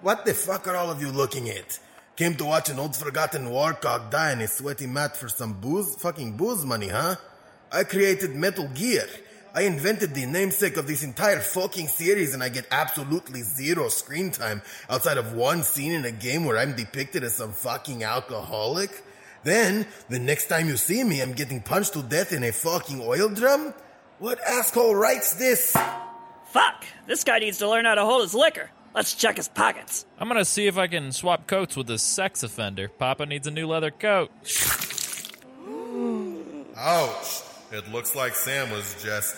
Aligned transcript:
What 0.00 0.24
the 0.24 0.32
fuck 0.32 0.68
are 0.68 0.76
all 0.76 0.90
of 0.90 1.02
you 1.02 1.10
looking 1.10 1.50
at? 1.50 1.78
Came 2.20 2.34
to 2.34 2.44
watch 2.44 2.68
an 2.68 2.78
old 2.78 2.94
forgotten 2.94 3.48
warcock 3.48 4.10
die 4.10 4.32
in 4.32 4.42
a 4.42 4.46
sweaty 4.46 4.86
mat 4.86 5.16
for 5.16 5.30
some 5.30 5.54
booze, 5.54 5.94
fucking 5.94 6.36
booze 6.36 6.66
money, 6.66 6.88
huh? 6.88 7.16
I 7.72 7.84
created 7.84 8.36
Metal 8.36 8.68
Gear. 8.74 9.06
I 9.54 9.62
invented 9.62 10.12
the 10.12 10.26
namesake 10.26 10.76
of 10.76 10.86
this 10.86 11.02
entire 11.02 11.40
fucking 11.40 11.88
series 11.88 12.34
and 12.34 12.42
I 12.42 12.50
get 12.50 12.66
absolutely 12.70 13.40
zero 13.40 13.88
screen 13.88 14.32
time 14.32 14.60
outside 14.90 15.16
of 15.16 15.32
one 15.32 15.62
scene 15.62 15.92
in 15.92 16.04
a 16.04 16.12
game 16.12 16.44
where 16.44 16.58
I'm 16.58 16.76
depicted 16.76 17.24
as 17.24 17.36
some 17.36 17.54
fucking 17.54 18.04
alcoholic. 18.04 19.02
Then, 19.42 19.86
the 20.10 20.18
next 20.18 20.48
time 20.48 20.68
you 20.68 20.76
see 20.76 21.02
me, 21.02 21.22
I'm 21.22 21.32
getting 21.32 21.62
punched 21.62 21.94
to 21.94 22.02
death 22.02 22.34
in 22.34 22.44
a 22.44 22.52
fucking 22.52 23.00
oil 23.00 23.30
drum? 23.30 23.72
What 24.18 24.40
asshole 24.46 24.94
writes 24.94 25.32
this? 25.32 25.74
Fuck! 26.48 26.84
This 27.06 27.24
guy 27.24 27.38
needs 27.38 27.56
to 27.60 27.70
learn 27.70 27.86
how 27.86 27.94
to 27.94 28.04
hold 28.04 28.20
his 28.20 28.34
liquor. 28.34 28.68
Let's 28.94 29.14
check 29.14 29.36
his 29.36 29.48
pockets. 29.48 30.04
I'm 30.18 30.28
gonna 30.28 30.44
see 30.44 30.66
if 30.66 30.76
I 30.76 30.86
can 30.86 31.12
swap 31.12 31.46
coats 31.46 31.76
with 31.76 31.86
this 31.86 32.02
sex 32.02 32.42
offender. 32.42 32.88
Papa 32.88 33.26
needs 33.26 33.46
a 33.46 33.50
new 33.50 33.66
leather 33.66 33.90
coat. 33.90 34.30
Ouch. 36.76 37.42
It 37.72 37.90
looks 37.92 38.16
like 38.16 38.34
Sam 38.34 38.70
was 38.70 39.00
just 39.02 39.36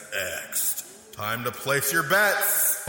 X'd. 0.49 1.15
Time 1.15 1.45
to 1.45 1.51
place 1.53 1.93
your 1.93 2.09
bets. 2.09 2.89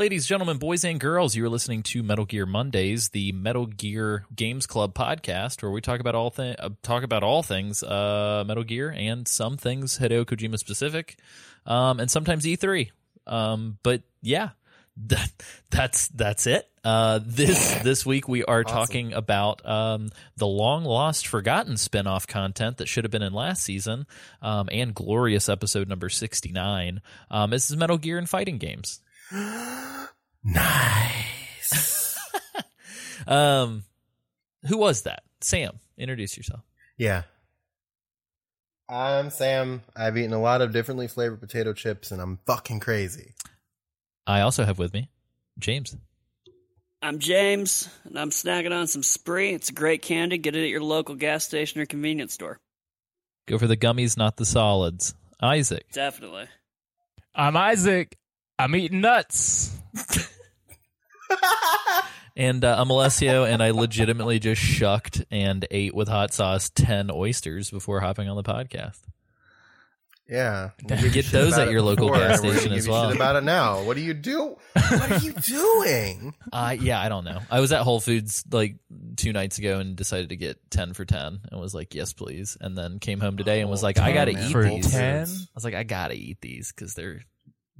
Ladies, 0.00 0.26
gentlemen, 0.26 0.56
boys, 0.56 0.82
and 0.82 0.98
girls, 0.98 1.36
you 1.36 1.44
are 1.44 1.50
listening 1.50 1.82
to 1.82 2.02
Metal 2.02 2.24
Gear 2.24 2.46
Mondays, 2.46 3.10
the 3.10 3.32
Metal 3.32 3.66
Gear 3.66 4.24
Games 4.34 4.66
Club 4.66 4.94
podcast, 4.94 5.62
where 5.62 5.70
we 5.70 5.82
talk 5.82 6.00
about 6.00 6.14
all 6.14 6.30
thi- 6.30 6.56
uh, 6.58 6.70
talk 6.82 7.02
about 7.02 7.22
all 7.22 7.42
things 7.42 7.82
uh, 7.82 8.42
Metal 8.46 8.64
Gear 8.64 8.94
and 8.96 9.28
some 9.28 9.58
things 9.58 9.98
Hideo 9.98 10.24
Kojima 10.24 10.58
specific, 10.58 11.18
um, 11.66 12.00
and 12.00 12.10
sometimes 12.10 12.46
E3. 12.46 12.90
Um, 13.26 13.76
but 13.82 14.00
yeah, 14.22 14.52
that, 14.96 15.30
that's 15.68 16.08
that's 16.08 16.46
it. 16.46 16.66
Uh, 16.82 17.20
this 17.22 17.74
this 17.82 18.06
week 18.06 18.26
we 18.26 18.42
are 18.42 18.64
talking 18.64 19.12
about 19.12 19.68
um, 19.68 20.08
the 20.38 20.46
long 20.46 20.82
lost, 20.82 21.26
forgotten 21.26 21.76
spin-off 21.76 22.26
content 22.26 22.78
that 22.78 22.88
should 22.88 23.04
have 23.04 23.10
been 23.10 23.20
in 23.20 23.34
last 23.34 23.62
season, 23.62 24.06
um, 24.40 24.70
and 24.72 24.94
glorious 24.94 25.50
episode 25.50 25.88
number 25.90 26.08
sixty 26.08 26.52
nine. 26.52 27.02
Um, 27.30 27.50
this 27.50 27.70
is 27.70 27.76
Metal 27.76 27.98
Gear 27.98 28.16
and 28.16 28.26
fighting 28.26 28.56
games. 28.56 29.02
Nice. 30.44 32.18
Um, 33.26 33.84
who 34.66 34.78
was 34.78 35.02
that? 35.02 35.22
Sam, 35.42 35.78
introduce 35.98 36.36
yourself. 36.36 36.62
yeah. 36.96 37.22
I'm 38.88 39.30
Sam. 39.30 39.82
I've 39.94 40.16
eaten 40.18 40.32
a 40.32 40.40
lot 40.40 40.62
of 40.62 40.72
differently 40.72 41.06
flavored 41.06 41.38
potato 41.40 41.72
chips 41.72 42.10
and 42.10 42.20
I'm 42.20 42.40
fucking 42.46 42.80
crazy. 42.80 43.34
I 44.26 44.40
also 44.40 44.64
have 44.64 44.78
with 44.78 44.92
me 44.94 45.10
James. 45.58 45.94
I'm 47.02 47.18
James, 47.18 47.88
and 48.04 48.18
I'm 48.18 48.30
snacking 48.30 48.72
on 48.72 48.86
some 48.86 49.02
Spree. 49.02 49.50
It's 49.54 49.68
a 49.70 49.74
great 49.74 50.02
candy. 50.02 50.38
Get 50.38 50.56
it 50.56 50.64
at 50.64 50.68
your 50.70 50.82
local 50.82 51.14
gas 51.14 51.44
station 51.44 51.80
or 51.80 51.86
convenience 51.86 52.34
store. 52.34 52.58
Go 53.46 53.58
for 53.58 53.66
the 53.66 53.76
gummies, 53.76 54.16
not 54.18 54.36
the 54.38 54.44
solids. 54.44 55.14
Isaac. 55.40 55.86
Definitely. 55.92 56.46
I'm 57.34 57.56
Isaac. 57.56 58.16
I'm 58.64 58.76
eating 58.76 59.00
nuts. 59.00 59.76
And 62.36 62.64
uh, 62.64 62.74
I'm 62.78 62.88
Alessio, 62.88 63.44
and 63.44 63.62
I 63.62 63.72
legitimately 63.72 64.38
just 64.38 64.62
shucked 64.62 65.24
and 65.30 65.66
ate 65.70 65.94
with 65.94 66.08
hot 66.08 66.32
sauce 66.32 66.70
10 66.70 67.10
oysters 67.12 67.70
before 67.70 68.00
hopping 68.00 68.30
on 68.30 68.36
the 68.36 68.42
podcast. 68.42 68.98
Yeah. 70.26 70.70
Get 70.86 71.26
those 71.26 71.58
at 71.58 71.70
your 71.70 71.82
local 71.82 72.08
gas 72.08 72.38
station 72.38 72.72
as 72.72 72.88
well. 72.88 73.10
About 73.10 73.36
it 73.36 73.42
now. 73.42 73.82
What 73.82 73.96
do 73.96 74.02
you 74.02 74.14
do? 74.14 74.56
What 74.72 75.10
are 75.10 75.18
you 75.18 75.32
doing? 75.32 76.34
Uh, 76.52 76.74
yeah, 76.80 77.00
I 77.00 77.08
don't 77.08 77.24
know. 77.24 77.40
I 77.48 77.60
was 77.60 77.72
at 77.72 77.82
Whole 77.82 78.00
Foods 78.00 78.44
like 78.50 78.76
two 79.16 79.32
nights 79.32 79.58
ago 79.58 79.78
and 79.78 79.94
decided 79.94 80.30
to 80.30 80.36
get 80.36 80.58
10 80.70 80.94
for 80.94 81.04
10 81.04 81.40
and 81.50 81.60
was 81.60 81.74
like, 81.74 81.94
yes, 81.94 82.12
please. 82.12 82.56
And 82.60 82.76
then 82.76 82.98
came 82.98 83.20
home 83.20 83.36
today 83.36 83.60
and 83.60 83.70
was 83.70 83.82
like, 83.82 83.98
I 83.98 84.12
got 84.12 84.24
to 84.24 84.32
10 84.32 84.42
eat 84.44 84.52
for 84.52 84.64
these. 84.64 84.90
10? 84.90 85.28
I 85.28 85.46
was 85.54 85.64
like, 85.64 85.74
I 85.74 85.84
got 85.84 86.08
to 86.08 86.14
eat 86.14 86.40
these 86.40 86.72
because 86.72 86.94
they're, 86.94 87.22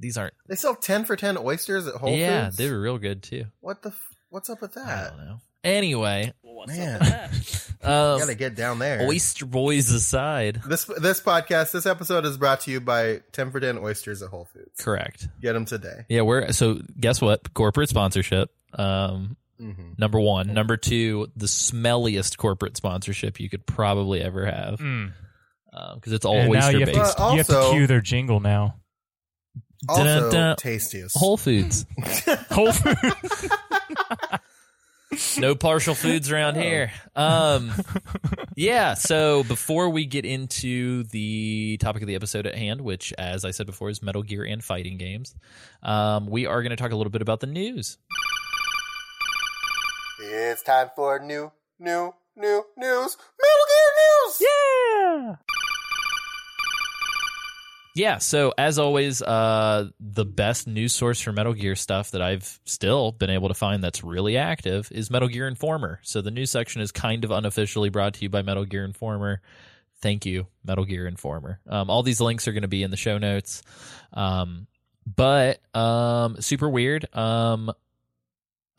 these 0.01 0.17
aren't, 0.17 0.33
They 0.47 0.55
sell 0.55 0.75
ten 0.75 1.05
for 1.05 1.15
ten 1.15 1.37
oysters 1.37 1.87
at 1.87 1.95
Whole 1.95 2.09
yeah, 2.15 2.45
Foods. 2.45 2.59
Yeah, 2.59 2.65
they 2.65 2.71
were 2.71 2.81
real 2.81 2.97
good 2.97 3.23
too. 3.23 3.45
What 3.61 3.81
the? 3.83 3.89
F- 3.89 4.15
what's 4.29 4.49
up 4.49 4.61
with 4.61 4.77
I 4.77 4.85
that? 4.85 5.09
don't 5.17 5.25
know. 5.25 5.37
Anyway, 5.63 6.33
Well, 6.43 6.55
what's 6.55 6.75
Man. 6.75 6.95
up 6.95 7.31
with 7.31 7.69
that? 7.81 7.87
um, 7.87 8.19
Gotta 8.19 8.33
get 8.35 8.55
down 8.55 8.79
there. 8.79 9.01
oyster 9.07 9.45
boys 9.45 9.91
aside. 9.91 10.59
This 10.67 10.85
this 10.85 11.21
podcast, 11.21 11.71
this 11.71 11.85
episode 11.85 12.25
is 12.25 12.35
brought 12.37 12.61
to 12.61 12.71
you 12.71 12.79
by 12.81 13.21
ten 13.31 13.51
for 13.51 13.59
ten 13.59 13.77
oysters 13.77 14.21
at 14.23 14.29
Whole 14.29 14.45
Foods. 14.53 14.83
Correct. 14.83 15.27
Get 15.39 15.53
them 15.53 15.65
today. 15.65 16.05
Yeah, 16.09 16.21
we're 16.21 16.51
so 16.51 16.79
guess 16.99 17.21
what? 17.21 17.53
Corporate 17.53 17.89
sponsorship. 17.89 18.49
Um, 18.73 19.37
Mhm. 19.61 19.99
number 19.99 20.19
one. 20.19 20.51
Number 20.55 20.75
two, 20.77 21.27
the 21.35 21.45
smelliest 21.45 22.37
corporate 22.37 22.75
sponsorship 22.75 23.39
you 23.39 23.47
could 23.47 23.67
probably 23.67 24.19
ever 24.21 24.47
have 24.47 24.79
Mm. 24.79 25.13
because 25.93 26.13
it's 26.13 26.25
all 26.25 26.37
And 26.39 26.51
now 26.51 26.57
oyster 26.65 26.71
you 26.79 26.85
have, 26.87 26.95
based. 26.95 27.17
to, 27.17 27.23
you 27.31 27.37
have 27.37 27.47
to 27.47 27.69
cue 27.71 27.85
their 27.85 28.01
jingle 28.01 28.39
now. 28.39 28.80
Also, 29.89 30.55
tastiest. 30.55 31.17
Whole 31.17 31.37
Foods. 31.37 31.85
Whole 32.51 32.71
Foods. 32.71 33.49
no 35.37 35.55
partial 35.55 35.95
foods 35.95 36.31
around 36.31 36.55
here. 36.55 36.91
Um, 37.15 37.71
yeah. 38.55 38.93
So 38.93 39.43
before 39.43 39.89
we 39.89 40.05
get 40.05 40.25
into 40.25 41.03
the 41.05 41.77
topic 41.77 42.01
of 42.03 42.07
the 42.07 42.15
episode 42.15 42.45
at 42.45 42.55
hand, 42.55 42.81
which, 42.81 43.13
as 43.17 43.43
I 43.43 43.51
said 43.51 43.65
before, 43.65 43.89
is 43.89 44.01
Metal 44.01 44.23
Gear 44.23 44.43
and 44.43 44.63
fighting 44.63 44.97
games, 44.97 45.35
um, 45.83 46.27
we 46.27 46.45
are 46.45 46.61
going 46.61 46.69
to 46.71 46.75
talk 46.75 46.91
a 46.91 46.95
little 46.95 47.11
bit 47.11 47.21
about 47.21 47.39
the 47.39 47.47
news. 47.47 47.97
It's 50.23 50.61
time 50.61 50.89
for 50.95 51.19
new, 51.19 51.51
new, 51.79 52.13
new 52.35 52.65
news. 52.77 53.17
Metal 53.39 53.65
Gear 53.67 53.91
news. 53.97 54.41
yeah. 54.41 55.35
Yeah, 57.93 58.19
so 58.19 58.53
as 58.57 58.79
always, 58.79 59.21
uh, 59.21 59.89
the 59.99 60.25
best 60.25 60.67
news 60.67 60.93
source 60.93 61.19
for 61.19 61.33
Metal 61.33 61.53
Gear 61.53 61.75
stuff 61.75 62.11
that 62.11 62.21
I've 62.21 62.59
still 62.65 63.11
been 63.11 63.29
able 63.29 63.49
to 63.49 63.53
find 63.53 63.83
that's 63.83 64.03
really 64.03 64.37
active 64.37 64.89
is 64.91 65.11
Metal 65.11 65.27
Gear 65.27 65.47
Informer. 65.47 65.99
So 66.03 66.21
the 66.21 66.31
news 66.31 66.51
section 66.51 66.81
is 66.81 66.91
kind 66.91 67.25
of 67.25 67.31
unofficially 67.31 67.89
brought 67.89 68.13
to 68.15 68.21
you 68.21 68.29
by 68.29 68.43
Metal 68.43 68.65
Gear 68.65 68.85
Informer. 68.85 69.41
Thank 70.01 70.25
you, 70.25 70.47
Metal 70.63 70.85
Gear 70.85 71.05
Informer. 71.05 71.59
Um, 71.67 71.89
all 71.89 72.01
these 72.01 72.21
links 72.21 72.47
are 72.47 72.53
going 72.53 72.61
to 72.61 72.69
be 72.69 72.83
in 72.83 72.91
the 72.91 72.97
show 72.97 73.17
notes. 73.17 73.61
Um, 74.13 74.67
but 75.05 75.59
um, 75.75 76.37
super 76.39 76.69
weird. 76.69 77.13
Um, 77.15 77.71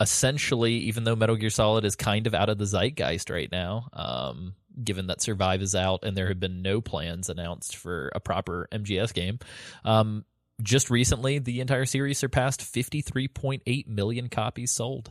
essentially, 0.01 0.75
even 0.75 1.05
though 1.05 1.17
Metal 1.17 1.37
Gear 1.37 1.51
Solid 1.51 1.85
is 1.85 1.97
kind 1.97 2.27
of 2.27 2.35
out 2.35 2.49
of 2.49 2.59
the 2.59 2.65
zeitgeist 2.65 3.31
right 3.31 3.51
now, 3.53 3.89
um, 3.93 4.55
given 4.83 5.07
that 5.09 5.21
Survive 5.21 5.63
is 5.63 5.75
out 5.75 6.05
and 6.05 6.17
there 6.17 6.29
have 6.29 6.41
been 6.41 6.63
no 6.63 6.81
plans 6.81 7.29
announced 7.29 7.77
for 7.77 8.11
a 8.15 8.21
proper 8.21 8.69
MGS 8.73 9.13
game, 9.13 9.39
um, 9.85 10.25
just 10.63 10.91
recently 10.91 11.39
the 11.39 11.61
entire 11.61 11.87
series 11.87 12.19
surpassed 12.19 12.61
53.8 12.61 13.87
million 13.87 14.29
copies 14.29 14.71
sold. 14.71 15.11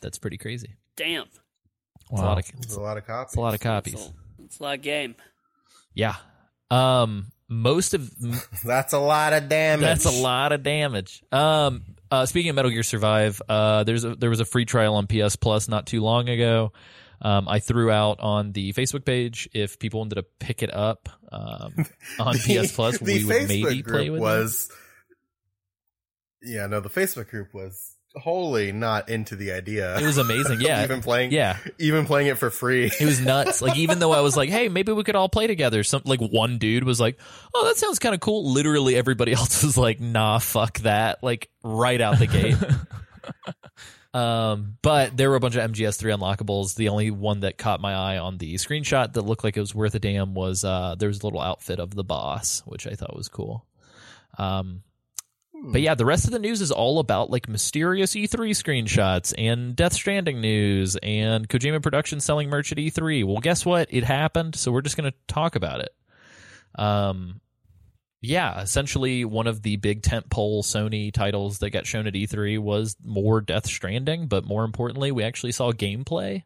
That's 0.00 0.18
pretty 0.18 0.38
crazy. 0.38 0.76
Damn. 0.96 1.26
It's 2.12 2.20
a 2.20 2.24
lot 2.24 2.38
of 2.38 2.44
It's 2.62 2.76
a 2.76 2.80
lot 2.80 2.96
of 2.96 3.06
copies. 3.06 3.32
it's 3.32 3.36
a 3.36 3.40
lot 3.40 3.54
of 3.54 3.60
copies. 3.60 3.94
It's 3.94 4.06
a, 4.06 4.44
it's 4.44 4.58
a 4.58 4.62
lot 4.62 4.74
of 4.74 4.82
game. 4.82 5.14
Yeah. 5.94 6.16
Um, 6.70 7.32
most 7.48 7.94
of 7.94 8.10
That's 8.64 8.92
a 8.92 8.98
lot 8.98 9.32
of 9.32 9.48
damage. 9.48 9.82
That's 9.82 10.04
a 10.06 10.10
lot 10.10 10.52
of 10.52 10.62
damage. 10.62 11.22
Um, 11.32 11.82
uh, 12.10 12.26
speaking 12.26 12.50
of 12.50 12.56
Metal 12.56 12.70
Gear 12.70 12.82
Survive, 12.82 13.40
uh, 13.48 13.84
there's 13.84 14.04
a, 14.04 14.14
there 14.14 14.30
was 14.30 14.40
a 14.40 14.44
free 14.44 14.64
trial 14.64 14.94
on 14.94 15.06
PS 15.06 15.36
Plus 15.36 15.68
not 15.68 15.86
too 15.86 16.00
long 16.00 16.28
ago. 16.28 16.72
Um, 17.22 17.48
I 17.48 17.58
threw 17.58 17.90
out 17.90 18.20
on 18.20 18.52
the 18.52 18.72
Facebook 18.72 19.04
page 19.04 19.48
if 19.52 19.78
people 19.78 20.00
wanted 20.00 20.16
to 20.16 20.22
pick 20.22 20.62
it 20.62 20.74
up 20.74 21.08
um, 21.30 21.86
on 22.18 22.34
PS 22.38 22.72
Plus, 22.72 23.00
we 23.00 23.24
would 23.24 23.36
Facebook 23.36 23.48
maybe 23.48 23.82
play 23.82 24.10
with 24.10 24.18
it. 24.18 24.22
was. 24.22 24.70
Yeah, 26.42 26.66
no, 26.66 26.80
the 26.80 26.88
Facebook 26.88 27.28
group 27.28 27.52
was 27.52 27.96
wholly 28.16 28.72
not 28.72 29.08
into 29.08 29.36
the 29.36 29.52
idea. 29.52 29.96
It 29.98 30.04
was 30.04 30.18
amazing. 30.18 30.60
Yeah, 30.60 30.82
even 30.82 31.00
playing. 31.02 31.32
yeah. 31.32 31.58
even 31.78 32.06
playing 32.06 32.28
it 32.28 32.38
for 32.38 32.50
free. 32.50 32.86
It 32.86 33.04
was 33.04 33.20
nuts. 33.20 33.62
Like 33.62 33.76
even 33.76 33.98
though 33.98 34.12
I 34.12 34.20
was 34.20 34.36
like, 34.36 34.50
"Hey, 34.50 34.68
maybe 34.68 34.92
we 34.92 35.04
could 35.04 35.16
all 35.16 35.28
play 35.28 35.46
together." 35.46 35.82
Some 35.82 36.02
like 36.04 36.20
one 36.20 36.58
dude 36.58 36.84
was 36.84 37.00
like, 37.00 37.18
"Oh, 37.54 37.66
that 37.66 37.76
sounds 37.76 37.98
kind 37.98 38.14
of 38.14 38.20
cool." 38.20 38.50
Literally 38.52 38.96
everybody 38.96 39.32
else 39.34 39.62
was 39.62 39.76
like, 39.76 40.00
"Nah, 40.00 40.38
fuck 40.38 40.78
that!" 40.80 41.22
Like 41.22 41.50
right 41.62 42.00
out 42.00 42.18
the 42.18 42.26
gate. 42.26 42.56
um, 44.12 44.76
but 44.82 45.16
there 45.16 45.30
were 45.30 45.36
a 45.36 45.40
bunch 45.40 45.56
of 45.56 45.70
MGS3 45.70 46.18
unlockables. 46.18 46.74
The 46.74 46.88
only 46.88 47.10
one 47.10 47.40
that 47.40 47.58
caught 47.58 47.80
my 47.80 47.94
eye 47.94 48.18
on 48.18 48.38
the 48.38 48.54
screenshot 48.54 49.12
that 49.12 49.22
looked 49.22 49.44
like 49.44 49.56
it 49.56 49.60
was 49.60 49.74
worth 49.74 49.94
a 49.94 50.00
damn 50.00 50.34
was 50.34 50.64
uh, 50.64 50.96
there 50.98 51.08
was 51.08 51.20
a 51.20 51.26
little 51.26 51.40
outfit 51.40 51.78
of 51.78 51.94
the 51.94 52.04
boss, 52.04 52.60
which 52.66 52.86
I 52.86 52.94
thought 52.94 53.16
was 53.16 53.28
cool. 53.28 53.66
Um, 54.36 54.82
but 55.62 55.82
yeah, 55.82 55.94
the 55.94 56.06
rest 56.06 56.24
of 56.24 56.32
the 56.32 56.38
news 56.38 56.60
is 56.60 56.72
all 56.72 56.98
about 56.98 57.30
like 57.30 57.48
mysterious 57.48 58.14
E3 58.14 58.50
screenshots 58.50 59.34
and 59.36 59.76
Death 59.76 59.92
Stranding 59.92 60.40
news 60.40 60.96
and 61.02 61.48
Kojima 61.48 61.82
Productions 61.82 62.24
selling 62.24 62.48
merch 62.48 62.72
at 62.72 62.78
E3. 62.78 63.24
Well, 63.24 63.38
guess 63.38 63.66
what? 63.66 63.88
It 63.90 64.04
happened, 64.04 64.56
so 64.56 64.72
we're 64.72 64.80
just 64.80 64.96
going 64.96 65.10
to 65.10 65.16
talk 65.28 65.56
about 65.56 65.80
it. 65.80 65.94
Um, 66.76 67.40
yeah, 68.22 68.60
essentially 68.60 69.24
one 69.24 69.46
of 69.46 69.62
the 69.62 69.76
big 69.76 70.02
tentpole 70.02 70.62
Sony 70.62 71.12
titles 71.12 71.58
that 71.60 71.70
got 71.70 71.86
shown 71.86 72.06
at 72.06 72.14
E3 72.14 72.58
was 72.58 72.96
more 73.04 73.40
Death 73.40 73.66
Stranding, 73.66 74.26
but 74.26 74.44
more 74.44 74.64
importantly, 74.64 75.10
we 75.12 75.22
actually 75.24 75.52
saw 75.52 75.72
gameplay. 75.72 76.42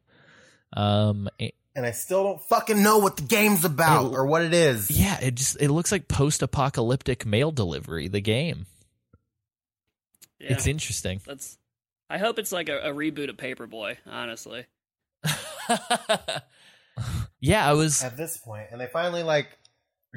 Um, 0.72 1.28
a- 1.40 1.52
and 1.76 1.84
I 1.84 1.90
still 1.90 2.22
don't 2.22 2.40
fucking 2.42 2.82
know 2.82 2.98
what 2.98 3.16
the 3.16 3.24
game's 3.24 3.64
about 3.64 4.06
It- 4.12 4.14
or 4.14 4.26
what 4.26 4.42
it 4.42 4.54
is. 4.54 4.90
yeah, 4.90 5.18
it 5.20 5.34
just 5.34 5.60
it 5.60 5.70
looks 5.70 5.90
like 5.90 6.06
post-apocalyptic 6.06 7.26
mail 7.26 7.50
delivery. 7.50 8.06
The 8.08 8.20
game, 8.20 8.66
Yeah. 10.38 10.52
it's 10.52 10.66
interesting. 10.68 11.20
That's. 11.26 11.58
I 12.08 12.18
hope 12.18 12.38
it's 12.38 12.52
like 12.52 12.68
a, 12.68 12.78
a 12.78 12.92
reboot 12.92 13.28
of 13.30 13.36
Paperboy. 13.36 13.96
Honestly. 14.06 14.66
yeah, 17.40 17.68
I 17.68 17.72
was. 17.72 18.02
At 18.04 18.16
this 18.16 18.36
point, 18.36 18.68
and 18.70 18.80
they 18.80 18.86
finally 18.86 19.22
like 19.22 19.48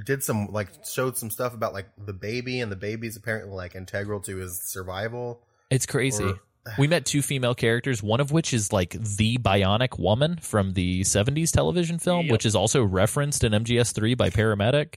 did 0.05 0.23
some 0.23 0.47
like 0.51 0.69
showed 0.85 1.17
some 1.17 1.29
stuff 1.29 1.53
about 1.53 1.73
like 1.73 1.87
the 1.97 2.13
baby, 2.13 2.59
and 2.61 2.71
the 2.71 2.75
baby's 2.75 3.15
apparently 3.17 3.55
like 3.55 3.75
integral 3.75 4.19
to 4.21 4.37
his 4.37 4.61
survival. 4.63 5.41
It's 5.69 5.85
crazy. 5.85 6.23
Or- 6.23 6.39
we 6.77 6.87
met 6.87 7.05
two 7.05 7.21
female 7.21 7.55
characters, 7.55 8.03
one 8.03 8.19
of 8.19 8.31
which 8.33 8.53
is 8.53 8.73
like 8.73 8.89
the 8.91 9.37
bionic 9.37 9.97
woman 9.97 10.35
from 10.41 10.73
the 10.73 10.99
70s 11.01 11.51
television 11.51 11.97
film, 11.97 12.25
Yep. 12.25 12.31
which 12.33 12.45
is 12.45 12.55
also 12.57 12.83
referenced 12.83 13.45
in 13.45 13.53
MGS3 13.53 14.17
by 14.17 14.29
Paramedic. 14.29 14.95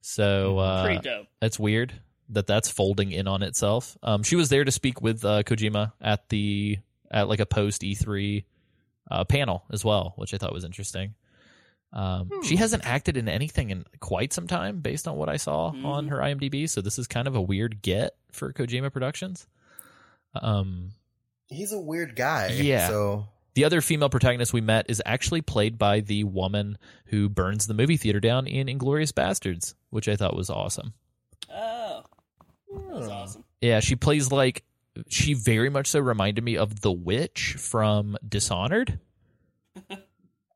So 0.00 0.58
uh, 0.58 0.98
dope. 1.00 1.26
that's 1.40 1.58
weird 1.58 1.92
that 2.30 2.46
that's 2.46 2.70
folding 2.70 3.12
in 3.12 3.26
on 3.26 3.42
itself. 3.42 3.96
Um, 4.02 4.22
she 4.22 4.36
was 4.36 4.48
there 4.48 4.64
to 4.64 4.70
speak 4.72 5.00
with 5.02 5.24
uh, 5.24 5.42
Kojima 5.42 5.92
at 6.00 6.28
the 6.28 6.78
at 7.10 7.28
like 7.28 7.40
a 7.40 7.46
post 7.46 7.82
E3 7.82 8.44
uh, 9.10 9.24
panel 9.24 9.64
as 9.72 9.84
well, 9.84 10.12
which 10.16 10.34
I 10.34 10.38
thought 10.38 10.52
was 10.52 10.64
interesting. 10.64 11.14
Um, 11.92 12.30
She 12.44 12.56
hasn't 12.56 12.84
acted 12.86 13.16
in 13.16 13.28
anything 13.28 13.70
in 13.70 13.84
quite 14.00 14.32
some 14.32 14.46
time, 14.46 14.80
based 14.80 15.08
on 15.08 15.16
what 15.16 15.28
I 15.28 15.36
saw 15.38 15.68
on 15.68 16.06
Mhm. 16.06 16.08
her 16.10 16.22
IMDb. 16.22 16.68
So 16.68 16.80
this 16.82 16.98
is 16.98 17.06
kind 17.06 17.26
of 17.26 17.34
a 17.34 17.40
weird 17.40 17.80
get 17.82 18.14
for 18.30 18.52
Kojima 18.52 18.92
Productions. 18.92 19.46
Um, 20.34 20.90
He's 21.48 21.72
a 21.72 21.80
weird 21.80 22.14
guy. 22.14 22.48
Yeah. 22.48 22.88
So 22.88 23.26
the 23.54 23.64
other 23.64 23.80
female 23.80 24.10
protagonist 24.10 24.52
we 24.52 24.60
met 24.60 24.86
is 24.90 25.02
actually 25.06 25.40
played 25.40 25.78
by 25.78 26.00
the 26.00 26.24
woman 26.24 26.76
who 27.06 27.28
burns 27.30 27.66
the 27.66 27.72
movie 27.74 27.96
theater 27.96 28.20
down 28.20 28.46
in 28.46 28.66
Inglourious 28.66 29.12
Basterds, 29.12 29.74
which 29.88 30.08
I 30.08 30.16
thought 30.16 30.36
was 30.36 30.50
awesome. 30.50 30.92
Oh, 31.50 32.04
that's 32.92 33.08
awesome. 33.08 33.44
Yeah, 33.62 33.80
she 33.80 33.96
plays 33.96 34.30
like 34.30 34.62
she 35.08 35.32
very 35.32 35.70
much 35.70 35.86
so 35.86 36.00
reminded 36.00 36.44
me 36.44 36.56
of 36.58 36.80
the 36.82 36.92
witch 36.92 37.54
from 37.58 38.18
Dishonored. 38.28 39.00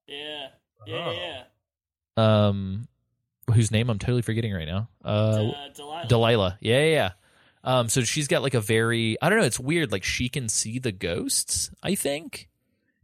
Yeah. 0.07 0.49
Yeah. 0.87 1.05
Oh. 1.07 1.13
Yeah. 1.13 1.43
Um, 2.17 2.89
whose 3.53 3.71
name 3.71 3.91
I'm 3.91 3.99
totally 3.99 4.23
forgetting 4.23 4.53
right 4.53 4.67
now. 4.69 4.89
Uh, 5.05 5.09
Uh, 5.09 5.69
Delilah. 5.75 6.07
Delilah. 6.09 6.59
Yeah, 6.61 6.81
yeah, 6.85 6.91
yeah. 6.93 7.11
Um, 7.65 7.89
so 7.89 8.03
she's 8.03 8.29
got 8.29 8.43
like 8.43 8.55
a 8.55 8.61
very 8.61 9.17
I 9.23 9.29
don't 9.29 9.39
know, 9.39 9.45
it's 9.45 9.61
weird. 9.61 9.93
Like 9.93 10.05
she 10.05 10.29
can 10.29 10.49
see 10.49 10.79
the 10.79 10.93
ghosts, 10.93 11.71
I 11.83 11.95
think. 11.95 12.49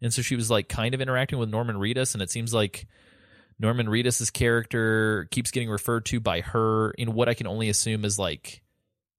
And 0.02 0.12
so 0.12 0.22
she 0.22 0.36
was 0.36 0.50
like 0.50 0.68
kind 0.68 0.94
of 0.94 1.00
interacting 1.00 1.38
with 1.38 1.48
Norman 1.48 1.76
Reedus, 1.76 2.14
and 2.14 2.22
it 2.22 2.30
seems 2.30 2.52
like 2.54 2.86
Norman 3.58 3.86
Reedus's 3.88 4.30
character 4.30 5.26
keeps 5.30 5.50
getting 5.50 5.68
referred 5.70 6.04
to 6.06 6.20
by 6.20 6.40
her 6.40 6.92
in 6.92 7.14
what 7.14 7.28
I 7.28 7.34
can 7.34 7.46
only 7.48 7.68
assume 7.68 8.04
is 8.04 8.18
like 8.18 8.62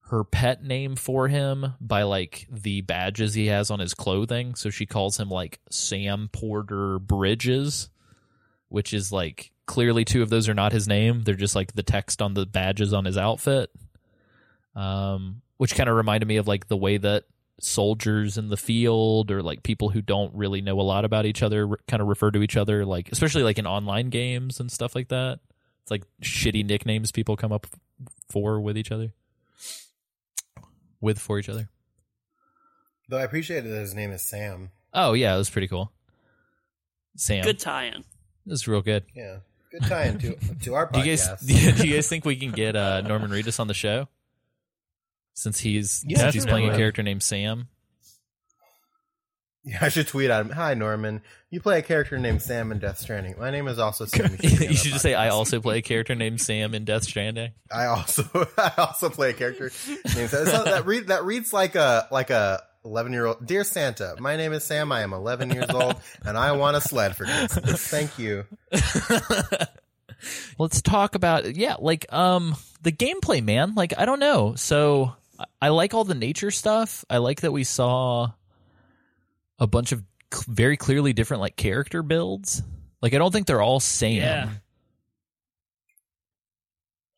her 0.04 0.24
pet 0.24 0.64
name 0.64 0.96
for 0.96 1.28
him 1.28 1.74
by 1.82 2.04
like 2.04 2.48
the 2.50 2.82
badges 2.82 3.34
he 3.34 3.48
has 3.48 3.70
on 3.72 3.80
his 3.80 3.94
clothing. 3.94 4.56
So 4.56 4.70
she 4.70 4.86
calls 4.86 5.20
him 5.20 5.30
like 5.30 5.60
Sam 5.70 6.30
Porter 6.32 6.98
Bridges, 7.00 7.90
which 8.70 8.94
is 8.94 9.12
like 9.12 9.52
clearly 9.66 10.06
two 10.06 10.22
of 10.24 10.30
those 10.30 10.48
are 10.50 10.54
not 10.54 10.72
his 10.72 10.88
name. 10.88 11.22
They're 11.24 11.36
just 11.36 11.56
like 11.56 11.74
the 11.74 11.84
text 11.84 12.22
on 12.22 12.34
the 12.34 12.46
badges 12.46 12.94
on 12.94 13.06
his 13.06 13.18
outfit. 13.18 13.70
Um, 14.76 15.42
which 15.58 15.76
kind 15.76 15.90
of 15.90 15.96
reminded 15.96 16.26
me 16.28 16.38
of 16.38 16.48
like 16.48 16.68
the 16.68 16.78
way 16.78 16.98
that 16.98 17.26
soldiers 17.62 18.38
in 18.38 18.48
the 18.48 18.56
field 18.56 19.30
or 19.32 19.44
like 19.44 19.62
people 19.64 19.90
who 19.90 20.02
don't 20.02 20.34
really 20.34 20.62
know 20.62 20.80
a 20.80 20.84
lot 20.84 21.04
about 21.04 21.26
each 21.26 21.44
other 21.44 21.68
re- 21.68 21.78
kind 21.90 22.02
of 22.02 22.08
refer 22.08 22.32
to 22.32 22.42
each 22.42 22.56
other 22.56 22.86
like 22.86 23.12
especially 23.12 23.44
like 23.44 23.58
in 23.60 23.68
online 23.68 24.10
games 24.10 24.62
and 24.62 24.72
stuff 24.72 24.96
like 24.96 25.10
that 25.10 25.40
it's 25.82 25.92
like 25.92 26.04
shitty 26.24 26.66
nicknames 26.66 27.12
people 27.12 27.36
come 27.36 27.52
up 27.52 27.68
for 28.30 28.62
with 28.62 28.78
each 28.78 28.94
other 28.94 29.12
with 31.02 31.20
for 31.20 31.38
each 31.38 31.50
other 31.50 31.68
though 33.10 33.18
I 33.18 33.24
appreciate 33.24 33.62
that 33.66 33.70
his 33.78 33.94
name 33.94 34.12
is 34.12 34.22
Sam. 34.22 34.72
oh 34.94 35.12
yeah 35.12 35.36
it 35.36 35.38
was 35.38 35.50
pretty 35.50 35.68
cool 35.68 35.92
sam 37.18 37.44
Good 37.44 37.60
tie-in. 37.60 38.06
It 38.50 38.54
was 38.54 38.68
real 38.68 38.82
good 38.82 39.06
Yeah. 39.16 39.38
Good 39.72 39.84
tie-in 39.84 40.18
to 40.20 40.36
to 40.64 40.74
our 40.74 40.90
do 40.92 41.00
you 41.00 41.06
guys 41.06 41.28
podcast. 41.28 41.78
do 41.82 41.88
you 41.88 41.96
guys 41.96 42.08
think 42.08 42.26
we 42.26 42.36
can 42.36 42.52
get 42.52 42.76
uh 42.76 43.02
norman 43.02 43.30
reedus 43.30 43.60
on 43.60 43.68
the 43.68 43.74
show 43.76 44.08
since 45.36 45.60
he's 45.60 46.04
Yeah, 46.08 46.18
since 46.18 46.34
he's 46.34 46.46
playing 46.46 46.70
a 46.70 46.76
character 46.76 47.04
named 47.04 47.22
sam 47.24 47.68
Yeah, 49.64 49.78
I 49.82 49.90
should 49.90 50.08
tweet 50.08 50.30
at 50.32 50.42
him. 50.42 50.50
Hi, 50.52 50.74
Norman. 50.74 51.22
You 51.52 51.60
play 51.62 51.80
a 51.80 51.82
character 51.82 52.18
named 52.18 52.42
Sam 52.42 52.72
in 52.72 52.80
Death 52.80 52.98
Stranding. 52.98 53.36
My 53.38 53.52
name 53.52 53.68
is 53.68 53.78
also 53.78 54.06
Sam. 54.06 54.36
you 54.42 54.74
should 54.76 54.92
just 54.94 55.02
say 55.02 55.14
I 55.16 55.30
also 55.30 55.60
play 55.60 55.80
a 55.80 55.82
character 55.82 56.16
named 56.16 56.42
Sam 56.42 56.74
in 56.74 56.86
Death 56.86 57.04
Stranding. 57.04 57.52
I 57.72 57.86
also 57.86 58.24
I 58.58 58.72
also 58.78 59.10
play 59.10 59.32
a 59.32 59.34
character 59.34 59.72
named 60.16 60.30
Sam. 60.30 60.46
So 60.46 60.64
that 60.64 60.86
read 60.86 61.08
that 61.08 61.26
reads 61.26 61.52
like 61.54 61.76
a 61.76 62.08
like 62.12 62.30
a 62.30 62.64
eleven 62.86 63.14
year 63.14 63.26
old. 63.26 63.46
Dear 63.46 63.64
Santa, 63.64 64.16
my 64.20 64.36
name 64.38 64.54
is 64.54 64.64
Sam. 64.64 64.92
I 64.92 65.02
am 65.02 65.14
eleven 65.14 65.50
years 65.52 65.70
old, 65.70 65.96
and 66.26 66.38
I 66.38 66.52
want 66.54 66.78
a 66.78 66.82
sled 66.82 67.16
for 67.16 67.26
Christmas. 67.26 67.88
Thank 67.88 68.18
you. 68.20 68.46
Let's 70.58 70.82
talk 70.82 71.16
about 71.16 71.56
yeah, 71.56 71.76
like 71.80 72.12
um 72.14 72.56
the 72.82 72.92
gameplay, 72.92 73.44
man. 73.44 73.74
Like 73.76 73.94
I 73.98 74.06
don't 74.06 74.20
know. 74.20 74.56
So 74.56 75.14
I- 75.40 75.46
I 75.62 75.70
like 75.70 75.94
all 75.94 76.04
the 76.04 76.16
nature 76.16 76.52
stuff. 76.52 77.06
I 77.10 77.18
like 77.18 77.42
that 77.42 77.52
we 77.54 77.64
saw 77.64 78.32
a 79.58 79.68
bunch 79.68 79.92
of 79.94 80.04
cl- 80.34 80.44
very 80.48 80.76
clearly 80.78 81.14
different 81.14 81.40
like 81.42 81.56
character 81.56 82.04
builds. 82.04 82.62
Like 83.02 83.14
I 83.14 83.18
don't 83.18 83.32
think 83.32 83.48
they're 83.48 83.62
all 83.62 83.80
Sam. 83.80 84.12
Yeah. 84.18 84.50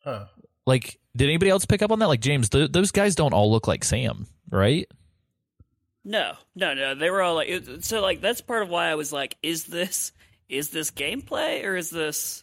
Huh. 0.04 0.26
Like 0.66 0.98
did 1.16 1.24
anybody 1.28 1.50
else 1.50 1.64
pick 1.66 1.82
up 1.82 1.90
on 1.90 1.98
that? 1.98 2.06
Like 2.08 2.20
James, 2.20 2.48
th- 2.48 2.70
those 2.72 2.92
guys 2.92 3.14
don't 3.16 3.34
all 3.34 3.50
look 3.50 3.66
like 3.66 3.82
Sam, 3.84 4.26
right? 4.50 4.88
No, 6.04 6.32
no, 6.54 6.74
no. 6.74 6.94
They 6.94 7.10
were 7.10 7.22
all 7.22 7.36
like, 7.36 7.48
it, 7.48 7.84
so 7.84 8.00
like 8.00 8.20
that's 8.20 8.40
part 8.40 8.62
of 8.62 8.68
why 8.68 8.88
I 8.88 8.96
was 8.96 9.12
like, 9.12 9.36
is 9.42 9.64
this 9.64 10.12
is 10.48 10.70
this 10.70 10.90
gameplay 10.90 11.64
or 11.64 11.76
is 11.76 11.90
this, 11.90 12.42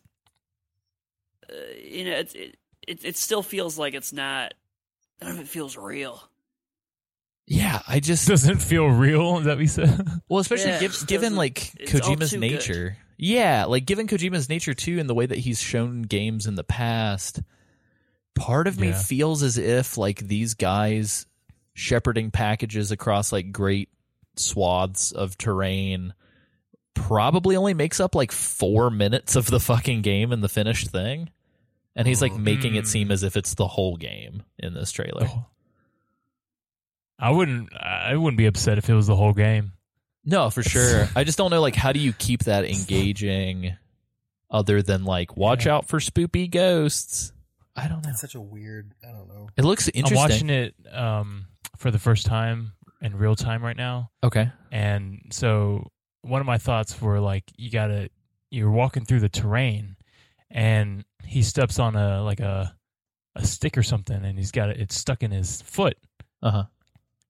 uh, 1.50 1.56
you 1.84 2.06
know, 2.06 2.12
it's, 2.18 2.34
it, 2.34 2.58
it 2.88 3.06
it 3.06 3.18
still 3.18 3.44
feels 3.44 3.78
like 3.78 3.94
it's 3.94 4.14
not 4.14 4.54
none 5.22 5.32
of 5.32 5.40
it 5.40 5.48
feels 5.48 5.76
real. 5.78 6.24
Yeah, 7.48 7.82
I 7.88 8.00
just 8.00 8.28
Doesn't 8.28 8.60
feel 8.62 8.86
real. 8.88 9.40
Is 9.40 9.46
that 9.46 9.58
we 9.58 9.66
said? 9.68 10.08
well, 10.30 10.40
especially 10.40 10.70
Yeah, 10.70 10.80
giv- 10.82 11.08
given 11.08 11.36
like 11.36 11.56
Kojima's 11.88 12.30
too 12.30 12.36
good. 12.38 12.42
nature. 12.42 12.98
Yeah, 13.18 13.66
like 13.66 13.86
given 13.86 14.08
Kojima's 14.08 14.48
nature 14.48 14.74
too, 14.76 15.00
and 15.00 15.10
the 15.10 15.16
way 15.16 15.26
that 15.26 15.40
he's 15.40 15.60
shown 15.60 16.04
games 16.04 16.46
in 16.48 16.56
the 16.56 16.64
past. 16.64 17.42
Part 18.36 18.68
of 18.68 18.80
me 18.80 18.94
feels 18.94 19.44
as 19.44 19.58
if 19.58 19.98
like 19.98 20.20
these 20.20 20.54
guys 20.54 21.26
shepherding 21.80 22.30
packages 22.32 22.92
across 22.92 23.32
like 23.32 23.52
great 23.52 23.90
swaths 24.36 25.12
of 25.12 25.38
terrain 25.38 26.14
probably 26.94 27.56
only 27.56 27.74
makes 27.74 28.00
up 28.00 28.16
like 28.16 28.32
four 28.32 28.90
minutes 28.90 29.36
of 29.36 29.48
the 29.48 29.60
fucking 29.60 30.02
game 30.02 30.32
in 30.34 30.42
the 30.42 30.50
finished 30.50 30.90
thing. 30.90 31.30
And 31.96 32.08
he's 32.08 32.22
like 32.22 32.34
making 32.36 32.76
it 32.76 32.88
seem 32.88 33.12
as 33.12 33.24
if 33.24 33.36
it's 33.36 33.56
the 33.56 33.68
whole 33.68 33.98
game 33.98 34.44
in 34.58 34.74
this 34.74 34.92
trailer. 34.92 35.28
I 37.18 37.32
wouldn't. 37.32 37.74
I 37.76 38.16
wouldn't 38.16 38.38
be 38.38 38.46
upset 38.46 38.78
if 38.78 38.90
it 38.90 38.94
was 38.94 39.08
the 39.08 39.16
whole 39.16 39.34
game. 39.34 39.74
No, 40.24 40.50
for 40.50 40.64
sure. 40.64 41.10
I 41.16 41.24
just 41.24 41.38
don't 41.38 41.50
know 41.52 41.60
like 41.62 41.76
how 41.76 41.92
do 41.92 42.00
you 42.00 42.14
keep 42.14 42.44
that 42.44 42.64
engaging 42.66 43.76
other 44.50 44.82
than 44.82 45.04
like 45.04 45.36
watch 45.36 45.66
Yeah. 45.66 45.76
out 45.76 45.88
for 45.88 46.00
spoopy 46.00 46.50
ghosts. 46.50 47.34
I 47.76 47.88
don't 47.88 48.04
know. 48.04 48.10
It's 48.12 48.22
such 48.22 48.36
a 48.36 48.42
weird. 48.42 48.94
I 49.08 49.12
don't 49.12 49.28
know. 49.28 49.50
It 49.58 49.64
looks 49.66 49.88
interesting. 49.90 50.18
I'm 50.18 50.22
watching 50.30 50.50
it 50.50 50.76
um, 50.94 51.48
for 51.80 51.90
the 51.92 52.00
first 52.00 52.26
time 52.28 52.74
in 53.02 53.18
real 53.18 53.36
time 53.36 53.64
right 53.64 53.76
now, 53.78 54.12
Okay. 54.24 54.52
and 54.72 55.22
so 55.32 55.90
one 56.22 56.42
of 56.42 56.46
my 56.48 56.58
thoughts 56.58 57.02
were 57.02 57.20
like, 57.20 57.44
you 57.58 57.72
gotta, 57.72 58.10
you're 58.52 58.70
walking 58.72 59.06
through 59.06 59.22
the 59.22 59.30
terrain, 59.30 59.96
and 60.52 61.06
he 61.24 61.42
steps 61.42 61.80
on 61.80 61.96
a 61.96 62.22
like 62.24 62.40
a 62.40 62.76
a 63.36 63.46
stick 63.46 63.78
or 63.78 63.84
something, 63.84 64.26
and 64.26 64.38
he's 64.38 64.52
got 64.52 64.70
it. 64.70 64.78
It's 64.80 64.96
stuck 64.98 65.24
in 65.24 65.32
his 65.32 65.62
foot, 65.62 65.98
Uh-huh. 66.42 66.64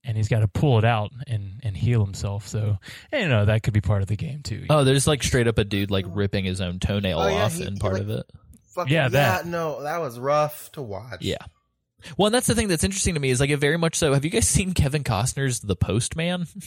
and 0.03 0.17
he's 0.17 0.27
got 0.29 0.39
to 0.39 0.47
pull 0.47 0.79
it 0.79 0.85
out 0.85 1.11
and 1.27 1.59
and 1.61 1.75
heal 1.77 2.03
himself. 2.03 2.47
So, 2.47 2.77
and, 3.11 3.21
you 3.23 3.27
know, 3.29 3.45
that 3.45 3.61
could 3.63 3.73
be 3.73 3.81
part 3.81 4.01
of 4.01 4.07
the 4.07 4.15
game 4.15 4.41
too. 4.41 4.65
Oh, 4.69 4.83
there's 4.83 5.05
like 5.07 5.21
straight 5.23 5.47
up 5.47 5.57
a 5.57 5.63
dude 5.65 5.91
like 5.91 6.05
ripping 6.07 6.45
his 6.45 6.61
own 6.61 6.79
toenail 6.79 7.19
Oh, 7.19 7.27
yeah, 7.27 7.43
off 7.43 7.53
he- 7.55 7.65
in 7.65 7.73
he, 7.73 7.79
part 7.79 7.93
like- 7.93 8.01
of 8.03 8.09
it. 8.09 8.25
Fucking, 8.73 8.93
Yeah, 8.93 9.03
yeah, 9.03 9.09
that. 9.09 9.45
no, 9.47 9.83
that 9.83 9.99
was 9.99 10.17
rough 10.19 10.71
to 10.73 10.81
watch. 10.81 11.21
Yeah. 11.21 11.37
Well, 12.17 12.27
and 12.27 12.35
that's 12.35 12.47
the 12.47 12.55
thing 12.55 12.67
that's 12.67 12.83
interesting 12.83 13.13
to 13.13 13.19
me 13.19 13.29
is 13.29 13.39
like 13.39 13.49
it 13.49 13.57
very 13.57 13.77
much 13.77 13.95
so. 13.95 14.13
Have 14.13 14.25
you 14.25 14.31
guys 14.31 14.47
seen 14.47 14.73
Kevin 14.73 15.03
Costner's 15.03 15.59
The 15.59 15.75
Postman? 15.75 16.47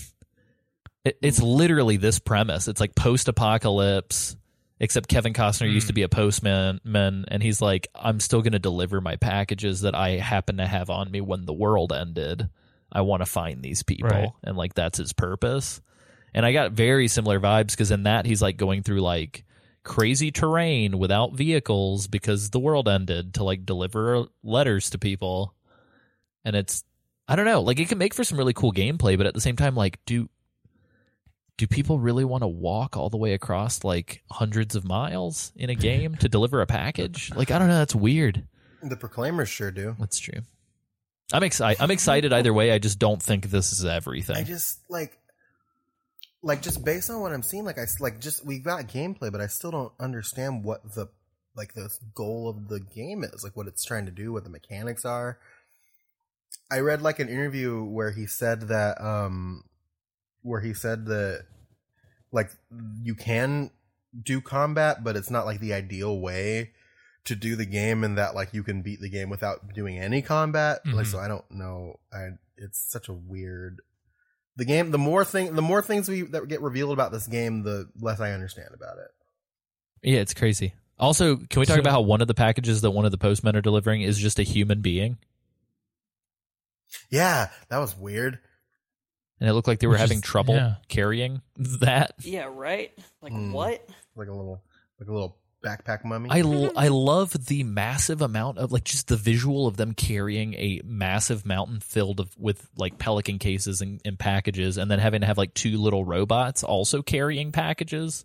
It, 1.04 1.18
it's 1.20 1.38
hmm. 1.38 1.46
literally 1.46 1.96
this 1.96 2.20
premise. 2.20 2.68
It's 2.68 2.80
like 2.80 2.94
post-apocalypse, 2.94 4.36
except 4.78 5.08
Kevin 5.08 5.32
Costner 5.32 5.68
used 5.68 5.88
to 5.88 5.92
hmm. 5.92 5.96
be 5.96 6.02
a 6.02 6.08
postman, 6.08 6.80
man, 6.84 7.24
and 7.26 7.42
he's 7.42 7.60
like, 7.60 7.88
I'm 7.94 8.20
still 8.20 8.40
going 8.40 8.52
to 8.52 8.60
deliver 8.60 9.00
my 9.00 9.16
packages 9.16 9.80
that 9.80 9.94
I 9.96 10.10
happen 10.18 10.58
to 10.58 10.66
have 10.66 10.90
on 10.90 11.10
me 11.10 11.20
when 11.20 11.44
the 11.44 11.52
world 11.52 11.92
ended. 11.92 12.48
I 12.92 13.00
want 13.00 13.20
to 13.22 13.26
find 13.26 13.62
these 13.62 13.82
people, 13.82 14.10
Right. 14.10 14.28
and 14.44 14.56
like 14.56 14.74
that's 14.74 14.98
his 14.98 15.12
purpose. 15.12 15.80
And 16.34 16.46
I 16.46 16.52
got 16.52 16.72
very 16.72 17.08
similar 17.08 17.40
vibes 17.40 17.70
because 17.70 17.90
in 17.90 18.04
that 18.04 18.26
he's 18.26 18.42
like 18.42 18.56
going 18.56 18.82
through 18.82 19.00
like 19.00 19.44
crazy 19.84 20.30
terrain 20.30 20.98
without 20.98 21.34
vehicles 21.34 22.06
because 22.06 22.50
the 22.50 22.60
world 22.60 22.88
ended 22.88 23.34
to 23.34 23.44
like 23.44 23.66
deliver 23.66 24.26
letters 24.42 24.90
to 24.90 24.98
people. 24.98 25.54
And 26.44 26.56
it's 26.56 26.84
I 27.28 27.36
don't 27.36 27.46
know, 27.46 27.62
like 27.62 27.78
it 27.80 27.88
can 27.88 27.98
make 27.98 28.14
for 28.14 28.24
some 28.24 28.38
really 28.38 28.52
cool 28.52 28.72
gameplay, 28.72 29.16
but 29.16 29.26
at 29.26 29.34
the 29.34 29.40
same 29.40 29.56
time, 29.56 29.74
like 29.74 29.98
do 30.06 30.28
do 31.56 31.66
people 31.66 31.98
really 31.98 32.24
want 32.24 32.42
to 32.42 32.48
walk 32.48 32.96
all 32.96 33.10
the 33.10 33.16
way 33.16 33.34
across 33.34 33.84
like 33.84 34.22
hundreds 34.30 34.74
of 34.74 34.84
miles 34.84 35.52
in 35.54 35.70
a 35.70 35.74
game 35.74 36.16
to 36.16 36.28
deliver 36.28 36.60
a 36.60 36.66
package? 36.66 37.32
Like 37.34 37.50
I 37.50 37.58
don't 37.58 37.68
know, 37.68 37.78
that's 37.78 37.94
weird. 37.94 38.46
The 38.82 38.96
Proclaimers 38.96 39.48
sure 39.48 39.70
do. 39.70 39.94
That's 39.98 40.18
true. 40.18 40.40
I'm 41.32 41.42
excited. 41.42 41.82
I'm 41.82 41.90
excited 41.90 42.32
either 42.32 42.52
way. 42.52 42.72
I 42.72 42.78
just 42.78 42.98
don't 42.98 43.22
think 43.22 43.46
this 43.46 43.72
is 43.72 43.84
everything. 43.84 44.36
I 44.36 44.42
just 44.42 44.80
like, 44.88 45.18
like 46.42 46.62
just 46.62 46.84
based 46.84 47.08
on 47.10 47.20
what 47.20 47.32
I'm 47.32 47.42
seeing, 47.42 47.64
like 47.64 47.78
I 47.78 47.86
like 48.00 48.20
just 48.20 48.44
we 48.44 48.58
got 48.58 48.88
gameplay, 48.88 49.30
but 49.30 49.40
I 49.40 49.46
still 49.46 49.70
don't 49.70 49.92
understand 50.00 50.64
what 50.64 50.94
the 50.94 51.08
like 51.54 51.74
the 51.74 51.90
goal 52.14 52.48
of 52.48 52.68
the 52.68 52.80
game 52.80 53.22
is, 53.24 53.44
like 53.44 53.56
what 53.56 53.66
it's 53.66 53.84
trying 53.84 54.06
to 54.06 54.12
do, 54.12 54.32
what 54.32 54.44
the 54.44 54.50
mechanics 54.50 55.04
are. 55.04 55.38
I 56.70 56.78
read 56.80 57.02
like 57.02 57.18
an 57.18 57.28
interview 57.28 57.82
where 57.84 58.12
he 58.12 58.26
said 58.26 58.62
that, 58.68 59.00
um, 59.00 59.64
where 60.42 60.60
he 60.60 60.72
said 60.74 61.06
that 61.06 61.44
like 62.32 62.50
you 63.02 63.14
can 63.14 63.70
do 64.20 64.40
combat, 64.40 65.04
but 65.04 65.16
it's 65.16 65.30
not 65.30 65.46
like 65.46 65.60
the 65.60 65.74
ideal 65.74 66.18
way 66.18 66.72
to 67.24 67.36
do 67.36 67.54
the 67.54 67.66
game, 67.66 68.02
and 68.02 68.18
that 68.18 68.34
like 68.34 68.52
you 68.52 68.62
can 68.64 68.82
beat 68.82 69.00
the 69.00 69.08
game 69.10 69.30
without 69.30 69.72
doing 69.74 69.98
any 69.98 70.22
combat. 70.22 70.80
Like 70.86 71.06
Mhm. 71.06 71.10
so, 71.12 71.18
I 71.18 71.28
don't 71.28 71.48
know. 71.50 72.00
I 72.12 72.30
it's 72.56 72.80
such 72.90 73.08
a 73.08 73.12
weird. 73.12 73.80
The 74.56 74.64
game. 74.64 74.90
The 74.90 74.98
more 74.98 75.24
thing, 75.24 75.54
the 75.54 75.62
more 75.62 75.80
things 75.82 76.08
we 76.08 76.22
that 76.22 76.46
get 76.48 76.60
revealed 76.60 76.92
about 76.92 77.10
this 77.12 77.26
game, 77.26 77.62
the 77.62 77.88
less 78.00 78.20
I 78.20 78.32
understand 78.32 78.70
about 78.74 78.98
it. 78.98 79.08
Yeah, 80.02 80.20
it's 80.20 80.34
crazy. 80.34 80.74
Also, 80.98 81.36
can 81.36 81.60
we 81.60 81.66
talk 81.66 81.76
So- 81.76 81.80
about 81.80 81.92
how 81.92 82.00
one 82.02 82.20
of 82.20 82.28
the 82.28 82.34
packages 82.34 82.82
that 82.82 82.90
one 82.90 83.04
of 83.04 83.10
the 83.12 83.18
postmen 83.18 83.56
are 83.56 83.60
delivering 83.62 84.02
is 84.02 84.18
just 84.18 84.38
a 84.38 84.42
human 84.42 84.80
being? 84.82 85.16
Yeah, 87.10 87.48
that 87.68 87.78
was 87.78 87.96
weird. 87.96 88.38
And 89.40 89.48
it 89.48 89.54
looked 89.54 89.66
like 89.66 89.80
they 89.80 89.86
were 89.86 89.92
Which 89.94 90.00
having 90.00 90.18
is- 90.18 90.24
trouble 90.24 90.54
yeah. 90.54 90.74
carrying 90.88 91.42
that. 91.56 92.12
Yeah, 92.20 92.48
right. 92.52 92.92
Like 93.20 93.32
Hmm. 93.32 93.52
what? 93.52 93.88
Like 94.14 94.28
a 94.28 94.32
little, 94.32 94.62
like 95.00 95.08
a 95.08 95.12
little 95.12 95.36
backpack 95.62 96.04
mummy. 96.04 96.28
I, 96.30 96.40
l- 96.40 96.72
I 96.76 96.88
love 96.88 97.46
the 97.46 97.62
massive 97.62 98.22
amount 98.22 98.58
of 98.58 98.72
like 98.72 98.84
just 98.84 99.08
the 99.08 99.16
visual 99.16 99.66
of 99.66 99.76
them 99.76 99.94
carrying 99.94 100.54
a 100.54 100.80
massive 100.84 101.46
mountain 101.46 101.80
filled 101.80 102.20
of, 102.20 102.36
with 102.38 102.68
like 102.76 102.98
pelican 102.98 103.38
cases 103.38 103.80
and, 103.80 104.00
and 104.04 104.18
packages, 104.18 104.76
and 104.76 104.90
then 104.90 104.98
having 104.98 105.20
to 105.22 105.26
have 105.26 105.38
like 105.38 105.54
two 105.54 105.78
little 105.78 106.04
robots 106.04 106.62
also 106.64 107.02
carrying 107.02 107.52
packages. 107.52 108.24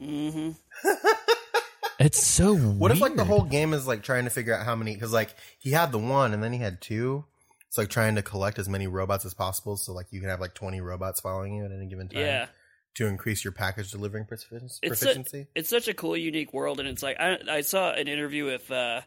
Mm-hmm. 0.00 0.50
It's 1.98 2.20
so 2.20 2.56
What 2.56 2.90
if 2.90 3.00
like 3.00 3.14
the 3.14 3.24
whole 3.24 3.44
game 3.44 3.72
is 3.72 3.86
like 3.86 4.02
trying 4.02 4.24
to 4.24 4.30
figure 4.30 4.54
out 4.54 4.64
how 4.64 4.74
many? 4.74 4.94
Because 4.94 5.12
like 5.12 5.34
he 5.60 5.70
had 5.70 5.92
the 5.92 5.98
one 5.98 6.34
and 6.34 6.42
then 6.42 6.52
he 6.52 6.58
had 6.58 6.80
two. 6.80 7.24
It's 7.68 7.78
like 7.78 7.90
trying 7.90 8.16
to 8.16 8.22
collect 8.22 8.58
as 8.58 8.68
many 8.68 8.88
robots 8.88 9.24
as 9.24 9.34
possible, 9.34 9.76
so 9.76 9.92
like 9.92 10.06
you 10.10 10.20
can 10.20 10.28
have 10.28 10.40
like 10.40 10.52
twenty 10.52 10.80
robots 10.80 11.20
following 11.20 11.54
you 11.54 11.64
at 11.64 11.70
any 11.70 11.86
given 11.86 12.08
time. 12.08 12.20
Yeah. 12.20 12.46
To 12.96 13.06
increase 13.06 13.42
your 13.44 13.52
package 13.52 13.90
delivering 13.90 14.24
profici- 14.26 14.78
It's 14.82 14.98
su- 15.00 15.06
proficiency. 15.06 15.46
it's 15.54 15.68
such 15.70 15.88
a 15.88 15.94
cool, 15.94 16.16
unique 16.16 16.52
world, 16.52 16.78
and 16.78 16.88
it's 16.88 17.02
like 17.02 17.16
I 17.18 17.38
I 17.50 17.60
saw 17.62 17.92
an 17.92 18.06
interview 18.06 18.44
with 18.44 18.70
uh, 18.70 19.00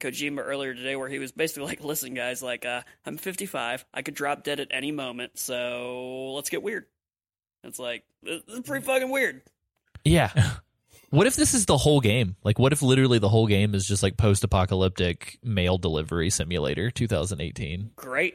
Kojima 0.00 0.40
earlier 0.44 0.74
today 0.74 0.96
where 0.96 1.08
he 1.08 1.18
was 1.20 1.30
basically 1.30 1.64
like, 1.68 1.82
"Listen, 1.84 2.14
guys, 2.14 2.42
like 2.42 2.64
uh, 2.66 2.82
I'm 3.06 3.16
55, 3.16 3.84
I 3.94 4.02
could 4.02 4.14
drop 4.14 4.42
dead 4.42 4.58
at 4.58 4.68
any 4.72 4.90
moment, 4.90 5.38
so 5.38 6.32
let's 6.34 6.50
get 6.50 6.62
weird." 6.64 6.86
It's 7.62 7.78
like 7.78 8.02
this 8.22 8.42
is 8.48 8.60
pretty 8.60 8.84
fucking 8.84 9.10
weird. 9.10 9.42
Yeah. 10.04 10.32
What 11.10 11.26
if 11.26 11.36
this 11.36 11.54
is 11.54 11.64
the 11.64 11.78
whole 11.78 12.02
game? 12.02 12.36
Like, 12.44 12.58
what 12.58 12.74
if 12.74 12.82
literally 12.82 13.18
the 13.18 13.30
whole 13.30 13.46
game 13.46 13.74
is 13.74 13.88
just 13.88 14.02
like 14.02 14.18
post 14.18 14.44
apocalyptic 14.44 15.38
mail 15.42 15.78
delivery 15.78 16.28
simulator 16.28 16.90
2018? 16.90 17.92
Great, 17.96 18.34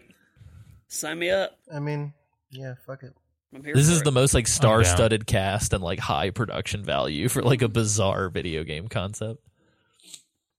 sign 0.87 1.19
me 1.19 1.29
up. 1.29 1.51
I 1.71 1.77
mean, 1.79 2.13
yeah, 2.49 2.73
fuck 2.83 3.03
it. 3.03 3.13
I'm 3.53 3.63
here. 3.63 3.73
This 3.75 3.89
is 3.89 3.99
it. 3.99 4.03
the 4.03 4.11
most 4.11 4.33
like 4.33 4.47
star 4.47 4.83
studded 4.83 5.27
cast 5.27 5.73
and 5.73 5.83
like 5.83 5.99
high 5.99 6.29
production 6.31 6.83
value 6.83 7.29
for 7.29 7.41
like 7.41 7.61
a 7.61 7.67
bizarre 7.67 8.29
video 8.29 8.63
game 8.63 8.87
concept. 8.87 9.41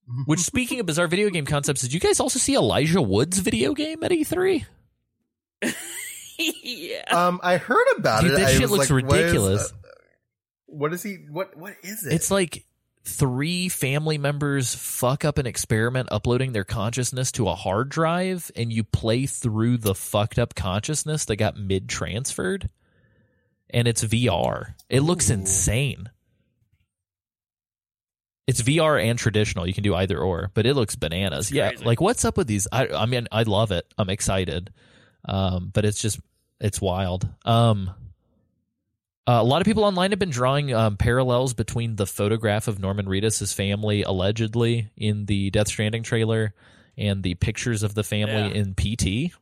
Which, 0.26 0.40
speaking 0.40 0.80
of 0.80 0.86
bizarre 0.86 1.08
video 1.08 1.30
game 1.30 1.46
concepts, 1.46 1.80
did 1.80 1.92
you 1.92 2.00
guys 2.00 2.20
also 2.20 2.38
see 2.38 2.54
Elijah 2.54 3.00
Wood's 3.00 3.38
video 3.38 3.72
game 3.72 4.02
at 4.04 4.12
E 4.12 4.24
E3? 4.24 4.66
yeah. 6.38 7.02
Um, 7.10 7.40
I 7.42 7.56
heard 7.56 7.86
about 7.96 8.22
Dude, 8.22 8.32
it. 8.32 8.36
this 8.36 8.48
I 8.48 8.52
shit 8.52 8.62
was 8.62 8.70
looks 8.70 8.90
like, 8.90 9.04
what 9.06 9.18
is, 9.18 9.24
ridiculous. 9.24 9.72
uh, 9.72 9.76
what 10.66 10.92
is 10.92 11.02
he? 11.02 11.14
What 11.30 11.56
what 11.56 11.74
is 11.82 12.06
it? 12.06 12.12
It's 12.12 12.30
like 12.30 12.66
three 13.04 13.68
family 13.68 14.18
members 14.18 14.74
fuck 14.74 15.24
up 15.24 15.38
an 15.38 15.46
experiment 15.46 16.08
uploading 16.10 16.52
their 16.52 16.64
consciousness 16.64 17.30
to 17.32 17.48
a 17.48 17.54
hard 17.54 17.90
drive 17.90 18.50
and 18.56 18.72
you 18.72 18.82
play 18.82 19.26
through 19.26 19.76
the 19.76 19.94
fucked 19.94 20.38
up 20.38 20.54
consciousness 20.54 21.26
that 21.26 21.36
got 21.36 21.56
mid 21.56 21.86
transferred 21.88 22.70
and 23.74 23.86
it's 23.86 24.02
VR. 24.02 24.72
It 24.88 25.00
looks 25.00 25.28
Ooh. 25.28 25.34
insane. 25.34 26.08
It's 28.46 28.62
VR 28.62 29.02
and 29.02 29.18
traditional. 29.18 29.66
You 29.66 29.72
can 29.74 29.82
do 29.82 29.94
either 29.94 30.18
or, 30.18 30.50
but 30.54 30.66
it 30.66 30.74
looks 30.74 30.96
bananas. 30.96 31.50
Yeah, 31.50 31.72
like 31.82 32.00
what's 32.00 32.24
up 32.24 32.36
with 32.36 32.46
these? 32.46 32.68
I 32.70 32.88
I 32.88 33.06
mean, 33.06 33.26
I 33.32 33.42
love 33.42 33.70
it. 33.72 33.86
I'm 33.98 34.10
excited. 34.10 34.70
Um, 35.26 35.70
but 35.72 35.84
it's 35.86 36.00
just 36.00 36.20
it's 36.60 36.80
wild. 36.80 37.26
Um, 37.46 37.90
uh, 39.26 39.38
a 39.40 39.42
lot 39.44 39.62
of 39.62 39.64
people 39.64 39.84
online 39.84 40.10
have 40.12 40.18
been 40.18 40.28
drawing 40.28 40.74
um, 40.74 40.98
parallels 40.98 41.54
between 41.54 41.96
the 41.96 42.06
photograph 42.06 42.68
of 42.68 42.78
Norman 42.78 43.06
Reedus' 43.06 43.54
family 43.54 44.02
allegedly 44.02 44.90
in 44.98 45.24
the 45.24 45.48
Death 45.50 45.68
Stranding 45.68 46.02
trailer 46.02 46.52
and 46.98 47.22
the 47.22 47.34
pictures 47.36 47.82
of 47.82 47.94
the 47.94 48.04
family 48.04 48.34
Yeah. 48.54 48.62
in 48.62 48.74
PT, 48.74 49.32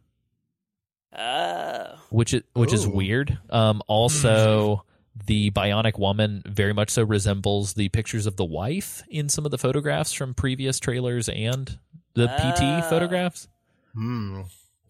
Oh. 1.16 1.99
which 2.11 2.33
is 2.35 2.42
which 2.54 2.73
is 2.73 2.87
weird. 2.87 3.38
Um, 3.50 3.83
also, 3.87 4.85
the 5.26 5.50
Bionic 5.50 5.99
Woman 5.99 6.42
very 6.47 6.73
much 6.73 6.90
so 6.90 7.02
resembles 7.02 7.75
the 7.75 7.88
pictures 7.90 8.26
of 8.26 8.37
the 8.37 8.45
wife 8.45 9.02
in 9.11 9.28
some 9.28 9.45
of 9.45 9.50
the 9.50 9.59
photographs 9.59 10.12
from 10.12 10.33
previous 10.35 10.78
trailers 10.81 11.28
and 11.28 11.78
the 12.14 12.26
PT 12.28 12.62
Ah. 12.62 12.87
photographs. 12.88 13.49
Hmm. 13.95 14.42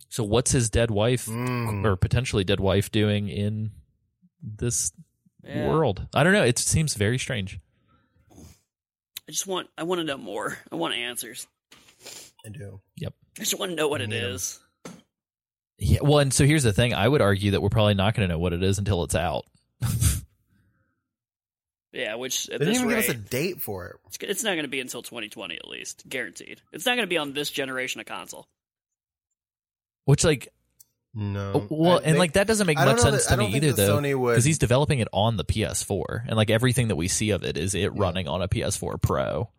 So 0.08 0.22
what's 0.22 0.52
his 0.52 0.68
dead 0.70 0.90
wife 0.90 1.26
Mm. 1.26 1.84
or 1.84 1.96
potentially 1.96 2.44
dead 2.44 2.60
wife 2.60 2.90
doing 2.92 3.28
in 3.28 3.72
this 4.42 4.92
Yeah. 5.42 5.68
world? 5.68 6.06
I 6.14 6.22
don't 6.22 6.34
know. 6.34 6.44
It 6.44 6.58
seems 6.58 6.94
very 6.94 7.18
strange. 7.18 7.58
I 8.30 9.30
just 9.32 9.46
want 9.46 9.68
I 9.78 9.82
want 9.84 10.00
to 10.00 10.04
know 10.04 10.18
more. 10.18 10.58
I 10.70 10.76
want 10.76 10.94
answers. 10.94 11.46
I 12.44 12.48
do. 12.50 12.80
Yep. 12.96 13.14
I 13.38 13.40
just 13.40 13.58
want 13.58 13.70
to 13.70 13.76
know 13.76 13.88
what 13.88 14.00
it 14.00 14.10
Yeah. 14.10 14.26
is. 14.28 14.60
Yeah. 15.78 15.98
Well, 16.02 16.18
and 16.20 16.32
so 16.32 16.44
here's 16.44 16.62
the 16.62 16.72
thing. 16.72 16.94
I 16.94 17.06
would 17.08 17.20
argue 17.20 17.52
that 17.52 17.60
we're 17.62 17.68
probably 17.70 17.94
not 17.94 18.14
going 18.14 18.28
to 18.28 18.32
know 18.34 18.38
what 18.38 18.52
it 18.52 18.62
is 18.62 18.78
until 18.78 19.02
it's 19.04 19.14
out. 19.14 19.44
Yeah, 21.92 22.14
which 22.14 22.46
They 22.46 22.54
at 22.54 22.58
didn't 22.60 22.72
this 22.72 22.78
even 22.82 22.88
rate, 22.88 23.00
give 23.06 23.10
us 23.10 23.14
a 23.16 23.18
date 23.18 23.60
for 23.60 23.86
it. 23.88 23.96
it's, 24.06 24.16
it's 24.22 24.42
not 24.44 24.52
going 24.52 24.62
to 24.64 24.68
be 24.68 24.80
until 24.80 25.02
2020 25.02 25.56
at 25.56 25.68
least, 25.68 26.08
guaranteed. 26.08 26.62
It's 26.72 26.86
not 26.86 26.92
going 26.92 27.02
to 27.06 27.10
be 27.10 27.18
on 27.18 27.34
this 27.34 27.50
generation 27.50 28.00
of 28.00 28.06
console. 28.06 28.48
Which, 30.06 30.24
like, 30.24 30.48
No. 31.14 31.66
well, 31.68 31.98
I- 31.98 32.02
and 32.02 32.14
they- 32.14 32.18
like 32.18 32.32
that 32.32 32.46
doesn't 32.46 32.66
make 32.66 32.78
much 32.78 32.98
sense 33.00 33.26
that- 33.26 33.32
to 33.36 33.36
me 33.42 33.54
either, 33.56 33.72
though, 33.74 33.98
Sony 33.98 34.18
would- 34.18 34.32
because 34.32 34.44
he's 34.46 34.56
developing 34.56 35.00
it 35.00 35.08
on 35.12 35.36
the 35.36 35.44
PS4, 35.44 36.24
and 36.26 36.34
like 36.36 36.48
everything 36.48 36.88
that 36.88 36.96
we 36.96 37.08
see 37.08 37.28
of 37.28 37.44
it 37.44 37.58
is 37.58 37.74
it 37.74 37.92
running 37.94 38.26
on 38.26 38.40
a 38.40 38.48
PS4 38.48 38.96
Pro. 39.00 39.50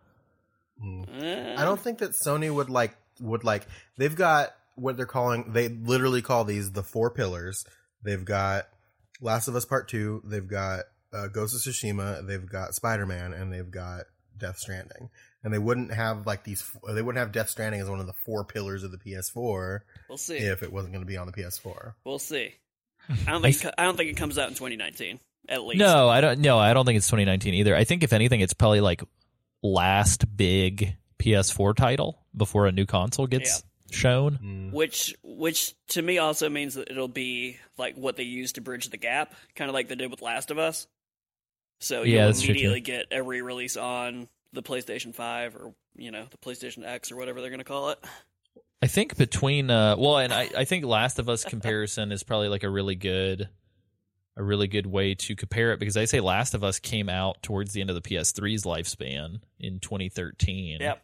Eh, 0.84 1.56
I 1.56 1.64
don't 1.64 1.80
think 1.80 2.00
that 2.00 2.12
Sony 2.14 2.52
would 2.52 2.72
like 2.72 2.96
would 3.20 3.44
like 3.44 3.68
they've 3.98 4.16
got 4.16 4.56
what 4.76 4.98
they're 4.98 5.06
calling 5.06 5.54
they 5.54 5.68
literally 5.68 6.22
call 6.22 6.44
these 6.44 6.72
the 6.72 6.84
four 6.84 7.12
pillars. 7.12 7.66
They've 8.04 8.24
got 8.24 8.66
Last 9.22 9.48
of 9.48 9.56
Us 9.56 9.66
Part 9.66 9.88
Two. 9.88 10.22
They've 10.26 10.48
got 10.48 10.82
uh, 11.14 11.28
Ghost 11.28 11.56
of 11.56 11.62
Tsushima. 11.62 12.26
They've 12.26 12.46
got 12.46 12.74
Spider 12.76 13.06
Man, 13.06 13.34
and 13.34 13.52
they've 13.52 13.70
got 13.70 14.04
Death 14.38 14.58
Stranding. 14.58 15.10
And 15.44 15.54
they 15.54 15.60
wouldn't 15.60 15.94
have 15.94 16.26
like 16.26 16.44
these. 16.44 16.64
They 16.88 17.02
wouldn't 17.02 17.20
have 17.20 17.32
Death 17.32 17.50
Stranding 17.50 17.82
as 17.82 17.90
one 17.90 18.00
of 18.00 18.08
the 18.08 18.14
four 18.26 18.46
pillars 18.46 18.84
of 18.84 18.92
the 18.92 18.98
PS4 18.98 19.80
We'll 20.10 20.18
see. 20.18 20.38
if 20.38 20.64
it 20.64 20.72
wasn't 20.72 20.94
going 20.94 21.04
to 21.06 21.08
be 21.08 21.18
on 21.18 21.28
the 21.28 21.34
PS4. 21.34 21.94
We'll 22.06 22.20
see. 22.20 22.54
I 23.28 23.32
don't 23.32 23.42
think 23.42 23.64
it 23.64 23.74
I 23.78 23.84
don't 23.84 23.98
think 23.98 24.10
it 24.10 24.18
comes 24.18 24.38
out 24.38 24.48
in 24.48 24.56
2019 24.56 25.20
at 25.50 25.64
least. 25.64 25.80
No, 25.80 26.08
I 26.08 26.22
don't. 26.22 26.40
No, 26.40 26.58
I 26.58 26.74
don't 26.74 26.86
think 26.86 26.98
it's 26.98 27.08
2019 27.08 27.54
either. 27.56 27.76
I 27.76 27.84
think 27.84 28.04
if 28.04 28.14
anything, 28.14 28.40
it's 28.40 28.54
probably 28.54 28.82
like 28.82 29.04
last 29.62 30.36
big 30.38 30.96
PS4 31.20 31.76
title 31.76 32.22
before 32.36 32.68
a 32.68 32.72
new 32.72 32.86
console 32.86 33.28
gets 33.28 33.64
shown. 33.94 34.70
Which 34.72 35.16
which 35.24 35.74
to 35.90 36.02
me 36.02 36.18
also 36.18 36.50
means 36.50 36.76
that 36.76 36.90
it'll 36.90 37.08
be 37.08 37.58
like 37.78 37.96
what 37.96 38.16
they 38.16 38.24
use 38.24 38.54
to 38.54 38.62
bridge 38.62 38.90
the 38.90 38.98
gap, 38.98 39.34
kind 39.56 39.70
of 39.70 39.74
like 39.74 39.88
they 39.88 39.96
did 39.96 40.12
with 40.12 40.22
Last 40.22 40.52
of 40.52 40.58
Us. 40.58 40.88
So 41.80 42.04
Yeah, 42.04 42.16
you'll 42.16 42.26
that's 42.28 42.44
immediately 42.44 42.82
get 42.82 43.08
a 43.12 43.22
re-release 43.22 43.78
on 43.78 44.28
the 44.54 44.64
PlayStation 44.64 45.14
5 45.14 45.56
or 45.56 45.74
you 45.96 46.12
know 46.12 46.26
the 46.30 46.38
PlayStation 46.38 46.86
X 46.86 47.12
or 47.12 47.16
whatever 47.16 47.42
they're 47.42 47.50
going 47.50 47.60
to 47.60 47.66
call 47.66 47.90
it. 47.90 48.00
I 48.82 48.88
think 48.88 49.18
between 49.18 49.70
uh 49.70 49.96
well 49.98 50.18
and 50.18 50.34
I, 50.34 50.50
I 50.58 50.66
think 50.66 50.86
Last 50.86 51.20
of 51.20 51.30
Us 51.30 51.44
comparison 51.44 52.12
is 52.12 52.24
probably 52.24 52.50
like 52.50 52.64
a 52.64 52.70
really 52.70 52.96
good 52.96 53.50
a 54.36 54.44
really 54.44 54.68
good 54.68 54.88
way 54.88 55.14
to 55.14 55.36
compare 55.36 55.74
it 55.74 55.80
because 55.80 55.98
I 55.98 56.06
say 56.06 56.20
Last 56.20 56.54
of 56.54 56.64
Us 56.64 56.80
came 56.80 57.10
out 57.10 57.42
towards 57.44 57.74
the 57.74 57.82
end 57.82 57.90
of 57.90 57.96
the 57.96 58.02
PS3's 58.02 58.64
lifespan 58.64 59.42
in 59.60 59.80
2013. 59.80 60.80
Yep. 60.82 61.04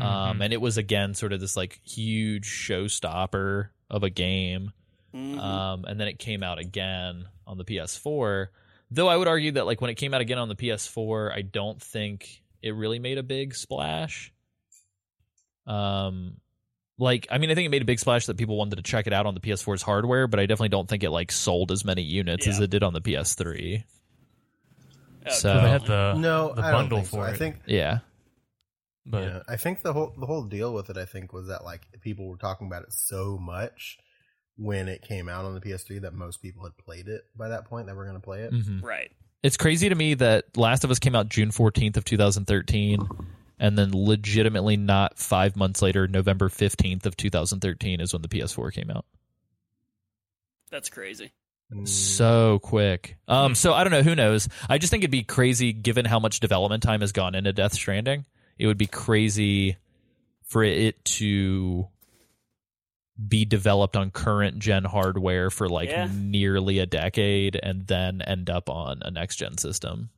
Um 0.00 0.42
and 0.42 0.52
it 0.52 0.60
was 0.60 0.76
again 0.78 1.14
sort 1.14 1.32
of 1.32 1.40
this 1.40 1.56
like 1.56 1.80
huge 1.84 2.46
showstopper 2.46 3.68
of 3.90 4.02
a 4.02 4.10
game. 4.10 4.72
Mhm. 5.14 5.38
Um 5.38 5.84
and 5.86 5.98
then 5.98 6.08
it 6.08 6.18
came 6.18 6.42
out 6.42 6.58
again 6.58 7.26
on 7.46 7.58
the 7.58 7.64
PS4. 7.64 8.48
Though 8.90 9.08
I 9.08 9.16
would 9.16 9.28
argue 9.28 9.52
that 9.52 9.66
like 9.66 9.80
when 9.80 9.90
it 9.90 9.94
came 9.96 10.14
out 10.14 10.20
again 10.20 10.38
on 10.38 10.48
the 10.48 10.54
PS4, 10.56 11.32
I 11.34 11.42
don't 11.42 11.80
think 11.82 12.42
it 12.62 12.74
really 12.74 12.98
made 12.98 13.18
a 13.18 13.22
big 13.22 13.54
splash. 13.54 14.32
Um 15.66 16.36
like 16.98 17.26
I 17.30 17.38
mean 17.38 17.50
I 17.50 17.54
think 17.54 17.66
it 17.66 17.70
made 17.70 17.82
a 17.82 17.86
big 17.86 17.98
splash 17.98 18.26
that 18.26 18.36
people 18.36 18.56
wanted 18.56 18.76
to 18.76 18.82
check 18.82 19.06
it 19.06 19.12
out 19.12 19.26
on 19.26 19.34
the 19.34 19.40
PS4's 19.40 19.82
hardware, 19.82 20.26
but 20.26 20.40
I 20.40 20.46
definitely 20.46 20.70
don't 20.70 20.88
think 20.88 21.02
it 21.04 21.10
like 21.10 21.30
sold 21.32 21.70
as 21.72 21.84
many 21.84 22.02
units 22.02 22.46
as 22.46 22.58
it 22.60 22.70
did 22.70 22.82
on 22.82 22.92
the 22.92 23.00
PS3. 23.00 23.84
Oh, 25.26 25.30
so- 25.30 25.34
So 25.38 25.54
they 25.60 25.68
had 25.70 25.84
the 25.86 26.14
no, 26.14 26.54
the 26.54 26.62
I 26.62 26.70
don't 26.70 26.80
bundle 26.82 26.98
think 26.98 27.08
so. 27.10 27.16
for 27.18 27.24
I 27.26 27.30
it. 27.32 27.36
think 27.36 27.56
Yeah. 27.66 27.98
But 29.08 29.22
yeah, 29.24 29.42
I 29.48 29.56
think 29.56 29.82
the 29.82 29.92
whole 29.92 30.14
the 30.18 30.26
whole 30.26 30.44
deal 30.44 30.72
with 30.72 30.90
it, 30.90 30.96
I 30.96 31.04
think, 31.04 31.32
was 31.32 31.48
that 31.48 31.64
like 31.64 31.82
people 32.00 32.28
were 32.28 32.36
talking 32.36 32.66
about 32.66 32.82
it 32.82 32.92
so 32.92 33.38
much 33.40 33.98
when 34.56 34.88
it 34.88 35.02
came 35.02 35.28
out 35.28 35.44
on 35.44 35.54
the 35.54 35.60
PS3 35.60 36.02
that 36.02 36.12
most 36.14 36.42
people 36.42 36.64
had 36.64 36.76
played 36.76 37.08
it 37.08 37.22
by 37.36 37.48
that 37.48 37.64
point 37.66 37.86
that 37.86 37.94
were 37.96 38.04
going 38.04 38.16
to 38.16 38.20
play 38.22 38.42
it. 38.42 38.52
Mhm. 38.52 38.82
right. 38.82 39.10
It's 39.42 39.56
crazy 39.56 39.88
to 39.88 39.94
me 39.94 40.14
that 40.14 40.56
Last 40.56 40.82
of 40.82 40.90
Us 40.90 40.98
came 40.98 41.14
out 41.14 41.28
June 41.28 41.50
14th 41.52 41.96
of 41.96 42.04
2013 42.04 43.08
and 43.60 43.78
then 43.78 43.92
legitimately 43.94 44.76
not 44.76 45.16
5 45.16 45.54
months 45.54 45.80
later 45.80 46.08
November 46.08 46.48
15th 46.48 47.06
of 47.06 47.16
2013 47.16 48.00
is 48.00 48.12
when 48.12 48.22
the 48.22 48.28
PS4 48.28 48.72
came 48.72 48.90
out. 48.90 49.04
That's 50.70 50.90
crazy. 50.90 51.32
Mm, 51.72 51.86
so 51.86 52.58
quick. 52.60 53.16
Um, 53.28 53.54
so 53.54 53.74
I 53.74 53.84
don't 53.84 53.90
know. 53.92 54.02
Who 54.02 54.16
knows? 54.16 54.48
I 54.68 54.78
just 54.78 54.90
think 54.90 55.02
it'd 55.02 55.10
be 55.10 55.22
crazy 55.22 55.72
given 55.72 56.04
how 56.04 56.18
much 56.18 56.40
development 56.40 56.82
time 56.82 57.00
has 57.00 57.12
gone 57.12 57.34
into 57.34 57.52
Death 57.52 57.74
Stranding. 57.74 58.24
It 58.58 58.66
would 58.66 58.78
be 58.78 58.86
crazy 58.86 59.76
for 60.44 60.62
it 60.64 61.04
to 61.04 61.88
be 63.28 63.44
developed 63.44 63.96
on 63.96 64.10
current 64.10 64.58
gen 64.58 64.84
hardware 64.84 65.50
for 65.50 65.68
like 65.68 65.88
Yeah. 65.90 66.08
nearly 66.12 66.78
a 66.78 66.86
decade 66.86 67.58
and 67.60 67.86
then 67.86 68.22
end 68.22 68.48
up 68.48 68.70
on 68.70 69.00
a 69.02 69.10
next 69.10 69.36
gen 69.36 69.58
system. 69.58 70.10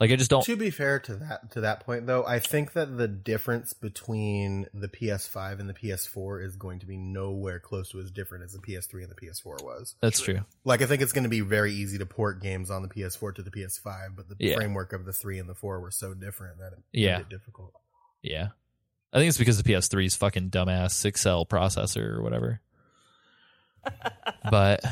Like 0.00 0.10
I 0.10 0.16
just 0.16 0.30
don't. 0.30 0.42
To 0.46 0.56
be 0.56 0.70
fair 0.70 0.98
to 1.00 1.14
that 1.16 1.50
to 1.52 1.60
that 1.60 1.80
point 1.84 2.06
though, 2.06 2.24
I 2.24 2.38
think 2.38 2.72
that 2.72 2.96
the 2.96 3.06
difference 3.06 3.74
between 3.74 4.66
the 4.72 4.88
PS5 4.88 5.60
and 5.60 5.68
the 5.68 5.74
PS4 5.74 6.42
is 6.42 6.56
going 6.56 6.78
to 6.78 6.86
be 6.86 6.96
nowhere 6.96 7.60
close 7.60 7.90
to 7.90 8.00
as 8.00 8.10
different 8.10 8.44
as 8.44 8.52
the 8.54 8.60
PS3 8.60 9.02
and 9.04 9.10
the 9.10 9.14
PS4 9.14 9.62
was. 9.62 9.94
That's 10.00 10.20
true. 10.22 10.40
Like 10.64 10.80
I 10.80 10.86
think 10.86 11.02
it's 11.02 11.12
going 11.12 11.24
to 11.24 11.30
be 11.30 11.42
very 11.42 11.74
easy 11.74 11.98
to 11.98 12.06
port 12.06 12.40
games 12.40 12.70
on 12.70 12.80
the 12.80 12.88
PS4 12.88 13.34
to 13.34 13.42
the 13.42 13.50
PS5, 13.50 14.16
but 14.16 14.26
the 14.30 14.36
Yeah. 14.38 14.56
framework 14.56 14.94
of 14.94 15.04
the 15.04 15.12
3 15.12 15.38
and 15.38 15.48
the 15.50 15.54
4 15.54 15.80
were 15.80 15.90
so 15.90 16.14
different 16.14 16.58
that 16.60 16.72
it 16.72 16.78
Yeah. 16.92 17.18
made 17.18 17.22
it 17.26 17.28
difficult. 17.28 17.74
Yeah. 18.22 18.48
I 19.12 19.18
think 19.18 19.28
it's 19.28 19.38
because 19.38 19.62
the 19.62 19.70
PS3's 19.70 20.16
fucking 20.16 20.48
dumbass 20.48 20.92
six 20.92 21.20
cell 21.20 21.44
processor 21.44 22.06
or 22.16 22.22
whatever. 22.22 22.62
but 24.50 24.82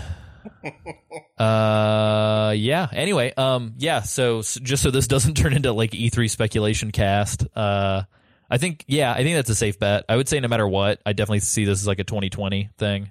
uh 1.38 2.52
yeah, 2.56 2.88
anyway, 2.92 3.32
um 3.36 3.74
yeah, 3.78 4.02
so, 4.02 4.38
s 4.40 4.58
just 4.62 4.82
so 4.82 4.90
this 4.90 5.06
doesn't 5.06 5.34
turn 5.36 5.52
into 5.52 5.72
like 5.72 5.92
E3 5.92 6.28
speculation 6.30 6.90
cast, 6.90 7.46
uh 7.56 8.02
I 8.50 8.58
think 8.58 8.84
yeah, 8.88 9.12
I 9.12 9.22
think 9.22 9.36
that's 9.36 9.50
a 9.50 9.54
safe 9.54 9.78
bet. 9.78 10.04
I 10.08 10.16
would 10.16 10.28
say 10.28 10.40
no 10.40 10.48
matter 10.48 10.66
what, 10.66 11.00
I 11.04 11.12
definitely 11.12 11.40
see 11.40 11.64
this 11.64 11.80
as 11.80 11.86
like 11.86 11.98
a 11.98 12.04
2020 12.04 12.70
thing. 12.78 13.10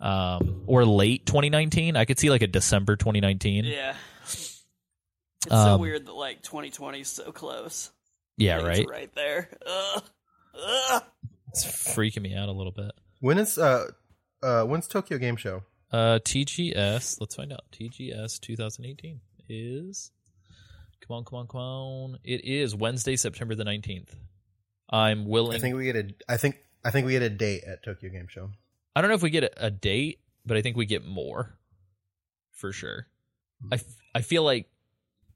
Um 0.00 0.62
or 0.66 0.84
late 0.84 1.24
2019. 1.26 1.96
I 1.96 2.04
could 2.04 2.18
see 2.18 2.28
like 2.30 2.42
a 2.42 2.46
December 2.46 2.96
2019. 2.96 3.64
Yeah. 3.64 3.94
It's 4.22 4.64
so 5.48 5.54
Um, 5.74 5.80
weird 5.80 6.06
that 6.06 6.12
like 6.14 6.42
2020 6.42 7.00
is 7.00 7.08
so 7.08 7.32
close. 7.32 7.90
Yeah, 8.36 8.58
Like, 8.58 8.66
right. 8.66 8.78
It's 8.80 8.90
right 8.90 9.14
there. 9.14 9.48
Ugh. 9.66 10.02
Ugh. 10.62 11.02
It's 11.48 11.64
freaking 11.64 12.22
me 12.22 12.34
out 12.34 12.48
a 12.48 12.52
little 12.52 12.72
bit. 12.72 12.92
When 13.20 13.38
is 13.38 13.56
uh 13.56 13.86
uh 14.42 14.64
when's 14.64 14.86
Tokyo 14.86 15.16
Game 15.16 15.36
Show? 15.36 15.62
Uh, 15.92 16.18
TGS. 16.22 17.20
Let's 17.20 17.34
find 17.36 17.52
out. 17.52 17.64
TGS 17.72 18.40
2018 18.40 19.20
is. 19.48 20.10
Come 21.06 21.18
on, 21.18 21.24
come 21.24 21.38
on, 21.38 21.46
come 21.46 21.60
on! 21.60 22.18
It 22.24 22.44
is 22.44 22.74
Wednesday, 22.74 23.14
September 23.14 23.54
the 23.54 23.64
19th. 23.64 24.08
I'm 24.90 25.26
willing. 25.26 25.56
I 25.56 25.60
think 25.60 25.76
we 25.76 25.84
get 25.84 25.96
a 25.96 26.08
I 26.28 26.36
think 26.36 26.56
I 26.84 26.90
think 26.90 27.06
we 27.06 27.12
get 27.12 27.22
a 27.22 27.30
date 27.30 27.62
at 27.64 27.84
Tokyo 27.84 28.10
Game 28.10 28.26
Show. 28.28 28.50
I 28.94 29.00
don't 29.00 29.10
know 29.10 29.14
if 29.14 29.22
we 29.22 29.30
get 29.30 29.44
a, 29.44 29.66
a 29.66 29.70
date, 29.70 30.20
but 30.44 30.56
I 30.56 30.62
think 30.62 30.76
we 30.76 30.86
get 30.86 31.04
more 31.04 31.56
for 32.52 32.72
sure. 32.72 33.06
I, 33.70 33.76
f- 33.76 33.84
I 34.14 34.22
feel 34.22 34.42
like, 34.42 34.68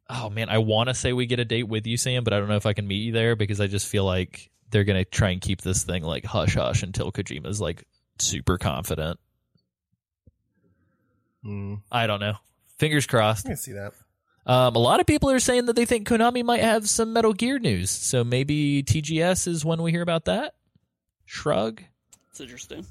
oh 0.08 0.30
man, 0.30 0.48
I 0.48 0.58
want 0.58 0.88
to 0.88 0.94
say 0.94 1.12
we 1.12 1.26
get 1.26 1.40
a 1.40 1.44
date 1.44 1.68
with 1.68 1.86
you, 1.86 1.96
Sam, 1.96 2.24
but 2.24 2.32
I 2.32 2.38
don't 2.38 2.48
know 2.48 2.56
if 2.56 2.66
I 2.66 2.72
can 2.72 2.86
meet 2.86 3.02
you 3.02 3.12
there 3.12 3.36
because 3.36 3.60
I 3.60 3.66
just 3.66 3.86
feel 3.86 4.04
like 4.04 4.50
they're 4.70 4.84
gonna 4.84 5.04
try 5.04 5.30
and 5.30 5.40
keep 5.40 5.60
this 5.60 5.84
thing 5.84 6.02
like 6.02 6.24
hush 6.24 6.54
hush 6.54 6.82
until 6.82 7.12
Kojima's 7.12 7.60
like 7.60 7.84
super 8.18 8.58
confident. 8.58 9.20
Mm, 11.44 11.80
I 11.90 12.06
don't 12.06 12.20
know. 12.20 12.34
Fingers 12.78 13.06
crossed. 13.06 13.46
I 13.46 13.50
can 13.50 13.56
see 13.56 13.72
that. 13.72 13.92
Um, 14.46 14.74
a 14.74 14.78
lot 14.78 15.00
of 15.00 15.06
people 15.06 15.30
are 15.30 15.38
saying 15.40 15.66
that 15.66 15.76
they 15.76 15.84
think 15.84 16.08
Konami 16.08 16.44
might 16.44 16.60
have 16.62 16.88
some 16.88 17.12
Metal 17.12 17.32
Gear 17.32 17.58
news, 17.58 17.90
so 17.90 18.24
maybe 18.24 18.82
TGS 18.82 19.46
is 19.46 19.64
when 19.64 19.82
we 19.82 19.90
hear 19.90 20.02
about 20.02 20.24
that. 20.24 20.54
Shrug. 21.26 21.82
It's 22.30 22.40
interesting. 22.40 22.86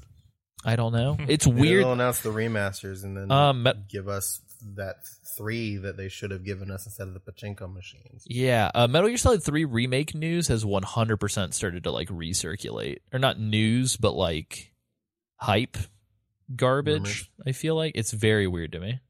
I 0.64 0.76
don't 0.76 0.92
know. 0.92 1.16
It's 1.28 1.46
weird. 1.46 1.84
They'll 1.84 1.92
announce 1.92 2.20
the 2.20 2.30
remasters 2.30 3.02
and 3.04 3.16
then 3.16 3.30
Um, 3.32 3.66
give 3.88 4.08
us 4.08 4.40
that 4.76 4.96
three 5.36 5.76
that 5.78 5.96
they 5.96 6.08
should 6.08 6.30
have 6.30 6.44
given 6.44 6.70
us 6.70 6.84
instead 6.86 7.08
of 7.08 7.14
the 7.14 7.20
pachinko 7.20 7.72
machines. 7.72 8.24
Yeah, 8.26 8.70
uh, 8.74 8.86
Metal 8.86 9.08
Gear 9.08 9.16
Solid 9.16 9.42
3 9.42 9.64
remake 9.64 10.14
news 10.14 10.48
has 10.48 10.64
100% 10.64 11.54
started 11.54 11.84
to 11.84 11.90
like 11.90 12.08
recirculate. 12.08 12.98
Or 13.12 13.18
not 13.18 13.40
news, 13.40 13.96
but 13.96 14.12
like 14.12 14.72
hype 15.36 15.78
garbage, 16.54 17.02
Rumors. 17.02 17.28
I 17.46 17.52
feel 17.52 17.74
like. 17.74 17.92
It's 17.94 18.12
very 18.12 18.46
weird 18.46 18.72
to 18.72 18.80
me. 18.80 19.00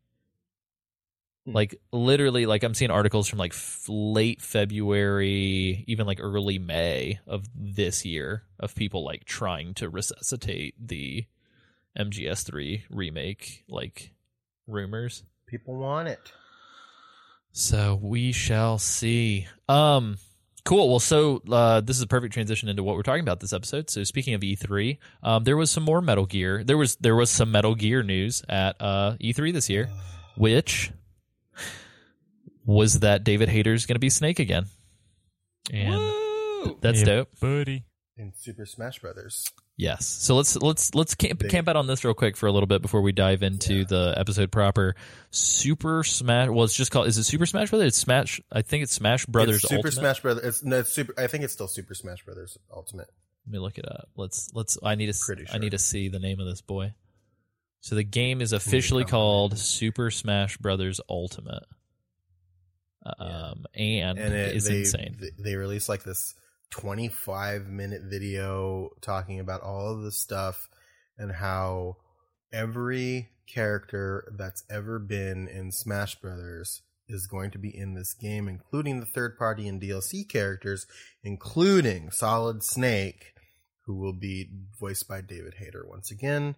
Like 1.47 1.81
literally, 1.91 2.47
like 2.47 2.63
I'm 2.63 2.75
seeing 2.75 2.91
articles 2.91 3.27
from 3.27 3.39
like 3.39 3.53
f- 3.53 3.87
late 3.89 4.41
February, 4.41 5.85
even 5.89 6.07
like 6.07 6.21
early 6.21 6.59
May 6.59 7.19
of 7.27 7.47
this 7.55 8.05
year 8.05 8.45
of 8.59 8.75
people 8.75 9.05
like 9.05 9.25
trying 9.25 9.75
to 9.75 9.89
resuscitate 9.89 10.75
the 10.79 11.25
MGS3 11.99 12.83
remake, 12.91 13.65
like 13.69 14.13
rumors. 14.67 15.25
People 15.47 15.77
want 15.77 16.09
it. 16.09 16.33
So 17.53 17.99
we 18.01 18.33
shall 18.33 18.79
see. 18.79 19.49
Um, 19.69 20.19
cool. 20.65 20.89
Well, 20.89 21.01
so 21.01 21.43
uh, 21.51 21.81
this 21.81 21.97
is 21.97 22.03
a 22.03 22.07
perfect 22.07 22.33
transition 22.35 22.69
into 22.69 22.83
what 22.83 22.97
we're 22.97 23.03
talking 23.03 23.23
about 23.23 23.41
this 23.41 23.53
episode. 23.53 23.91
So 23.91 24.05
speaking 24.05 24.35
of 24.35 24.41
E3, 24.41 24.99
um, 25.23 25.45
there 25.45 25.57
was 25.57 25.71
some 25.71 25.83
more 25.83 26.01
Metal 26.01 26.27
Gear. 26.27 26.63
There 26.65 26.77
was 26.77 26.97
there 26.97 27.17
was 27.17 27.31
some 27.31 27.51
Metal 27.53 27.75
Gear 27.75 28.03
news 28.03 28.43
at 28.49 28.77
uh, 28.81 29.17
E3 29.21 29.53
this 29.53 29.69
year, 29.71 29.89
which 30.37 30.93
was 32.65 33.01
that 33.01 33.25
David 33.25 33.49
Hayter's 33.49 33.87
going 33.87 33.97
to 33.97 34.01
be 34.01 34.11
Snake 34.11 34.39
again, 34.39 34.67
and 35.73 35.95
Woo! 35.99 36.79
that's 36.81 37.01
Yeah, 37.01 37.05
dope. 37.07 37.41
buddy. 37.41 37.85
In 38.17 38.33
Super 38.37 38.67
Smash 38.67 38.99
Brothers. 38.99 39.47
Yes. 39.81 40.05
So 40.07 40.37
let's 40.37 40.57
let's 40.57 40.95
let's 40.95 41.15
camp 41.15 41.43
camp 41.49 41.67
out 41.67 41.75
on 41.75 41.87
this 41.87 42.05
real 42.05 42.13
quick 42.13 42.37
for 42.37 42.47
a 42.47 42.53
little 42.53 42.67
bit 42.67 42.83
before 42.83 43.01
we 43.01 43.13
dive 43.13 43.43
into 43.43 43.87
the 43.87 44.13
episode 44.15 44.53
proper. 44.53 44.95
Super 45.31 46.05
Smash. 46.05 46.51
Well, 46.51 46.65
it's 46.65 46.77
just 46.77 46.91
called. 46.91 47.07
Is 47.07 47.17
it 47.17 47.25
Super 47.25 47.47
Smash 47.47 47.71
Brothers? 47.71 47.89
It's 47.89 47.97
Smash. 47.99 48.43
I 48.53 48.61
think 48.61 48.83
it's 48.83 48.93
Smash 48.93 49.25
Brothers 49.25 49.57
It's 49.57 49.69
Super 49.69 49.77
Ultimate. 49.89 49.93
Smash 49.95 50.21
Brothers. 50.21 50.45
It's, 50.45 50.63
no, 50.63 50.81
it's 50.81 50.93
super. 50.93 51.15
I 51.17 51.29
think 51.29 51.45
it's 51.45 51.55
still 51.55 51.67
Super 51.67 51.95
Smash 51.95 52.23
Brothers 52.27 52.59
Ultimate. 52.71 53.09
Let 53.47 53.53
me 53.53 53.59
look 53.59 53.79
it 53.79 53.91
up. 53.91 54.11
Let's 54.17 54.51
let's. 54.53 54.77
I 54.83 54.97
need 54.97 55.07
to. 55.07 55.11
s- 55.11 55.25
Pretty 55.25 55.47
I 55.51 55.57
need 55.57 55.67
sure. 55.67 55.71
to 55.71 55.79
see 55.79 56.09
the 56.11 56.19
name 56.19 56.41
of 56.41 56.47
this 56.47 56.61
boy. 56.61 56.93
So 57.81 57.95
the 57.95 58.05
game 58.05 58.43
is 58.43 58.53
officially 58.53 59.07
called. 59.07 59.57
Super 59.59 60.11
Smash 60.11 60.59
Brothers 60.59 61.01
Ultimate. 61.09 61.65
Um, 63.19 63.65
and, 63.75 64.19
and 64.19 64.35
it, 64.35 64.57
it's 64.57 64.69
they, 64.69 64.81
insane. 64.81 65.17
They 65.39 65.57
released 65.57 65.89
like 65.89 66.03
this 66.05 66.35
25 66.71 67.69
minute 67.69 68.03
video 68.05 68.91
talking 69.01 69.41
about 69.41 69.63
all 69.63 69.93
of 69.93 70.03
the 70.03 70.13
stuff 70.13 70.69
and 71.19 71.33
how 71.33 71.97
every 72.53 73.31
character 73.47 74.33
that's 74.37 74.65
ever 74.71 74.99
been 74.99 75.49
in 75.49 75.73
Smash 75.73 76.15
Brothers 76.21 76.83
is 77.09 77.27
going 77.27 77.51
to 77.51 77.59
be 77.59 77.77
in 77.77 77.95
this 77.95 78.15
game, 78.15 78.49
including 78.49 79.01
the 79.01 79.07
third 79.07 79.37
party 79.37 79.67
and 79.67 79.81
DLC 79.81 80.29
characters, 80.29 80.87
including 81.25 82.11
Solid 82.11 82.63
Snake, 82.63 83.35
who 83.87 83.97
will 83.97 84.13
be 84.13 84.49
voiced 84.79 85.09
by 85.09 85.21
David 85.21 85.55
Hayter 85.59 85.85
once 85.87 86.11
again. 86.11 86.55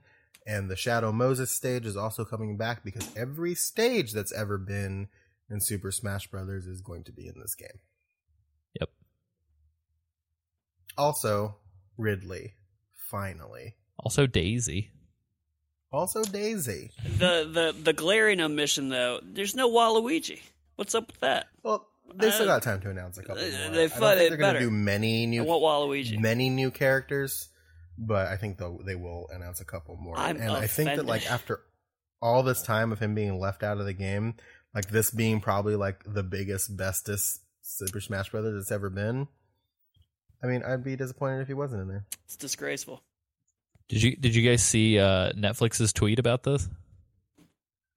And 0.46 0.70
the 0.70 0.76
Shadow 0.76 1.12
Moses 1.12 1.50
stage 1.50 1.86
is 1.86 1.96
also 1.96 2.24
coming 2.24 2.56
back 2.56 2.84
because 2.84 3.08
every 3.16 3.54
stage 3.54 4.12
that's 4.12 4.32
ever 4.32 4.58
been 4.58 5.08
in 5.48 5.60
Super 5.60 5.90
Smash 5.90 6.26
Brothers 6.26 6.66
is 6.66 6.80
going 6.80 7.04
to 7.04 7.12
be 7.12 7.26
in 7.26 7.34
this 7.40 7.54
game. 7.54 7.78
Yep. 8.78 8.90
Also, 10.98 11.56
Ridley, 11.96 12.54
finally. 13.10 13.74
Also 13.98 14.26
Daisy. 14.26 14.90
Also, 15.92 16.22
Daisy. 16.24 16.90
The 17.18 17.48
the 17.52 17.74
the 17.82 17.92
glaring 17.92 18.40
omission 18.40 18.88
though, 18.88 19.20
there's 19.22 19.54
no 19.54 19.70
Waluigi. 19.70 20.40
What's 20.76 20.94
up 20.94 21.06
with 21.08 21.20
that? 21.20 21.46
Well, 21.62 21.86
they 22.14 22.30
still 22.30 22.44
Uh, 22.48 22.54
got 22.54 22.62
time 22.62 22.80
to 22.80 22.90
announce 22.90 23.18
a 23.18 23.22
couple 23.22 23.42
more. 23.42 23.50
They 23.50 23.56
I 23.84 23.88
don't 23.88 23.90
think 23.90 24.28
they're 24.30 24.36
going 24.36 24.54
to 24.54 24.60
do 24.60 24.70
many 24.70 25.22
I 25.24 25.26
new, 25.26 25.44
want 25.44 25.62
Waluigi. 25.62 26.18
many 26.18 26.48
new 26.50 26.70
characters, 26.70 27.48
but 27.98 28.28
I 28.28 28.36
think 28.36 28.56
they'll, 28.58 28.78
they 28.82 28.94
will 28.96 29.28
announce 29.32 29.60
a 29.60 29.64
couple 29.66 29.96
more. 29.96 30.16
I'm 30.16 30.36
and 30.40 30.50
I 30.50 30.66
think 30.66 30.88
that 30.96 31.04
like 31.06 31.30
after 31.30 31.60
all 32.22 32.42
this 32.42 32.62
time 32.62 32.90
of 32.92 32.98
him 32.98 33.14
being 33.14 33.38
left 33.38 33.62
out 33.62 33.78
of 33.78 33.84
the 33.84 33.92
game, 33.92 34.34
like 34.74 34.88
this 34.88 35.10
being 35.10 35.40
probably 35.40 35.76
like 35.76 36.02
the 36.06 36.22
biggest, 36.22 36.74
bestest 36.76 37.40
Super 37.60 38.00
Smash 38.00 38.30
Brothers 38.30 38.54
that's 38.54 38.72
ever 38.72 38.88
been. 38.88 39.28
I 40.42 40.46
mean, 40.46 40.62
I'd 40.64 40.82
be 40.82 40.96
disappointed 40.96 41.40
if 41.40 41.48
he 41.48 41.54
wasn't 41.54 41.82
in 41.82 41.88
there. 41.88 42.04
It's 42.24 42.36
disgraceful. 42.36 43.02
Did 43.88 44.02
you 44.02 44.16
did 44.16 44.34
you 44.34 44.48
guys 44.48 44.62
see 44.62 44.98
uh, 44.98 45.32
Netflix's 45.32 45.92
tweet 45.92 46.18
about 46.18 46.42
this? 46.42 46.68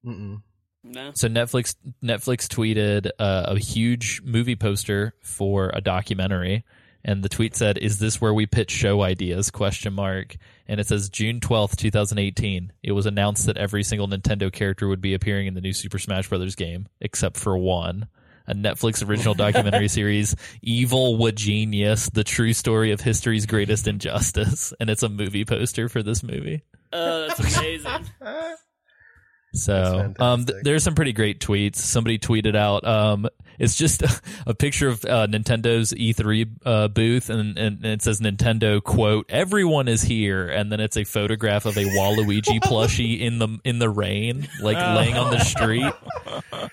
Mm-mm. 0.06 0.42
No. 0.84 1.12
So 1.16 1.28
Netflix 1.28 1.76
Netflix 2.04 2.48
tweeted 2.48 3.10
uh, 3.18 3.46
a 3.48 3.58
huge 3.58 4.22
movie 4.24 4.56
poster 4.56 5.16
for 5.22 5.72
a 5.74 5.82
documentary, 5.82 6.64
and 7.04 7.24
the 7.24 7.30
tweet 7.30 7.56
said, 7.56 7.78
"Is 7.78 7.98
this 7.98 8.22
where 8.22 8.34
we 8.34 8.46
pitch 8.46 8.72
show 8.72 9.02
ideas?" 9.02 9.50
Question 9.50 9.94
mark. 9.94 10.36
And 10.68 10.80
it 10.80 10.88
says 10.88 11.10
June 11.10 11.40
twelfth, 11.40 11.78
two 11.78 11.92
thousand 11.92 12.20
eighteen. 12.20 12.74
It 12.84 12.92
was 12.92 13.06
announced 13.06 13.48
that 13.48 13.58
every 13.58 13.84
single 13.84 14.08
Nintendo 14.08 14.52
character 14.52 14.88
would 14.88 15.02
be 15.02 15.14
appearing 15.14 15.48
in 15.48 15.54
the 15.54 15.62
new 15.62 15.74
Super 15.74 15.98
Smash 15.98 16.30
Brothers 16.30 16.56
game, 16.56 16.88
except 17.02 17.38
for 17.38 17.58
one. 17.58 18.08
A 18.48 18.54
Netflix 18.54 19.08
original 19.08 19.34
documentary 19.34 19.88
series, 19.90 20.36
Evil 20.62 21.18
Wa 21.18 21.32
Genius, 21.32 22.10
the 22.10 22.24
true 22.24 22.54
story 22.54 22.92
of 22.92 23.02
history's 23.02 23.46
greatest 23.46 23.88
injustice. 23.88 24.74
And 24.80 24.90
it's 24.90 25.04
a 25.04 25.10
movie 25.10 25.46
poster 25.46 25.90
for 25.90 26.04
this 26.04 26.24
movie. 26.24 26.64
Oh, 26.94 27.28
that's 27.28 27.40
amazing. 27.58 28.06
So 29.56 30.14
um, 30.20 30.46
th- 30.46 30.64
there's 30.64 30.84
some 30.84 30.96
pretty 30.96 31.14
great 31.14 31.40
tweets. 31.40 31.78
Somebody 31.78 32.20
tweeted 32.20 32.56
out, 32.56 32.86
um, 32.86 33.28
it's 33.60 33.76
just 33.76 34.04
a, 34.46 34.54
picture 34.54 34.88
of 34.88 35.04
uh, 35.06 35.28
Nintendo's 35.28 35.94
E3 35.94 36.50
uh, 36.66 36.88
booth, 36.88 37.30
and, 37.30 37.58
and 37.58 37.86
it 37.86 38.02
says 38.02 38.20
Nintendo 38.20 38.84
quote 38.84 39.26
Everyone 39.30 39.88
is 39.88 40.02
here, 40.02 40.48
and 40.48 40.72
then 40.72 40.80
it's 40.80 40.98
a 40.98 41.04
photograph 41.04 41.66
of 41.66 41.78
a 41.78 41.84
Waluigi 41.84 42.60
plushie 42.64 43.20
in 43.20 43.40
the 43.40 43.60
in 43.64 43.80
the 43.80 43.90
rain, 43.90 44.48
like 44.62 44.78
laying 44.78 45.18
on 45.18 45.32
the 45.32 45.40
street. 45.40 45.92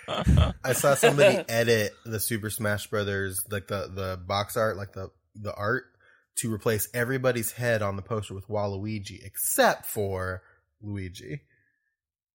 I 0.65 0.73
saw 0.73 0.95
somebody 0.95 1.45
edit 1.49 1.93
the 2.05 2.21
Super 2.21 2.51
Smash 2.51 2.87
Brothers, 2.89 3.45
like 3.51 3.69
the 3.69 3.91
the 3.93 4.21
box 4.25 4.57
art, 4.57 4.77
like 4.77 4.93
the 4.93 5.11
the 5.35 5.55
art, 5.55 5.85
to 6.37 6.53
replace 6.53 6.89
everybody's 6.95 7.53
head 7.53 7.83
on 7.83 7.97
the 7.97 8.03
poster 8.03 8.35
with 8.35 8.49
Waluigi, 8.49 9.25
except 9.25 9.87
for 9.87 10.43
Luigi. 10.81 11.43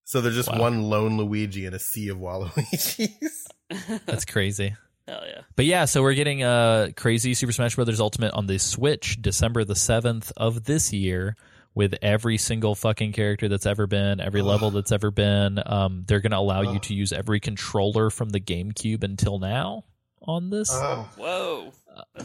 So 0.08 0.22
there's 0.22 0.36
just 0.36 0.50
Wow. 0.50 0.62
one 0.62 0.84
lone 0.84 1.17
Luigi 1.17 1.65
in 1.65 1.74
a 1.74 1.80
sea 1.80 2.08
of 2.08 2.17
Waluigis. 2.17 3.46
That's 4.06 4.24
crazy. 4.24 4.74
Hell 5.08 5.22
yeah. 5.28 5.41
But 5.58 5.65
yeah, 5.65 5.84
so 5.84 6.02
we're 6.02 6.13
getting 6.13 6.43
uh 6.43 6.91
crazy 6.96 7.34
Super 7.34 7.52
Smash 7.52 7.76
Brothers 7.76 8.00
Ultimate 8.00 8.34
on 8.34 8.48
the 8.48 8.58
Switch 8.58 9.22
December 9.22 9.65
the 9.65 9.74
7th 9.74 10.32
of 10.38 10.63
this 10.63 10.93
year 10.93 11.36
with 11.76 11.93
every 12.02 12.38
single 12.38 12.74
fucking 12.74 13.12
character 13.12 13.50
that's 13.50 13.65
ever 13.65 13.86
been, 13.86 14.22
every 14.22 14.41
level 14.41 14.72
that's 14.72 14.93
ever 14.93 15.12
been. 15.12 15.60
Um 15.65 16.06
they're 16.08 16.22
going 16.22 16.32
to 16.32 16.38
allow 16.38 16.62
you 16.62 16.80
to 16.80 16.93
use 16.93 17.12
every 17.12 17.41
controller 17.41 18.10
from 18.10 18.30
the 18.30 18.39
GameCube 18.39 19.04
until 19.04 19.39
now 19.39 19.84
on 20.22 20.50
this. 20.50 20.70
oh, 20.72 21.10
Whoa. 21.17 21.74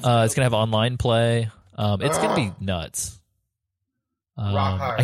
Uh, 0.05 0.23
it's 0.25 0.35
gonna 0.37 0.45
have 0.45 0.55
online 0.55 0.99
play. 0.99 1.51
Um, 1.75 2.01
it's 2.01 2.17
gonna 2.19 2.37
be 2.37 2.53
nuts. 2.65 3.19
Um, 4.37 4.55
Rock 4.55 4.81
I 4.81 4.85
hard. 4.85 5.01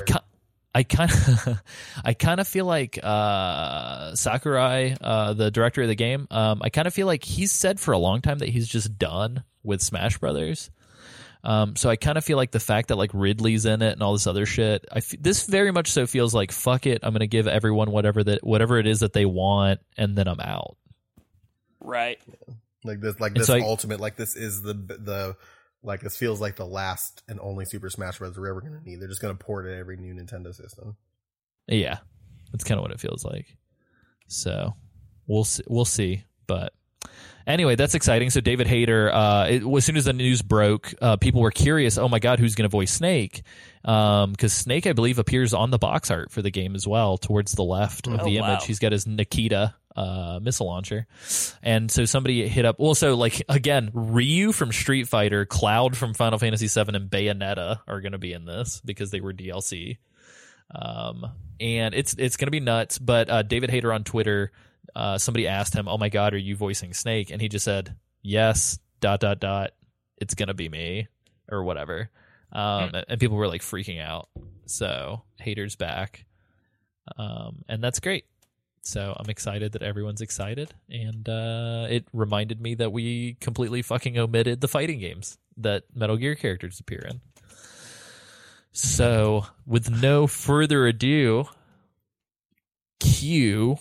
Ki- 0.82 0.96
I 0.98 1.06
kind 1.06 1.10
of, 1.10 1.62
I 2.04 2.14
kind 2.14 2.40
of 2.40 2.48
feel 2.48 2.64
like 2.66 2.98
uh, 3.02 4.14
Sakurai, 4.14 4.96
uh, 5.00 5.32
the 5.34 5.50
director 5.50 5.82
of 5.82 5.88
the 5.88 5.94
game. 5.94 6.26
Um, 6.30 6.60
I 6.62 6.70
kind 6.70 6.86
of 6.86 6.94
feel 6.94 7.06
like 7.06 7.24
he's 7.24 7.52
said 7.52 7.80
for 7.80 7.92
a 7.92 7.98
long 7.98 8.20
time 8.20 8.38
that 8.38 8.48
he's 8.48 8.68
just 8.68 8.98
done 8.98 9.42
with 9.62 9.80
Smash 9.82 10.18
Brothers. 10.18 10.70
Um, 11.44 11.76
so 11.76 11.88
I 11.88 11.96
kind 11.96 12.18
of 12.18 12.24
feel 12.24 12.36
like 12.36 12.50
the 12.50 12.60
fact 12.60 12.88
that 12.88 12.96
like 12.96 13.10
Ridley's 13.14 13.64
in 13.64 13.80
it 13.80 13.92
and 13.92 14.02
all 14.02 14.12
this 14.12 14.26
other 14.26 14.44
shit. 14.44 14.84
I 14.92 14.98
f- 14.98 15.14
this 15.20 15.46
very 15.46 15.70
much 15.70 15.90
so 15.92 16.06
feels 16.06 16.34
like 16.34 16.50
fuck 16.50 16.84
it. 16.86 17.00
I'm 17.04 17.12
gonna 17.12 17.28
give 17.28 17.46
everyone 17.46 17.90
whatever 17.92 18.24
that 18.24 18.42
whatever 18.44 18.78
it 18.78 18.86
is 18.88 19.00
that 19.00 19.12
they 19.12 19.24
want, 19.24 19.80
and 19.96 20.16
then 20.16 20.26
I'm 20.26 20.40
out. 20.40 20.76
Right. 21.80 22.18
like 22.84 23.00
this, 23.00 23.20
like 23.20 23.30
And 23.32 23.40
this 23.40 23.46
so 23.46 23.54
I- 23.54 23.60
ultimate, 23.60 24.00
like 24.00 24.16
this 24.16 24.34
is 24.36 24.62
the 24.62 24.74
the 24.74 25.36
like 25.82 26.00
this 26.00 26.16
feels 26.16 26.40
like 26.40 26.56
the 26.56 26.66
last 26.66 27.22
and 27.28 27.38
only 27.40 27.64
Super 27.64 27.88
Smash 27.90 28.18
Bros. 28.18 28.36
we're 28.38 28.48
ever 28.48 28.60
gonna 28.60 28.80
need. 28.84 29.00
They're 29.00 29.08
just 29.08 29.22
gonna 29.22 29.34
port 29.34 29.66
it 29.66 29.70
to 29.70 29.76
every 29.76 29.96
new 29.96 30.14
Nintendo 30.14 30.54
system. 30.54 30.96
Yeah, 31.66 31.98
that's 32.52 32.64
kind 32.64 32.78
of 32.78 32.82
what 32.82 32.92
it 32.92 33.00
feels 33.00 33.24
like. 33.24 33.56
So 34.26 34.74
we'll 35.26 35.44
see, 35.44 35.62
we'll 35.68 35.84
see. 35.84 36.24
But 36.46 36.72
anyway, 37.46 37.74
that's 37.76 37.94
exciting. 37.94 38.30
So 38.30 38.40
David 38.40 38.66
Hayter, 38.66 39.12
uh, 39.12 39.46
it, 39.48 39.62
as 39.66 39.84
soon 39.84 39.96
as 39.96 40.06
the 40.06 40.12
news 40.12 40.40
broke, 40.42 40.92
uh, 41.00 41.16
people 41.16 41.40
were 41.42 41.50
curious. 41.50 41.98
Oh 41.98 42.08
my 42.08 42.18
god, 42.18 42.38
who's 42.38 42.54
going 42.54 42.64
to 42.64 42.68
voice 42.70 42.90
Snake? 42.90 43.42
Because 43.82 44.52
Snake, 44.52 44.86
I 44.86 44.92
believe, 44.94 45.18
appears 45.18 45.52
on 45.54 45.70
the 45.70 45.78
box 45.78 46.10
art 46.10 46.30
for 46.30 46.42
the 46.42 46.50
game 46.50 46.74
as 46.74 46.86
well, 46.86 47.18
towards 47.18 47.52
the 47.52 47.62
left 47.64 48.06
of 48.06 48.20
Oh, 48.20 48.24
the 48.24 48.40
wow. 48.40 48.48
image. 48.52 48.64
He's 48.66 48.78
got 48.78 48.92
his 48.92 49.06
Nikita 49.06 49.74
uh, 49.98 50.38
missile 50.40 50.66
launcher, 50.66 51.06
and 51.62 51.90
so 51.90 52.04
somebody 52.04 52.46
hit 52.46 52.64
up. 52.64 52.76
Also, 52.78 53.16
like 53.16 53.42
again, 53.48 53.90
Ryu 53.92 54.52
from 54.52 54.72
Street 54.72 55.08
Fighter, 55.08 55.44
Cloud 55.44 55.96
from 55.96 56.14
Final 56.14 56.38
Fantasy 56.38 56.68
VII, 56.68 56.94
and 56.94 57.10
Bayonetta 57.10 57.80
are 57.86 58.00
going 58.00 58.12
to 58.12 58.18
be 58.18 58.32
in 58.32 58.44
this 58.44 58.80
because 58.84 59.10
they 59.10 59.20
were 59.20 59.32
DLC 59.32 59.98
um, 60.74 61.26
and 61.60 61.94
it's 61.94 62.14
it's 62.18 62.36
gonna 62.36 62.50
be 62.50 62.60
nuts. 62.60 62.98
But 62.98 63.30
uh, 63.30 63.42
David 63.42 63.70
Hayter 63.70 63.92
on 63.92 64.04
Twitter, 64.04 64.52
uh, 64.94 65.18
somebody 65.18 65.46
asked 65.46 65.74
him, 65.74 65.88
"Oh 65.88 65.98
my 65.98 66.08
God, 66.08 66.34
are 66.34 66.38
you 66.38 66.56
voicing 66.56 66.92
Snake?" 66.94 67.30
And 67.30 67.40
he 67.40 67.48
just 67.48 67.64
said, 67.64 67.96
"Yes." 68.22 68.78
Dot 69.00 69.20
dot 69.20 69.38
dot. 69.38 69.70
It's 70.16 70.34
gonna 70.34 70.54
be 70.54 70.68
me 70.68 71.06
or 71.48 71.62
whatever. 71.62 72.10
Um, 72.50 72.90
and 73.08 73.20
people 73.20 73.36
were 73.36 73.46
like 73.46 73.62
freaking 73.62 74.02
out. 74.02 74.28
So 74.66 75.22
Hayter's 75.38 75.76
back, 75.76 76.24
um, 77.16 77.64
and 77.68 77.80
that's 77.80 78.00
great. 78.00 78.24
So 78.88 79.14
I'm 79.14 79.28
excited 79.28 79.72
that 79.72 79.82
everyone's 79.82 80.22
excited, 80.22 80.72
and 80.88 81.28
uh, 81.28 81.88
it 81.90 82.06
reminded 82.14 82.58
me 82.58 82.74
that 82.76 82.90
we 82.90 83.36
completely 83.38 83.82
fucking 83.82 84.16
omitted 84.16 84.62
the 84.62 84.68
fighting 84.68 84.98
games 84.98 85.36
that 85.58 85.84
Metal 85.94 86.16
Gear 86.16 86.34
characters 86.34 86.80
appear 86.80 87.06
in. 87.06 87.20
So, 88.72 89.44
with 89.66 89.90
no 89.90 90.26
further 90.26 90.86
ado, 90.86 91.48
cue 92.98 93.76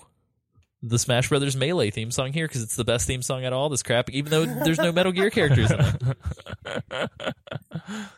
the 0.83 0.99
Smash 0.99 1.29
Brothers 1.29 1.55
Melee 1.55 1.89
theme 1.89 2.11
song 2.11 2.33
here 2.33 2.45
because 2.45 2.61
it's 2.61 2.75
the 2.75 2.83
best 2.83 3.07
theme 3.07 3.21
song 3.21 3.45
at 3.45 3.53
all. 3.53 3.69
This 3.69 3.83
crap, 3.83 4.09
even 4.09 4.29
though 4.29 4.45
there's 4.45 4.77
no 4.77 4.91
Metal 4.91 5.13
Gear 5.13 5.29
characters 5.29 5.71
in 5.71 5.79
it. 5.79 7.11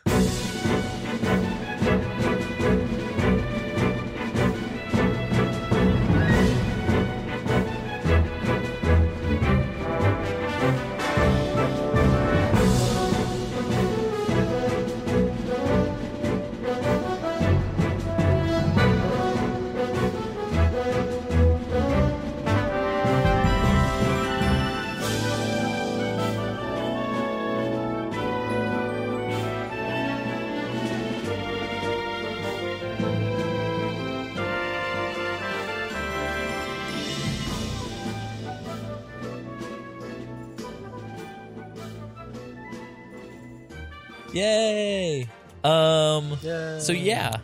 Yay! 44.40 45.28
Um. 45.62 46.38
So 46.80 46.92
yeah, 46.92 47.40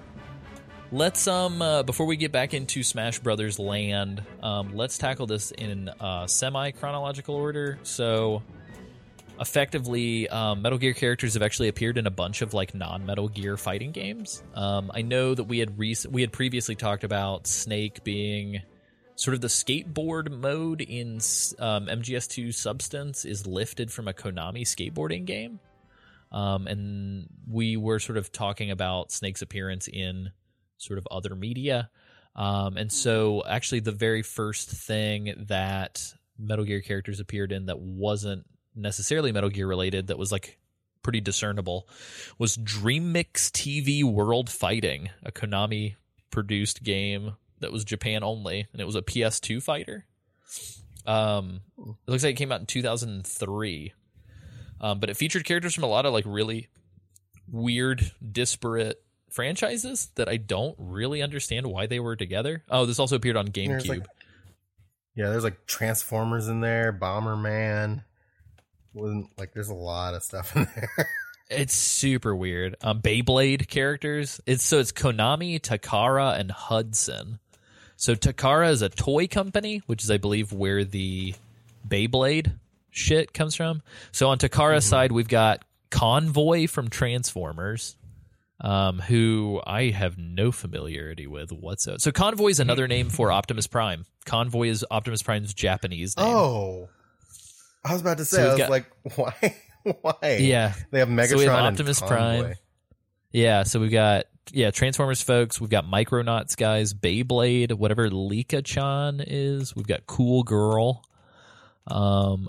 let's 0.91 1.29
um 1.29 1.61
uh, 1.61 1.83
before 1.83 2.07
we 2.07 2.17
get 2.17 2.33
back 2.33 2.55
into 2.55 2.83
Smash 2.83 3.19
Brothers 3.19 3.59
Land, 3.59 4.23
um, 4.43 4.75
let's 4.75 4.97
tackle 4.97 5.27
this 5.27 5.51
in 5.51 5.91
uh, 6.01 6.27
semi 6.27 6.71
chronological 6.71 7.35
order. 7.35 7.79
So, 7.83 8.43
effectively, 9.39 10.27
um, 10.31 10.63
Metal 10.63 10.79
Gear 10.79 10.95
characters 10.95 11.35
have 11.35 11.43
actually 11.43 11.69
appeared 11.69 11.99
in 11.99 12.07
a 12.07 12.11
bunch 12.11 12.41
of 12.41 12.55
like 12.55 12.75
non 12.75 13.05
Metal 13.05 13.29
Gear 13.29 13.59
fighting 13.59 13.93
games. 13.93 14.43
Um, 14.55 14.91
I 14.95 15.03
know 15.03 15.35
that 15.35 15.45
we 15.45 15.59
had 15.59 15.79
rec- 15.79 16.11
we 16.11 16.23
had 16.23 16.33
previously 16.33 16.77
talked 16.77 17.05
about 17.05 17.47
Snake 17.47 18.05
being 18.05 18.63
sort 19.17 19.35
of 19.35 19.43
the 19.43 19.49
skateboard 19.49 20.31
mode 20.31 20.81
in 20.81 21.17
um, 21.59 21.89
MGS2 21.89 22.55
Substance 22.55 23.27
is 23.27 23.47
lifted 23.47 23.93
from 23.93 24.09
a 24.09 24.15
Konami 24.15 24.63
skateboarding 24.63 25.27
game. 25.27 25.61
Um, 26.37 26.67
and 26.67 27.29
we 27.51 27.79
were 27.79 27.99
sort 27.99 28.19
of 28.19 28.31
talking 28.31 28.71
about 28.71 29.11
Snake's 29.11 29.41
appearance 29.41 29.89
in 29.89 30.33
sort 30.77 30.99
of 30.99 31.09
other 31.11 31.35
media. 31.35 31.89
Um, 32.35 32.77
and 32.77 32.93
so, 32.93 33.43
actually, 33.49 33.81
the 33.81 33.93
very 33.93 34.21
first 34.21 34.69
thing 34.69 35.47
that 35.49 36.13
Metal 36.39 36.67
Gear 36.67 36.83
characters 36.83 37.21
appeared 37.21 37.53
in 37.53 37.67
that 37.67 37.79
wasn't 37.79 38.45
necessarily 38.75 39.33
Metal 39.33 39.49
Gear 39.49 39.67
related, 39.67 40.09
that 40.09 40.19
was 40.19 40.31
like 40.31 40.59
pretty 41.03 41.23
discernible, 41.23 41.89
was 42.39 42.57
Dream 42.57 43.13
Mix 43.13 43.49
TV 43.49 44.05
World 44.05 44.51
Fighting, 44.51 45.09
a 45.25 45.33
Konami 45.33 45.95
produced 46.31 46.83
game 46.83 47.37
that 47.61 47.73
was 47.73 47.83
Japan 47.83 48.23
only, 48.23 48.67
and 48.73 48.83
it 48.83 48.85
was 48.85 48.97
a 48.97 49.01
PS2 49.01 49.63
fighter. 49.63 50.05
Um, 51.07 51.61
it 51.79 52.11
looks 52.11 52.25
like 52.25 52.35
it 52.35 52.39
came 52.39 52.53
out 52.53 52.61
in 52.61 52.67
2003. 52.67 53.95
Um, 54.81 55.01
but 55.01 55.11
it 55.11 55.17
featured 55.17 55.45
characters 55.45 55.75
from 55.75 55.85
a 55.85 55.89
lot 55.89 56.07
of 56.07 56.13
like 56.13 56.25
really 56.27 56.69
weird, 57.51 58.11
disparate 58.33 59.03
franchises 59.31 60.11
that 60.17 60.29
I 60.29 60.37
don't 60.37 60.75
really 60.79 61.23
understand 61.23 61.67
why 61.67 61.87
they 61.87 62.01
were 62.01 62.17
together. 62.17 62.63
Oh, 62.71 62.87
this 62.87 62.99
also 62.99 63.17
appeared 63.17 63.37
on 63.37 63.49
GameCube. 63.49 63.89
like- 63.89 64.07
Yeah, 65.15 65.31
there's 65.31 65.45
like 65.45 65.67
Transformers 65.67 66.49
in 66.49 66.61
there, 66.61 66.93
Bomberman. 66.93 68.03
Wasn't 68.95 69.29
like 69.39 69.53
there's 69.53 69.69
a 69.69 69.75
lot 69.75 70.15
of 70.15 70.23
stuff 70.23 70.55
in 70.57 70.67
there. 70.75 71.09
It's 71.49 71.75
super 71.77 72.35
weird. 72.35 72.75
Um, 72.81 73.01
Beyblade 73.01 73.69
characters. 73.69 74.41
It's 74.47 74.65
so 74.65 74.81
it's 74.81 74.91
Konami, 74.91 75.61
Takara, 75.61 76.37
and 76.41 76.51
Hudson. 76.51 77.39
So 77.95 78.17
Takara 78.17 78.71
is 78.73 78.83
a 78.83 78.89
toy 78.89 79.29
company, 79.29 79.81
which 79.87 80.03
is 80.03 80.11
I 80.11 80.17
believe 80.17 80.53
where 80.53 80.83
the 80.85 81.37
Beyblade 81.89 82.53
shit 82.97 83.33
comes 83.33 83.55
from. 83.55 83.83
So 84.13 84.29
on 84.29 84.39
Takara's 84.39 84.85
side, 84.85 85.13
we've 85.13 85.29
got 85.29 85.65
Convoy 85.91 86.67
from 86.67 86.89
Transformers, 86.89 87.97
um, 88.61 88.99
who 89.01 89.61
I 89.67 89.91
have 89.91 90.17
no 90.19 90.51
familiarity 90.53 91.27
with 91.27 91.53
whatsoever. 91.53 91.99
So 92.01 92.11
Convoy 92.13 92.49
is 92.49 92.61
another 92.61 92.89
name 92.89 93.09
for 93.11 93.31
Optimus 93.31 93.67
Prime. 93.67 94.05
Convoy 94.25 94.69
is 94.69 94.85
Optimus 94.91 95.23
Prime's 95.23 95.53
Japanese 95.55 96.17
name. 96.17 96.27
oh, 96.27 96.89
I 97.85 97.93
was 97.93 98.01
about 98.01 98.19
to 98.19 98.25
say, 98.25 98.39
So 98.39 98.43
I 98.43 98.49
was 98.51 98.59
got- 98.59 98.71
like, 98.71 98.87
why? 99.17 99.55
why? 100.01 100.39
Yeah. 100.41 100.73
they 100.91 100.99
have 100.99 101.09
Megatron 101.09 101.29
So 101.29 101.39
have 101.51 101.59
and 101.59 101.67
Optimus. 101.69 102.01
Prime. 102.01 102.55
Yeah, 103.33 103.63
so 103.65 103.79
we've 103.79 103.93
got 103.93 104.25
yeah 104.53 104.71
Transformers 104.71 105.21
folks. 105.23 105.61
We've 105.61 105.69
got 105.71 105.85
Micronauts 105.85 106.57
guys, 106.57 106.95
Beyblade, 106.95 107.73
whatever 107.75 108.09
Licca-chan 108.09 109.23
is. 109.27 109.77
We've 109.77 109.87
got 109.87 110.07
Cool 110.07 110.43
Girl. 110.43 111.03
Um, 111.87 112.49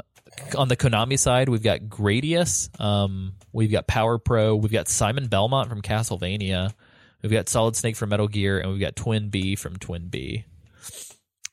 on 0.56 0.67
the 0.67 0.78
Konami 0.78 1.17
side, 1.17 1.50
we've 1.50 1.63
got 1.63 1.82
Gradius. 1.82 2.69
Um, 2.80 3.34
we've 3.52 3.71
got 3.71 3.88
Power 3.88 4.17
Pro. 4.17 4.56
We've 4.56 4.71
got 4.71 4.88
Simon 4.88 5.28
Belmont 5.28 5.69
from 5.69 5.82
Castlevania. 5.82 6.73
We've 7.21 7.32
got 7.32 7.50
Solid 7.50 7.76
Snake 7.76 7.95
from 7.95 8.10
Metal 8.10 8.28
Gear, 8.28 8.60
and 8.60 8.71
we've 8.71 8.80
got 8.80 8.95
TwinBee 8.95 9.58
from 9.58 9.78
TwinBee. 9.78 10.43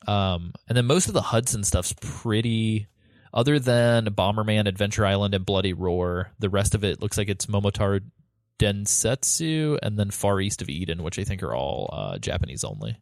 Um, 0.07 0.53
and 0.69 0.77
then 0.77 0.85
most 0.85 1.09
of 1.09 1.15
the 1.15 1.23
Hudson 1.23 1.65
stuff's 1.65 1.95
pretty. 2.01 2.87
Other 3.33 3.59
than 3.59 4.07
Bomberman, 4.07 4.69
Adventure 4.69 5.05
Island, 5.07 5.35
and 5.35 5.45
Bloody 5.45 5.73
Roar, 5.73 6.31
the 6.39 6.51
rest 6.51 6.75
of 6.75 6.85
it 6.85 7.01
looks 7.03 7.19
like 7.19 7.29
it's 7.29 7.47
Momotaro 7.47 8.01
Densetsu 8.61 9.79
and 9.83 9.99
then 9.99 10.11
Far 10.11 10.41
East 10.41 10.63
of 10.63 10.69
Eden, 10.69 11.03
which 11.03 11.19
I 11.19 11.25
think 11.25 11.43
are 11.43 11.55
all 11.55 11.91
uh, 11.93 12.19
Japanese 12.19 12.63
only. 12.63 12.97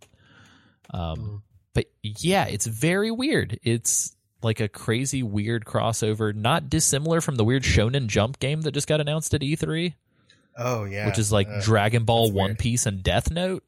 Um, 0.95 1.42
But 1.75 1.87
yeah, 2.03 2.47
it's 2.47 2.66
very 2.66 3.11
weird. 3.11 3.59
It's 3.62 4.14
like 4.44 4.61
a 4.61 4.68
crazy, 4.68 5.22
weird 5.22 5.64
crossover, 5.64 6.35
not 6.35 6.68
dissimilar 6.70 7.20
from 7.20 7.37
the 7.37 7.44
weird 7.44 7.62
Shonen 7.62 8.07
Jump 8.07 8.38
game 8.38 8.62
that 8.62 8.72
just 8.72 8.88
got 8.88 9.00
announced 9.00 9.35
at 9.35 9.40
E3, 9.42 9.94
Oh 10.57 10.85
yeah, 10.85 11.07
which 11.07 11.18
is 11.18 11.31
like 11.33 11.48
Uh, 11.48 11.61
Dragon 11.62 12.05
Ball, 12.05 12.31
One 12.31 12.50
weird. 12.50 12.59
Piece, 12.59 12.87
and 12.87 13.02
Death 13.02 13.31
Note, 13.31 13.64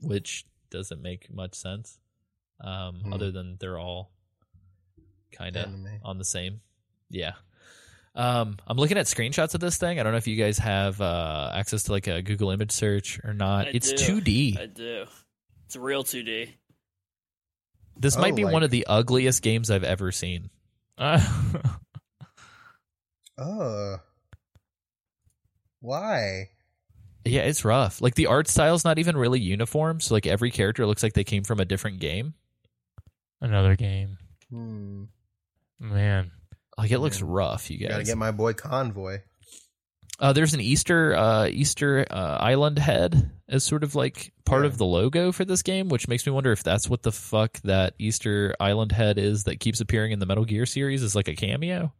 which 0.00 0.44
doesn't 0.70 1.00
make 1.02 1.32
much 1.32 1.54
sense. 1.54 1.98
Um, 2.60 2.96
Hmm. 3.04 3.12
Other 3.12 3.30
than 3.30 3.56
they're 3.60 3.78
all 3.78 4.10
kind 5.32 5.56
of 5.56 5.68
on 6.02 6.18
the 6.18 6.24
same. 6.24 6.60
Yeah. 7.10 7.32
Um, 8.14 8.58
I'm 8.66 8.76
looking 8.76 8.96
at 8.96 9.06
screenshots 9.06 9.54
of 9.54 9.60
this 9.60 9.76
thing. 9.76 9.98
I 9.98 10.04
don't 10.04 10.12
know 10.12 10.18
if 10.18 10.28
you 10.28 10.36
guys 10.36 10.58
have 10.58 11.00
uh, 11.00 11.50
access 11.54 11.82
to 11.84 11.92
like 11.92 12.06
a 12.06 12.22
Google 12.22 12.50
image 12.52 12.70
search 12.70 13.18
or 13.24 13.34
not. 13.34 13.66
I 13.66 13.70
it's 13.74 13.92
do. 13.92 14.20
2D. 14.20 14.56
I 14.58 14.66
do. 14.66 15.06
It's 15.66 15.74
real 15.76 16.04
2D. 16.04 16.50
This 17.96 18.16
Oh, 18.16 18.20
might 18.20 18.34
be 18.36 18.44
like- 18.44 18.52
one 18.52 18.62
of 18.62 18.70
the 18.70 18.86
ugliest 18.86 19.42
games 19.42 19.70
I've 19.70 19.84
ever 19.84 20.12
seen. 20.12 20.50
Uh, 20.98 21.20
Oh, 23.36 23.96
why? 25.80 26.50
Yeah, 27.24 27.40
it's 27.42 27.64
rough. 27.64 28.00
Like 28.00 28.14
the 28.14 28.26
art 28.26 28.48
style's 28.48 28.84
not 28.84 28.98
even 28.98 29.16
really 29.16 29.40
uniform, 29.40 30.00
so 30.00 30.14
like 30.14 30.26
every 30.26 30.50
character 30.50 30.86
looks 30.86 31.02
like 31.02 31.14
they 31.14 31.24
came 31.24 31.42
from 31.42 31.58
a 31.58 31.64
different 31.64 31.98
game. 31.98 32.34
another 33.40 33.74
game. 33.76 34.18
Hmm. 34.50 35.04
Man. 35.80 36.30
Like 36.78 36.90
it 36.90 36.98
looks 37.00 37.22
rough, 37.22 37.70
you 37.70 37.88
Gotta 37.88 38.04
get 38.04 38.16
my 38.18 38.30
boy 38.30 38.52
Convoy. 38.52 39.18
Uh, 40.20 40.32
there's 40.32 40.54
an 40.54 40.60
Easter 40.60 41.14
uh, 41.14 41.46
Easter 41.48 42.06
uh, 42.10 42.36
Island 42.40 42.78
head 42.78 43.30
as 43.48 43.64
sort 43.64 43.82
of 43.82 43.94
like 43.94 44.32
part 44.44 44.62
Yeah. 44.62 44.68
of 44.68 44.78
the 44.78 44.84
logo 44.86 45.32
for 45.32 45.44
this 45.44 45.62
game, 45.62 45.88
which 45.88 46.06
makes 46.08 46.24
me 46.24 46.32
wonder 46.32 46.52
if 46.52 46.62
that's 46.62 46.88
what 46.88 47.02
the 47.02 47.12
fuck 47.12 47.60
that 47.62 47.94
Easter 47.98 48.54
Island 48.60 48.92
head 48.92 49.18
is 49.18 49.44
that 49.44 49.58
keeps 49.60 49.80
appearing 49.80 50.12
in 50.12 50.20
the 50.20 50.26
Metal 50.26 50.44
Gear 50.44 50.66
series 50.66 51.02
is 51.02 51.14
like 51.16 51.26
a 51.28 51.34
cameo. 51.34 51.92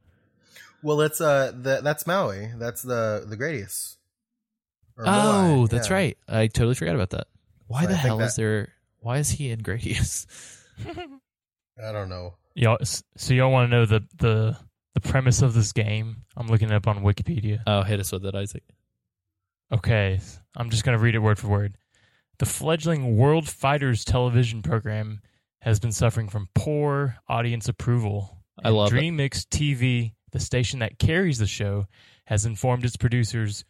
Well, 0.83 1.00
it's 1.00 1.20
uh, 1.20 1.53
the, 1.55 1.81
that's 1.83 2.07
Maui. 2.07 2.50
That's 2.57 2.83
the 2.83 3.24
the 3.27 3.37
Gradius. 3.37 3.96
Or 4.96 5.05
Oh, 5.09 5.11
Moai, 5.66 5.70
that's 5.70 5.88
yeah. 5.88 5.94
right. 5.94 6.18
I 6.29 6.46
totally 6.46 6.74
forgot 6.77 6.94
about 6.94 7.11
that. 7.11 7.27
Why 7.66 7.83
So 7.83 7.88
the 7.88 7.96
hell 7.96 8.20
is 8.20 8.37
there? 8.37 8.72
Why 9.00 9.18
is 9.18 9.29
he 9.31 9.50
in 9.50 9.61
Gradius? 9.61 10.27
I 10.87 11.90
don't 11.92 12.09
know. 12.09 12.35
Y'all, 12.55 12.79
so 12.83 13.35
y'all 13.35 13.50
want 13.50 13.68
to 13.70 13.77
know 13.77 13.87
the, 13.87 14.05
the 14.18 14.57
the 14.94 15.00
premise 15.00 15.42
of 15.42 15.54
this 15.54 15.72
game? 15.72 16.24
I'm 16.37 16.48
looking 16.48 16.70
it 16.70 16.74
up 16.74 16.87
on 16.87 17.02
Wikipedia. 17.02 17.61
Oh, 17.66 17.83
hit 17.83 18.00
us 18.00 18.12
with 18.12 18.24
it, 18.24 18.35
Isaac. 18.35 18.62
Okay, 19.72 20.20
I'm 20.57 20.70
just 20.70 20.85
going 20.85 20.96
to 20.96 21.02
read 21.02 21.14
it 21.14 21.20
word 21.20 21.38
for 21.38 21.48
word. 21.48 21.76
The 22.38 22.46
fledgling 22.46 23.16
World 23.16 23.48
Fighters 23.48 24.04
television 24.04 24.62
program 24.62 25.20
has 25.61 25.80
been 25.80 25.92
suffering 25.92 26.28
from 26.28 26.48
poor 26.54 27.16
audience 27.28 27.68
approval. 27.68 28.38
I 28.62 28.70
love 28.70 28.92
it. 28.92 28.96
TV, 29.50 30.12
the 30.33 30.40
station 30.40 30.80
that 30.80 30.98
carries 30.98 31.38
the 31.38 31.46
show, 31.46 31.87
has 32.26 32.44
informed 32.44 32.85
its 32.85 32.96
producers 32.96 33.64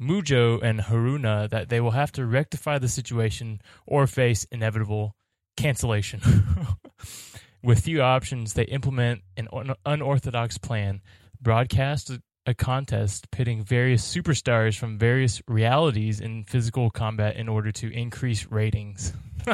Mujo 0.00 0.62
and 0.62 0.80
Haruna 0.80 1.48
that 1.50 1.68
they 1.68 1.80
will 1.80 1.90
have 1.90 2.12
to 2.12 2.24
rectify 2.24 2.78
the 2.78 2.88
situation 2.88 3.60
or 3.86 4.06
face 4.06 4.44
inevitable 4.50 5.14
cancellation. 5.56 6.20
With 7.62 7.80
few 7.80 8.02
options, 8.02 8.54
they 8.54 8.64
implement 8.64 9.22
an 9.36 9.48
unorthodox 9.84 10.56
plan, 10.58 11.02
broadcast 11.40 12.10
a, 12.10 12.22
a 12.46 12.54
contest 12.54 13.30
pitting 13.30 13.62
various 13.64 14.02
superstars 14.02 14.78
from 14.78 14.98
various 14.98 15.42
realities 15.46 16.20
in 16.20 16.44
physical 16.44 16.90
combat 16.90 17.36
in 17.36 17.48
order 17.48 17.70
to 17.72 17.92
increase 17.92 18.46
ratings. 18.50 19.12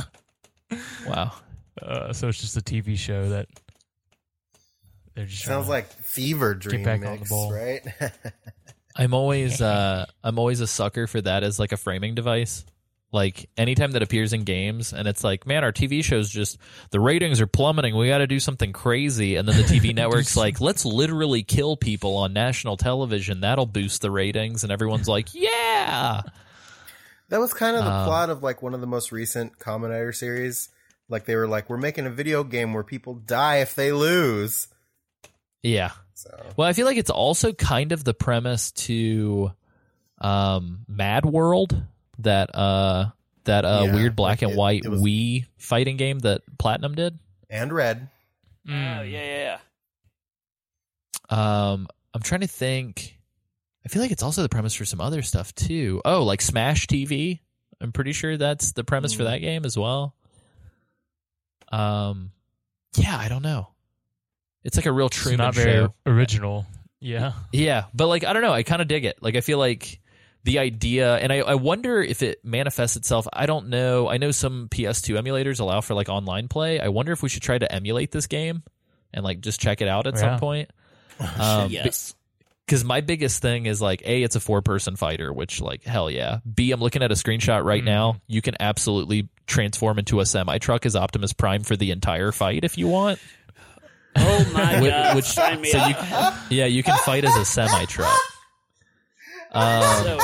Wow. 1.06 1.32
Uh, 1.80 2.12
so 2.12 2.26
it's 2.26 2.40
just 2.40 2.56
a 2.56 2.60
TV 2.60 2.96
show 2.96 3.28
that 3.28 3.46
they're 5.14 5.26
just 5.26 5.44
Sounds 5.44 5.68
like 5.68 5.86
fever 5.92 6.54
dream 6.54 6.82
back 6.82 7.00
on 7.00 7.04
the 7.04 7.10
mix, 7.18 7.28
ball. 7.30 7.52
right? 7.52 7.82
I'm 8.96 9.14
always 9.14 9.60
uh 9.60 10.06
I'm 10.24 10.38
always 10.38 10.60
a 10.60 10.66
sucker 10.66 11.06
for 11.06 11.20
that 11.20 11.44
as 11.44 11.58
like 11.60 11.70
a 11.72 11.76
framing 11.76 12.14
device. 12.16 12.64
Like 13.16 13.48
anytime 13.56 13.92
that 13.92 14.02
appears 14.02 14.34
in 14.34 14.44
games 14.44 14.92
and 14.92 15.08
it's 15.08 15.24
like, 15.24 15.46
man, 15.46 15.64
our 15.64 15.72
TV 15.72 16.04
shows 16.04 16.28
just 16.28 16.58
the 16.90 17.00
ratings 17.00 17.40
are 17.40 17.46
plummeting. 17.46 17.96
We 17.96 18.08
got 18.08 18.18
to 18.18 18.26
do 18.26 18.38
something 18.38 18.74
crazy. 18.74 19.36
And 19.36 19.48
then 19.48 19.56
the 19.56 19.62
TV 19.62 19.94
network's 20.00 20.36
like, 20.36 20.60
let's 20.60 20.84
literally 20.84 21.42
kill 21.42 21.76
people 21.78 22.18
on 22.18 22.34
national 22.34 22.76
television. 22.76 23.40
That'll 23.40 23.64
boost 23.64 24.02
the 24.02 24.10
ratings. 24.10 24.64
And 24.64 24.70
everyone's 24.70 25.08
like, 25.08 25.28
yeah. 25.34 26.20
That 27.30 27.40
was 27.40 27.54
kind 27.54 27.74
of 27.76 27.84
the 27.84 27.90
Um, 27.90 28.04
plot 28.04 28.28
of 28.30 28.42
like 28.42 28.60
one 28.60 28.74
of 28.74 28.80
the 28.82 28.86
most 28.86 29.10
recent 29.12 29.58
Combinator 29.58 30.14
series. 30.14 30.68
Like 31.08 31.24
they 31.24 31.36
were 31.36 31.48
like, 31.48 31.70
we're 31.70 31.78
making 31.78 32.06
a 32.06 32.10
video 32.10 32.44
game 32.44 32.74
where 32.74 32.84
people 32.84 33.14
die 33.14 33.56
if 33.56 33.74
they 33.74 33.92
lose. 33.92 34.68
Yeah. 35.62 35.92
So 36.14 36.30
Well, 36.56 36.68
I 36.68 36.72
feel 36.74 36.86
like 36.86 36.98
it's 36.98 37.10
also 37.10 37.52
kind 37.52 37.92
of 37.92 38.04
the 38.04 38.14
premise 38.14 38.72
to 38.72 39.52
um 40.20 40.80
Mad 40.86 41.24
World, 41.24 41.82
that 42.20 42.54
uh 42.54 43.10
that 43.44 43.64
uh 43.64 43.82
Yeah, 43.86 43.94
weird 43.94 44.16
black 44.16 44.40
like 44.40 44.42
and 44.42 44.52
it- 44.52 44.56
white 44.58 44.84
it 44.84 44.88
was- 44.88 45.00
Wii 45.00 45.46
fighting 45.58 45.96
game 45.96 46.18
that 46.20 46.42
Platinum 46.58 46.94
did. 46.94 47.18
and 47.50 47.72
red. 47.72 48.08
Oh 48.68 48.72
yeah, 48.72 49.02
yeah, 49.02 49.58
yeah. 51.30 51.68
Um 51.72 51.88
I'm 52.14 52.22
trying 52.22 52.40
to 52.42 52.46
think 52.46 53.18
I 53.84 53.88
feel 53.88 54.02
like 54.02 54.10
it's 54.10 54.22
also 54.22 54.42
the 54.42 54.48
premise 54.48 54.74
for 54.74 54.84
some 54.84 55.00
other 55.00 55.22
stuff 55.22 55.54
too. 55.54 56.02
Oh, 56.04 56.24
like 56.24 56.40
Smash 56.42 56.86
TV. 56.86 57.40
I'm 57.80 57.92
pretty 57.92 58.12
sure 58.12 58.36
that's 58.36 58.72
the 58.72 58.82
premise 58.84 59.12
for 59.12 59.22
Mm. 59.22 59.26
that 59.26 59.38
game 59.38 59.64
as 59.64 59.76
well. 59.78 60.14
Um 61.70 62.32
yeah, 62.96 63.16
I 63.16 63.28
don't 63.28 63.42
know. 63.42 63.68
It's 64.64 64.76
like 64.76 64.86
a 64.86 64.92
real 64.92 65.06
It's 65.06 65.16
Truman 65.16 65.38
not 65.38 65.54
very 65.54 65.72
show. 65.72 65.94
original. 66.06 66.66
Yeah. 67.00 67.32
Yeah, 67.52 67.84
but 67.94 68.06
like 68.08 68.24
I 68.24 68.32
don't 68.32 68.42
know, 68.42 68.52
I 68.52 68.62
kind 68.62 68.82
of 68.82 68.88
dig 68.88 69.04
it. 69.04 69.22
Like 69.22 69.36
I 69.36 69.40
feel 69.40 69.58
like 69.58 70.00
the 70.46 70.60
idea, 70.60 71.16
and 71.16 71.32
I, 71.32 71.38
I 71.38 71.54
wonder 71.56 72.00
if 72.00 72.22
it 72.22 72.44
manifests 72.44 72.96
itself. 72.96 73.26
I 73.32 73.46
don't 73.46 73.68
know. 73.68 74.08
I 74.08 74.16
know 74.18 74.30
some 74.30 74.68
PS2 74.70 75.20
emulators 75.20 75.58
allow 75.60 75.80
for 75.80 75.94
like 75.94 76.08
online 76.08 76.46
play. 76.48 76.78
I 76.80 76.88
wonder 76.88 77.10
if 77.12 77.20
we 77.22 77.28
should 77.28 77.42
try 77.42 77.58
to 77.58 77.70
emulate 77.70 78.12
this 78.12 78.28
game 78.28 78.62
and 79.12 79.24
like 79.24 79.40
just 79.40 79.60
check 79.60 79.80
it 79.82 79.88
out 79.88 80.06
at 80.06 80.16
some 80.18 80.38
point. 80.38 80.70
Um, 81.18 81.70
yes. 81.70 82.14
because 82.66 82.84
my 82.84 83.00
biggest 83.00 83.40
thing 83.40 83.64
is 83.64 83.80
like 83.80 84.02
a 84.04 84.22
it's 84.22 84.36
a 84.36 84.40
four 84.40 84.60
person 84.60 84.96
fighter 84.96 85.32
which 85.32 85.62
like 85.62 85.82
hell 85.82 86.10
yeah 86.10 86.40
b 86.54 86.72
i'm 86.72 86.80
looking 86.80 87.02
at 87.02 87.10
a 87.10 87.14
screenshot 87.14 87.64
right 87.64 87.82
now 87.82 88.20
you 88.26 88.42
can 88.42 88.54
absolutely 88.60 89.30
transform 89.46 89.98
into 89.98 90.20
a 90.20 90.26
semi 90.26 90.58
truck 90.58 90.84
as 90.84 90.94
optimus 90.94 91.32
prime 91.32 91.62
for 91.62 91.74
the 91.74 91.90
entire 91.90 92.32
fight 92.32 92.64
if 92.64 92.76
you 92.76 92.86
want 92.86 93.18
Oh 94.14 94.50
my 94.52 94.82
Which- 94.82 94.90
god! 94.90 95.16
which- 95.16 95.24
sign 95.24 95.64
so 95.64 95.78
up. 95.78 96.34
you 96.50 96.58
yeah 96.58 96.66
you 96.66 96.82
can 96.82 96.98
fight 96.98 97.24
as 97.24 97.34
a 97.36 97.46
semi 97.46 97.86
truck 97.86 98.20
um, 99.56 100.18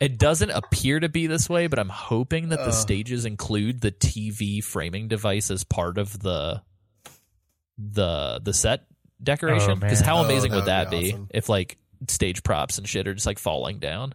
it 0.00 0.18
doesn't 0.18 0.50
appear 0.50 1.00
to 1.00 1.08
be 1.08 1.26
this 1.26 1.48
way 1.48 1.66
but 1.66 1.78
i'm 1.78 1.88
hoping 1.88 2.48
that 2.50 2.58
the 2.58 2.66
Ugh. 2.66 2.72
stages 2.72 3.24
include 3.24 3.80
the 3.80 3.92
tv 3.92 4.62
framing 4.62 5.08
device 5.08 5.50
as 5.50 5.64
part 5.64 5.98
of 5.98 6.18
the 6.20 6.60
the 7.78 8.40
the 8.42 8.52
set 8.52 8.86
decoration 9.22 9.70
Oh, 9.72 9.74
because 9.76 10.00
man. 10.00 10.08
how 10.08 10.18
Oh, 10.18 10.24
amazing 10.24 10.50
that 10.50 10.56
would 10.56 10.60
would 10.62 10.68
that 10.68 10.90
be 10.90 11.00
be 11.00 11.12
awesome. 11.12 11.28
if 11.32 11.48
like 11.48 11.78
stage 12.08 12.42
props 12.42 12.78
and 12.78 12.88
shit 12.88 13.08
are 13.08 13.14
just 13.14 13.26
like 13.26 13.38
falling 13.38 13.78
down 13.78 14.14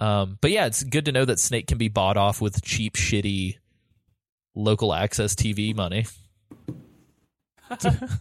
um 0.00 0.38
but 0.40 0.50
yeah 0.50 0.66
it's 0.66 0.82
good 0.82 1.04
to 1.04 1.12
know 1.12 1.24
that 1.24 1.38
snake 1.38 1.66
can 1.66 1.78
be 1.78 1.88
bought 1.88 2.16
off 2.16 2.40
with 2.40 2.62
cheap 2.62 2.94
shitty 2.96 3.56
local 4.54 4.92
access 4.92 5.34
tv 5.34 5.74
money 5.76 6.06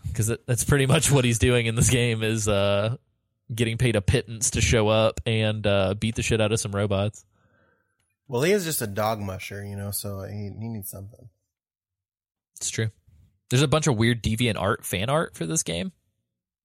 because 0.08 0.32
that's 0.46 0.64
pretty 0.64 0.86
much 0.86 1.12
what 1.12 1.26
he's 1.26 1.40
doing 1.40 1.66
in 1.66 1.74
this 1.76 1.90
game 1.90 2.22
is 2.22 2.48
uh 2.48 2.96
getting 3.54 3.78
paid 3.78 3.96
a 3.96 4.02
pittance 4.02 4.52
to 4.52 4.62
show 4.62 4.88
up 4.88 5.20
and 5.26 5.66
uh 5.66 5.94
beat 5.96 6.16
the 6.16 6.22
shit 6.22 6.40
out 6.42 6.52
of 6.52 6.60
some 6.60 6.72
robots 6.72 7.26
Well, 8.28 8.44
he 8.44 8.52
is 8.52 8.64
just 8.66 8.82
a 8.82 8.88
dog 8.88 9.20
musher, 9.20 9.66
you 9.66 9.76
know, 9.76 9.92
so 9.92 10.22
he, 10.22 10.52
he 10.60 10.68
needs 10.68 10.90
something. 10.90 11.30
it's 12.60 12.70
true 12.70 12.90
there's 13.50 13.64
a 13.64 13.68
bunch 13.68 13.88
of 13.88 13.96
weird 13.98 14.22
deviant 14.24 14.60
art 14.60 14.86
fan 14.86 15.10
art 15.10 15.36
for 15.36 15.46
this 15.48 15.64
game 15.64 15.92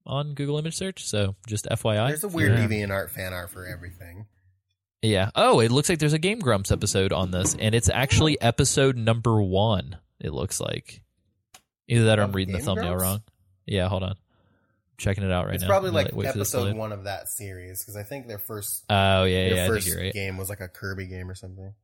on 0.06 0.34
google 0.34 0.58
image 0.58 0.76
search 0.76 1.04
so 1.06 1.34
just 1.46 1.66
fyi 1.66 2.08
There's 2.08 2.24
a 2.24 2.28
weird 2.28 2.52
Yeah. 2.58 2.66
deviant 2.66 2.90
art 2.90 3.10
fan 3.10 3.32
art 3.32 3.50
for 3.50 3.64
everything. 3.66 4.26
Yeah. 5.02 5.30
Oh, 5.34 5.60
it 5.60 5.70
looks 5.70 5.90
like 5.90 5.98
there's 5.98 6.14
a 6.14 6.18
Game 6.18 6.38
Grumps 6.38 6.72
episode 6.72 7.12
on 7.12 7.30
this, 7.30 7.54
and 7.58 7.74
it's 7.74 7.90
actually 7.90 8.40
episode 8.40 8.96
number 8.96 9.42
one. 9.42 9.98
It 10.18 10.32
looks 10.32 10.60
like 10.60 11.02
either 11.88 12.06
that 12.06 12.18
or 12.18 12.22
I'm 12.22 12.32
reading 12.32 12.54
the 12.54 12.60
thumbnail 12.60 12.94
Grumps? 12.94 13.02
wrong. 13.02 13.22
Yeah, 13.66 13.86
hold 13.88 14.02
on. 14.02 14.14
Checking 14.96 15.24
it 15.24 15.32
out 15.32 15.46
right 15.46 15.54
it's 15.54 15.62
now. 15.62 15.66
It's 15.66 15.70
probably 15.70 15.90
like 15.90 16.14
wait 16.14 16.32
for 16.32 16.38
this 16.38 16.52
to 16.52 16.58
episode 16.58 16.76
one 16.76 16.92
of 16.92 17.04
that 17.04 17.28
series 17.28 17.82
because 17.82 17.96
I 17.96 18.04
think 18.04 18.28
their 18.28 18.38
first 18.38 18.84
Oh 18.88 19.24
yeah, 19.24 19.48
yeah. 19.48 19.66
First 19.66 19.94
right. 19.94 20.12
game 20.12 20.36
was 20.36 20.48
like 20.48 20.60
a 20.60 20.68
Kirby 20.68 21.06
game 21.06 21.28
or 21.30 21.34
something. 21.34 21.74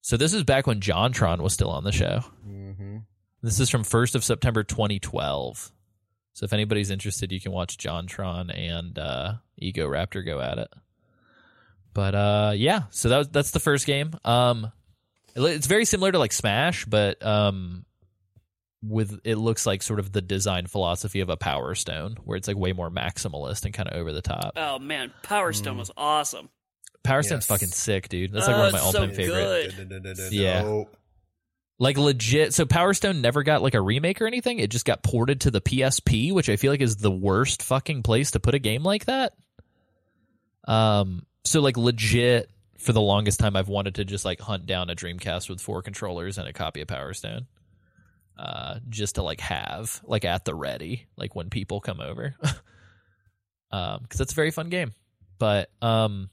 So 0.00 0.16
this 0.16 0.34
is 0.34 0.44
back 0.44 0.66
when 0.66 0.80
JonTron 0.80 1.40
was 1.40 1.52
still 1.54 1.70
on 1.70 1.84
the 1.84 1.92
show. 1.92 2.20
Mm-hmm. 2.46 2.98
This 3.42 3.60
is 3.60 3.70
from 3.70 3.84
first 3.84 4.14
of 4.14 4.24
September 4.24 4.62
2012. 4.62 5.72
So 6.34 6.44
if 6.44 6.52
anybody's 6.52 6.90
interested, 6.90 7.30
you 7.30 7.40
can 7.40 7.52
watch 7.52 7.78
JonTron 7.78 8.56
and 8.56 8.98
uh, 8.98 9.34
Egoraptor 9.62 10.24
go 10.24 10.40
at 10.40 10.58
it. 10.58 10.68
But 11.94 12.14
uh, 12.14 12.52
yeah, 12.56 12.82
so 12.90 13.08
that 13.08 13.18
was, 13.18 13.28
that's 13.28 13.50
the 13.52 13.60
first 13.60 13.86
game. 13.86 14.12
Um, 14.24 14.72
it 15.34 15.40
it's 15.40 15.66
very 15.66 15.84
similar 15.84 16.12
to 16.12 16.18
like 16.18 16.32
Smash, 16.32 16.84
but 16.84 17.24
um, 17.24 17.84
with 18.88 19.20
it 19.24 19.36
looks 19.36 19.66
like 19.66 19.82
sort 19.82 19.98
of 19.98 20.12
the 20.12 20.20
design 20.20 20.66
philosophy 20.66 21.20
of 21.20 21.28
a 21.30 21.36
Power 21.36 21.74
Stone, 21.74 22.16
where 22.24 22.36
it's 22.36 22.48
like 22.48 22.56
way 22.56 22.72
more 22.72 22.90
maximalist 22.90 23.64
and 23.64 23.72
kind 23.74 23.88
of 23.88 23.96
over 23.98 24.12
the 24.12 24.22
top. 24.22 24.52
Oh 24.56 24.78
man, 24.78 25.12
Power 25.22 25.52
Mm. 25.52 25.56
Stone 25.56 25.78
was 25.78 25.90
awesome. 25.96 26.48
Power 27.02 27.22
Stone's 27.22 27.46
fucking 27.46 27.68
sick, 27.68 28.08
dude. 28.08 28.32
That's 28.32 28.46
like 28.46 28.56
Oh, 28.56 28.58
one 28.60 28.66
of 28.68 28.72
my 28.72 28.78
it's 28.78 28.86
all 28.86 28.92
so 28.92 29.00
time 29.06 29.14
favorite. 29.14 29.74
good. 29.76 30.32
Yeah. 30.32 30.84
Like 31.78 31.98
legit 31.98 32.54
so 32.54 32.66
power 32.66 32.94
stone 32.94 33.20
never 33.20 33.42
got 33.42 33.60
like 33.60 33.74
a 33.74 33.80
remake 33.80 34.22
or 34.22 34.28
anything 34.28 34.60
it 34.60 34.70
just 34.70 34.84
got 34.84 35.02
ported 35.02 35.40
to 35.40 35.50
the 35.50 35.60
psp 35.60 36.32
which 36.32 36.48
i 36.48 36.54
feel 36.54 36.70
like 36.70 36.80
is 36.80 36.94
the 36.96 37.10
worst 37.10 37.64
fucking 37.64 38.04
place 38.04 38.30
to 38.30 38.38
put 38.40 38.54
a 38.54 38.60
game 38.60 38.84
like 38.84 39.06
that 39.06 39.32
um 40.66 41.26
so 41.44 41.60
like 41.60 41.76
legit 41.76 42.48
for 42.78 42.92
the 42.92 43.00
longest 43.00 43.40
time 43.40 43.56
i've 43.56 43.68
wanted 43.68 43.96
to 43.96 44.04
just 44.04 44.24
like 44.24 44.40
hunt 44.40 44.66
down 44.66 44.88
a 44.88 44.94
dreamcast 44.94 45.48
with 45.50 45.60
four 45.60 45.82
controllers 45.82 46.38
and 46.38 46.46
a 46.46 46.52
copy 46.52 46.80
of 46.80 46.86
power 46.86 47.12
stone 47.12 47.46
uh 48.38 48.78
just 48.88 49.16
to 49.16 49.22
like 49.22 49.40
have 49.40 50.00
like 50.04 50.24
at 50.24 50.44
the 50.44 50.54
ready 50.54 51.06
like 51.16 51.34
when 51.34 51.50
people 51.50 51.80
come 51.80 52.00
over 52.00 52.34
um 53.70 54.00
because 54.02 54.18
that's 54.18 54.32
a 54.32 54.36
very 54.36 54.50
fun 54.50 54.68
game 54.68 54.92
but 55.38 55.70
um 55.82 56.30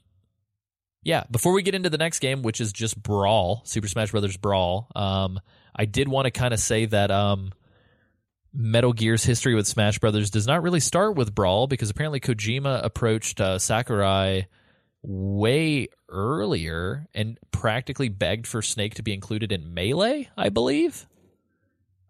yeah, 1.04 1.24
before 1.30 1.52
we 1.52 1.62
get 1.62 1.74
into 1.74 1.90
the 1.90 1.98
next 1.98 2.20
game, 2.20 2.42
which 2.42 2.60
is 2.60 2.72
just 2.72 3.00
Brawl, 3.00 3.62
Super 3.64 3.88
Smash 3.88 4.12
Brothers 4.12 4.36
Brawl, 4.36 4.88
um, 4.94 5.40
I 5.74 5.84
did 5.84 6.08
want 6.08 6.26
to 6.26 6.30
kind 6.30 6.54
of 6.54 6.60
say 6.60 6.86
that 6.86 7.10
um, 7.10 7.52
Metal 8.52 8.92
Gear's 8.92 9.24
history 9.24 9.54
with 9.54 9.66
Smash 9.66 9.98
Brothers 9.98 10.30
does 10.30 10.46
not 10.46 10.62
really 10.62 10.80
start 10.80 11.16
with 11.16 11.34
Brawl 11.34 11.66
because 11.66 11.90
apparently 11.90 12.20
Kojima 12.20 12.84
approached 12.84 13.40
uh, 13.40 13.58
Sakurai 13.58 14.46
way 15.02 15.88
earlier 16.08 17.08
and 17.14 17.36
practically 17.50 18.08
begged 18.08 18.46
for 18.46 18.62
Snake 18.62 18.94
to 18.94 19.02
be 19.02 19.12
included 19.12 19.50
in 19.50 19.74
Melee, 19.74 20.28
I 20.36 20.50
believe. 20.50 21.06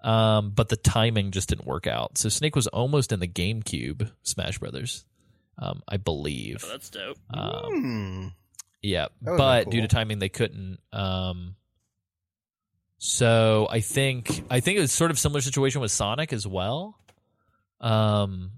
Um, 0.02 0.50
but 0.50 0.68
the 0.68 0.76
timing 0.76 1.30
just 1.30 1.48
didn't 1.48 1.66
work 1.66 1.86
out. 1.86 2.18
So 2.18 2.28
Snake 2.28 2.56
was 2.56 2.66
almost 2.66 3.12
in 3.12 3.20
the 3.20 3.28
GameCube 3.28 4.10
Smash 4.22 4.58
Brothers, 4.58 5.04
um, 5.58 5.82
I 5.86 5.96
believe. 5.96 6.64
Oh, 6.66 6.70
that's 6.70 6.90
dope. 6.90 7.18
Um, 7.32 7.64
Hmm. 7.70 8.28
yeah, 8.82 9.06
but 9.20 9.64
been 9.64 9.70
due 9.70 9.80
to 9.82 9.88
timing, 9.88 10.18
they 10.18 10.28
couldn't. 10.28 10.78
Um, 10.92 11.54
so 12.98 13.66
I 13.70 13.80
think 13.80 14.44
I 14.50 14.60
think 14.60 14.78
it 14.78 14.80
was 14.80 14.92
sort 14.92 15.10
of 15.10 15.18
similar 15.18 15.40
situation 15.40 15.80
with 15.80 15.90
Sonic 15.90 16.32
as 16.32 16.46
well. 16.46 16.98
Um, 17.80 18.52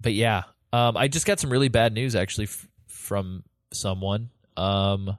but 0.00 0.14
yeah, 0.14 0.42
um, 0.72 0.96
I 0.96 1.08
just 1.08 1.26
got 1.26 1.38
some 1.40 1.50
really 1.50 1.68
bad 1.68 1.92
news 1.92 2.14
actually 2.16 2.44
f- 2.46 2.66
from 2.88 3.44
someone. 3.72 4.30
Um, 4.56 5.16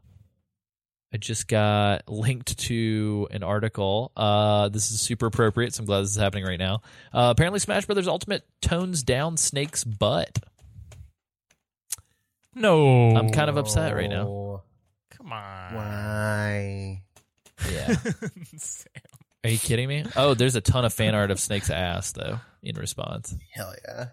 I 1.13 1.17
just 1.17 1.47
got 1.47 2.09
linked 2.09 2.57
to 2.57 3.27
an 3.29 3.43
article. 3.43 4.11
Uh, 4.17 4.69
this 4.69 4.89
is 4.89 4.99
super 4.99 5.27
appropriate, 5.27 5.75
so 5.75 5.81
I'm 5.81 5.85
glad 5.85 6.01
this 6.01 6.09
is 6.09 6.17
happening 6.17 6.43
right 6.43 6.57
now. 6.57 6.81
Uh, 7.13 7.29
apparently, 7.29 7.59
Smash 7.59 7.85
Brothers 7.85 8.07
Ultimate 8.07 8.43
tones 8.61 9.03
down 9.03 9.37
Snake's 9.37 9.83
butt. 9.83 10.39
No, 12.55 13.15
I'm 13.15 13.29
kind 13.29 13.49
of 13.49 13.57
upset 13.57 13.95
right 13.95 14.09
now. 14.09 14.63
Come 15.11 15.31
on. 15.31 15.75
Why? 15.75 17.03
Yeah. 17.71 17.95
Are 19.43 19.49
you 19.49 19.59
kidding 19.59 19.87
me? 19.87 20.05
Oh, 20.15 20.33
there's 20.33 20.55
a 20.55 20.61
ton 20.61 20.85
of 20.85 20.93
fan 20.93 21.15
art 21.15 21.29
of 21.29 21.39
Snake's 21.39 21.69
ass 21.69 22.11
though 22.13 22.39
in 22.61 22.75
response. 22.75 23.35
Hell 23.51 23.73
yeah. 23.87 24.05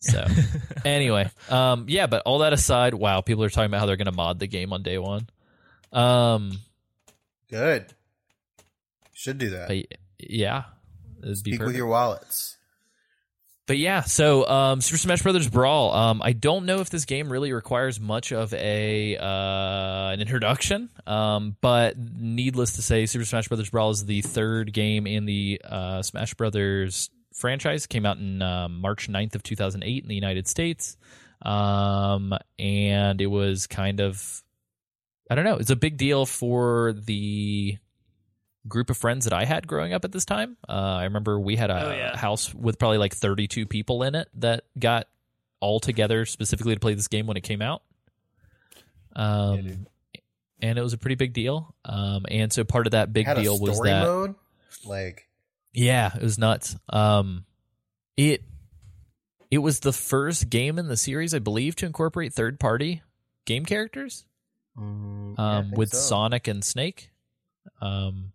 So 0.00 0.24
anyway, 0.84 1.30
um, 1.48 1.86
yeah, 1.88 2.06
but 2.06 2.22
all 2.24 2.38
that 2.38 2.52
aside, 2.52 2.94
wow, 2.94 3.20
people 3.20 3.42
are 3.44 3.50
talking 3.50 3.66
about 3.66 3.80
how 3.80 3.86
they're 3.86 3.96
going 3.96 4.06
to 4.06 4.12
mod 4.12 4.38
the 4.38 4.46
game 4.46 4.72
on 4.72 4.82
day 4.82 4.98
one. 4.98 5.28
Um, 5.92 6.52
Good. 7.48 7.86
Should 9.12 9.38
do 9.38 9.50
that. 9.50 9.68
but 9.68 9.98
yeah, 10.18 10.64
it'd 11.22 11.44
be 11.44 11.52
Speak 11.52 11.62
with 11.62 11.76
your 11.76 11.86
wallets. 11.86 12.56
But 13.70 13.78
yeah, 13.78 14.00
so 14.00 14.48
um, 14.48 14.80
Super 14.80 14.98
Smash 14.98 15.22
Brothers 15.22 15.48
Brawl. 15.48 15.94
Um, 15.94 16.22
I 16.24 16.32
don't 16.32 16.66
know 16.66 16.80
if 16.80 16.90
this 16.90 17.04
game 17.04 17.30
really 17.30 17.52
requires 17.52 18.00
much 18.00 18.32
of 18.32 18.52
a 18.52 19.16
uh, 19.16 20.10
an 20.10 20.20
introduction, 20.20 20.90
um, 21.06 21.56
but 21.60 21.96
needless 21.96 22.72
to 22.72 22.82
say, 22.82 23.06
Super 23.06 23.24
Smash 23.24 23.46
Brothers 23.46 23.70
Brawl 23.70 23.90
is 23.90 24.04
the 24.04 24.22
third 24.22 24.72
game 24.72 25.06
in 25.06 25.24
the 25.24 25.60
uh, 25.64 26.02
Smash 26.02 26.34
Brothers 26.34 27.10
franchise. 27.32 27.84
It 27.84 27.90
came 27.90 28.06
out 28.06 28.16
in 28.16 28.42
uh, 28.42 28.68
March 28.68 29.08
9th 29.08 29.36
of 29.36 29.44
2008 29.44 30.02
in 30.02 30.08
the 30.08 30.16
United 30.16 30.48
States, 30.48 30.96
um, 31.42 32.34
and 32.58 33.20
it 33.20 33.28
was 33.28 33.68
kind 33.68 34.00
of 34.00 34.42
I 35.30 35.34
don't 35.36 35.44
know. 35.44 35.56
It's 35.56 35.70
a 35.70 35.76
big 35.76 35.96
deal 35.96 36.26
for 36.26 36.92
the 36.92 37.78
group 38.68 38.90
of 38.90 38.96
friends 38.96 39.24
that 39.24 39.32
I 39.32 39.44
had 39.44 39.66
growing 39.66 39.92
up 39.94 40.04
at 40.04 40.12
this 40.12 40.24
time. 40.24 40.56
Uh, 40.68 40.72
I 40.72 41.04
remember 41.04 41.38
we 41.40 41.56
had 41.56 41.70
a 41.70 41.86
Oh, 41.86 41.92
yeah. 41.92 42.16
house 42.16 42.52
with 42.54 42.78
probably 42.78 42.98
like 42.98 43.14
32 43.14 43.64
people 43.66 44.02
in 44.02 44.14
it 44.14 44.28
that 44.34 44.64
got 44.78 45.06
all 45.60 45.78
together 45.80 46.26
specifically 46.26 46.74
to 46.74 46.80
play 46.80 46.94
this 46.94 47.08
game 47.08 47.26
when 47.26 47.36
it 47.36 47.42
came 47.42 47.62
out. 47.62 47.82
Um, 49.16 49.86
and 50.60 50.78
it 50.78 50.82
was 50.82 50.92
a 50.92 50.98
pretty 50.98 51.14
big 51.14 51.32
deal. 51.32 51.74
Um, 51.84 52.26
and 52.28 52.52
so 52.52 52.64
part 52.64 52.86
of 52.86 52.90
that 52.92 53.12
big 53.12 53.26
Had 53.26 53.38
a 53.38 53.42
deal 53.42 53.56
story 53.56 53.70
was 53.70 53.80
that 53.80 54.02
mode. 54.04 54.34
Like 54.84 55.28
yeah, 55.72 56.14
it 56.14 56.22
was 56.22 56.38
nuts. 56.38 56.76
Um, 56.88 57.44
it 58.16 58.42
it 59.50 59.58
was 59.58 59.80
the 59.80 59.92
first 59.92 60.48
game 60.50 60.78
in 60.78 60.86
the 60.88 60.96
series, 60.96 61.34
I 61.34 61.38
believe, 61.38 61.76
to 61.76 61.86
incorporate 61.86 62.32
third 62.32 62.58
party 62.60 63.02
game 63.46 63.64
characters 63.64 64.24
mm, 64.78 65.34
yeah, 65.38 65.58
um, 65.58 65.70
with 65.72 65.90
so. 65.90 65.98
Sonic 65.98 66.48
and 66.48 66.64
Snake. 66.64 67.10
Um, 67.80 68.32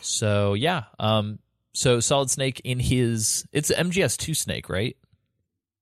so 0.00 0.54
yeah, 0.54 0.84
um, 0.98 1.38
so 1.72 2.00
Solid 2.00 2.30
Snake 2.30 2.60
in 2.64 2.78
his 2.80 3.46
it's 3.52 3.70
MGS 3.70 4.16
two 4.16 4.34
Snake, 4.34 4.68
right? 4.68 4.96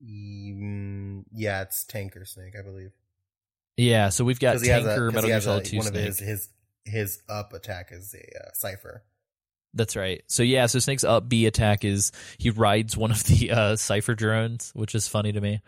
Mm, 0.04 1.24
yeah, 1.32 1.62
it's 1.62 1.84
Tanker 1.84 2.24
Snake, 2.24 2.54
I 2.58 2.62
believe. 2.62 2.92
Yeah, 3.76 4.08
so 4.10 4.24
we've 4.24 4.40
got 4.40 4.58
Tanker 4.58 5.08
a- 5.08 5.12
Metal 5.12 5.28
Gear 5.28 5.40
Solid 5.40 5.64
two 5.64 5.78
one 5.78 5.86
Snake. 5.86 6.00
of 6.00 6.06
his 6.06 6.18
his 6.18 6.48
his 6.84 7.22
up 7.28 7.52
attack 7.52 7.90
is 7.92 8.14
a 8.14 8.38
uh, 8.38 8.50
Cypher. 8.54 9.04
That's 9.74 9.96
right. 9.96 10.22
So 10.26 10.42
yeah, 10.42 10.66
so 10.66 10.78
Snake's 10.78 11.04
up 11.04 11.28
B 11.28 11.46
attack 11.46 11.84
is 11.84 12.12
he 12.38 12.50
rides 12.50 12.96
one 12.96 13.10
of 13.10 13.24
the 13.24 13.50
uh, 13.50 13.76
Cypher 13.76 14.14
drones, 14.14 14.70
which 14.74 14.94
is 14.94 15.08
funny 15.08 15.32
to 15.32 15.40
me. 15.40 15.60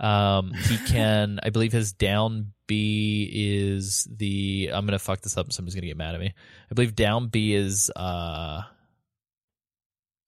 Um, 0.00 0.52
he 0.52 0.76
can, 0.86 1.38
I 1.42 1.50
believe, 1.50 1.72
his 1.72 1.92
down 1.92 2.52
B 2.66 3.30
is 3.32 4.08
the. 4.10 4.70
I'm 4.72 4.86
gonna 4.86 4.98
fuck 4.98 5.20
this 5.20 5.36
up. 5.36 5.52
Somebody's 5.52 5.74
gonna 5.74 5.86
get 5.86 5.96
mad 5.96 6.14
at 6.14 6.20
me. 6.20 6.32
I 6.70 6.74
believe 6.74 6.94
down 6.96 7.28
B 7.28 7.54
is. 7.54 7.90
uh 7.94 8.62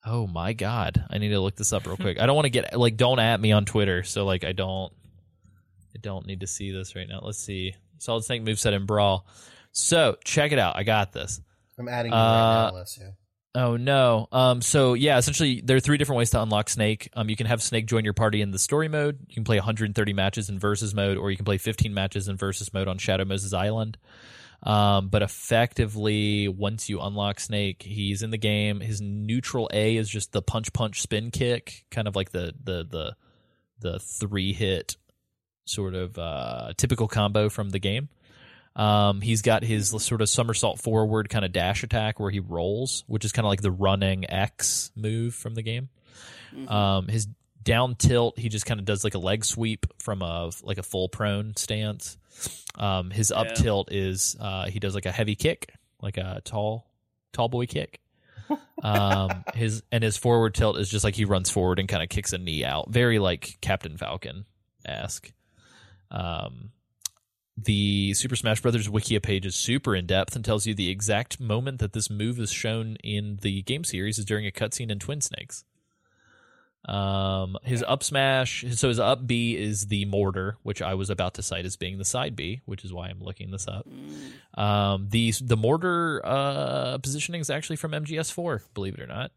Oh 0.09 0.27
my 0.29 0.53
god, 0.53 1.05
I 1.11 1.19
need 1.19 1.31
to 1.31 1.41
look 1.41 1.57
this 1.57 1.73
up 1.73 1.85
real 1.87 1.97
quick. 1.97 2.19
I 2.21 2.27
don't 2.27 2.37
want 2.37 2.45
to 2.47 2.51
get 2.51 2.79
like 2.79 2.97
don't 2.97 3.19
at 3.19 3.41
me 3.41 3.53
on 3.53 3.64
Twitter, 3.64 4.03
so 4.05 4.25
like 4.25 4.45
I 4.45 4.53
don't. 4.53 4.93
I 5.95 5.99
don't 6.01 6.27
need 6.27 6.41
to 6.41 6.47
see 6.47 6.71
this 6.73 6.95
right 6.95 7.09
now. 7.09 7.21
Let's 7.23 7.39
see. 7.39 7.75
Solid 7.99 8.23
Snake 8.25 8.43
moveset 8.45 8.73
in 8.75 8.85
Brawl. 8.87 9.27
So 9.73 10.17
check 10.25 10.53
it 10.53 10.59
out. 10.59 10.77
I 10.77 10.83
got 10.85 11.12
this. 11.12 11.41
I'm 11.79 11.89
adding 11.89 12.12
you 12.12 12.17
right 12.19 12.67
Uh, 12.67 12.71
now, 12.71 12.77
Alessio. 12.77 13.14
Oh 13.57 13.78
no. 13.78 14.28
Um. 14.32 14.61
So 14.61 14.92
yeah, 14.92 15.16
essentially 15.16 15.62
there 15.64 15.78
are 15.78 15.80
three 15.80 15.96
different 15.96 16.18
ways 16.18 16.30
to 16.30 16.42
unlock 16.42 16.68
Snake. 16.68 17.09
Um. 17.14 17.30
You 17.30 17.36
can 17.36 17.46
have 17.46 17.62
Snake 17.62 17.86
join 17.86 18.04
your 18.04 18.12
party 18.12 18.42
in 18.42 18.50
the 18.50 18.59
story 18.59 18.88
mode. 18.88 19.18
You 19.28 19.34
can 19.34 19.44
play 19.44 19.57
130 19.57 20.12
matches 20.12 20.50
in 20.50 20.59
versus 20.59 20.94
mode, 20.94 21.16
or 21.16 21.30
you 21.30 21.36
can 21.36 21.46
play 21.46 21.57
15 21.57 21.94
matches 21.94 22.28
in 22.28 22.36
versus 22.36 22.74
mode 22.74 22.86
on 22.86 22.98
Shadow 22.98 23.24
Moses 23.24 23.54
Island. 23.54 23.96
Um. 24.62 25.09
But 25.09 25.22
effectively, 25.22 26.48
once 26.48 26.90
you 26.90 27.00
unlock 27.00 27.40
Snake, 27.40 27.82
he's 27.82 28.22
in 28.22 28.30
the 28.30 28.36
game. 28.36 28.80
His 28.80 29.00
neutral 29.00 29.70
A 29.72 29.96
is 29.96 30.11
just 30.11 30.32
the 30.32 30.42
punch 30.42 30.74
punch 30.74 31.00
spin 31.00 31.30
kick, 31.30 31.86
kind 31.90 32.07
of 32.07 32.14
like 32.14 32.32
the 32.32 32.52
the 32.62 32.84
the 32.84 33.16
the 33.80 33.98
three 34.00 34.52
hit 34.52 34.98
sort 35.64 35.94
of 35.94 36.18
uh, 36.18 36.74
typical 36.76 37.09
combo 37.09 37.48
from 37.48 37.70
the 37.70 37.78
game. 37.78 38.11
Um, 38.77 39.20
he's 39.22 39.41
got 39.43 39.64
his 39.64 39.89
sort 40.05 40.20
of 40.20 40.29
somersault 40.29 40.81
forward 40.81 41.29
kind 41.31 41.45
of 41.45 41.51
dash 41.53 41.83
attack 41.83 42.20
where 42.20 42.31
he 42.31 42.41
rolls, 42.41 43.05
which 43.07 43.24
is 43.24 43.33
kind 43.33 43.47
of 43.47 43.49
like 43.49 43.62
the 43.62 43.70
running 43.72 44.31
X 44.31 44.91
move 44.95 45.35
from 45.35 45.55
the 45.55 45.62
game. 45.62 45.89
Um, 46.68 47.09
his 47.09 47.27
down 47.62 47.95
tilt, 47.97 48.39
he 48.39 48.49
just 48.49 48.66
kind 48.66 48.79
of 48.79 48.87
does 48.87 49.03
like 49.03 49.14
a 49.14 49.18
leg 49.18 49.45
sweep 49.45 49.87
from 50.01 50.22
a 50.22 50.51
like 50.62 50.79
a 50.79 50.83
full 50.83 51.09
prone 51.09 51.57
stance. 51.57 52.16
Um, 52.77 53.11
his 53.11 53.33
up 53.33 53.47
Yeah. 53.49 53.55
tilt 53.55 53.93
is 53.93 54.37
uh, 54.39 54.66
he 54.66 54.79
does 54.79 54.95
like 54.95 55.07
a 55.07 55.12
heavy 55.12 55.35
kick, 55.37 55.72
like 56.03 56.18
a 56.18 56.43
tall 56.45 56.87
tall 57.33 57.49
boy 57.49 57.66
kick. 57.66 58.01
um, 58.83 59.43
his 59.55 59.83
and 59.91 60.05
his 60.05 60.16
forward 60.18 60.55
tilt 60.55 60.79
is 60.79 60.89
just 60.89 61.03
like 61.05 61.14
he 61.16 61.24
runs 61.24 61.51
forward 61.51 61.79
and 61.79 61.89
kind 61.89 62.03
of 62.03 62.09
kicks 62.11 62.33
a 62.35 62.39
knee 62.39 62.64
out, 62.64 62.91
very 62.91 63.18
like 63.18 63.57
Captain 63.61 63.97
Falcon 63.97 64.45
esque. 64.85 65.33
Um, 66.11 66.70
the 67.57 68.12
Super 68.14 68.36
Smash 68.36 68.61
Brothers 68.61 68.88
Wikia 68.88 69.22
page 69.22 69.46
is 69.46 69.54
super 69.54 69.94
in 69.94 70.07
depth 70.07 70.36
and 70.36 70.44
tells 70.44 70.66
you 70.66 70.74
the 70.74 70.90
exact 70.90 71.40
moment 71.40 71.78
that 71.78 71.92
this 71.92 72.11
move 72.11 72.38
is 72.38 72.52
shown 72.52 72.96
in 73.02 73.38
the 73.40 73.62
game 73.62 73.84
series 73.84 74.18
is 74.18 74.24
during 74.24 74.46
a 74.46 74.50
cutscene 74.50 74.90
in 74.90 74.98
Twin 74.98 75.20
Snakes. 75.20 75.64
Um, 76.86 77.57
his 77.64 77.82
up 77.82 78.04
smash, 78.04 78.64
so 78.72 78.88
his 78.88 79.00
up 79.00 79.26
B 79.26 79.57
is 79.57 79.86
the 79.86 80.04
mortar, 80.04 80.57
which 80.62 80.80
I 80.80 80.94
was 80.94 81.11
about 81.11 81.34
to 81.34 81.42
cite 81.42 81.64
as 81.64 81.76
being 81.76 81.98
the 81.98 82.04
side 82.04 82.36
B, 82.36 82.61
which 82.64 82.84
is 82.84 82.92
why 82.92 83.09
I'm 83.09 83.20
looking 83.20 83.50
this 83.50 83.66
up. 83.66 83.88
Um, 84.54 85.09
the 85.11 85.32
the 85.40 85.57
mortar 85.57 86.20
uh, 86.24 86.98
positioning 86.98 87.40
is 87.40 87.50
actually 87.50 87.76
from 87.76 87.90
MGS4, 87.90 88.61
believe 88.74 88.94
it 88.94 89.00
or 89.00 89.09
not. 89.09 89.32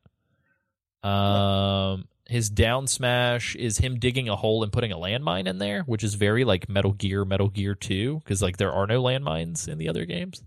Um, 1.01 2.07
his 2.29 2.49
down 2.49 2.85
smash 2.85 3.55
is 3.55 3.79
him 3.79 3.97
digging 3.97 4.29
a 4.29 4.35
hole 4.35 4.61
and 4.61 4.71
putting 4.71 4.91
a 4.91 4.97
landmine 4.97 5.47
in 5.47 5.57
there, 5.57 5.81
which 5.81 6.03
is 6.03 6.13
very 6.13 6.45
like 6.45 6.69
Metal 6.69 6.91
Gear, 6.91 7.25
Metal 7.25 7.49
Gear 7.49 7.73
2, 7.73 8.19
because 8.19 8.41
like 8.41 8.57
there 8.57 8.71
are 8.71 8.85
no 8.85 9.01
landmines 9.01 9.67
in 9.67 9.79
the 9.79 9.89
other 9.89 10.05
games. 10.05 10.43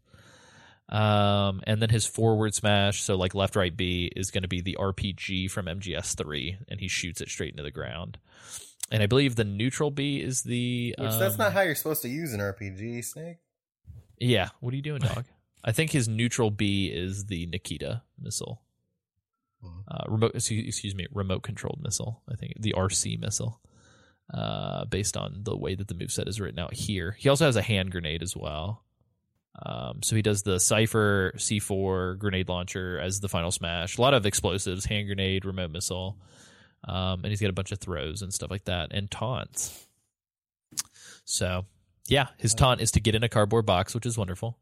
Um, 0.89 1.61
and 1.67 1.83
then 1.83 1.89
his 1.89 2.07
forward 2.07 2.55
smash, 2.55 3.03
so 3.03 3.17
like 3.17 3.35
left, 3.35 3.57
right, 3.57 3.77
B, 3.77 4.13
is 4.15 4.31
going 4.31 4.43
to 4.43 4.49
be 4.49 4.61
the 4.61 4.77
RPG 4.79 5.51
from 5.51 5.67
MGS3, 5.67 6.59
and 6.69 6.79
he 6.79 6.87
shoots 6.87 7.21
it 7.21 7.29
straight 7.29 7.51
into 7.51 7.65
the 7.65 7.71
ground. 7.71 8.19
And 8.91 9.03
I 9.03 9.07
believe 9.07 9.35
the 9.35 9.45
neutral 9.45 9.91
B 9.91 10.21
is 10.21 10.43
the. 10.43 10.95
Which 10.99 11.13
that's 11.19 11.35
um, 11.35 11.39
not 11.39 11.53
how 11.53 11.63
you're 11.63 11.75
supposed 11.75 12.03
to 12.03 12.09
use 12.09 12.33
an 12.33 12.41
RPG, 12.41 13.05
Snake. 13.05 13.39
Yeah, 14.21 14.51
what 14.61 14.73
are 14.73 14.77
you 14.77 14.83
doing, 14.83 15.01
dog? 15.01 15.25
I 15.65 15.73
think 15.73 15.91
his 15.93 16.09
neutral 16.09 16.51
B 16.51 16.87
is 16.87 17.27
the 17.27 17.47
Nikita 17.47 18.03
missile. 18.21 18.61
Uh, 19.89 20.05
remote, 20.09 20.33
excuse 20.35 20.67
excuse 20.67 20.95
me, 20.95 21.07
remote 21.13 21.43
controlled 21.43 21.81
missile. 21.83 22.23
I 22.31 22.35
think 22.37 22.55
the 22.59 22.75
RC 22.77 23.21
missile, 23.21 23.61
uh, 24.33 24.85
based 24.87 25.17
on 25.17 25.41
the 25.43 25.57
way 25.57 25.75
that 25.75 25.89
the 25.89 25.95
moveset 25.95 26.29
is 26.29 26.41
written 26.41 26.59
out 26.59 26.75
here. 26.75 27.17
He 27.19 27.29
also 27.29 27.47
has 27.47 27.57
a 27.57 27.63
hand 27.63 27.91
grenade 27.93 28.23
as 28.23 28.37
well. 28.37 28.85
Um, 29.65 30.03
so 30.03 30.17
he 30.17 30.23
does 30.23 30.43
the 30.43 30.59
Cypher 30.59 31.35
C4 31.37 32.19
grenade 32.19 32.49
launcher 32.49 32.99
as 32.99 33.21
the 33.21 33.29
final 33.29 33.51
smash. 33.51 33.99
A 33.99 34.01
lot 34.01 34.15
of 34.15 34.25
explosives, 34.25 34.87
hand 34.87 35.09
grenade, 35.09 35.45
remote 35.45 35.71
missile, 35.71 36.17
um, 36.89 37.21
and 37.23 37.27
he's 37.27 37.41
got 37.41 37.51
a 37.51 37.55
bunch 37.55 37.71
of 37.71 37.79
throws 37.79 38.23
and 38.23 38.33
stuff 38.33 38.51
like 38.51 38.65
that, 38.65 38.93
and 38.93 39.11
taunts. 39.11 39.87
So 41.25 41.67
yeah, 42.09 42.29
his 42.39 42.55
taunt 42.55 42.81
is 42.81 42.93
to 42.93 43.01
get 43.01 43.15
in 43.15 43.23
a 43.23 43.29
cardboard 43.29 43.67
box, 43.67 43.95
which 43.95 44.07
is 44.07 44.19
wonderful. 44.19 44.59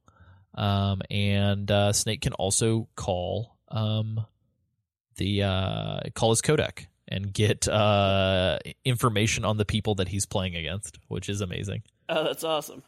Um, 0.55 1.03
and 1.11 1.71
uh, 1.71 1.93
Snake 1.93 2.23
can 2.23 2.33
also 2.35 2.89
call 2.97 3.57
um, 3.69 4.27
the 5.17 5.43
uh, 5.43 6.01
call 6.15 6.31
his 6.31 6.41
codec 6.43 6.87
and 7.09 7.33
get 7.33 7.67
uh, 7.69 8.59
information 8.85 9.45
on 9.45 9.57
the 9.57 9.65
people 9.65 9.97
that 9.97 10.09
he's 10.09 10.27
playing 10.27 10.55
against, 10.55 10.99
which 11.09 11.29
is 11.29 11.41
amazing. 11.41 11.83
Oh, 12.09 12.25
that's 12.25 12.45
awesome. 12.45 12.83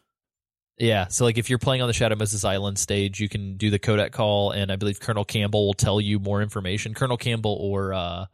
Yeah, 0.79 1.09
so 1.09 1.25
like 1.25 1.39
if 1.39 1.51
you're 1.51 1.59
playing 1.59 1.83
on 1.83 1.89
the 1.89 1.93
Shadow 1.93 2.17
Moses 2.17 2.45
Island 2.45 2.79
stage, 2.79 3.21
you 3.21 3.29
can 3.29 3.57
do 3.57 3.71
the 3.71 3.79
codec 3.79 4.13
call, 4.13 4.53
and 4.53 4.73
I 4.73 4.77
believe 4.77 5.01
Colonel 5.01 5.25
Campbell 5.25 5.67
will 5.67 5.75
tell 5.75 6.01
you 6.01 6.19
more 6.19 6.43
information. 6.43 6.95
Colonel 6.95 7.17
Campbell 7.17 7.57
or 7.61 7.93
uh, 7.93 8.27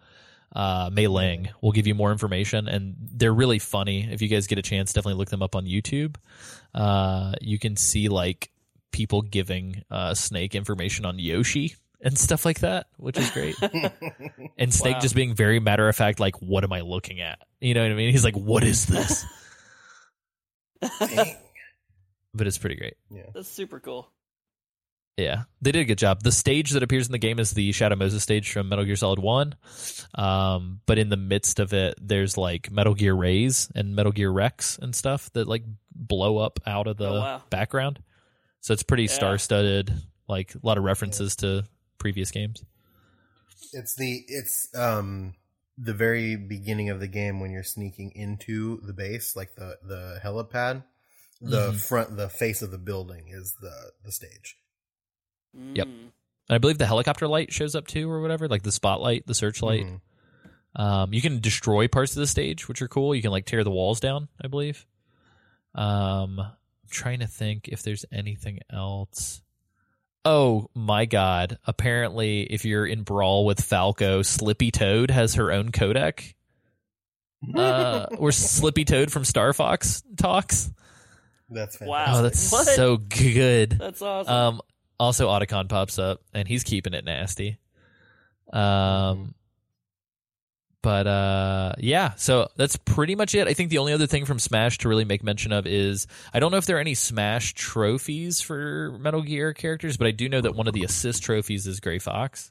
uh, 0.55 0.91
Mei 0.93 1.09
Ling 1.09 1.49
will 1.61 1.73
give 1.73 1.87
you 1.87 1.95
more 1.95 2.13
information, 2.13 2.69
and 2.69 2.95
they're 2.99 3.35
really 3.35 3.59
funny. 3.59 4.09
If 4.11 4.23
you 4.23 4.29
guys 4.29 4.47
get 4.47 4.59
a 4.59 4.63
chance, 4.63 4.93
definitely 4.93 5.19
look 5.19 5.31
them 5.31 5.43
up 5.43 5.57
on 5.57 5.67
YouTube. 5.67 6.17
Uh, 6.75 7.33
you 7.41 7.59
can 7.59 7.77
see 7.77 8.09
like 8.09 8.51
people 8.93 9.21
giving 9.23 9.83
uh, 9.91 10.15
Snake 10.15 10.55
information 10.55 11.05
on 11.05 11.19
Yoshi 11.19 11.77
and 12.01 12.17
stuff 12.19 12.45
like 12.45 12.61
that, 12.61 12.87
which 12.97 13.19
is 13.19 13.31
great. 13.31 13.57
and 14.57 14.73
Snake 14.73 14.95
Wow. 14.95 15.01
just 15.01 15.15
being 15.15 15.35
very 15.35 15.59
matter 15.61 15.89
of 15.89 15.97
fact, 15.97 16.21
like, 16.21 16.37
what 16.41 16.65
am 16.65 16.73
I 16.73 16.81
looking 16.83 17.21
at? 17.21 17.39
You 17.61 17.75
know 17.75 17.83
what 17.83 17.91
I 17.91 17.95
mean? 17.95 18.11
He's 18.13 18.25
like, 18.25 18.37
what 18.37 18.63
is 18.65 18.87
this? 18.87 19.25
But 22.35 22.47
it's 22.47 22.59
pretty 22.59 22.77
great. 22.77 22.95
Yeah. 23.11 23.23
That's 23.35 23.49
super 23.49 23.81
cool. 23.81 24.09
Yeah, 25.17 25.45
they 25.61 25.73
did 25.73 25.81
a 25.81 25.85
good 25.87 25.99
job. 25.99 26.23
The 26.23 26.31
stage 26.31 26.71
that 26.73 26.85
appears 26.85 27.07
in 27.07 27.13
the 27.13 27.19
game 27.19 27.41
is 27.41 27.51
the 27.51 27.73
Shadow 27.73 27.97
Moses 27.97 28.23
stage 28.23 28.53
from 28.53 28.69
Metal 28.69 28.85
Gear 28.85 28.95
Solid 28.95 29.19
One, 29.19 29.57
um, 30.15 30.81
but 30.87 30.99
in 30.99 31.09
the 31.09 31.17
midst 31.17 31.59
of 31.59 31.73
it, 31.73 31.95
there's 32.01 32.37
like 32.39 32.71
Metal 32.71 32.95
Gear 32.95 33.15
Rays 33.15 33.69
and 33.75 33.97
Metal 33.97 34.13
Gear 34.13 34.31
Rex 34.31 34.79
and 34.81 34.95
stuff 34.95 35.33
that 35.33 35.49
like 35.49 35.65
blow 35.93 36.37
up 36.39 36.61
out 36.67 36.87
of 36.87 36.99
the 36.99 37.09
Oh, 37.09 37.19
wow. 37.21 37.43
background. 37.51 37.99
So 38.61 38.73
it's 38.75 38.85
pretty 38.85 39.05
Yeah. 39.05 39.13
star-studded, 39.13 39.93
like 40.29 40.55
a 40.55 40.61
lot 40.63 40.79
of 40.79 40.85
references 40.85 41.35
to 41.37 41.65
previous 41.99 42.31
games. 42.31 42.65
It's 43.73 43.95
the 43.97 44.25
it's 44.29 44.69
um 44.75 45.35
the 45.77 45.95
very 45.95 46.37
beginning 46.37 46.91
of 46.91 47.01
the 47.01 47.07
game 47.09 47.41
when 47.41 47.51
you're 47.51 47.63
sneaking 47.63 48.13
into 48.15 48.81
the 48.83 48.93
base, 48.93 49.37
like 49.37 49.55
the 49.57 49.79
the 49.83 50.21
helipad. 50.25 50.85
The 51.41 51.71
Mhm. 51.71 51.81
front, 51.81 52.17
the 52.17 52.29
face 52.29 52.63
of 52.63 52.73
the 52.73 52.79
building 52.79 53.29
is 53.29 53.55
the 53.61 53.93
the 54.05 54.11
stage. 54.11 54.57
Yep. 55.55 55.87
Mm. 55.87 55.91
And 56.49 56.55
I 56.55 56.59
believe 56.59 56.79
the 56.79 56.87
helicopter 56.87 57.29
light 57.29 57.53
shows 57.53 57.75
up 57.77 57.87
too, 57.87 58.11
or 58.11 58.21
whatever, 58.21 58.49
like 58.49 58.63
the 58.63 58.73
spotlight, 58.73 59.27
the 59.27 59.35
searchlight. 59.35 59.87
Mhm. 59.87 60.01
Um, 60.75 61.13
you 61.15 61.21
can 61.23 61.41
destroy 61.41 61.87
parts 61.89 62.13
of 62.17 62.21
the 62.21 62.27
stage, 62.27 62.69
which 62.69 62.83
are 62.83 62.89
cool. 62.89 63.15
You 63.15 63.23
can 63.23 63.31
like 63.31 63.47
tear 63.47 63.63
the 63.65 63.71
walls 63.71 64.01
down, 64.01 64.29
I 64.43 64.49
believe. 64.49 64.85
Um, 65.75 66.41
I'm 66.41 66.53
trying 66.91 67.21
to 67.21 67.27
think 67.27 67.69
if 67.69 67.83
there's 67.83 68.05
anything 68.11 68.61
else. 68.71 69.43
Oh 70.31 70.69
my 70.75 71.07
god! 71.07 71.59
Apparently, 71.65 72.43
if 72.43 72.67
you're 72.67 72.85
in 72.85 73.03
brawl 73.03 73.47
with 73.47 73.63
Falco, 73.65 74.21
Slippy 74.21 74.71
Toad 74.71 75.11
has 75.11 75.37
her 75.37 75.51
own 75.51 75.73
codec. 75.73 76.35
Uh, 77.55 78.07
where 78.17 78.33
Slippy 78.33 78.85
Toad 78.85 79.13
from 79.13 79.25
Star 79.25 79.53
Fox 79.53 80.03
talks. 80.17 80.73
That's 81.49 81.77
fantastic. 81.77 81.89
Wow. 81.89 82.19
Oh, 82.19 82.23
that's 82.23 82.51
What? 82.51 82.67
so 82.67 82.97
good. 82.97 83.77
That's 83.79 84.03
awesome. 84.03 84.35
Um, 84.35 84.61
also, 84.99 85.29
Otacon 85.29 85.69
pops 85.69 86.01
up, 86.01 86.21
and 86.35 86.49
he's 86.49 86.65
keeping 86.65 86.95
it 86.95 87.05
nasty. 87.05 87.59
Um, 88.53 89.37
but 90.83 91.07
uh, 91.07 91.73
yeah. 91.79 92.15
So 92.17 92.49
that's 92.57 92.77
pretty 92.77 93.15
much 93.15 93.35
it. 93.35 93.49
I 93.49 93.55
think 93.55 93.71
the 93.71 93.79
only 93.79 93.93
other 93.93 94.07
thing 94.07 94.25
from 94.25 94.39
Smash 94.39 94.79
to 94.79 94.89
really 94.89 95.05
make 95.05 95.23
mention 95.23 95.53
of 95.53 95.67
is 95.67 96.07
I 96.33 96.41
don't 96.41 96.51
know 96.53 96.59
if 96.59 96.67
there 96.67 96.77
are 96.77 96.81
any 96.81 96.95
Smash 96.95 97.55
trophies 97.55 98.41
for 98.41 98.97
Metal 99.01 99.23
Gear 99.23 99.53
characters, 99.55 99.97
but 99.97 100.07
I 100.07 100.11
do 100.13 100.29
know 100.29 100.41
that 100.41 100.55
one 100.55 100.69
of 100.69 100.75
the 100.75 100.85
assist 100.85 101.23
trophies 101.23 101.67
is 101.67 101.81
Gray 101.81 101.99
Fox. 101.99 102.51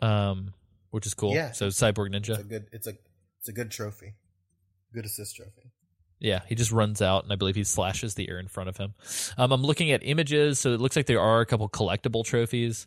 Um, 0.00 0.52
which 0.90 1.06
is 1.06 1.14
cool. 1.14 1.34
Yeah. 1.34 1.52
So 1.52 1.68
Cyborg 1.68 2.14
It's 2.14 2.28
a 2.28 2.32
Ninja. 2.32 2.48
good. 2.48 2.66
It's 2.72 2.86
a 2.86 2.92
it's 3.40 3.48
a 3.48 3.52
good 3.52 3.70
trophy. 3.70 4.14
Good 4.92 5.04
assist 5.06 5.36
trophy. 5.36 5.70
Yeah, 6.18 6.40
he 6.48 6.54
just 6.54 6.72
runs 6.72 7.02
out, 7.02 7.24
and 7.24 7.32
I 7.32 7.36
believe 7.36 7.56
he 7.56 7.64
slashes 7.64 8.14
the 8.14 8.28
air 8.30 8.38
in 8.38 8.48
front 8.48 8.70
of 8.70 8.78
him. 8.78 8.94
Um, 9.36 9.52
I'm 9.52 9.62
looking 9.62 9.90
at 9.92 10.00
images, 10.02 10.58
so 10.58 10.72
it 10.72 10.80
looks 10.80 10.96
like 10.96 11.04
there 11.04 11.20
are 11.20 11.42
a 11.42 11.46
couple 11.46 11.68
collectible 11.68 12.24
trophies. 12.24 12.86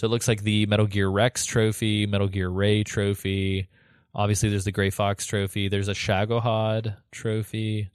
So 0.00 0.06
it 0.06 0.10
looks 0.12 0.28
like 0.28 0.42
the 0.42 0.64
Metal 0.64 0.86
Gear 0.86 1.10
Rex 1.10 1.44
trophy, 1.44 2.06
Metal 2.06 2.26
Gear 2.26 2.48
Ray 2.48 2.84
trophy. 2.84 3.68
Obviously, 4.14 4.48
there's 4.48 4.64
the 4.64 4.72
Gray 4.72 4.88
Fox 4.88 5.26
trophy. 5.26 5.68
There's 5.68 5.88
a 5.88 5.92
Shagohod 5.92 6.96
trophy. 7.12 7.90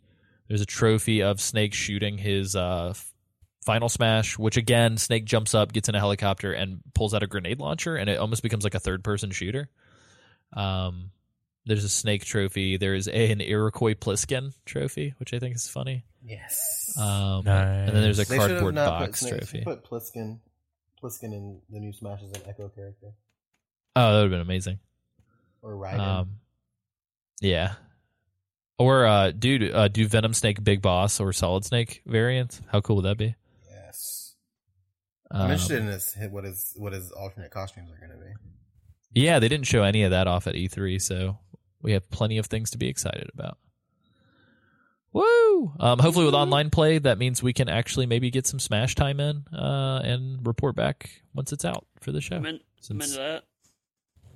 There's 0.48 0.62
a 0.62 0.68
trophy 0.68 1.24
of 1.24 1.42
Snake 1.42 1.74
shooting 1.74 2.20
his 2.20 2.56
uh, 2.56 2.94
final 3.66 3.90
smash, 3.90 4.38
which 4.38 4.56
again, 4.56 4.98
Snake 4.98 5.26
jumps 5.26 5.56
up, 5.56 5.74
gets 5.74 5.90
in 5.90 5.96
a 5.96 6.00
helicopter, 6.00 6.52
and 6.54 6.82
pulls 6.94 7.16
out 7.16 7.24
a 7.24 7.28
grenade 7.28 7.60
launcher, 7.60 7.96
and 7.96 8.08
it 8.08 8.20
almost 8.20 8.44
becomes 8.44 8.64
like 8.64 8.76
a 8.76 8.80
third 8.80 9.04
person 9.04 9.32
shooter. 9.32 9.68
Um, 10.54 11.10
there's 11.66 11.86
a 11.86 11.90
Snake 11.90 12.24
trophy. 12.24 12.78
There 12.78 12.94
is 12.94 13.08
a, 13.08 13.32
an 13.32 13.42
Iroquois 13.42 13.96
Pliskin 13.96 14.54
trophy, 14.64 15.16
which 15.18 15.34
I 15.34 15.40
think 15.40 15.56
is 15.56 15.68
funny. 15.68 16.06
Yes. 16.24 16.94
Um, 17.00 17.48
And 17.48 17.96
then 17.96 18.04
there's 18.04 18.20
a 18.20 18.26
They 18.26 18.38
should 18.38 18.52
have 18.52 18.60
cardboard 18.60 18.76
box 18.76 19.24
put, 19.24 19.32
they 19.32 19.38
trophy. 19.40 19.62
Put 19.64 19.84
Pliskin, 19.84 20.38
Pliskin 21.02 21.34
in 21.34 21.62
the 21.70 21.80
new 21.80 21.94
Smash 21.94 22.22
as 22.24 22.32
an 22.32 22.48
Echo 22.48 22.70
character 22.70 23.14
Oh, 23.96 24.12
that 24.12 24.14
would 24.18 24.22
have 24.24 24.32
been 24.32 24.42
amazing. 24.42 24.80
or 25.62 25.72
Raiden. 25.74 26.00
Um, 26.00 26.30
yeah. 27.42 27.76
Or 28.78 29.06
uh, 29.06 29.32
do 29.32 29.72
uh, 29.72 29.88
do 29.88 30.06
Venom 30.08 30.34
Snake 30.34 30.62
Big 30.64 30.82
Boss 30.82 31.20
or 31.22 31.32
Solid 31.32 31.64
Snake 31.64 32.02
variant? 32.06 32.60
How 32.72 32.82
cool 32.82 32.98
would 32.98 33.06
that 33.06 33.18
be? 33.18 33.36
yes. 33.72 34.36
Um, 35.32 35.44
I'm 35.44 35.52
interested 35.52 35.80
in 35.80 35.88
his 35.88 36.16
what 36.30 36.44
his 36.44 36.74
what 36.76 36.92
his 36.92 37.12
alternate 37.12 37.52
costumes 37.52 37.90
are 37.92 37.98
going 38.06 38.12
to 38.20 38.26
be. 38.26 38.32
Yeah, 39.22 39.40
they 39.40 39.48
didn't 39.48 39.68
show 39.68 39.84
any 39.84 40.04
of 40.04 40.12
that 40.12 40.28
off 40.28 40.46
at 40.48 40.56
E3, 40.56 41.02
so 41.02 41.38
we 41.82 41.94
have 41.94 42.10
plenty 42.10 42.38
of 42.38 42.48
things 42.48 42.72
to 42.72 42.78
be 42.78 42.90
excited 42.90 43.30
about. 43.34 43.58
Woo! 45.16 45.72
Um, 45.80 45.98
hopefully, 46.00 46.26
with 46.26 46.36
online 46.36 46.70
play, 46.70 46.98
that 47.00 47.18
means 47.18 47.42
we 47.42 47.54
can 47.54 47.70
actually 47.70 48.06
maybe 48.06 48.30
get 48.30 48.46
some 48.46 48.60
Smash 48.60 48.96
time 48.96 49.22
in 49.22 49.46
uh, 49.58 50.02
and 50.04 50.46
report 50.46 50.76
back 50.76 51.10
once 51.34 51.54
it's 51.54 51.64
out 51.64 51.86
for 52.02 52.12
the 52.12 52.20
show. 52.20 52.36
I'm, 52.36 52.46
in, 52.46 52.60
I'm 52.90 53.00
into 53.02 53.16
that. 53.16 53.44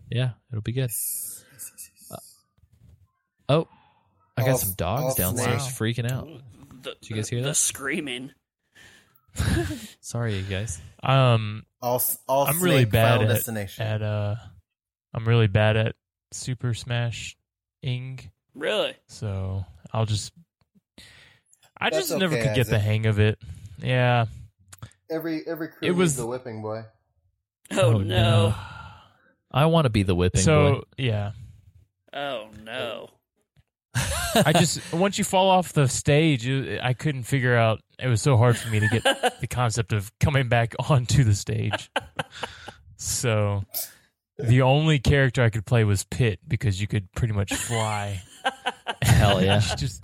Yeah, 0.09 0.31
it'll 0.51 0.61
be 0.61 0.71
good. 0.71 0.89
Oh, 3.47 3.67
I 4.37 4.41
got 4.43 4.51
All- 4.51 4.57
some 4.57 4.73
dogs 4.73 5.15
downstairs 5.15 5.63
Snake. 5.63 5.95
freaking 5.95 6.09
out. 6.11 6.27
The, 6.83 6.95
Did 7.01 7.09
you 7.09 7.15
guys 7.17 7.29
hear 7.29 7.41
the 7.41 7.49
that? 7.49 7.55
screaming. 7.55 8.31
Sorry, 10.01 10.37
you 10.37 10.43
guys. 10.43 10.79
Um, 11.03 11.65
All 11.81 12.01
all 12.27 12.45
I'm 12.47 12.61
really 12.61 12.85
bad 12.85 13.21
at, 13.21 13.27
Destination. 13.27 13.85
at 13.85 14.01
uh, 14.01 14.35
I'm 15.13 15.27
really 15.27 15.47
bad 15.47 15.75
at 15.77 15.95
Super 16.31 16.73
Smash 16.73 17.35
Ing, 17.81 18.19
Really? 18.55 18.95
so 19.07 19.65
I'll 19.93 20.05
just. 20.05 20.31
I 21.79 21.89
That's 21.89 22.07
just 22.09 22.19
never 22.19 22.35
okay, 22.35 22.47
could 22.47 22.55
get 22.55 22.67
the 22.67 22.79
hang 22.79 23.05
of 23.05 23.19
it. 23.19 23.39
Yeah. 23.81 24.25
every 25.09 25.47
every 25.47 25.69
crew 25.69 25.87
It 25.87 25.91
was- 25.91 26.15
the 26.17 26.25
whipping 26.27 26.61
boy. 26.61 26.83
Oh, 27.71 27.93
oh 27.95 27.97
no. 27.99 28.53
I 29.51 29.65
want 29.67 29.85
to 29.85 29.89
be 29.89 30.03
the 30.03 30.15
whipping 30.15 30.41
So 30.41 30.73
boy. 30.75 30.81
yeah, 30.97 31.31
Oh 32.13 32.49
no. 32.63 33.09
I 34.35 34.53
just 34.53 34.93
once 34.93 35.17
you 35.17 35.23
fall 35.23 35.49
off 35.49 35.73
the 35.73 35.87
stage, 35.87 36.47
I 36.47 36.93
couldn't 36.93 37.23
figure 37.23 37.55
out. 37.55 37.79
It 37.97 38.07
was 38.07 38.21
so 38.21 38.37
hard 38.37 38.57
for 38.57 38.69
me 38.69 38.79
to 38.79 38.87
get 38.87 39.03
the 39.41 39.47
concept 39.47 39.91
of 39.93 40.11
coming 40.19 40.47
back 40.49 40.75
onto 40.89 41.23
the 41.23 41.33
stage. 41.35 41.89
so 42.97 43.63
the 44.37 44.61
only 44.61 44.99
character 44.99 45.41
I 45.43 45.49
could 45.49 45.65
play 45.65 45.83
was 45.83 46.03
Pit 46.05 46.39
because 46.47 46.79
you 46.79 46.87
could 46.87 47.11
pretty 47.13 47.33
much 47.33 47.53
fly. 47.53 48.21
Hell 49.01 49.43
yeah. 49.43 49.59
just 49.77 50.03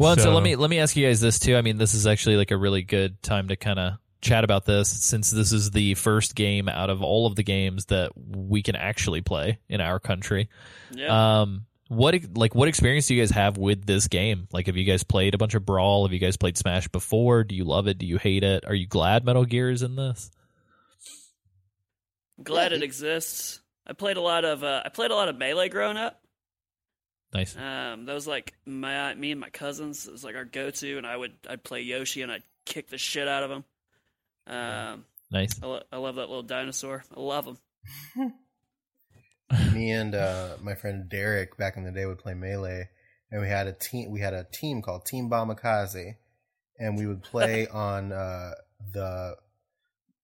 Well, 0.00 0.16
so, 0.16 0.22
So- 0.22 0.32
let 0.32 0.42
me 0.42 0.56
let 0.56 0.70
me 0.70 0.78
ask 0.78 0.96
you 0.96 1.06
guys 1.06 1.20
this 1.20 1.38
too. 1.38 1.56
I 1.56 1.60
mean, 1.60 1.76
this 1.76 1.92
is 1.92 2.06
actually 2.06 2.36
like 2.36 2.50
a 2.50 2.56
really 2.56 2.82
good 2.82 3.22
time 3.22 3.48
to 3.48 3.56
kind 3.56 3.78
of 3.78 3.98
chat 4.22 4.44
about 4.44 4.64
this 4.64 4.88
since 4.88 5.30
this 5.30 5.52
is 5.52 5.70
the 5.70 5.92
first 5.94 6.34
game 6.34 6.70
out 6.70 6.88
of 6.88 7.02
all 7.02 7.26
of 7.26 7.36
the 7.36 7.42
games 7.42 7.84
that 7.86 8.12
we 8.16 8.62
can 8.62 8.76
actually 8.76 9.20
play 9.20 9.58
in 9.68 9.82
our 9.82 10.00
country. 10.00 10.48
Yeah. 10.90 11.40
Um, 11.42 11.66
what 11.88 12.14
like 12.34 12.54
what 12.54 12.68
experience 12.68 13.08
do 13.08 13.14
you 13.14 13.20
guys 13.20 13.30
have 13.32 13.58
with 13.58 13.84
this 13.84 14.08
game? 14.08 14.48
Like, 14.52 14.66
have 14.68 14.76
you 14.78 14.84
guys 14.84 15.02
played 15.02 15.34
a 15.34 15.38
bunch 15.38 15.54
of 15.54 15.66
Brawl? 15.66 16.06
Have 16.06 16.14
you 16.14 16.18
guys 16.18 16.38
played 16.38 16.56
Smash 16.56 16.88
before? 16.88 17.44
Do 17.44 17.54
you 17.54 17.64
love 17.64 17.86
it? 17.86 17.98
Do 17.98 18.06
you 18.06 18.16
hate 18.16 18.42
it? 18.42 18.64
Are 18.66 18.74
you 18.74 18.86
glad 18.86 19.26
Metal 19.26 19.44
Gear 19.44 19.70
is 19.70 19.82
in 19.82 19.96
this? 19.96 20.30
Glad 22.42 22.72
it 22.72 22.82
exists. 22.82 23.60
I 23.86 23.92
played 23.92 24.16
a 24.16 24.22
lot 24.22 24.46
of 24.46 24.64
uh, 24.64 24.82
I 24.82 24.88
played 24.88 25.10
a 25.10 25.14
lot 25.14 25.28
of 25.28 25.36
melee 25.36 25.68
growing 25.68 25.98
up. 25.98 26.19
Nice. 27.32 27.56
Um, 27.56 28.06
that 28.06 28.14
was 28.14 28.26
like 28.26 28.54
my 28.66 29.14
me 29.14 29.30
and 29.30 29.40
my 29.40 29.50
cousins. 29.50 30.06
It 30.08 30.12
was 30.12 30.24
like 30.24 30.34
our 30.34 30.44
go 30.44 30.70
to, 30.70 30.98
and 30.98 31.06
I 31.06 31.16
would 31.16 31.32
I'd 31.48 31.62
play 31.62 31.82
Yoshi 31.82 32.22
and 32.22 32.32
I'd 32.32 32.42
kick 32.66 32.88
the 32.88 32.98
shit 32.98 33.28
out 33.28 33.44
of 33.44 33.50
him. 33.50 33.64
Um, 34.46 35.04
Nice. 35.30 35.62
I, 35.62 35.66
lo- 35.66 35.82
I 35.92 35.96
love 35.98 36.16
that 36.16 36.28
little 36.28 36.42
dinosaur. 36.42 37.04
I 37.16 37.20
love 37.20 37.46
him. 37.46 38.32
Me 39.72 39.90
and 39.90 40.14
uh, 40.14 40.56
my 40.60 40.74
friend 40.74 41.08
Derek 41.08 41.56
back 41.56 41.76
in 41.76 41.84
the 41.84 41.92
day 41.92 42.06
would 42.06 42.18
play 42.18 42.34
melee, 42.34 42.88
and 43.30 43.40
we 43.40 43.48
had 43.48 43.66
a 43.66 43.72
team. 43.72 44.10
We 44.10 44.20
had 44.20 44.34
a 44.34 44.44
team 44.44 44.82
called 44.82 45.06
Team 45.06 45.30
Bamakaze, 45.30 46.14
and 46.78 46.96
we 46.96 47.06
would 47.06 47.22
play 47.22 47.66
on 47.72 48.12
uh, 48.12 48.52
the 48.92 49.36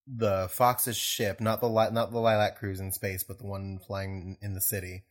the 0.08 0.48
Fox's 0.50 0.96
ship, 0.96 1.40
not 1.40 1.60
the 1.60 1.68
li- 1.68 1.90
not 1.92 2.10
the 2.10 2.18
Lylat 2.18 2.56
Cruise 2.56 2.80
in 2.80 2.92
space, 2.92 3.22
but 3.22 3.38
the 3.38 3.46
one 3.46 3.78
flying 3.86 4.38
in 4.40 4.54
the 4.54 4.60
city. 4.60 5.04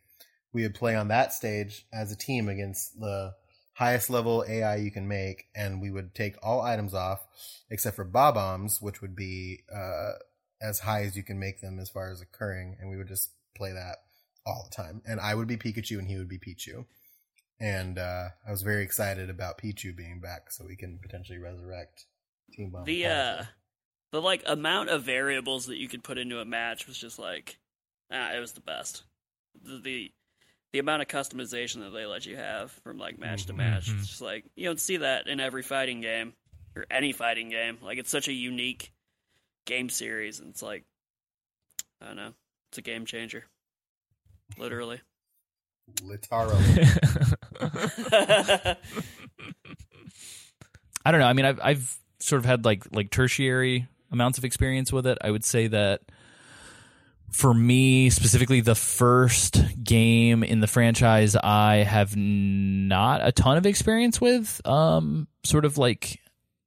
We 0.56 0.64
would 0.64 0.74
play 0.74 0.96
on 0.96 1.10
that 1.10 1.34
stage 1.34 1.86
as 1.92 2.14
a 2.14 2.16
team 2.16 2.48
against 2.48 2.98
the 2.98 3.34
highest 3.74 4.10
level 4.10 4.46
AI 4.48 4.78
you 4.78 4.90
can 4.90 5.06
make, 5.06 5.48
and 5.54 5.82
we 5.82 5.92
would 5.92 6.16
take 6.16 6.38
all 6.42 6.62
items 6.62 6.94
off 6.94 7.28
except 7.70 7.98
for 7.98 8.06
Bob-ombs, 8.06 8.82
which 8.82 9.02
would 9.02 9.18
be 9.18 9.64
uh, 9.70 10.14
as 10.62 10.80
high 10.80 11.04
as 11.04 11.18
you 11.18 11.24
can 11.24 11.38
make 11.38 11.60
them 11.60 11.78
as 11.78 11.90
far 11.90 12.10
as 12.10 12.22
occurring, 12.22 12.78
and 12.80 12.90
we 12.90 12.96
would 12.96 13.10
just 13.10 13.32
play 13.54 13.74
that 13.74 13.98
all 14.46 14.70
the 14.70 14.76
time. 14.76 15.02
And 15.06 15.20
I 15.20 15.36
would 15.36 15.48
be 15.48 15.58
Pikachu, 15.58 16.00
and 16.00 16.08
he 16.08 16.18
would 16.18 16.30
be 16.30 16.40
Pichu. 16.40 16.86
and 17.60 18.00
uh, 18.00 18.30
I 18.48 18.52
was 18.52 18.62
very 18.62 18.84
excited 18.84 19.30
about 19.30 19.58
Pichu 19.58 19.96
being 19.96 20.22
back, 20.22 20.52
so 20.52 20.66
we 20.66 20.78
can 20.78 21.00
potentially 21.02 21.40
resurrect 21.40 22.06
Team 22.54 22.70
Bomb. 22.72 22.86
The 22.86 23.06
uh, 23.08 23.44
the 24.12 24.22
like 24.22 24.44
amount 24.46 24.90
of 24.90 25.04
variables 25.04 25.66
that 25.66 25.78
you 25.78 25.90
could 25.90 26.04
put 26.04 26.18
into 26.18 26.40
a 26.40 26.46
match 26.46 26.88
was 26.88 26.98
just 26.98 27.20
like, 27.20 27.58
ah, 28.10 28.34
it 28.34 28.40
was 28.40 28.54
the 28.54 28.62
best. 28.62 29.04
The 29.62 29.80
the, 29.80 30.12
the 30.76 30.80
amount 30.80 31.02
of 31.02 31.08
customization 31.08 31.80
that 31.80 31.92
they 31.92 32.06
let 32.06 32.26
you 32.26 32.36
have 32.36 32.70
from 32.84 32.98
like 32.98 33.18
match 33.18 33.46
to 33.46 33.54
match, 33.54 33.90
Mhm. 33.90 34.00
it's 34.00 34.08
just 34.10 34.22
like 34.22 34.44
you 34.58 34.66
don't 34.66 34.80
see 34.80 34.98
that 34.98 35.26
in 35.26 35.40
every 35.40 35.64
fighting 35.64 36.02
game 36.02 36.34
or 36.76 36.86
any 36.92 37.14
fighting 37.14 37.48
game. 37.50 37.78
Like 37.82 37.98
it's 37.98 38.10
such 38.10 38.28
a 38.28 38.34
unique 38.34 38.92
game 39.66 39.88
series, 39.88 40.42
and 40.42 40.50
it's 40.50 40.62
like, 40.62 40.84
I 42.02 42.08
don't 42.08 42.18
know, 42.18 42.34
it's 42.72 42.78
a 42.78 42.82
game 42.82 43.06
changer, 43.06 43.46
literally. 44.58 45.00
literally. 46.04 46.62
I 51.06 51.12
don't 51.12 51.22
know. 51.22 51.28
I 51.28 51.34
mean, 51.34 51.46
I've 51.46 51.60
I've 51.64 51.98
sort 52.20 52.40
of 52.40 52.46
had 52.46 52.66
like 52.66 52.84
like 52.92 53.12
tertiary 53.12 53.88
amounts 54.12 54.38
of 54.38 54.44
experience 54.44 54.92
with 54.92 55.08
it. 55.08 55.18
I 55.22 55.32
would 55.32 55.46
say 55.46 55.68
that 55.68 56.02
for 57.36 57.54
me 57.54 58.10
specifically, 58.10 58.62
the 58.62 58.76
first 58.76 59.62
game 59.84 60.42
in 60.44 60.62
the 60.62 60.68
franchise 60.68 61.36
I 61.36 61.78
have 61.78 62.16
not 62.16 63.20
a 63.28 63.32
ton 63.34 63.58
of 63.58 63.66
experience 63.66 64.22
with. 64.22 64.62
Um, 64.66 65.28
sort 65.44 65.66
of 65.66 65.78
like 65.78 66.20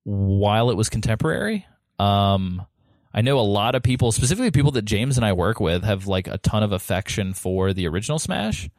while 0.04 0.70
it 0.70 0.76
was 0.76 0.88
contemporary. 0.90 1.66
Um, 1.98 2.66
I 3.14 3.22
know 3.22 3.38
a 3.38 3.40
lot 3.40 3.74
of 3.74 3.82
people, 3.82 4.12
specifically 4.12 4.50
people 4.50 4.72
that 4.72 4.84
James 4.84 5.16
and 5.16 5.24
I 5.24 5.32
work 5.32 5.58
with, 5.58 5.84
have 5.84 6.06
like 6.06 6.28
a 6.28 6.36
ton 6.38 6.62
of 6.62 6.72
affection 6.72 7.32
for 7.32 7.72
the 7.72 7.88
original 7.88 8.18
Smash. 8.18 8.66
it 8.66 8.70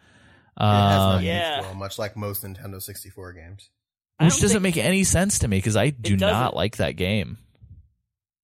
has 0.58 0.60
not 0.60 1.16
Um, 1.18 1.24
Yeah. 1.24 1.62
well, 1.62 1.74
much 1.74 1.98
like 1.98 2.16
most 2.16 2.44
Nintendo 2.44 2.80
64 2.82 3.34
games. 3.34 3.70
Which 4.20 4.40
doesn't 4.40 4.62
make 4.62 4.78
any 4.78 5.04
sense 5.06 5.40
to 5.40 5.48
me 5.48 5.58
because 5.58 5.76
I 5.76 5.90
do 5.90 6.16
not 6.18 6.32
doesn't. 6.32 6.56
like 6.56 6.78
that 6.78 6.98
game. 6.98 7.38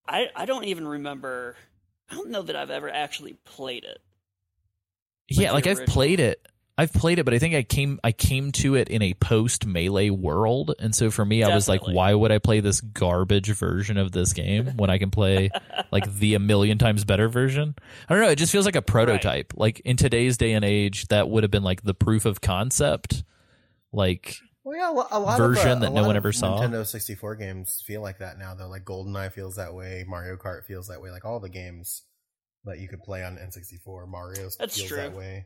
I 0.08 0.28
I 0.36 0.46
don't 0.46 0.64
even 0.66 0.88
remember. 0.88 1.56
I 2.10 2.16
don't 2.16 2.30
know 2.30 2.44
that 2.44 2.56
I've 2.56 2.70
ever 2.70 2.90
actually 2.90 3.34
played 3.46 3.84
it. 3.84 4.00
yeah, 5.28 5.52
like 5.52 5.68
I've 5.68 5.80
original. 5.80 5.94
played 5.94 6.20
it. 6.20 6.46
I've 6.78 6.92
played 6.92 7.20
it, 7.20 7.24
but 7.24 7.34
I 7.34 7.40
think 7.40 7.56
I 7.56 7.64
came 7.64 8.02
I 8.04 8.12
came 8.12 8.52
to 8.54 8.76
it 8.76 8.90
in 8.90 9.02
a 9.02 9.14
post 9.14 9.66
melee 9.66 10.10
world, 10.10 10.76
and 10.78 10.94
so 10.94 11.10
for 11.10 11.24
me, 11.24 11.42
I 11.42 11.56
was 11.56 11.70
like, 11.70 11.88
why 11.88 12.14
would 12.14 12.34
I 12.34 12.40
play 12.40 12.60
this 12.60 12.82
garbage 12.82 13.50
version 13.52 13.98
of 13.98 14.12
this 14.12 14.34
game 14.34 14.76
when 14.76 14.90
I 14.90 14.98
can 14.98 15.10
play 15.10 15.52
like 15.92 16.14
the 16.14 16.36
a 16.36 16.40
million 16.40 16.78
times 16.78 17.06
better 17.06 17.30
version? 17.30 17.76
I 18.10 18.14
don't 18.14 18.24
know. 18.24 18.30
It 18.30 18.36
just 18.36 18.52
feels 18.52 18.66
like 18.66 18.76
a 18.76 18.82
prototype. 18.82 19.54
Like 19.56 19.80
in 19.82 19.96
today's 19.96 20.36
day 20.36 20.52
and 20.52 20.66
age, 20.66 21.08
that 21.08 21.30
would 21.30 21.44
have 21.44 21.52
been 21.52 21.64
like 21.64 21.84
the 21.84 21.94
proof 21.94 22.26
of 22.26 22.42
concept. 22.42 23.24
Like 23.94 24.36
Well, 24.66 24.76
yeah, 24.76 24.90
a 25.12 25.20
lot 25.20 25.38
Version 25.38 25.70
of, 25.74 25.78
uh, 25.78 25.80
that 25.82 25.92
a 25.92 25.94
no 25.94 26.02
lot 26.02 26.08
one 26.08 26.16
ever 26.18 26.32
saw. 26.34 26.60
Nintendo 26.60 26.84
64 26.86 27.36
games 27.36 27.84
feel 27.86 28.02
like 28.02 28.18
that 28.18 28.40
now, 28.40 28.56
though. 28.56 28.68
Like 28.68 28.84
GoldenEye 28.84 29.32
feels 29.32 29.58
that 29.58 29.76
way. 29.76 30.04
Mario 30.08 30.38
Kart 30.38 30.66
feels 30.66 30.88
that 30.88 31.02
way. 31.04 31.12
Like 31.12 31.24
all 31.24 31.40
the 31.40 31.50
games 31.50 32.02
that 32.64 32.80
you 32.80 32.88
could 32.88 33.04
play 33.04 33.24
on 33.24 33.38
N64, 33.38 34.08
Mario 34.08 34.50
That's 34.58 34.76
feels 34.76 34.88
true. 34.90 34.98
that 34.98 35.14
way. 35.14 35.46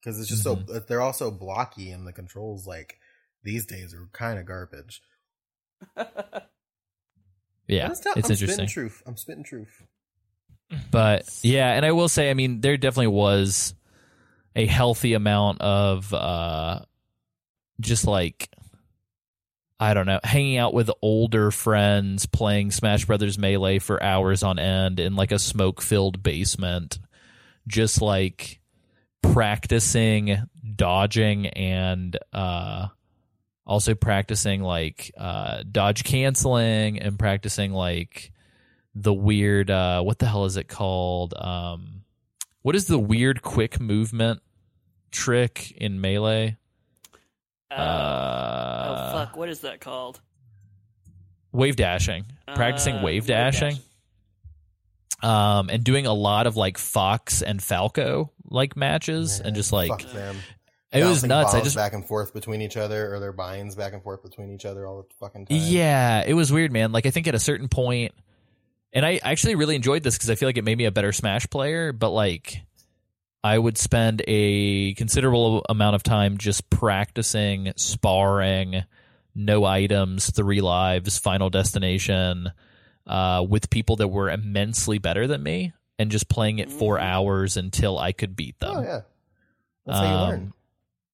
Because 0.00 0.18
it's 0.18 0.30
just 0.30 0.42
so 0.44 0.54
they're 0.54 1.02
also 1.02 1.30
blocky, 1.30 1.90
and 1.90 2.06
the 2.06 2.12
controls 2.12 2.66
like 2.66 2.98
these 3.42 3.66
days 3.66 3.92
are 3.92 4.08
kind 4.12 4.38
of 4.38 4.46
garbage. 4.46 5.02
yeah, 5.96 7.88
But 7.88 7.92
it's 7.92 8.04
not- 8.04 8.16
I'm 8.16 8.18
interesting. 8.22 8.48
Spitting 8.48 8.68
truth. 8.68 9.02
I'm 9.06 9.16
spitting 9.18 9.44
truth. 9.44 9.82
But 10.90 11.28
yeah, 11.42 11.72
and 11.72 11.84
I 11.84 11.92
will 11.92 12.08
say, 12.08 12.30
I 12.30 12.34
mean, 12.34 12.60
there 12.60 12.76
definitely 12.76 13.08
was 13.08 13.74
a 14.56 14.66
healthy 14.66 15.12
amount 15.14 15.60
of 15.60 16.12
uh 16.14 16.80
just 17.80 18.06
like 18.06 18.50
I 19.80 19.94
don't 19.94 20.06
know, 20.06 20.18
hanging 20.24 20.56
out 20.56 20.74
with 20.74 20.90
older 21.02 21.52
friends, 21.52 22.26
playing 22.26 22.72
Smash 22.72 23.04
Brothers 23.04 23.38
Melee 23.38 23.78
for 23.78 24.02
hours 24.02 24.42
on 24.42 24.58
end 24.58 24.98
in 24.98 25.14
like 25.14 25.30
a 25.30 25.38
smoke-filled 25.38 26.20
basement, 26.22 26.98
just 27.68 28.02
like 28.02 28.60
practicing 29.22 30.48
dodging 30.76 31.46
and 31.48 32.16
uh 32.32 32.86
also 33.66 33.94
practicing 33.94 34.62
like 34.62 35.12
uh 35.18 35.62
dodge 35.70 36.04
canceling 36.04 37.00
and 37.00 37.18
practicing 37.18 37.72
like 37.72 38.32
the 38.94 39.12
weird 39.12 39.70
uh 39.70 40.00
what 40.02 40.18
the 40.18 40.26
hell 40.26 40.44
is 40.44 40.56
it 40.56 40.68
called? 40.68 41.34
Um 41.36 42.02
what 42.62 42.74
is 42.74 42.86
the 42.86 42.98
weird 42.98 43.42
quick 43.42 43.80
movement 43.80 44.40
trick 45.10 45.72
in 45.72 46.00
melee 46.00 46.56
Uh, 47.70 47.74
uh 47.74 49.12
oh 49.12 49.18
fuck! 49.18 49.36
What 49.36 49.48
is 49.48 49.60
that 49.60 49.80
called? 49.80 50.20
wave 51.50 51.76
dashing 51.76 52.26
practicing 52.54 52.96
Uh, 52.96 53.02
wave 53.02 53.04
wave 53.22 53.26
dashing 53.26 53.70
dashing. 55.22 55.30
um 55.30 55.70
and 55.70 55.82
doing 55.82 56.04
a 56.06 56.12
lot 56.12 56.46
of 56.46 56.56
like 56.56 56.76
fox 56.76 57.40
and 57.40 57.62
falco 57.62 58.30
like 58.44 58.76
matches 58.76 59.40
and 59.40 59.56
just 59.56 59.72
like 59.72 59.88
fuck 59.88 60.02
them. 60.12 60.36
it 60.92 61.02
was 61.04 61.24
nuts 61.24 61.54
i 61.54 61.60
just 61.62 61.74
back 61.74 61.94
and 61.94 62.06
forth 62.06 62.34
between 62.34 62.60
each 62.60 62.76
other, 62.76 63.14
or 63.14 63.18
their 63.18 63.32
binds 63.32 63.74
back 63.76 63.94
and 63.94 64.02
forth 64.02 64.22
between 64.22 64.50
each 64.50 64.66
other 64.66 64.86
all 64.86 64.98
the 65.02 65.08
fucking 65.20 65.46
time. 65.46 65.58
Yeah, 65.58 66.22
it 66.26 66.34
was 66.34 66.52
weird, 66.52 66.70
man. 66.70 66.92
Like 66.92 67.06
I 67.06 67.10
think 67.10 67.26
at 67.26 67.34
a 67.34 67.38
certain 67.40 67.68
point, 67.68 68.12
and 68.92 69.04
I 69.04 69.18
actually 69.22 69.54
really 69.54 69.74
enjoyed 69.76 70.02
this 70.02 70.16
because 70.16 70.30
I 70.30 70.34
feel 70.34 70.48
like 70.48 70.56
it 70.58 70.64
made 70.64 70.76
me 70.78 70.84
a 70.84 70.90
better 70.92 71.12
Smash 71.12 71.48
player. 71.50 71.92
But 71.92 72.10
like, 72.10 72.62
I 73.44 73.58
would 73.58 73.78
spend 73.78 74.22
a 74.26 74.94
considerable 74.94 75.64
amount 75.68 75.94
of 75.96 76.02
time 76.02 76.38
just 76.38 76.68
practicing, 76.70 77.72
sparring, 77.76 78.84
no 79.34 79.64
items, 79.64 80.30
three 80.30 80.60
lives, 80.60 81.18
Final 81.18 81.48
Destination, 81.48 82.50
uh, 83.06 83.44
with 83.48 83.70
people 83.70 83.96
that 83.96 84.08
were 84.08 84.28
immensely 84.30 84.98
better 84.98 85.26
than 85.26 85.42
me, 85.42 85.72
and 85.98 86.10
just 86.10 86.28
playing 86.28 86.58
it 86.58 86.70
for 86.70 86.98
Mhm. 86.98 87.02
hours 87.02 87.56
until 87.56 87.98
I 87.98 88.12
could 88.12 88.34
beat 88.34 88.58
them. 88.58 88.76
Oh 88.76 88.82
yeah, 88.82 89.00
that's 89.86 89.98
how 89.98 90.04
you 90.04 90.10
Um, 90.10 90.28
learn. 90.28 90.52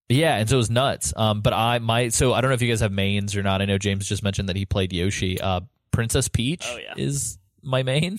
Yeah, 0.09 0.37
and 0.37 0.49
so 0.49 0.57
it 0.57 0.59
was 0.59 0.71
nuts. 0.71 1.13
Um, 1.17 1.41
but 1.41 1.53
I 1.53 1.79
my 1.79 2.09
so 2.09 2.33
I 2.35 2.41
don't 2.41 2.51
know 2.51 2.55
if 2.55 2.63
you 2.63 2.69
guys 2.69 2.81
have 2.81 2.93
mains 2.93 3.37
or 3.37 3.43
not. 3.43 3.61
I 3.63 3.65
know 3.67 3.79
James 3.79 4.07
just 4.09 4.23
mentioned 4.23 4.49
that 4.49 4.57
he 4.57 4.65
played 4.67 4.93
Yoshi. 4.93 5.41
Uh, 5.41 5.61
Princess 5.93 6.29
Peach 6.29 6.65
Oh, 6.69 6.77
yeah. 6.79 6.95
is 6.97 7.39
my 7.63 7.83
main. 7.83 8.19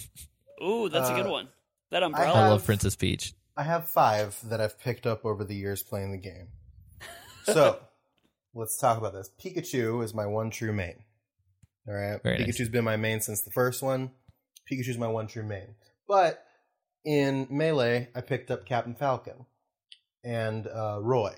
Ooh, 0.64 0.90
that's 0.90 1.10
a 1.10 1.14
good 1.16 1.28
Uh, 1.28 1.32
one. 1.32 1.48
That 1.92 2.02
I 2.04 2.06
umbrella. 2.08 2.34
I 2.34 2.42
have- 2.42 2.50
love 2.52 2.66
Princess 2.66 2.96
Peach. 2.96 3.34
I 3.58 3.64
have 3.64 3.88
five 3.88 4.38
that 4.50 4.60
I've 4.60 4.80
picked 4.80 5.06
up 5.06 5.26
over 5.26 5.44
the 5.44 5.56
years 5.56 5.84
playing 5.84 6.12
the 6.12 6.18
game. 6.18 6.48
So 7.46 7.78
let's 8.56 8.76
talk 8.76 8.98
about 8.98 9.14
this. 9.14 9.30
Pikachu 9.40 10.04
is 10.04 10.16
my 10.16 10.26
one 10.26 10.50
true 10.50 10.74
main. 10.74 10.96
All 11.88 11.94
right, 11.94 12.20
Very 12.24 12.40
nice. 12.40 12.48
Pikachu's 12.48 12.70
been 12.70 12.84
my 12.84 12.98
main 12.98 13.22
since 13.22 13.44
the 13.44 13.52
first 13.52 13.84
one. 13.84 14.10
Pikachu's 14.68 14.98
my 14.98 15.08
one 15.08 15.28
true 15.28 15.44
main. 15.44 15.76
But 16.08 16.44
in 17.06 17.46
Melee, 17.52 18.10
I 18.16 18.22
picked 18.22 18.50
up 18.50 18.66
Captain 18.66 18.96
Falcon 18.96 19.46
and 20.24 20.66
uh, 20.66 20.98
Roy. 21.04 21.36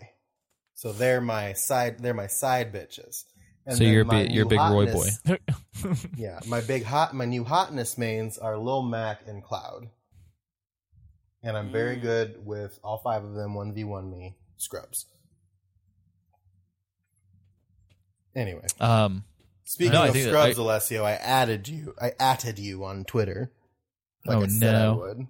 So 0.75 0.93
they're 0.93 1.19
my 1.19 1.51
side. 1.51 1.99
They're 1.99 2.13
my 2.13 2.27
side 2.27 2.71
bitches. 2.71 3.25
And 3.65 3.77
so 3.77 3.83
you're 3.83 4.05
big, 4.05 4.31
you're 4.31 4.45
big 4.45 4.59
Roy 4.59 4.91
boy. 4.91 5.09
Yeah, 6.15 6.39
my 6.47 6.61
big 6.61 6.85
hot, 6.85 7.13
my 7.13 7.25
new 7.25 7.43
hotness 7.43 7.97
mains 7.97 8.37
are 8.37 8.57
Lil 8.57 8.81
Mac 8.81 9.21
and 9.27 9.43
Cloud, 9.43 9.89
and 11.43 11.55
I'm 11.57 11.71
very 11.71 11.97
Mm. 11.97 12.01
good 12.01 12.45
with 12.45 12.79
all 12.83 12.97
five 12.99 13.23
of 13.23 13.33
them. 13.33 13.53
One 13.53 13.73
v 13.73 13.83
one 13.83 14.09
me 14.09 14.35
scrubs. 14.57 15.05
Anyway, 18.35 18.65
Um, 18.79 19.23
speaking 19.63 19.93
No, 19.93 20.03
of 20.05 20.15
scrubs, 20.15 20.59
I- 20.59 20.61
Alessio, 20.61 21.03
I 21.03 21.13
added 21.13 21.67
you. 21.67 21.95
I 21.99 22.11
added 22.19 22.59
you 22.59 22.83
on 22.85 23.03
Twitter. 23.03 23.51
Like 24.25 24.37
Oh, 24.37 24.43
I 24.43 24.47
said 24.47 24.75
I 24.75 24.79
no. 24.83 24.95
would. 24.97 25.27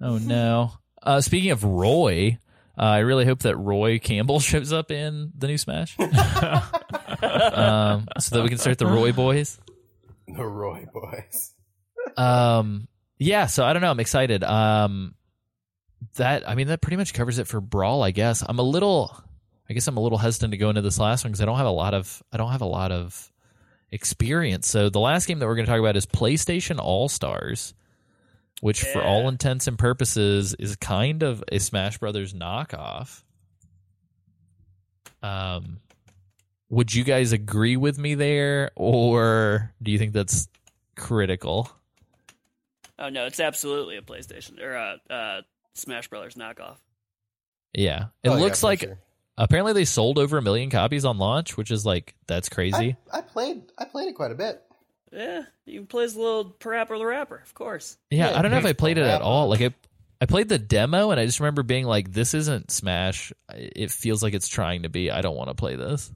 oh 0.00 0.18
no. 0.22 0.72
Uh, 1.02 1.20
speaking 1.20 1.50
of 1.50 1.64
Roy, 1.64 2.38
uh, 2.78 2.82
I 2.82 2.98
really 2.98 3.24
hope 3.26 3.40
that 3.40 3.56
Roy 3.56 3.98
Campbell 3.98 4.40
shows 4.40 4.72
up 4.72 4.90
in 4.90 5.32
the 5.36 5.48
new 5.48 5.58
Smash, 5.58 5.98
um, 6.00 6.08
so 8.18 8.36
that 8.36 8.42
we 8.42 8.48
can 8.48 8.58
start 8.58 8.78
the 8.78 8.86
Roy 8.86 9.12
boys. 9.12 9.58
The 10.28 10.44
Roy 10.46 10.86
boys. 10.92 11.54
um 12.16 12.88
yeah 13.18 13.46
so 13.46 13.64
i 13.64 13.72
don't 13.72 13.82
know 13.82 13.90
i'm 13.90 14.00
excited 14.00 14.42
um 14.42 15.14
that 16.16 16.48
i 16.48 16.54
mean 16.54 16.68
that 16.68 16.80
pretty 16.80 16.96
much 16.96 17.12
covers 17.12 17.38
it 17.38 17.46
for 17.46 17.60
brawl 17.60 18.02
i 18.02 18.10
guess. 18.10 18.42
I'm 18.46 18.58
a 18.58 18.62
little 18.62 19.14
i 19.68 19.72
guess 19.72 19.86
i'm 19.86 19.96
a 19.96 20.00
little 20.00 20.18
hesitant 20.18 20.52
to 20.52 20.56
go 20.56 20.68
into 20.70 20.82
this 20.82 20.98
last 20.98 21.24
one 21.24 21.30
because 21.30 21.40
i 21.40 21.44
don't 21.44 21.58
have 21.58 21.66
a 21.66 21.70
lot 21.70 21.94
of 21.94 22.22
i 22.32 22.36
don't 22.36 22.52
have 22.52 22.62
a 22.62 22.66
lot 22.66 22.92
of 22.92 23.30
experience. 23.92 24.68
So 24.68 24.88
the 24.88 25.00
last 25.00 25.26
game 25.26 25.40
that 25.40 25.46
we're 25.46 25.56
going 25.56 25.66
to 25.66 25.72
talk 25.72 25.80
about 25.80 25.96
is 25.96 26.06
playstation 26.06 26.78
all 26.78 27.08
stars 27.08 27.74
which 28.60 28.82
for 28.82 29.02
all 29.02 29.26
intents 29.26 29.66
and 29.66 29.78
purposes 29.78 30.54
is 30.58 30.76
kind 30.76 31.22
of 31.22 31.42
a 31.50 31.58
smash 31.58 31.96
brothers 31.98 32.34
knockoff. 32.34 33.22
Um 35.22 35.80
would 36.68 36.94
you 36.94 37.02
guys 37.02 37.32
agree 37.32 37.76
with 37.76 37.98
me 37.98 38.14
there 38.14 38.70
or 38.76 39.72
do 39.82 39.90
you 39.90 39.98
think 39.98 40.12
that's 40.12 40.46
critical? 40.94 41.70
Oh 42.98 43.08
no, 43.08 43.26
it's 43.26 43.40
absolutely 43.40 43.96
a 43.96 44.02
PlayStation 44.02 44.62
or 44.62 44.74
a 44.74 45.00
uh, 45.12 45.40
Smash 45.80 46.08
Brothers 46.08 46.34
knockoff. 46.34 46.76
Yeah, 47.72 48.06
it 48.22 48.28
Oh, 48.30 48.36
looks 48.36 48.60
for 48.60 48.66
like 48.66 48.80
sure. 48.80 48.98
Apparently, 49.38 49.72
they 49.72 49.84
sold 49.84 50.18
over 50.18 50.36
a 50.38 50.42
million 50.42 50.70
copies 50.70 51.04
on 51.04 51.16
launch, 51.18 51.56
which 51.56 51.70
is 51.70 51.86
like 51.86 52.14
that's 52.26 52.48
crazy. 52.48 52.96
I, 53.12 53.18
I 53.18 53.20
played 53.22 53.62
I 53.78 53.84
played 53.86 54.08
it 54.08 54.14
quite 54.14 54.32
a 54.32 54.34
bit. 54.34 54.60
Yeah, 55.12 55.42
you 55.66 55.80
can 55.80 55.86
play 55.86 56.04
as 56.04 56.14
a 56.14 56.20
little 56.20 56.44
Parappa 56.60 56.98
the 56.98 57.04
Rapper, 57.06 57.40
of 57.44 57.54
course. 57.54 57.96
yeah, 58.10 58.30
yeah, 58.30 58.38
I 58.38 58.42
don't 58.42 58.50
know 58.50 58.58
if 58.58 58.64
I 58.66 58.74
played 58.74 58.98
it 58.98 59.04
at 59.04 59.22
all. 59.22 59.48
Like 59.48 59.60
I, 59.60 59.74
I 60.20 60.26
played 60.26 60.48
the 60.48 60.58
demo, 60.58 61.10
and 61.10 61.18
I 61.18 61.26
just 61.26 61.40
remember 61.40 61.62
being 61.62 61.84
like, 61.86 62.12
"This 62.12 62.34
isn't 62.34 62.70
Smash. 62.70 63.32
It 63.52 63.90
feels 63.90 64.22
like 64.22 64.34
it's 64.34 64.46
trying 64.48 64.82
to 64.82 64.88
be. 64.88 65.10
I 65.10 65.20
don't 65.22 65.36
want 65.36 65.48
to 65.48 65.54
play 65.54 65.76
this." 65.76 66.12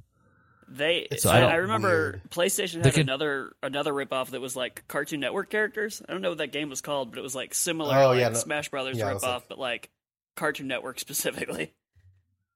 They, 0.68 1.08
So 1.18 1.30
I, 1.30 1.40
I 1.40 1.52
I 1.52 1.54
remember 1.56 1.88
weird. 1.88 2.22
PlayStation 2.30 2.84
had 2.84 2.94
could- 2.94 3.02
another 3.02 3.52
another 3.62 3.92
ripoff 3.92 4.30
that 4.30 4.40
was 4.40 4.56
like 4.56 4.86
Cartoon 4.88 5.20
Network 5.20 5.50
characters. 5.50 6.02
I 6.08 6.12
don't 6.12 6.22
know 6.22 6.30
what 6.30 6.38
that 6.38 6.52
game 6.52 6.70
was 6.70 6.80
called, 6.80 7.10
but 7.10 7.18
it 7.18 7.22
was 7.22 7.34
like 7.34 7.54
similar, 7.54 7.94
Oh, 7.96 8.08
like 8.08 8.20
yeah, 8.20 8.28
no- 8.30 8.34
Smash 8.34 8.70
Brothers 8.70 8.96
yeah, 8.98 9.10
it 9.10 9.14
was 9.14 9.22
ripoff, 9.22 9.34
like- 9.34 9.48
but 9.48 9.58
like 9.58 9.90
Cartoon 10.36 10.66
Network 10.68 10.98
specifically. 11.00 11.72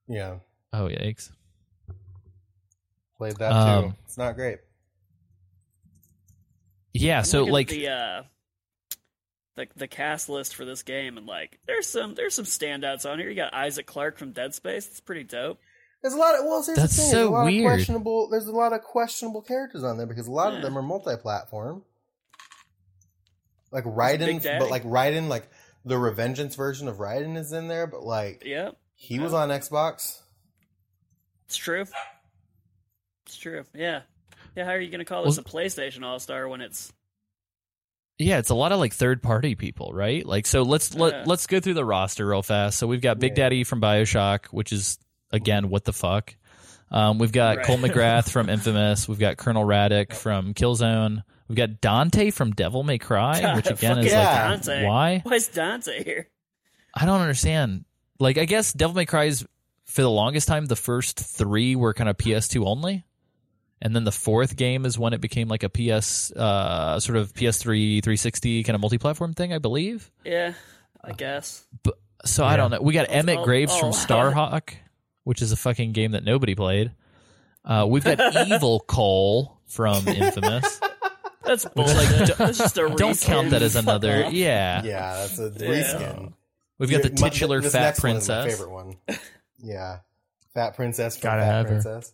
Yeah, 0.07 0.39
Oh 0.73 0.85
yikes! 0.89 1.31
played 3.19 3.37
that 3.37 3.53
Um, 3.53 3.91
too. 3.91 3.97
It's 4.05 4.17
not 4.19 4.35
great. 4.37 4.59
Yeah, 6.95 7.19
I'm 7.19 7.25
so 7.25 7.45
like, 7.45 7.69
the 7.69 7.89
uh, 7.89 8.23
the 9.57 9.69
the 9.77 9.89
cast 9.89 10.29
list 10.29 10.55
for 10.57 10.65
this 10.65 10.83
game, 10.83 11.19
and 11.19 11.27
like 11.27 11.59
there's 11.67 11.87
some 11.87 12.15
there's 12.15 12.35
some 12.35 12.45
standouts 12.45 13.09
on 13.09 13.19
here. 13.19 13.29
You 13.29 13.37
got 13.37 13.55
Isaac 13.55 13.87
Clarke 13.87 14.19
from 14.19 14.33
Dead 14.33 14.55
Space. 14.55 14.87
It's 14.87 15.01
pretty 15.01 15.25
dope. 15.25 15.61
There's 16.03 16.15
a 16.15 16.19
lot 16.19 16.39
of 16.39 16.45
well, 16.45 16.63
here's 16.63 16.77
That's 16.79 16.97
the 16.97 17.03
thing. 17.03 17.11
so 17.11 17.17
there's 17.17 17.29
a 17.29 17.31
lot 17.31 17.45
weird. 17.47 17.67
Of 17.67 17.71
questionable. 17.77 18.29
There's 18.29 18.47
a 18.47 18.53
lot 18.53 18.73
of 18.73 18.83
questionable 18.83 19.43
characters 19.43 19.83
on 19.85 19.97
there 19.97 20.07
because 20.07 20.27
a 20.29 20.33
lot 20.33 20.53
Yeah. 20.53 20.59
of 20.59 20.63
them 20.63 20.79
are 20.79 20.83
multi-platform. 20.83 21.83
Like 23.71 23.85
Big 23.85 23.93
Raiden, 23.93 24.59
but 24.59 24.71
like 24.71 24.85
Raiden, 24.85 25.29
like 25.29 25.49
the 25.85 25.97
Revengeance 25.97 26.57
version 26.57 26.89
of 26.89 26.97
Raiden 26.97 27.37
is 27.37 27.53
in 27.53 27.69
there, 27.69 27.87
but 27.87 28.03
like 28.03 28.43
Yeah, 28.47 28.71
he 28.95 29.19
was 29.19 29.35
on 29.35 29.49
Xbox. 29.51 30.21
it's 31.47 31.57
true. 31.57 31.85
It's 33.27 33.37
true. 33.37 33.65
Yeah, 33.75 34.03
yeah. 34.57 34.65
How 34.65 34.71
are 34.71 34.81
you 34.81 34.91
gonna 34.91 35.05
call 35.05 35.25
this 35.25 35.37
a 35.39 35.43
PlayStation 35.43 36.03
All 36.05 36.19
Star 36.19 36.49
when 36.49 36.61
it's 36.61 36.93
yeah, 38.21 38.39
it's 38.39 38.51
a 38.51 38.55
lot 38.55 38.73
of 38.73 38.79
like 38.81 38.93
third 38.95 39.23
party 39.23 39.55
people, 39.55 39.93
right? 39.93 40.25
Like, 40.27 40.47
so 40.47 40.63
let's 40.63 40.95
Yeah. 40.95 41.03
let 41.03 41.27
let's 41.27 41.47
go 41.47 41.61
through 41.61 41.75
the 41.75 41.85
roster 41.85 42.27
real 42.27 42.43
fast. 42.43 42.79
So 42.79 42.87
we've 42.87 43.01
got 43.03 43.19
Big 43.19 43.33
Yeah. 43.33 43.45
Daddy 43.45 43.65
from 43.65 43.81
Bioshock, 43.81 44.47
which 44.47 44.73
is 44.73 44.99
again 45.31 45.69
what 45.71 45.85
the 45.85 45.93
fuck. 45.93 46.35
Um, 46.91 47.19
we've 47.19 47.33
got 47.33 47.59
Right. 47.59 47.67
Cole 47.67 47.77
McGrath 47.79 48.29
from 48.33 48.49
Infamous. 48.49 49.07
We've 49.09 49.19
got 49.19 49.37
Colonel 49.37 49.65
Radec 49.65 50.15
from 50.15 50.55
Killzone. 50.55 51.23
We've 51.49 51.57
got 51.57 51.81
Dante 51.81 52.31
from 52.31 52.53
Devil 52.53 52.83
May 52.83 52.99
Cry, 52.99 53.55
which 53.57 53.67
again 53.67 53.99
is 53.99 54.13
Fucking 54.13 54.19
like 54.19 54.63
Dante. 54.65 54.87
why? 54.87 55.21
Why 55.23 55.33
is 55.35 55.49
Dante 55.49 56.03
here? 56.05 56.29
I 56.95 57.05
don't 57.07 57.21
understand. 57.21 57.85
Like, 58.19 58.39
I 58.39 58.45
guess 58.47 58.73
Devil 58.73 58.97
May 58.97 59.05
Cry 59.07 59.25
is 59.25 59.47
for 59.85 60.03
the 60.03 60.11
longest 60.11 60.49
time 60.49 60.67
the 60.67 60.77
first 60.77 61.19
three 61.19 61.77
were 61.77 61.95
kind 61.95 62.09
of 62.11 62.17
PS2 62.17 62.67
only, 62.67 63.05
and 63.81 63.95
then 63.95 64.05
the 64.05 64.13
fourth 64.13 64.57
game 64.57 64.85
is 64.85 64.99
when 64.99 65.13
it 65.13 65.21
became 65.21 65.49
like 65.49 65.63
a 65.63 65.69
PS, 65.71 66.31
uh, 66.33 66.99
sort 67.01 67.17
of 67.17 67.33
PS3 67.33 68.03
360 68.03 68.63
kind 68.65 68.75
of 68.75 68.81
multi-platform 68.81 69.33
thing, 69.35 69.53
I 69.53 69.59
believe. 69.59 70.11
Yeah, 70.25 70.53
I 71.05 71.13
guess. 71.13 71.65
So 72.25 72.45
I 72.45 72.57
don't 72.57 72.71
know. 72.71 72.81
We 72.83 72.93
got 72.95 73.07
Emmett 73.11 73.39
all- 73.39 73.45
Graves 73.45 73.73
all 73.73 73.93
from 73.93 74.17
allowed. 74.17 74.35
Starhawk, 74.35 74.75
which 75.29 75.43
is 75.43 75.53
a 75.53 75.57
fucking 75.57 75.93
game 75.93 76.13
that 76.13 76.25
nobody 76.25 76.55
played. 76.55 76.91
Uh, 77.63 77.85
we've 77.87 78.03
got 78.03 78.19
Evil 78.49 78.81
Cole 78.81 79.59
from 79.67 80.09
Infamous. 80.09 80.81
That's 81.45 81.67
bullshit. 81.67 82.39
That's 82.39 82.57
just 82.57 82.79
a 82.79 82.89
Don't 82.89 83.21
count 83.21 83.51
that 83.51 83.61
as 83.61 83.77
another. 83.77 84.25
off. 84.25 84.33
Yeah. 84.33 84.83
Yeah, 84.83 85.13
that's 85.17 85.39
a 85.39 85.53
Yeah. 85.55 85.67
reskin. 85.69 86.33
We've 86.79 86.91
got 86.91 87.03
the 87.03 87.09
Yeah, 87.09 87.21
my- 87.21 87.29
titular 87.29 87.61
this 87.61 87.73
fat 87.75 87.81
next 87.83 88.03
one 88.03 88.17
is 88.17 88.27
my 88.29 88.35
princess. 88.37 88.59
favorite 88.59 88.73
one. 88.73 88.97
Yeah, 89.59 89.99
fat 90.55 90.77
princess. 90.77 91.19
From 91.19 91.29
Gotta 91.29 91.43
fat 91.43 91.47
have 91.47 91.65
her. 91.67 91.73
princess. 91.73 92.13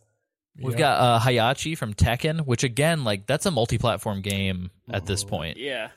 We've 0.61 0.73
Yeah. 0.73 0.79
got 0.79 1.01
uh, 1.01 1.21
Heihachi 1.21 1.79
from 1.79 1.95
Tekken, 1.95 2.41
which 2.47 2.65
again, 2.65 3.05
like 3.05 3.27
that's 3.29 3.47
a 3.47 3.53
multi-platform 3.53 4.23
game 4.23 4.71
at 4.91 5.07
this 5.07 5.23
point. 5.23 5.57
Yeah. 5.59 5.91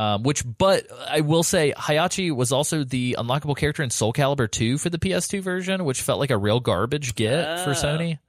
Um, 0.00 0.22
which, 0.22 0.44
but 0.58 0.86
I 1.10 1.22
will 1.22 1.42
say, 1.42 1.74
Heihachi 1.76 2.30
was 2.34 2.52
also 2.52 2.84
the 2.84 3.16
unlockable 3.18 3.56
character 3.56 3.82
in 3.82 3.90
Soul 3.90 4.12
Calibur 4.12 4.48
2 4.48 4.78
for 4.78 4.90
the 4.90 4.98
PS2 4.98 5.40
version, 5.42 5.84
which 5.84 6.02
felt 6.02 6.20
like 6.20 6.30
a 6.30 6.36
real 6.38 6.60
garbage 6.60 7.16
get 7.16 7.64
for. 7.64 7.72
Sony. 7.72 8.20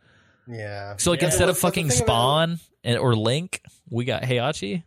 Yeah. 0.47 0.95
So 0.97 1.11
like 1.11 1.21
Yeah. 1.21 1.27
instead 1.27 1.43
Well, 1.43 1.51
of 1.51 1.59
fucking 1.59 1.89
thing 1.89 1.97
about- 1.99 2.05
Spawn 2.07 2.59
and, 2.83 2.97
or 2.97 3.15
Link, 3.15 3.61
we 3.91 4.03
got 4.05 4.23
Heihachi. 4.23 4.83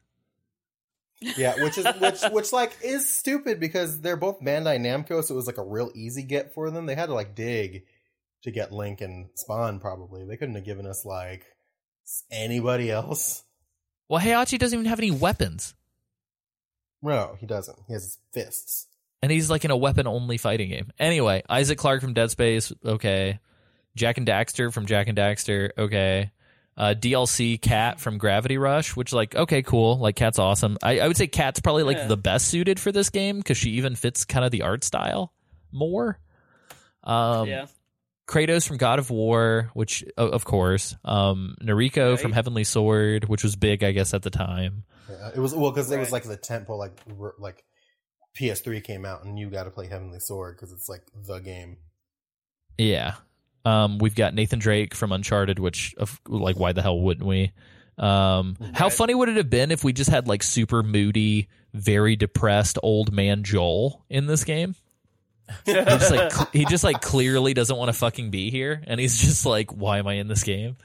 Yeah, 1.36 1.62
which 1.62 1.78
is 1.78 1.86
which 2.00 2.20
which 2.32 2.52
like 2.52 2.76
is 2.82 3.08
stupid 3.16 3.60
because 3.60 4.00
they're 4.00 4.16
both 4.16 4.40
Bandai 4.40 4.80
Namco, 4.80 5.22
so 5.22 5.34
it 5.34 5.36
was 5.36 5.46
like 5.46 5.58
a 5.58 5.62
real 5.64 5.92
easy 5.94 6.24
get 6.24 6.52
for 6.52 6.68
them. 6.72 6.86
They 6.86 6.96
had 6.96 7.06
to 7.06 7.14
like 7.14 7.36
dig 7.36 7.84
to 8.42 8.50
get 8.50 8.72
Link 8.72 9.00
and 9.00 9.28
Spawn. 9.36 9.78
Probably 9.78 10.24
they 10.24 10.36
couldn't 10.36 10.56
have 10.56 10.64
given 10.64 10.84
us 10.84 11.04
like 11.04 11.44
anybody 12.32 12.90
else. 12.90 13.44
Well, 14.08 14.20
Heihachi 14.20 14.58
doesn't 14.58 14.76
even 14.76 14.88
have 14.90 14.98
any 14.98 15.12
weapons, 15.12 15.74
No, 17.02 17.36
he 17.40 17.46
doesn't. 17.46 17.78
He 17.86 17.92
has 17.94 18.02
his 18.04 18.18
fists. 18.32 18.86
and 19.22 19.30
he's 19.32 19.50
like 19.50 19.64
in 19.64 19.70
a 19.70 19.76
weapon-only 19.76 20.36
fighting 20.38 20.70
game. 20.70 20.92
Anyway, 20.98 21.42
Isaac 21.48 21.78
Clarke 21.78 22.00
from 22.00 22.14
Dead 22.14 22.30
Space, 22.30 22.72
okay. 22.84 23.40
Jak 23.96 24.16
and 24.18 24.26
Daxter 24.26 24.72
from 24.72 24.86
Jak 24.86 25.08
and 25.08 25.18
Daxter, 25.18 25.70
okay. 25.76 26.30
Uh, 26.76 26.94
DLC 26.98 27.60
Cat 27.60 28.00
from 28.00 28.16
Gravity 28.16 28.56
Rush, 28.56 28.96
which 28.96 29.12
like 29.12 29.34
okay, 29.36 29.62
cool. 29.62 29.98
Like 29.98 30.16
Cat's 30.16 30.38
awesome. 30.38 30.78
I, 30.82 31.00
I 31.00 31.06
would 31.08 31.18
say 31.18 31.26
Cat's 31.26 31.60
probably 31.60 31.82
like 31.82 31.98
Yeah. 31.98 32.06
the 32.06 32.16
best 32.16 32.48
suited 32.48 32.80
for 32.80 32.90
this 32.90 33.10
game 33.10 33.36
because 33.36 33.58
she 33.58 33.72
even 33.72 33.94
fits 33.94 34.24
kind 34.24 34.42
of 34.44 34.50
the 34.52 34.62
art 34.62 34.82
style 34.82 35.34
more. 35.70 36.18
Um, 37.04 37.46
yeah. 37.48 37.66
Kratos 38.26 38.66
from 38.66 38.76
God 38.76 38.98
of 38.98 39.10
War, 39.10 39.70
which 39.74 40.04
of 40.16 40.44
course, 40.44 40.96
um, 41.04 41.56
Nariko 41.62 42.18
from 42.18 42.32
Heavenly 42.32 42.64
Sword, 42.64 43.28
which 43.28 43.42
was 43.42 43.56
big, 43.56 43.82
I 43.82 43.92
guess, 43.92 44.14
at 44.14 44.22
the 44.22 44.30
time. 44.30 44.84
Yeah, 45.10 45.30
it 45.34 45.38
was 45.38 45.54
well 45.54 45.70
because 45.70 45.90
it 45.90 45.98
was 45.98 46.12
like 46.12 46.24
the 46.24 46.36
tempo 46.36 46.76
like 46.76 46.98
like 47.38 47.64
PS3 48.38 48.82
came 48.82 49.04
out 49.04 49.24
and 49.24 49.38
you 49.38 49.50
got 49.50 49.64
to 49.64 49.70
play 49.70 49.88
Heavenly 49.88 50.20
Sword 50.20 50.56
because 50.56 50.72
it's 50.72 50.88
like 50.88 51.02
the 51.26 51.38
game. 51.40 51.78
Yeah. 52.78 53.14
Um, 53.64 53.98
we've 53.98 54.14
got 54.14 54.34
Nathan 54.34 54.58
Drake 54.58 54.94
from 54.94 55.12
Uncharted, 55.12 55.58
which 55.58 55.94
of 55.96 56.20
like 56.26 56.58
why 56.58 56.72
the 56.72 56.82
hell 56.82 56.98
wouldn't 56.98 57.26
we? 57.26 57.52
Um, 57.98 58.56
how 58.72 58.88
funny 58.88 59.14
would 59.14 59.28
it 59.28 59.36
have 59.36 59.50
been 59.50 59.70
if 59.70 59.84
we 59.84 59.92
just 59.92 60.10
had 60.10 60.26
like 60.26 60.42
super 60.42 60.82
moody, 60.82 61.48
very 61.74 62.16
depressed 62.16 62.78
old 62.82 63.12
man 63.12 63.42
Joel 63.42 64.04
in 64.08 64.26
this 64.26 64.44
game? 64.44 64.74
He 65.66 65.72
just 65.74 66.10
like 66.10 66.32
cl- 66.32 66.48
he 66.52 66.64
just 66.64 66.84
like 66.84 67.00
clearly 67.02 67.52
doesn't 67.54 67.76
want 67.76 67.88
to 67.88 67.92
fucking 67.92 68.30
be 68.30 68.50
here, 68.50 68.82
and 68.86 68.98
he's 69.00 69.18
just 69.20 69.44
like, 69.46 69.70
why 69.72 69.98
am 69.98 70.06
I 70.06 70.14
in 70.14 70.28
this 70.28 70.44
game? 70.44 70.76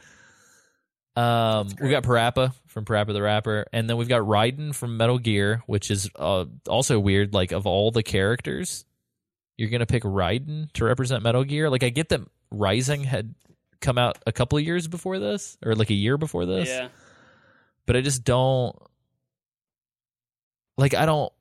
Um, 1.16 1.70
we 1.82 1.90
got 1.90 2.04
Parappa 2.04 2.54
from 2.68 2.86
Parappa 2.86 3.14
the 3.14 3.22
Rapper, 3.22 3.66
and 3.74 3.90
then 3.90 3.98
we've 3.98 4.08
got 4.10 4.22
Raiden 4.22 4.76
from 4.76 4.98
Metal 4.98 5.18
Gear, 5.18 5.64
which 5.66 5.90
is 5.90 6.10
uh, 6.16 6.46
also 6.70 7.00
weird. 7.00 7.34
Like 7.34 7.52
of 7.52 7.66
all 7.66 7.90
the 7.92 8.04
characters, 8.04 8.86
you're 9.58 9.70
gonna 9.70 9.86
pick 9.88 10.04
Raiden 10.04 10.72
to 10.74 10.86
represent 10.86 11.24
Metal 11.24 11.44
Gear. 11.44 11.70
Like 11.70 11.84
I 11.84 11.90
get 11.90 12.10
that 12.10 12.22
Rising 12.52 13.04
had 13.04 13.34
come 13.82 13.98
out 13.98 14.18
a 14.28 14.32
couple 14.32 14.58
of 14.58 14.64
years 14.64 14.88
before 14.88 15.18
this, 15.20 15.58
or 15.66 15.74
like 15.76 15.90
a 15.90 15.96
year 15.96 16.18
before 16.18 16.46
this, 16.46 16.68
Yeah. 16.70 16.90
but 17.86 17.96
I 17.96 18.02
just 18.02 18.24
don't 18.24 18.76
like. 20.78 20.94
I 20.94 21.06
don't 21.06 21.32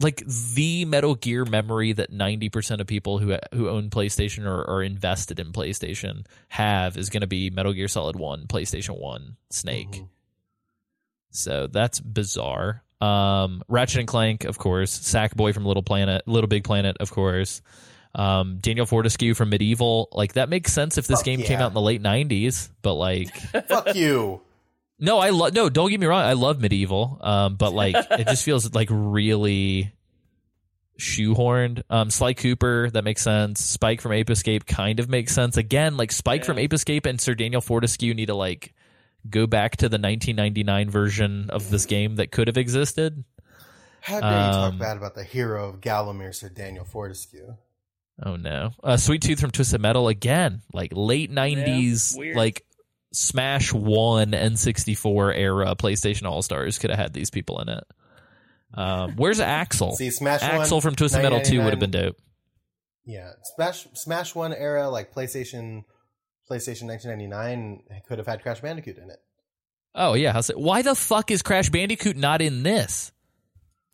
like 0.00 0.22
the 0.26 0.84
Metal 0.86 1.14
Gear 1.14 1.44
memory 1.44 1.92
that 1.92 2.10
ninety 2.12 2.48
percent 2.48 2.80
of 2.80 2.86
people 2.86 3.18
who 3.18 3.36
who 3.52 3.68
own 3.68 3.90
PlayStation 3.90 4.46
or 4.46 4.68
are 4.68 4.82
invested 4.82 5.38
in 5.38 5.52
PlayStation 5.52 6.24
have 6.48 6.96
is 6.96 7.10
going 7.10 7.20
to 7.20 7.26
be 7.26 7.50
Metal 7.50 7.72
Gear 7.72 7.88
Solid 7.88 8.16
One, 8.16 8.46
PlayStation 8.46 8.98
One, 8.98 9.36
Snake. 9.50 9.90
Mhm. 9.90 10.08
So 11.30 11.66
that's 11.68 12.00
bizarre. 12.00 12.82
Um, 13.00 13.62
Ratchet 13.68 14.00
and 14.00 14.08
Clank, 14.08 14.44
of 14.44 14.58
course. 14.58 14.98
Sackboy 14.98 15.54
from 15.54 15.64
Little 15.64 15.82
Planet, 15.82 16.26
Little 16.26 16.48
Big 16.48 16.64
Planet, 16.64 16.96
of 17.00 17.10
course. 17.10 17.62
Um, 18.14 18.58
Daniel 18.60 18.86
Fortescue 18.86 19.34
from 19.34 19.50
MediEvil. 19.50 20.08
Like 20.12 20.32
that 20.32 20.48
makes 20.48 20.72
sense 20.72 20.98
if 20.98 21.06
this 21.06 21.20
Fuck 21.20 21.24
game 21.24 21.42
came 21.42 21.60
out 21.60 21.68
in 21.68 21.74
the 21.74 21.80
late 21.80 22.02
'90s. 22.02 22.68
But 22.82 22.94
like, 22.94 23.34
Fuck 23.68 23.94
you. 23.94 24.40
No, 25.00 25.18
I 25.18 25.30
love. 25.30 25.54
No, 25.54 25.68
don't 25.70 25.88
get 25.90 25.98
me 25.98 26.06
wrong. 26.06 26.22
I 26.22 26.34
love 26.34 26.58
MediEvil. 26.58 27.24
Um, 27.26 27.56
but 27.56 27.72
like, 27.72 27.96
it 27.96 28.26
just 28.28 28.44
feels 28.44 28.72
like 28.74 28.88
really 28.90 29.92
shoehorned. 30.98 31.82
Um, 31.88 32.10
Sly 32.10 32.34
Cooper, 32.34 32.90
that 32.90 33.04
makes 33.04 33.22
sense. 33.22 33.60
Spike 33.64 34.00
from 34.00 34.12
Ape 34.12 34.30
Escape 34.30 34.66
kind 34.66 35.00
of 35.00 35.08
makes 35.08 35.34
sense. 35.34 35.56
Again, 35.56 35.96
like 35.96 36.12
Spike 36.12 36.42
Yeah. 36.42 36.46
from 36.46 36.58
Ape 36.58 36.72
Escape 36.72 37.06
and 37.06 37.20
Sir 37.20 37.34
Daniel 37.34 37.60
Fortescue 37.60 38.14
need 38.14 38.26
to 38.26 38.34
like 38.34 38.74
go 39.28 39.46
back 39.46 39.76
to 39.78 39.88
the 39.88 39.98
1999 39.98 40.90
version 40.90 41.50
of 41.50 41.70
this 41.70 41.86
game 41.86 42.16
that 42.16 42.30
could 42.30 42.48
have 42.48 42.56
existed. 42.58 43.24
How 44.02 44.20
dare 44.20 44.30
you 44.30 44.52
talk 44.52 44.72
Um, 44.72 44.78
bad 44.78 44.96
about 44.96 45.14
the 45.14 45.24
hero 45.24 45.68
of 45.68 45.80
Gallowmere, 45.80 46.34
Sir 46.34 46.48
Daniel 46.48 46.84
Fortescue? 46.84 47.56
Oh 48.22 48.36
no. 48.36 48.72
Uh, 48.84 48.96
Sweet 48.98 49.22
Tooth 49.22 49.40
from 49.40 49.50
Twisted 49.50 49.80
Metal 49.80 50.08
again, 50.08 50.62
like 50.72 50.92
late 50.94 51.30
90s, 51.30 52.16
weird. 52.18 52.36
like 52.36 52.64
Smash 53.12 53.72
1 53.72 54.32
N64 54.32 55.36
era 55.36 55.74
PlayStation 55.76 56.24
All 56.24 56.42
Stars 56.42 56.78
could 56.78 56.90
have 56.90 56.98
had 56.98 57.12
these 57.12 57.30
people 57.30 57.60
in 57.60 57.68
it. 57.68 57.84
Um, 58.72 59.14
where's 59.16 59.40
Axel? 59.40 59.96
See, 59.96 60.10
Smash 60.10 60.42
Axel 60.42 60.76
One, 60.76 60.82
from 60.82 60.94
Twisted 60.94 61.22
Metal 61.22 61.40
2 61.40 61.62
would 61.62 61.72
have 61.72 61.80
been 61.80 61.90
dope. 61.90 62.16
Yeah, 63.04 63.30
Smash 63.56 63.86
Smash 63.94 64.34
One 64.34 64.52
era, 64.52 64.88
like 64.88 65.12
PlayStation, 65.12 65.84
PlayStation 66.48 66.86
1999 66.86 67.82
could 68.06 68.18
have 68.18 68.26
had 68.28 68.42
Crash 68.42 68.60
Bandicoot 68.60 68.98
in 68.98 69.10
it, 69.10 69.18
Oh 69.94 70.14
yeah, 70.14 70.32
how's? 70.32 70.48
Why 70.48 70.82
the 70.82 70.94
fuck 70.94 71.30
is 71.30 71.42
Crash 71.42 71.70
Bandicoot 71.70 72.16
not 72.16 72.40
in 72.42 72.62
this? 72.62 73.10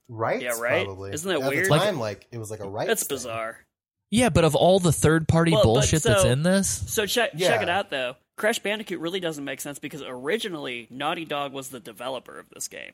right? 0.09 0.41
Yeah, 0.41 0.59
right? 0.61 0.85
Probably. 0.85 1.13
Isn't 1.13 1.29
that 1.29 1.43
At 1.43 1.49
weird? 1.51 1.71
The 1.71 1.79
time, 1.79 1.99
like, 1.99 2.27
it 2.31 2.39
was 2.39 2.51
like 2.51 2.61
a 2.61 2.69
right. 2.69 2.87
That's 2.87 3.05
bizarre. 3.05 3.59
Yeah, 4.11 4.29
but 4.29 4.45
of 4.45 4.55
all 4.55 4.79
the 4.79 4.93
third 4.93 5.27
party 5.27 5.53
Well, 5.53 5.63
but 5.63 5.65
bullshit 5.65 6.03
that's 6.03 6.25
in 6.25 6.43
this, 6.43 6.69
So 6.87 7.07
check 7.07 7.31
Yeah. 7.35 7.49
check 7.49 7.63
it 7.63 7.69
out 7.69 7.91
though. 7.91 8.15
Crash 8.37 8.59
Bandicoot 8.59 9.01
really 9.01 9.21
doesn't 9.21 9.45
make 9.45 9.61
sense 9.61 9.79
because 9.79 10.03
originally 10.07 10.87
Naughty 10.91 11.25
Dog 11.25 11.53
was 11.53 11.71
the 11.71 11.81
developer 11.81 12.39
of 12.39 12.49
this 12.51 12.69
game. 12.69 12.93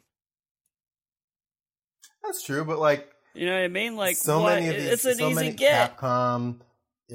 That's 2.23 2.43
true, 2.45 2.65
but 2.65 2.79
like 2.79 3.11
You 3.35 3.47
know 3.47 3.55
what 3.55 3.65
I 3.65 3.69
mean? 3.69 3.97
Like 3.97 4.17
so 4.17 4.41
what? 4.43 4.55
many 4.55 4.69
of 4.69 4.77
these, 4.77 4.93
it's 4.93 5.05
an 5.05 5.17
so 5.17 5.27
easy 5.27 5.35
many 5.35 5.51
get. 5.53 5.97
Capcom, 5.99 6.61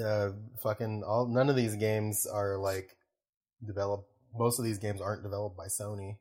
uh, 0.03 0.30
fucking 0.61 1.03
all. 1.05 1.28
None 1.28 1.49
of 1.49 1.55
these 1.55 1.75
games 1.75 2.25
are 2.25 2.57
like 2.57 2.95
developed. 3.65 4.09
Most 4.36 4.59
of 4.59 4.65
these 4.65 4.78
games 4.78 5.01
aren't 5.01 5.23
developed 5.23 5.57
by 5.57 5.67
Sony. 5.67 6.17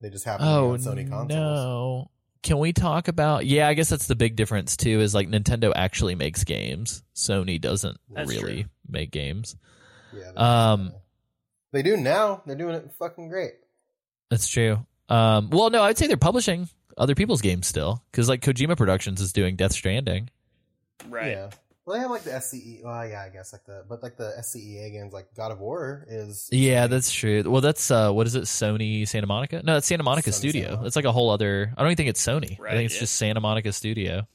They 0.00 0.10
just 0.10 0.24
happen 0.24 0.46
oh 0.46 0.76
to 0.76 0.82
be 0.82 0.88
on 0.88 0.96
Sony 0.96 1.08
consoles. 1.08 1.28
no. 1.28 2.10
Can 2.42 2.58
we 2.58 2.74
talk 2.74 3.08
about? 3.08 3.46
Yeah, 3.46 3.68
I 3.68 3.74
guess 3.74 3.88
that's 3.88 4.06
the 4.06 4.14
big 4.14 4.36
difference 4.36 4.76
too. 4.76 5.00
Is 5.00 5.14
like 5.14 5.28
Nintendo 5.28 5.72
actually 5.74 6.14
makes 6.14 6.44
games. 6.44 7.02
Sony 7.16 7.58
doesn't 7.60 7.96
That's 8.10 8.28
really 8.30 8.62
true. 8.62 8.70
make 8.86 9.10
games. 9.10 9.56
Yeah, 10.12 10.30
they, 10.30 10.36
Um, 10.36 10.92
they 11.74 11.82
do 11.82 11.96
now. 11.96 12.40
They're 12.46 12.56
doing 12.56 12.76
it 12.76 12.90
fucking 12.98 13.28
great. 13.28 13.54
That's 14.30 14.48
true. 14.48 14.86
Um, 15.08 15.50
well, 15.50 15.70
no, 15.70 15.82
I'd 15.82 15.98
say 15.98 16.06
they're 16.06 16.16
publishing 16.16 16.68
other 16.96 17.16
people's 17.16 17.42
games 17.42 17.66
still 17.66 18.02
because 18.10 18.28
like 18.28 18.40
Kojima 18.40 18.76
Productions 18.76 19.20
is 19.20 19.32
doing 19.32 19.56
Death 19.56 19.72
Stranding. 19.72 20.30
Right. 21.08 21.32
Yeah. 21.32 21.50
Well, 21.84 21.96
they 21.96 22.00
have 22.00 22.10
like 22.10 22.22
the 22.22 22.30
SCE. 22.30 22.82
Well, 22.82 23.06
yeah, 23.06 23.24
I 23.26 23.28
guess 23.28 23.52
like 23.52 23.64
the 23.66 23.84
but 23.86 24.02
like 24.02 24.16
the 24.16 24.32
SCEA 24.38 24.92
games, 24.92 25.12
like 25.12 25.26
God 25.36 25.50
of 25.50 25.58
War 25.58 26.06
is. 26.08 26.48
Yeah, 26.50 26.86
that's 26.86 27.12
true. 27.12 27.42
Well, 27.44 27.60
that's 27.60 27.90
uh, 27.90 28.10
what 28.12 28.26
is 28.26 28.36
it? 28.36 28.44
Sony 28.44 29.06
Santa 29.06 29.26
Monica? 29.26 29.60
No, 29.62 29.76
it's 29.76 29.86
Santa 29.88 30.04
Monica 30.04 30.30
Sony 30.30 30.34
Studio. 30.34 30.62
Santa 30.62 30.70
Monica. 30.70 30.84
That's 30.84 30.96
like 30.96 31.04
a 31.04 31.12
whole 31.12 31.30
other. 31.30 31.74
I 31.76 31.82
don't 31.82 31.88
even 31.88 31.96
think 31.96 32.08
it's 32.08 32.24
Sony. 32.24 32.58
I 32.60 32.70
think 32.70 32.86
it's 32.86 32.94
yeah. 32.94 33.00
just 33.00 33.16
Santa 33.16 33.40
Monica 33.40 33.72
Studio. 33.72 34.26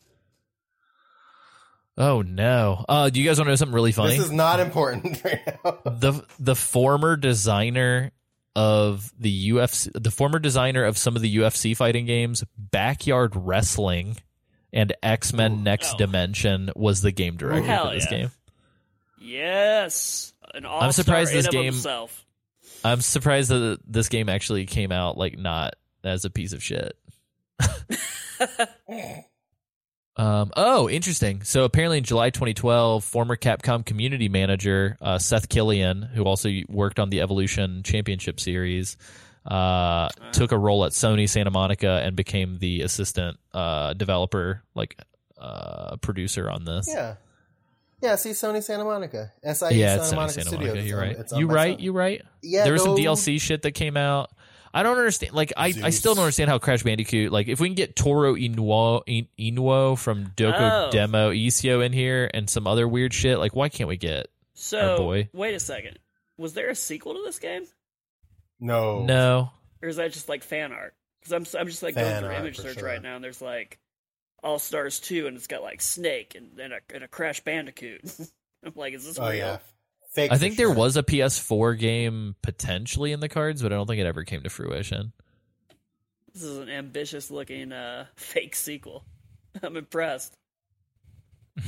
Oh 1.99 2.21
no! 2.21 2.85
Uh, 2.87 3.09
do 3.09 3.19
you 3.19 3.27
guys 3.27 3.37
want 3.37 3.47
to 3.47 3.51
know 3.51 3.55
something 3.55 3.75
really 3.75 3.91
funny? 3.91 4.15
This 4.17 4.25
is 4.27 4.31
not 4.31 4.59
important 4.61 5.21
right 5.25 5.41
now. 5.63 5.77
the 5.85 6.23
the 6.39 6.55
former 6.55 7.17
designer 7.17 8.11
of 8.55 9.11
the 9.19 9.49
UFC, 9.51 9.91
the 9.93 10.09
former 10.11 10.39
designer 10.39 10.85
of 10.85 10.97
some 10.97 11.15
of 11.17 11.21
the 11.21 11.37
UFC 11.37 11.75
fighting 11.75 12.05
games, 12.05 12.43
Backyard 12.57 13.33
Wrestling, 13.35 14.15
and 14.71 14.93
X 15.03 15.33
Men 15.33 15.51
Ooh. 15.53 15.57
Next 15.57 15.95
Oh. 15.95 15.97
Dimension 15.97 16.71
was 16.75 17.01
the 17.01 17.11
game 17.11 17.35
director 17.35 17.67
Hell 17.67 17.89
for 17.89 17.95
this 17.95 18.07
yeah. 18.09 18.17
game. 18.17 18.31
Yes. 19.21 20.33
An 20.53 20.65
all 20.65 20.81
I'm 20.81 20.91
surprised 20.93 21.33
this 21.33 21.47
game- 21.47 21.65
himself. 21.65 22.25
I'm 22.83 23.01
surprised 23.01 23.49
that 23.49 23.79
this 23.85 24.07
game 24.07 24.29
actually 24.29 24.65
came 24.65 24.91
out 24.93 25.17
like 25.17 25.37
not 25.37 25.75
as 26.03 26.23
a 26.23 26.29
piece 26.29 26.53
of 26.53 26.63
shit. 26.63 26.97
Um, 30.19 30.51
oh, 30.57 30.89
interesting. 30.89 31.43
So 31.43 31.63
apparently 31.63 31.99
in 31.99 32.03
July 32.03 32.29
2012, 32.29 33.05
former 33.05 33.37
Capcom 33.37 33.85
community 33.85 34.27
manager 34.27 34.97
uh, 34.99 35.17
Seth 35.17 35.47
Killian, 35.47 36.01
who 36.01 36.25
also 36.25 36.49
worked 36.67 36.99
on 36.99 37.09
the 37.09 37.21
Evolution 37.21 37.83
Championship 37.83 38.41
series, 38.41 38.97
uh, 39.45 40.09
took 40.33 40.51
a 40.51 40.57
role 40.57 40.83
at 40.83 40.91
Sony 40.91 41.29
Santa 41.29 41.51
Monica 41.51 42.01
and 42.03 42.17
became 42.17 42.57
the 42.59 42.81
assistant 42.81 43.37
uh, 43.53 43.93
developer, 43.93 44.61
like 44.75 44.99
uh, 45.37 45.95
producer 45.97 46.49
on 46.49 46.65
this. 46.65 46.89
yeah. 46.93 47.15
Yeah, 48.01 48.15
see 48.15 48.29
Sony 48.29 48.63
Santa 48.63 48.85
Monica. 48.85 49.33
SIE 49.43 49.71
Yeah, 49.71 49.97
Santa 49.97 50.01
it's 50.01 50.11
Sony 50.11 50.15
Monica 50.15 50.33
Santa 50.33 50.49
Studios. 50.49 50.91
Monica. 50.91 51.19
It's 51.19 51.33
You're 51.33 51.47
right. 51.47 51.67
You 51.67 51.75
right. 51.75 51.79
You 51.79 51.91
right. 51.91 52.21
Yeah, 52.41 52.63
there 52.63 52.73
was 52.73 52.83
some 52.83 52.95
DLC 52.95 53.41
shit 53.41 53.61
that 53.63 53.71
came 53.71 53.97
out. 53.97 54.31
I 54.73 54.83
don't 54.83 54.97
understand. 54.97 55.33
Like, 55.33 55.53
I, 55.57 55.73
I 55.83 55.89
still 55.89 56.15
don't 56.15 56.23
understand 56.23 56.49
how 56.49 56.59
Crash 56.59 56.83
Bandicoot. 56.83 57.31
Like, 57.31 57.47
if 57.47 57.59
we 57.59 57.67
can 57.69 57.75
get 57.75 57.95
Toro 57.95 58.35
Inoue, 58.35 59.01
In- 59.07 59.27
Inoue 59.55 59.97
from 59.97 60.27
Doko 60.35 60.87
Oh. 60.87 60.91
Demo 60.91 61.31
Issho 61.31 61.83
in 61.85 61.91
here 61.93 62.29
and 62.33 62.49
some 62.49 62.67
other 62.67 62.87
weird 62.87 63.13
shit, 63.13 63.39
like, 63.39 63.55
why 63.55 63.69
can't 63.69 63.87
we 63.87 63.97
get? 63.97 64.27
So 64.53 64.97
boy. 64.97 65.29
wait 65.33 65.55
a 65.55 65.59
second. 65.59 65.97
Was 66.37 66.53
there 66.53 66.69
a 66.69 66.75
sequel 66.75 67.13
to 67.15 67.21
this 67.25 67.39
game, 67.39 67.65
No. 68.59 69.03
No. 69.03 69.51
or 69.81 69.89
is 69.89 69.95
that 69.97 70.11
just 70.13 70.29
like 70.29 70.43
fan 70.43 70.71
art? 70.71 70.93
Because 71.21 71.33
I'm 71.53 71.59
I'm 71.59 71.67
just 71.67 71.83
like 71.83 71.95
Fan 71.95 72.21
going 72.21 72.31
through 72.33 72.39
image 72.39 72.57
search 72.59 72.79
sure. 72.79 72.87
right 72.87 73.01
now, 73.01 73.15
and 73.15 73.23
there's 73.23 73.41
like 73.41 73.77
All 74.43 74.57
Stars 74.59 74.99
two, 74.99 75.27
and 75.27 75.35
it's 75.35 75.47
got 75.47 75.61
like 75.63 75.81
Snake 75.81 76.35
and 76.35 76.57
and 76.59 76.73
a, 76.73 76.79
and 76.93 77.03
a 77.03 77.07
Crash 77.09 77.41
Bandicoot. 77.43 78.01
I'm 78.65 78.73
like, 78.75 78.93
is 78.93 79.05
this 79.05 79.19
Oh 79.19 79.27
real? 79.29 79.35
yeah. 79.35 79.57
Fake. 80.09 80.31
I 80.31 80.35
for 80.35 80.39
think 80.39 80.57
there 80.57 80.71
was 80.71 80.97
a 80.97 81.03
PS4 81.03 81.77
game 81.77 82.35
potentially 82.41 83.11
in 83.11 83.19
the 83.19 83.29
cards, 83.29 83.61
but 83.61 83.71
I 83.71 83.75
don't 83.75 83.87
think 83.87 83.99
it 83.99 84.07
ever 84.07 84.23
came 84.23 84.41
to 84.41 84.49
fruition. 84.49 85.13
This 86.33 86.43
is 86.43 86.57
an 86.57 86.69
ambitious 86.69 87.29
looking 87.29 87.71
uh, 87.71 88.05
fake 88.15 88.55
sequel. 88.55 89.05
I'm 89.63 89.77
impressed. 89.77 90.33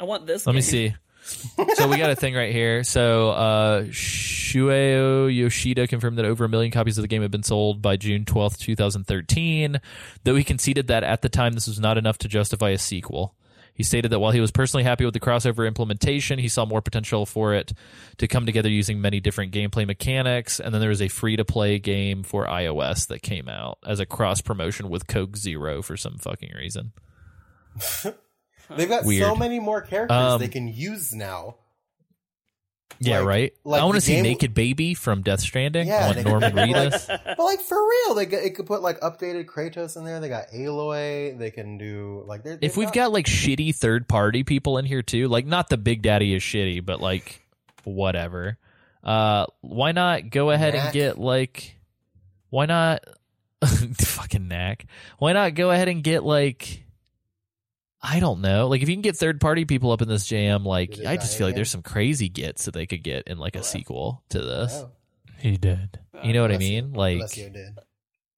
I 0.00 0.04
want 0.04 0.26
this. 0.26 0.46
Let 0.46 0.54
me 0.54 0.62
see. 0.62 0.94
so 1.24 1.88
we 1.88 1.96
got 1.96 2.10
a 2.10 2.16
thing 2.16 2.34
right 2.34 2.52
here. 2.52 2.84
So 2.84 3.30
uh 3.30 3.84
Shuhei 3.84 5.34
Yoshida 5.34 5.86
confirmed 5.86 6.18
that 6.18 6.26
over 6.26 6.44
a 6.44 6.48
million 6.50 6.70
copies 6.70 6.98
of 6.98 7.02
the 7.02 7.08
game 7.08 7.22
had 7.22 7.30
been 7.30 7.42
sold 7.42 7.80
by 7.80 7.96
June 7.96 8.26
12th, 8.26 8.58
2013, 8.58 9.80
though 10.24 10.34
he 10.34 10.44
conceded 10.44 10.88
that 10.88 11.02
at 11.02 11.22
the 11.22 11.30
time 11.30 11.54
this 11.54 11.66
was 11.66 11.80
not 11.80 11.96
enough 11.96 12.18
to 12.18 12.28
justify 12.28 12.70
a 12.70 12.78
sequel. 12.78 13.34
He 13.74 13.82
stated 13.82 14.12
that 14.12 14.20
while 14.20 14.30
he 14.30 14.40
was 14.40 14.52
personally 14.52 14.84
happy 14.84 15.04
with 15.04 15.14
the 15.14 15.20
crossover 15.20 15.66
implementation, 15.66 16.38
he 16.38 16.48
saw 16.48 16.64
more 16.64 16.80
potential 16.80 17.26
for 17.26 17.54
it 17.54 17.72
to 18.18 18.28
come 18.28 18.46
together 18.46 18.68
using 18.68 19.00
many 19.00 19.18
different 19.18 19.52
gameplay 19.52 19.84
mechanics. 19.84 20.60
And 20.60 20.72
then 20.72 20.80
there 20.80 20.90
was 20.90 21.02
a 21.02 21.08
free 21.08 21.36
to 21.36 21.44
play 21.44 21.80
game 21.80 22.22
for 22.22 22.46
iOS 22.46 23.08
that 23.08 23.20
came 23.22 23.48
out 23.48 23.78
as 23.84 23.98
a 23.98 24.06
cross 24.06 24.40
promotion 24.40 24.88
with 24.88 25.08
Coke 25.08 25.36
Zero 25.36 25.82
for 25.82 25.96
some 25.96 26.18
fucking 26.18 26.52
reason. 26.56 26.92
They've 28.76 28.88
got 28.88 29.04
so 29.04 29.34
many 29.34 29.58
more 29.58 29.80
characters 29.80 30.16
Um, 30.16 30.40
they 30.40 30.48
can 30.48 30.68
use 30.68 31.12
now. 31.12 31.56
Yeah, 33.00 33.18
Like- 33.18 33.26
right. 33.28 33.52
like 33.64 33.82
I 33.82 33.84
want 33.84 33.96
to 33.96 34.00
see 34.00 34.14
game- 34.14 34.22
Naked 34.22 34.54
Baby 34.54 34.94
from 34.94 35.22
Death 35.22 35.40
Stranding. 35.40 35.88
Yeah, 35.88 36.04
I 36.04 36.06
want 36.06 36.16
they- 36.18 36.22
Norman 36.24 36.54
like- 36.54 36.70
Reedus. 36.70 37.06
But 37.36 37.38
like 37.44 37.60
for 37.60 37.76
real, 37.76 38.14
they 38.14 38.24
it 38.26 38.54
could 38.54 38.66
put 38.66 38.82
like 38.82 39.00
updated 39.00 39.46
Kratos 39.46 39.96
in 39.96 40.04
there. 40.04 40.20
They 40.20 40.28
got 40.28 40.48
Aloy. 40.52 41.36
They 41.36 41.50
can 41.50 41.76
do 41.76 42.22
like 42.26 42.44
they're, 42.44 42.54
if 42.54 42.60
they've 42.60 42.76
we've 42.76 42.92
got 42.92 43.12
like 43.12 43.26
shitty 43.26 43.74
third 43.74 44.08
party 44.08 44.44
people 44.44 44.78
in 44.78 44.84
here 44.84 45.02
too, 45.02 45.26
like 45.28 45.44
not 45.46 45.68
the 45.68 45.76
Big 45.76 46.02
Daddy 46.02 46.34
is 46.34 46.42
shitty, 46.42 46.84
but 46.86 47.00
like 47.00 47.42
whatever. 47.82 48.58
Uh, 49.02 49.46
why 49.60 49.92
not 49.92 50.30
go 50.30 50.50
ahead 50.50 50.74
and 50.74 50.92
get 50.92 51.18
like, 51.18 51.76
why 52.50 52.66
not 52.66 53.02
fucking 53.98 54.46
knack? 54.48 54.86
Why 55.18 55.32
not 55.32 55.54
go 55.54 55.70
ahead 55.70 55.88
and 55.88 56.02
get 56.02 56.22
like, 56.22 56.83
I 58.06 58.20
don't 58.20 58.42
know, 58.42 58.68
like 58.68 58.82
if 58.82 58.88
you 58.90 58.94
can 58.94 59.00
get 59.02 59.16
third 59.16 59.40
party 59.40 59.64
people 59.64 59.90
up 59.90 60.02
in 60.02 60.08
this 60.08 60.26
jam, 60.26 60.62
like 60.64 60.98
I 61.06 61.16
just 61.16 61.38
feel 61.38 61.46
like 61.46 61.56
there's 61.56 61.70
some 61.70 61.80
crazy 61.82 62.28
gets 62.28 62.66
that 62.66 62.74
they 62.74 62.84
could 62.84 63.02
get 63.02 63.26
in 63.28 63.38
like 63.38 63.56
a 63.56 63.60
Well, 63.60 63.64
sequel 63.64 64.22
to 64.28 64.40
this. 64.40 64.84
He 65.38 65.56
did. 65.56 65.98
You 66.22 66.34
know 66.34 66.42
what 66.42 66.52
I 66.52 66.58
mean? 66.58 66.92
Like 66.92 67.16
Alessio 67.16 67.48
did. 67.48 67.78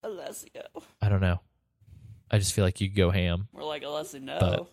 Alessio. 0.05 0.62
I 1.03 1.09
don't 1.09 1.21
know. 1.21 1.41
I 2.31 2.39
just 2.39 2.53
feel 2.53 2.64
like 2.64 2.81
you 2.81 2.89
go 2.89 3.11
ham. 3.11 3.49
We're 3.53 3.64
like 3.64 3.83
Alessio. 3.83 4.21
No. 4.21 4.39
But- 4.41 4.67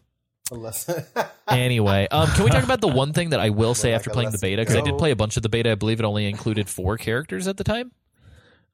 Alessio. 0.52 1.04
Anyway, 1.48 2.08
um, 2.10 2.28
can 2.30 2.46
we 2.46 2.50
talk 2.50 2.64
about 2.64 2.82
the 2.82 2.88
one 2.88 3.14
thing 3.14 3.32
that 3.32 3.39
I 3.39 3.50
will 3.50 3.76
say 3.76 3.89
We're 3.91 3.96
after 3.98 4.10
like, 4.10 4.16
playing 4.16 4.32
the 4.32 4.38
beta? 4.39 4.62
Because 4.62 4.76
I 4.76 4.82
did 4.82 4.98
play 4.98 5.12
a 5.12 5.16
bunch 5.16 5.38
of 5.38 5.44
the 5.44 5.50
beta. 5.50 5.72
I 5.72 5.76
believe 5.76 6.00
it 6.00 6.06
only 6.06 6.26
included 6.26 6.70
four 6.70 6.98
characters 6.98 7.48
at 7.48 7.58
the 7.58 7.64
time. 7.64 7.91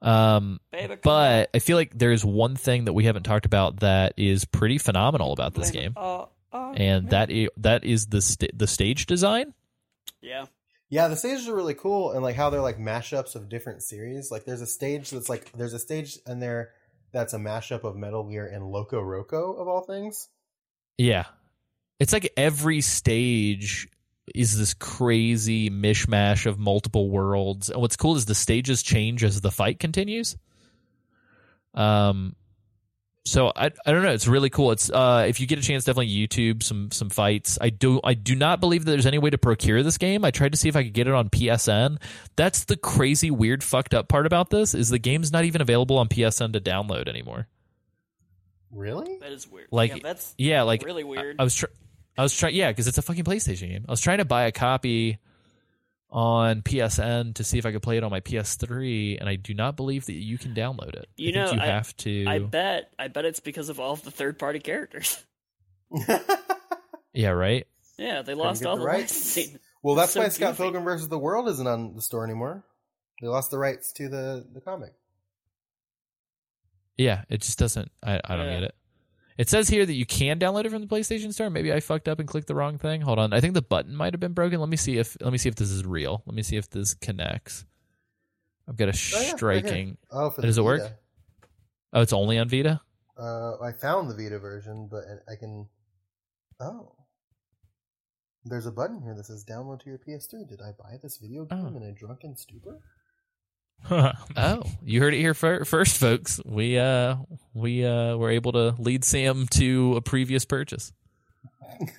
Um, 0.02 0.60
Baby, 0.72 0.88
come 0.88 0.98
but 1.02 1.50
I 1.54 1.58
feel 1.58 1.76
like 1.76 1.96
there 1.98 2.12
is 2.12 2.24
one 2.24 2.56
thing 2.56 2.86
that 2.86 2.92
we 2.94 3.04
haven't 3.04 3.24
talked 3.24 3.44
about 3.46 3.80
that 3.80 4.14
is 4.16 4.44
pretty 4.46 4.78
phenomenal 4.78 5.32
about 5.32 5.54
this 5.54 5.70
game, 5.70 5.92
Oh, 5.96 6.28
oh, 6.52 6.72
and 6.72 7.04
man. 7.04 7.10
that 7.10 7.30
i- 7.30 7.48
that 7.58 7.84
is 7.84 8.06
the 8.06 8.22
st- 8.22 8.56
the 8.58 8.66
stage 8.66 9.06
design. 9.06 9.52
Yeah. 10.22 10.46
Yeah, 10.88 11.06
the 11.08 11.16
stages 11.16 11.46
are 11.48 11.54
really 11.54 11.74
cool, 11.74 12.12
and 12.12 12.22
like 12.22 12.34
how 12.34 12.50
they're 12.50 12.60
like 12.62 12.78
mashups 12.78 13.36
of 13.36 13.48
different 13.48 13.82
series. 13.82 14.30
Like 14.30 14.44
there's 14.44 14.60
a 14.62 14.66
stage 14.66 15.10
that's 15.10 15.28
like 15.28 15.52
there's 15.52 15.72
a 15.74 15.78
stage 15.78 16.18
in 16.26 16.40
there 16.40 16.70
that's 17.12 17.32
a 17.34 17.38
mashup 17.38 17.84
of 17.84 17.94
Metal 17.94 18.24
Gear 18.24 18.46
and 18.46 18.64
Loco 18.70 19.00
Roco 19.00 19.56
of 19.60 19.68
all 19.68 19.82
things. 19.82 20.28
Yeah, 20.98 21.26
it's 22.00 22.12
like 22.12 22.32
every 22.36 22.80
stage 22.80 23.88
is 24.34 24.58
this 24.58 24.74
crazy 24.74 25.70
mishmash 25.70 26.46
of 26.46 26.58
multiple 26.58 27.10
worlds. 27.10 27.70
And 27.70 27.80
what's 27.80 27.96
cool 27.96 28.16
is 28.16 28.24
the 28.24 28.34
stages 28.34 28.82
change 28.82 29.24
as 29.24 29.40
the 29.40 29.50
fight 29.50 29.78
continues. 29.78 30.36
Um, 31.74 32.34
so 33.24 33.52
I 33.54 33.66
I 33.86 33.92
don't 33.92 34.02
know. 34.02 34.12
It's 34.12 34.26
really 34.26 34.50
cool. 34.50 34.72
It's 34.72 34.90
uh 34.90 35.26
if 35.28 35.40
you 35.40 35.46
get 35.46 35.58
a 35.58 35.62
chance, 35.62 35.84
definitely 35.84 36.08
YouTube 36.08 36.62
some 36.62 36.90
some 36.90 37.10
fights. 37.10 37.58
I 37.60 37.70
do 37.70 38.00
I 38.02 38.14
do 38.14 38.34
not 38.34 38.60
believe 38.60 38.84
that 38.84 38.90
there's 38.90 39.06
any 39.06 39.18
way 39.18 39.30
to 39.30 39.38
procure 39.38 39.82
this 39.82 39.98
game. 39.98 40.24
I 40.24 40.30
tried 40.30 40.52
to 40.52 40.58
see 40.58 40.68
if 40.68 40.76
I 40.76 40.82
could 40.82 40.94
get 40.94 41.06
it 41.06 41.14
on 41.14 41.28
PSN. 41.28 41.98
That's 42.36 42.64
the 42.64 42.76
crazy 42.76 43.30
weird 43.30 43.62
fucked 43.62 43.94
up 43.94 44.08
part 44.08 44.26
about 44.26 44.50
this 44.50 44.74
is 44.74 44.88
the 44.88 44.98
game's 44.98 45.32
not 45.32 45.44
even 45.44 45.60
available 45.60 45.98
on 45.98 46.08
PSN 46.08 46.54
to 46.54 46.60
download 46.60 47.08
anymore. 47.08 47.46
Really? 48.72 49.18
That 49.18 49.32
is 49.32 49.48
weird. 49.48 49.68
Like 49.70 49.90
yeah, 49.90 49.98
that's 50.02 50.34
yeah, 50.38 50.62
like 50.62 50.84
really 50.84 51.04
weird. 51.04 51.36
I 51.38 51.44
was 51.44 51.54
tr- 51.54 51.66
I 52.20 52.22
was 52.22 52.36
trying, 52.36 52.54
yeah, 52.54 52.70
because 52.70 52.86
it's 52.86 52.98
a 52.98 53.02
fucking 53.02 53.24
PlayStation 53.24 53.68
game. 53.70 53.84
I 53.88 53.90
was 53.92 54.00
trying 54.00 54.18
to 54.18 54.24
buy 54.26 54.42
a 54.44 54.52
copy 54.52 55.18
on 56.10 56.60
PSN 56.62 57.34
to 57.36 57.44
see 57.44 57.56
if 57.58 57.64
I 57.64 57.72
could 57.72 57.82
play 57.82 57.96
it 57.96 58.04
on 58.04 58.10
my 58.10 58.20
PS3, 58.20 59.18
and 59.20 59.28
I 59.28 59.36
do 59.36 59.54
not 59.54 59.76
believe 59.76 60.06
that 60.06 60.14
you 60.14 60.36
can 60.38 60.52
download 60.54 60.94
it. 60.94 61.08
You 61.16 61.30
I 61.30 61.32
think 61.32 61.46
know, 61.46 61.52
you 61.52 61.60
I- 61.62 61.66
have 61.72 61.96
to. 61.98 62.26
I 62.26 62.38
bet. 62.40 62.92
I 62.98 63.08
bet 63.08 63.24
it's 63.24 63.40
because 63.40 63.68
of 63.68 63.80
all 63.80 63.92
of 63.92 64.02
the 64.02 64.10
third 64.10 64.38
party 64.38 64.58
characters. 64.58 65.24
yeah, 67.14 67.30
right. 67.30 67.66
Yeah, 67.98 68.22
they 68.22 68.34
lost 68.34 68.62
get 68.62 68.68
all 68.68 68.76
the 68.76 68.80
the 68.82 68.86
rights. 68.86 69.12
licensing. 69.36 69.58
well, 69.82 69.94
that's 69.94 70.12
So 70.12 70.20
why 70.20 70.28
Scott 70.28 70.52
goofy. 70.52 70.62
Pilgrim 70.64 70.84
versus 70.84 71.08
the 71.08 71.18
World 71.18 71.48
isn't 71.48 71.66
on 71.66 71.94
the 71.94 72.02
store 72.02 72.24
anymore. 72.24 72.64
They 73.20 73.28
lost 73.28 73.50
the 73.50 73.58
rights 73.58 73.92
to 73.94 74.08
the 74.08 74.46
the 74.52 74.60
comic. 74.60 74.92
Yeah, 76.96 77.24
it 77.28 77.40
just 77.40 77.58
doesn't. 77.58 77.90
I, 78.02 78.20
I 78.24 78.36
don't 78.36 78.46
Yeah. 78.46 78.54
get 78.54 78.62
it. 78.64 78.74
It 79.40 79.48
says 79.48 79.70
here 79.70 79.86
that 79.86 79.94
you 79.94 80.04
can 80.04 80.38
download 80.38 80.66
it 80.66 80.70
from 80.70 80.82
the 80.82 80.86
PlayStation 80.86 81.32
Store. 81.32 81.48
Maybe 81.48 81.72
I 81.72 81.80
fucked 81.80 82.08
up 82.08 82.18
and 82.18 82.28
clicked 82.28 82.46
the 82.46 82.54
wrong 82.54 82.76
thing. 82.76 83.00
Hold 83.00 83.18
on. 83.18 83.32
I 83.32 83.40
think 83.40 83.54
the 83.54 83.62
button 83.62 83.96
might 83.96 84.12
have 84.12 84.20
been 84.20 84.34
broken. 84.34 84.60
Let 84.60 84.68
me 84.68 84.76
see 84.76 84.98
if 84.98 85.16
let 85.18 85.32
me 85.32 85.38
see 85.38 85.48
if 85.48 85.54
this 85.54 85.70
is 85.70 85.82
real. 85.82 86.22
Let 86.26 86.34
me 86.34 86.42
see 86.42 86.58
if 86.58 86.68
this 86.68 86.92
connects. 86.92 87.64
I've 88.68 88.76
got 88.76 88.90
a 88.90 88.92
Oh, 88.92 89.20
yeah, 89.22 89.28
right 89.30 89.36
striking. 89.38 89.96
Oh, 90.10 90.28
for 90.28 90.42
Does 90.42 90.58
it 90.58 90.62
work? 90.62 90.82
Oh, 91.94 92.02
it's 92.02 92.12
only 92.12 92.36
on 92.36 92.50
Vita. 92.50 92.82
Uh, 93.18 93.52
I 93.62 93.72
found 93.72 94.10
the 94.10 94.14
Vita 94.14 94.38
version, 94.38 94.88
but 94.90 95.04
I 95.26 95.36
can. 95.36 95.66
Oh, 96.60 96.92
there's 98.44 98.66
a 98.66 98.70
button 98.70 99.00
here 99.00 99.14
that 99.14 99.24
says 99.24 99.46
"Download 99.48 99.80
to 99.80 99.88
your 99.88 100.00
PS3." 100.06 100.46
Did 100.50 100.60
I 100.60 100.72
buy 100.78 100.98
this 101.02 101.16
video 101.16 101.46
game 101.46 101.72
Oh. 101.72 101.76
in 101.78 101.82
a 101.82 101.92
drunken 101.92 102.36
stupor? 102.36 102.78
Oh, 104.36 104.62
you 104.84 105.00
heard 105.00 105.14
it 105.14 105.18
here 105.20 105.34
fir- 105.34 105.64
first, 105.64 105.96
folks. 105.98 106.40
We 106.44 106.78
uh 106.78 107.16
we 107.54 107.84
uh 107.84 108.16
were 108.16 108.30
able 108.30 108.52
to 108.52 108.74
lead 108.78 109.04
Sam 109.04 109.46
to 109.52 109.96
a 109.96 110.00
previous 110.00 110.44
purchase. 110.44 110.92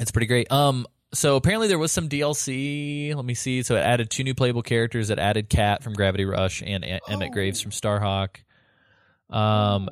it's 0.00 0.10
pretty 0.10 0.26
great. 0.26 0.50
Um, 0.52 0.86
so 1.12 1.36
apparently 1.36 1.68
there 1.68 1.78
was 1.78 1.92
some 1.92 2.08
DLC. 2.08 3.14
Let 3.14 3.24
me 3.24 3.34
see. 3.34 3.62
So 3.62 3.76
it 3.76 3.80
added 3.80 4.10
two 4.10 4.24
new 4.24 4.34
playable 4.34 4.62
characters. 4.62 5.10
It 5.10 5.18
added 5.18 5.48
Cat 5.48 5.82
from 5.82 5.92
Gravity 5.94 6.24
Rush 6.24 6.62
and 6.64 6.84
e- 6.84 7.00
Emmett 7.08 7.30
Oh. 7.30 7.32
Graves 7.32 7.60
from 7.60 7.70
Starhawk. 7.70 8.36
Um, 9.30 9.88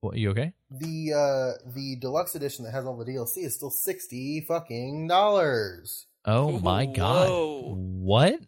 what, 0.00 0.16
you 0.16 0.30
okay? 0.30 0.52
The 0.70 1.12
uh 1.12 1.70
the 1.74 1.96
deluxe 2.00 2.34
edition 2.34 2.64
that 2.64 2.72
has 2.72 2.84
all 2.86 2.96
the 2.96 3.04
DLC 3.04 3.38
is 3.44 3.54
still 3.54 3.70
sixty 3.70 4.40
fucking 4.40 5.08
dollars. 5.08 6.06
Oh 6.24 6.58
my 6.60 6.86
god! 6.86 7.28
What? 7.76 8.38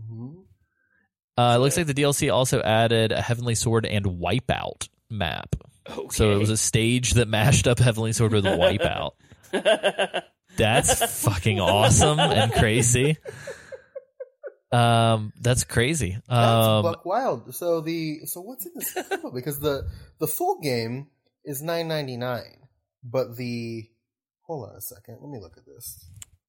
Mm-hmm. 0.00 0.40
Uh, 1.38 1.54
it 1.56 1.58
looks 1.58 1.76
like 1.76 1.86
the 1.86 1.94
DLC 1.94 2.32
also 2.32 2.60
added 2.60 3.10
a 3.12 3.20
Heavenly 3.20 3.54
Sword 3.54 3.86
and 3.86 4.04
Wipeout 4.04 4.88
map. 5.10 5.56
Okay. 5.88 6.08
So 6.10 6.30
it 6.32 6.36
was 6.38 6.50
a 6.50 6.56
stage 6.56 7.14
that 7.14 7.26
mashed 7.28 7.66
up 7.66 7.78
Heavenly 7.78 8.12
Sword 8.12 8.32
with 8.32 8.44
Wipeout. 8.44 9.12
That's 10.56 11.22
fucking 11.24 11.58
awesome 11.60 12.20
and 12.20 12.52
crazy. 12.52 13.16
Um, 14.70 15.32
that's 15.38 15.64
crazy. 15.64 16.16
That's 16.28 16.66
Um, 16.66 16.82
buck 16.82 17.04
wild. 17.04 17.54
So 17.54 17.80
the 17.82 18.20
so 18.24 18.40
what's 18.40 18.64
in 18.64 18.72
this? 18.74 18.96
because 19.34 19.58
the 19.60 19.86
the 20.18 20.26
full 20.26 20.60
game 20.60 21.08
is 21.44 21.60
nine 21.62 21.88
ninety 21.88 22.16
nine, 22.16 22.68
but 23.04 23.36
the 23.36 23.86
hold 24.46 24.70
on 24.70 24.76
a 24.76 24.80
second. 24.80 25.18
Let 25.20 25.30
me 25.30 25.38
look 25.40 25.58
at 25.58 25.66
this. 25.66 26.06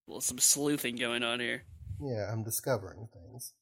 well, 0.07 0.21
some 0.21 0.37
sleuthing 0.39 0.95
going 0.95 1.23
on 1.23 1.39
here. 1.41 1.63
Yeah, 2.01 2.29
I'm 2.31 2.43
discovering 2.43 3.07
things. 3.13 3.53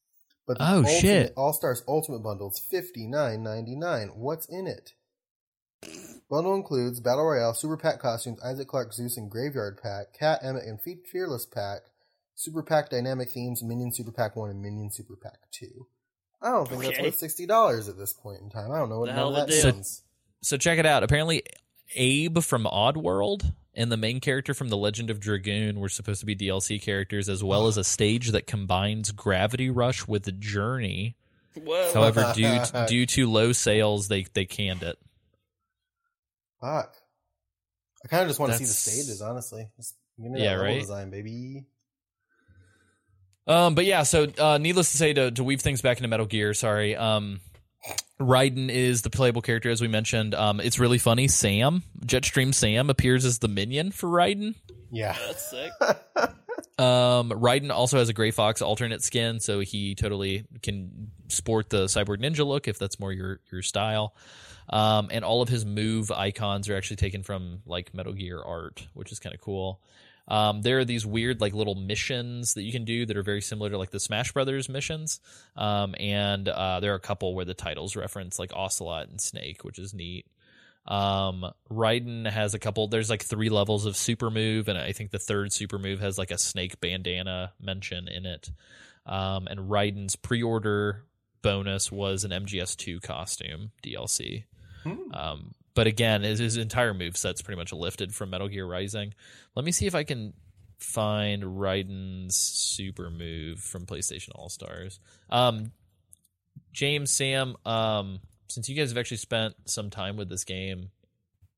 But 0.48 0.58
the 0.58 0.64
Oh, 0.64 0.78
ultimate, 0.78 1.00
shit. 1.02 1.34
All 1.38 1.54
Stars 1.54 1.84
Ultimate 1.88 2.20
Bundle 2.20 2.50
is 2.50 2.60
fifty 2.60 3.08
nine 3.08 3.44
ninety 3.44 3.76
nine. 3.76 4.10
What's 4.16 4.48
in 4.48 4.68
it? 4.68 4.94
Bundle 6.30 6.56
includes 6.56 7.00
Battle 7.00 7.26
Royale, 7.26 7.54
Super 7.54 7.78
Pack 7.78 8.00
costumes, 8.00 8.40
Isaac 8.44 8.68
Clarke, 8.68 8.94
Zeus, 8.94 9.18
and 9.18 9.30
Graveyard 9.30 9.80
Pack, 9.82 10.14
Cat, 10.18 10.40
Emmett, 10.44 10.64
and 10.66 10.80
Fearless 10.82 11.46
Pack, 11.46 11.82
Super 12.36 12.64
Pack 12.64 12.90
Dynamic 12.90 13.30
Themes, 13.32 13.64
Minion 13.64 13.92
Super 13.92 14.12
Pack 14.12 14.36
1, 14.36 14.50
and 14.50 14.62
Minion 14.62 14.92
Super 14.92 15.16
Pack 15.16 15.40
2. 15.52 15.88
I 16.42 16.52
don't 16.52 16.68
think 16.70 16.84
that's 16.84 17.00
worth 17.02 17.20
$60 17.20 17.90
at 17.90 17.98
this 17.98 18.14
point 18.14 18.42
in 18.42 18.50
time. 18.50 18.72
I 18.72 18.78
don't 18.80 18.90
know 18.90 19.00
what 19.00 19.08
The 19.08 19.14
hell 19.14 19.32
that 19.34 19.50
is. 19.50 19.62
to 19.62 19.68
that 19.68 19.72
do. 19.72 19.78
means. 19.78 20.04
so 20.42 20.58
check 20.58 20.80
it 20.80 20.86
out. 20.86 21.04
Apparently, 21.04 21.44
Abe 21.96 22.40
from 22.40 22.64
Oddworld 22.64 23.52
and 23.74 23.92
the 23.92 23.98
main 23.98 24.20
character 24.20 24.54
from 24.54 24.70
The 24.70 24.78
Legend 24.78 25.10
of 25.10 25.20
Dragoon 25.20 25.80
were 25.80 25.90
supposed 25.90 26.20
to 26.20 26.26
be 26.26 26.36
DLC 26.36 26.82
characters, 26.82 27.30
as 27.30 27.44
well 27.44 27.68
as 27.68 27.78
a 27.78 27.84
stage 27.84 28.32
that 28.32 28.48
combines 28.48 29.12
Gravity 29.12 29.70
Rush 29.70 30.08
with 30.08 30.24
the 30.24 30.32
Journey. 30.32 31.16
Whoa. 31.56 31.92
However, 31.94 32.32
due 32.36 32.44
to, 32.44 32.86
due 32.88 33.06
to 33.08 33.30
low 33.30 33.52
sales, 33.54 34.08
they 34.08 34.24
they 34.34 34.46
canned 34.46 34.84
it. 34.84 34.98
Fuck. 36.60 36.96
I 38.04 38.08
kind 38.08 38.24
of 38.24 38.30
just 38.30 38.40
want 38.40 38.52
to 38.52 38.58
see 38.58 38.66
the 38.66 38.72
stages, 38.72 39.22
honestly. 39.22 39.68
Just 39.78 39.96
give 40.22 40.32
me 40.32 40.44
Yeah, 40.44 40.56
right? 40.56 40.80
design, 40.80 41.10
baby. 41.10 41.66
Um, 43.48 43.76
but 43.76 43.86
yeah, 43.86 44.04
so 44.04 44.28
uh, 44.38 44.58
needless 44.60 44.92
to 44.92 44.98
say, 44.98 45.14
to, 45.14 45.32
to 45.32 45.44
weave 45.44 45.62
things 45.62 45.82
back 45.82 45.98
into 45.98 46.08
Metal 46.08 46.26
Gear, 46.26 46.54
sorry. 46.54 46.96
Um, 46.96 47.42
Raiden 48.20 48.70
is 48.70 49.02
the 49.02 49.10
playable 49.10 49.42
character, 49.42 49.70
as 49.70 49.82
we 49.82 49.88
mentioned. 49.88 50.36
Um, 50.36 50.60
it's 50.60 50.80
really 50.80 51.00
funny. 51.00 51.28
Sam, 51.28 51.84
Jetstream 52.06 52.54
Sam, 52.54 52.90
appears 52.90 53.26
as 53.26 53.40
the 53.40 53.48
minion 53.48 53.92
for 53.92 54.08
Raiden. 54.08 54.56
Yeah. 54.92 55.16
That's 55.28 55.50
sick. 55.50 55.72
Um, 56.78 57.30
Raiden 57.30 57.70
also 57.70 58.00
has 58.00 58.10
a 58.10 58.14
Gray 58.14 58.32
Fox 58.32 58.62
alternate 58.62 59.04
skin, 59.04 59.40
so 59.40 59.60
he 59.60 59.94
totally 59.94 60.46
can 60.64 61.12
sport 61.28 61.70
the 61.70 61.86
Cyborg 61.86 62.18
Ninja 62.22 62.46
look 62.46 62.68
if 62.68 62.80
that's 62.80 63.00
more 63.00 63.12
your 63.12 63.40
your 63.52 63.62
style. 63.62 64.16
Um, 64.70 65.10
and 65.12 65.24
all 65.24 65.42
of 65.42 65.50
his 65.50 65.64
move 65.64 66.12
icons 66.12 66.70
are 66.70 66.76
actually 66.76 66.96
taken 66.98 67.22
from 67.22 67.62
like 67.68 67.94
Metal 67.94 68.14
Gear 68.14 68.42
art, 68.42 68.88
which 68.94 69.12
is 69.12 69.20
kind 69.20 69.36
of 69.36 69.42
cool. 69.42 69.80
Um, 70.28 70.62
there 70.62 70.80
are 70.80 70.86
these 70.86 71.06
weird 71.06 71.42
like 71.42 71.54
little 71.54 71.76
missions 71.76 72.54
that 72.54 72.64
you 72.64 72.72
can 72.72 72.86
do 72.86 73.06
that 73.06 73.18
are 73.18 73.24
very 73.24 73.42
similar 73.42 73.70
to 73.70 73.78
like 73.78 73.92
the 73.92 74.00
Smash 74.00 74.32
Brothers 74.32 74.70
missions. 74.70 75.20
Um, 75.56 75.96
and 76.00 76.48
uh, 76.48 76.80
there 76.80 76.94
are 76.94 76.98
a 76.98 77.00
couple 77.00 77.36
where 77.36 77.46
the 77.46 77.54
titles 77.54 77.96
reference 77.96 78.40
like 78.40 78.54
Ocelot 78.54 79.10
and 79.10 79.20
Snake, 79.20 79.64
which 79.64 79.80
is 79.80 79.94
neat. 79.94 80.26
Um, 80.88 81.46
Raiden 81.70 82.30
has 82.30 82.54
a 82.54 82.60
couple. 82.60 82.88
There's 82.88 83.10
like 83.10 83.24
three 83.24 83.50
levels 83.50 83.86
of 83.86 83.96
super 83.96 84.30
move, 84.32 84.68
and 84.68 84.78
I 84.78 84.94
think 84.94 85.12
the 85.12 85.20
third 85.20 85.54
super 85.54 85.78
move 85.78 86.00
has 86.00 86.18
like 86.18 86.32
a 86.32 86.38
snake 86.38 86.80
bandana 86.82 87.54
mention 87.60 88.08
in 88.08 88.26
it. 88.26 88.50
Um, 89.06 89.48
and 89.48 89.70
Raiden's 89.70 90.16
pre-order 90.16 91.04
bonus 91.42 91.92
was 91.92 92.24
an 92.24 92.32
MGS2 92.32 93.02
costume 93.02 93.72
DLC. 93.84 94.46
Um, 95.14 95.52
but 95.74 95.88
again, 95.88 96.22
his, 96.24 96.40
his 96.40 96.58
entire 96.58 96.94
move 96.94 97.16
set's 97.18 97.42
pretty 97.42 97.58
much 97.60 97.72
lifted 97.74 98.14
from 98.14 98.30
Metal 98.32 98.48
Gear 98.48 98.66
Rising. 98.66 99.14
Let 99.56 99.66
me 99.66 99.72
see 99.72 99.88
if 99.88 99.96
I 99.96 100.04
can 100.04 100.34
find 100.80 101.44
Raiden's 101.44 102.36
super 102.36 103.10
move 103.10 103.60
from 103.60 103.86
PlayStation 103.86 104.30
All 104.36 104.50
Stars. 104.50 105.00
Um, 105.30 105.72
James, 106.74 107.12
Sam, 107.12 107.56
um, 107.66 108.20
since 108.48 108.68
you 108.70 108.76
guys 108.76 108.90
have 108.90 108.98
actually 108.98 109.18
spent 109.18 109.56
some 109.66 109.90
time 109.90 110.18
with 110.18 110.30
this 110.30 110.44
game, 110.44 110.90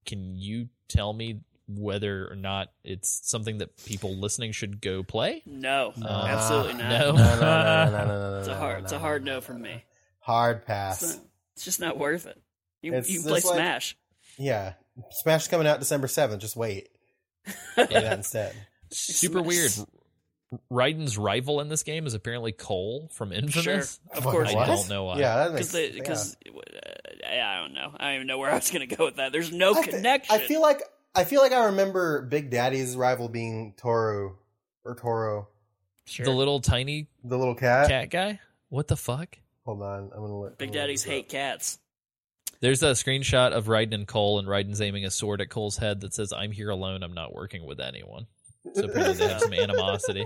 can 0.05 0.35
you 0.35 0.69
tell 0.89 1.13
me 1.13 1.41
whether 1.67 2.27
or 2.29 2.35
not 2.35 2.67
it's 2.83 3.21
something 3.23 3.59
that 3.59 3.77
people 3.85 4.15
listening 4.15 4.51
should 4.51 4.81
go 4.81 5.01
play? 5.03 5.41
No, 5.45 5.93
Uh, 6.03 6.25
absolutely 6.29 6.73
not. 6.73 6.89
no. 6.89 7.11
No, 7.11 7.13
no, 7.13 7.35
no, 7.35 7.39
no, 7.39 7.91
no, 7.91 8.07
no, 8.07 8.31
no, 8.33 8.39
It's 8.39 8.47
a 8.49 8.55
hard, 8.57 8.77
no, 8.79 8.83
it's 8.83 8.91
a 8.93 8.99
hard 8.99 9.23
no, 9.23 9.35
no 9.35 9.41
from 9.41 9.61
me. 9.61 9.83
Hard 10.19 10.57
It's, 10.57 10.65
pass. 10.67 11.01
not- 11.15 11.25
it's 11.55 11.65
just 11.65 11.79
not 11.79 11.97
worth 11.97 12.25
it. 12.25 12.41
You, 12.81 12.93
It's 12.95 13.09
you 13.09 13.19
can 13.19 13.29
play 13.29 13.37
just 13.37 13.47
like- 13.47 13.55
Smash. 13.55 13.95
Yeah. 14.37 14.73
Smash 15.11 15.47
coming 15.47 15.67
out 15.67 15.79
December 15.79 16.07
7th. 16.07 16.39
Just 16.39 16.55
wait. 16.55 16.89
Play 17.75 17.85
that 17.91 18.17
instead. 18.17 18.55
Super 18.91 19.39
Smash. 19.39 19.45
weird. 19.47 19.71
Raiden's 20.71 21.17
rival 21.17 21.61
in 21.61 21.69
this 21.69 21.81
game 21.81 22.05
is 22.05 22.13
apparently 22.13 22.51
Cole 22.51 23.09
from 23.11 23.31
Infamous. 23.31 23.99
Of 24.15 24.23
course 24.23 24.49
I 24.51 24.53
What? 24.55 24.67
don't 24.67 24.87
know 24.89 25.05
why. 25.05 25.17
Yeah, 25.19 25.49
Because 25.49 25.71
because 25.71 26.37
uh, 26.47 27.27
I 27.27 27.59
don't 27.61 27.73
know. 27.73 27.91
I 27.97 28.05
don't 28.07 28.15
even 28.15 28.27
know 28.27 28.37
where 28.37 28.51
I 28.51 28.55
was 28.55 28.69
going 28.69 28.87
to 28.87 28.95
go 28.95 29.05
with 29.05 29.15
that. 29.15 29.31
There's 29.31 29.51
no 29.51 29.73
I 29.75 29.81
fe- 29.81 29.91
connection. 29.91 30.35
I 30.35 30.39
feel 30.39 30.61
like 30.61 30.83
I 31.15 31.23
feel 31.23 31.41
like 31.41 31.53
I 31.53 31.65
remember 31.65 32.21
Big 32.21 32.51
Daddy's 32.51 32.95
rival 32.95 33.29
being 33.29 33.73
Toro 33.77 34.35
or 34.85 34.95
Toro, 34.95 35.47
sure. 36.05 36.25
The 36.25 36.31
little 36.31 36.59
tiny 36.59 37.07
the 37.23 37.37
little 37.37 37.55
cat. 37.55 37.87
cat 37.87 38.09
guy? 38.11 38.39
What 38.69 38.87
the 38.87 38.97
fuck? 38.97 39.37
Hold 39.65 39.81
on, 39.81 40.11
I'm 40.13 40.21
gonna 40.21 40.39
look. 40.39 40.57
Big 40.59 40.69
I'm 40.69 40.73
gonna 40.73 40.81
Daddies 40.85 41.05
look 41.05 41.13
hate 41.15 41.29
cats. 41.29 41.79
There's 42.63 42.81
a 42.81 42.91
screenshot 42.91 43.51
of 43.51 43.65
Raiden 43.65 43.93
and 43.93 44.07
Cole, 44.07 44.39
and 44.39 44.47
Raiden's 44.47 44.79
aiming 44.79 45.03
a 45.03 45.11
sword 45.11 45.41
at 45.41 45.49
Cole's 45.49 45.75
head 45.75 45.99
that 45.99 46.13
says, 46.13 46.31
I'm 46.31 46.53
here 46.53 46.69
alone, 46.69 47.03
I'm 47.03 47.13
not 47.13 47.35
working 47.35 47.65
with 47.65 47.81
anyone. 47.81 48.25
So 48.73 48.85
apparently 48.85 49.17
they 49.17 49.27
have 49.33 49.41
some 49.41 49.51
animosity. 49.51 50.25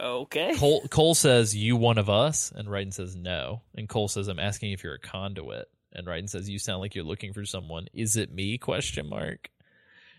Okay. 0.00 0.54
Cole, 0.56 0.80
Cole 0.88 1.14
says, 1.14 1.54
You 1.54 1.76
one 1.76 1.98
of 1.98 2.08
us? 2.08 2.52
And 2.56 2.68
Raiden 2.68 2.94
says, 2.94 3.14
No. 3.14 3.60
And 3.76 3.86
Cole 3.86 4.08
says, 4.08 4.28
I'm 4.28 4.38
asking 4.38 4.72
if 4.72 4.82
you're 4.82 4.94
a 4.94 4.98
conduit. 4.98 5.68
And 5.92 6.06
Raiden 6.06 6.30
says, 6.30 6.48
You 6.48 6.58
sound 6.58 6.80
like 6.80 6.94
you're 6.94 7.04
looking 7.04 7.34
for 7.34 7.44
someone. 7.44 7.88
Is 7.92 8.16
it 8.16 8.32
me? 8.32 8.56
Question 8.56 9.06
mark. 9.10 9.50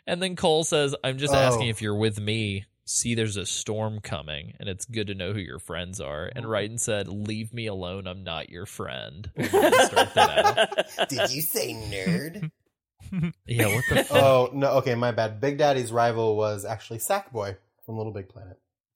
And 0.06 0.22
then 0.22 0.36
Cole 0.36 0.64
says, 0.64 0.96
I'm 1.04 1.18
just 1.18 1.34
Oh. 1.34 1.38
asking 1.38 1.70
if 1.70 1.82
you're 1.82 1.96
with 1.96 2.20
me. 2.20 2.66
See, 2.92 3.14
there's 3.14 3.38
a 3.38 3.46
storm 3.46 4.00
coming, 4.02 4.56
and 4.60 4.68
it's 4.68 4.86
good 4.86 5.06
to 5.08 5.14
know 5.14 5.32
who 5.32 5.38
your 5.40 5.60
friends 5.60 6.02
are. 6.02 6.32
And 6.36 6.44
Raiden 6.46 6.80
said, 6.80 7.08
Leave 7.08 7.54
me 7.54 7.68
alone, 7.68 8.08
I'm 8.08 8.24
not 8.24 8.50
your 8.50 8.66
friend. 8.66 9.30
And 9.36 9.46
then 9.46 9.72
they 9.72 9.78
start 9.86 10.14
that 10.16 10.58
out. 11.00 11.08
Did 11.08 11.30
you 11.32 11.44
say 11.44 11.74
nerd? 11.74 12.50
Yeah, 13.46 13.74
what 13.74 13.84
the 13.90 14.04
fuck? 14.06 14.18
Oh 14.22 14.50
no, 14.54 14.72
okay, 14.78 14.94
my 14.96 15.12
bad. 15.12 15.40
Big 15.40 15.58
Daddy's 15.60 15.92
rival 15.92 16.36
was 16.36 16.66
actually 16.66 16.98
Sackboy 17.00 17.56
from 17.86 17.96
LittleBigPlanet. 17.96 18.56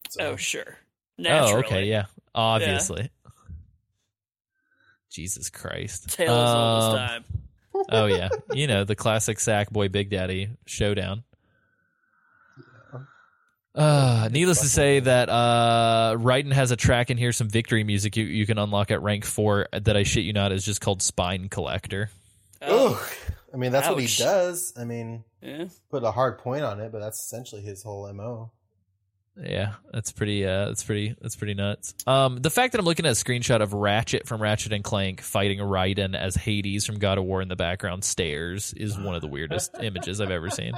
So, 0.09 0.21
Oh, 0.31 0.35
sure. 0.37 0.77
oh, 1.25 1.57
okay, 1.59 1.85
yeah. 1.85 2.05
Obviously. 2.35 3.09
Jesus 5.11 5.49
Christ. 5.49 6.09
Tails 6.09 6.29
all 6.31 6.81
Um, 6.85 6.91
this 6.91 7.09
time. 7.09 7.23
oh 7.91 8.05
yeah, 8.07 8.29
you 8.53 8.65
know 8.67 8.83
the 8.83 8.95
classic 8.95 9.37
Sackboy 9.37 9.91
Big 9.91 10.09
Daddy 10.09 10.49
showdown. 10.65 11.23
Uh, 13.75 14.29
needless 14.31 14.61
to 14.61 14.67
say 14.67 14.99
that 14.99 15.29
uh, 15.29 16.15
Raiden 16.17 16.51
has 16.51 16.71
a 16.71 16.75
track 16.75 17.09
in 17.09 17.17
here, 17.17 17.31
some 17.31 17.49
victory 17.49 17.83
music 17.83 18.15
you, 18.15 18.25
you 18.25 18.45
can 18.45 18.57
unlock 18.57 18.91
at 18.91 19.01
rank 19.01 19.25
four 19.25 19.67
that 19.71 19.97
I 19.97 20.03
shit 20.03 20.23
you 20.23 20.33
not 20.33 20.51
is 20.51 20.63
just 20.63 20.79
called 20.79 21.01
Spine 21.01 21.49
Collector. 21.49 22.09
Oh, 22.61 22.99
Ugh. 23.01 23.33
I 23.53 23.57
mean, 23.57 23.71
that's 23.71 23.87
what 23.87 23.99
he 23.99 24.07
does. 24.07 24.73
I 24.79 24.83
mean, 24.83 25.23
yeah. 25.41 25.65
put 25.91 26.03
a 26.03 26.11
hard 26.11 26.39
point 26.39 26.63
on 26.63 26.79
it, 26.79 26.91
but 26.91 26.99
that's 26.99 27.19
essentially 27.19 27.61
his 27.61 27.83
whole 27.83 28.11
mo. 28.13 28.51
Yeah, 29.41 29.73
that's 29.91 30.11
pretty. 30.11 30.45
Uh, 30.45 30.65
that's 30.67 30.83
pretty. 30.83 31.15
That's 31.19 31.35
pretty 31.35 31.55
nuts. 31.55 31.95
Um, 32.05 32.37
the 32.37 32.51
fact 32.51 32.73
that 32.73 32.79
I'm 32.79 32.85
looking 32.85 33.05
at 33.05 33.11
a 33.11 33.15
screenshot 33.15 33.61
of 33.61 33.73
Ratchet 33.73 34.27
from 34.27 34.41
Ratchet 34.41 34.73
and 34.73 34.83
Clank 34.83 35.21
fighting 35.21 35.57
Raiden 35.59 36.15
as 36.15 36.35
Hades 36.35 36.85
from 36.85 36.99
God 36.99 37.17
of 37.17 37.23
War 37.25 37.41
in 37.41 37.47
the 37.47 37.55
background 37.55 38.03
stairs 38.03 38.73
is 38.73 38.97
one 38.97 39.15
of 39.15 39.21
the 39.21 39.27
weirdest 39.27 39.71
images 39.81 40.21
I've 40.21 40.29
ever 40.29 40.51
seen. 40.51 40.73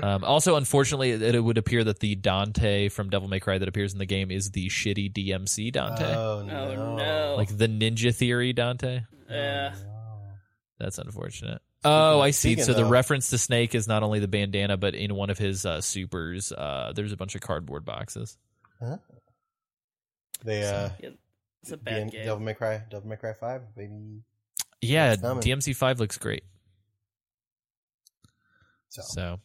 Um, 0.00 0.24
also, 0.24 0.56
unfortunately, 0.56 1.10
it, 1.10 1.20
it 1.34 1.40
would 1.40 1.58
appear 1.58 1.84
that 1.84 1.98
the 2.00 2.14
Dante 2.14 2.88
from 2.88 3.10
Devil 3.10 3.28
May 3.28 3.40
Cry 3.40 3.58
that 3.58 3.68
appears 3.68 3.92
in 3.92 3.98
the 3.98 4.06
game 4.06 4.30
is 4.30 4.50
the 4.50 4.68
shitty 4.68 5.12
DMC 5.12 5.72
Dante, 5.72 6.14
Oh 6.14 6.42
no! 6.46 6.74
Oh, 6.76 6.96
no. 6.96 7.34
like 7.36 7.54
the 7.56 7.68
Ninja 7.68 8.14
Theory 8.14 8.52
Dante. 8.52 9.02
Yeah. 9.28 9.74
That's 10.78 10.98
unfortunate. 10.98 11.60
Oh, 11.84 12.20
I 12.20 12.30
see. 12.30 12.50
speaking 12.50 12.64
So 12.64 12.72
the 12.74 12.84
of- 12.84 12.90
reference 12.90 13.30
to 13.30 13.38
Snake 13.38 13.74
is 13.74 13.86
not 13.88 14.02
only 14.02 14.18
the 14.20 14.28
bandana, 14.28 14.76
but 14.76 14.94
in 14.94 15.14
one 15.14 15.30
of 15.30 15.38
his 15.38 15.66
uh, 15.66 15.80
supers, 15.80 16.52
uh, 16.52 16.92
there's 16.94 17.12
a 17.12 17.16
bunch 17.16 17.34
of 17.34 17.40
cardboard 17.40 17.84
boxes. 17.84 18.38
Huh? 18.80 18.96
They 20.44 20.62
uh, 20.62 20.90
Yeah, 21.00 21.10
It's 21.62 21.72
a 21.72 21.76
bad 21.76 22.08
DM 22.08 22.12
game. 22.12 22.24
Devil 22.24 22.40
May 22.40 22.54
Cry, 22.54 22.82
Devil 22.90 23.08
May 23.08 23.16
Cry 23.16 23.32
Five, 23.32 23.62
baby. 23.76 24.22
Yeah, 24.80 25.14
DMC 25.16 25.76
five 25.76 26.00
looks 26.00 26.18
great. 26.18 26.42
So, 28.88 29.02
So 29.02 29.40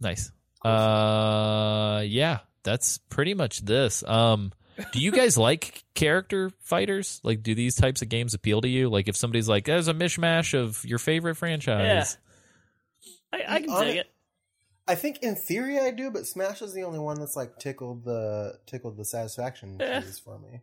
nice. 0.00 0.30
Uh, 0.64 2.02
yeah, 2.06 2.40
that's 2.62 2.98
pretty 3.08 3.34
much 3.34 3.60
this. 3.64 4.02
Um, 4.06 4.52
do 4.92 5.00
you 5.00 5.10
guys 5.12 5.36
like 5.38 5.84
character 5.94 6.50
fighters? 6.60 7.20
Like, 7.22 7.42
do 7.42 7.54
these 7.54 7.74
types 7.76 8.02
of 8.02 8.08
games 8.08 8.34
appeal 8.34 8.60
to 8.62 8.68
you? 8.68 8.88
Like, 8.88 9.08
if 9.08 9.16
somebody's 9.16 9.48
like, 9.48 9.64
"There's 9.64 9.88
a 9.88 9.94
mishmash 9.94 10.58
of 10.58 10.84
your 10.84 10.98
favorite 10.98 11.36
franchise," 11.36 12.18
I, 13.32 13.42
I 13.48 13.60
can 13.60 13.70
On 13.70 13.84
dig 13.84 13.96
it- 13.96 14.00
it. 14.00 14.12
I 14.88 14.94
think 14.94 15.18
in 15.22 15.34
theory 15.34 15.80
I 15.80 15.90
do, 15.90 16.12
but 16.12 16.26
Smash 16.28 16.62
is 16.62 16.72
the 16.72 16.84
only 16.84 17.00
one 17.00 17.18
that's 17.18 17.34
like 17.34 17.58
tickled 17.58 18.04
the 18.04 18.56
tickled 18.66 18.96
the 18.96 19.04
satisfaction 19.04 19.78
Yeah. 19.80 20.00
for 20.24 20.38
me. 20.38 20.60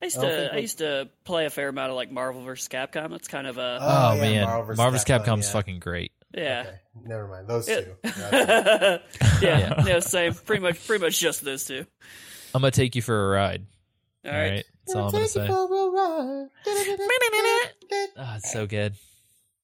I 0.00 0.06
used 0.06 0.16
I 0.18 0.22
to 0.22 0.54
I 0.54 0.56
used 0.56 0.78
to 0.78 1.10
play 1.24 1.44
a 1.44 1.50
fair 1.50 1.68
amount 1.68 1.90
of 1.90 1.96
like 1.96 2.10
Marvel 2.10 2.42
vs. 2.42 2.68
Capcom. 2.68 3.14
It's 3.14 3.28
kind 3.28 3.46
of 3.46 3.58
a 3.58 3.78
oh, 3.78 4.08
Oh, 4.12 4.14
yeah, 4.14 4.20
man, 4.22 4.44
Marvel 4.44 4.64
vs. 4.68 4.78
Marvel's 4.78 5.04
Capcom, 5.04 5.24
Capcom's 5.26 5.46
yeah. 5.48 5.52
fucking 5.52 5.78
great. 5.80 6.12
Yeah. 6.34 6.64
Okay, 6.66 6.76
never 7.06 7.28
mind 7.28 7.48
those 7.48 7.68
It- 7.68 7.96
two. 8.02 8.10
Yeah, 9.40 9.40
Yeah. 9.40 9.84
yeah, 9.86 10.00
same. 10.00 10.34
Pretty 10.34 10.62
much, 10.62 10.86
pretty 10.86 11.04
much 11.04 11.18
just 11.18 11.44
those 11.44 11.64
two. 11.64 11.86
I'm 12.54 12.60
gonna 12.62 12.70
take 12.70 12.96
you 12.96 13.02
for 13.02 13.26
a 13.26 13.30
ride. 13.36 13.66
All 14.24 14.32
All 14.32 14.36
right. 14.38 14.50
right, 14.50 14.64
that's 14.86 14.96
all 14.96 15.06
I'm 15.06 15.12
gonna 15.12 15.28
say. 15.28 15.48
Ah, 18.16 18.36
it's 18.36 18.52
so 18.52 18.66
good. 18.66 18.94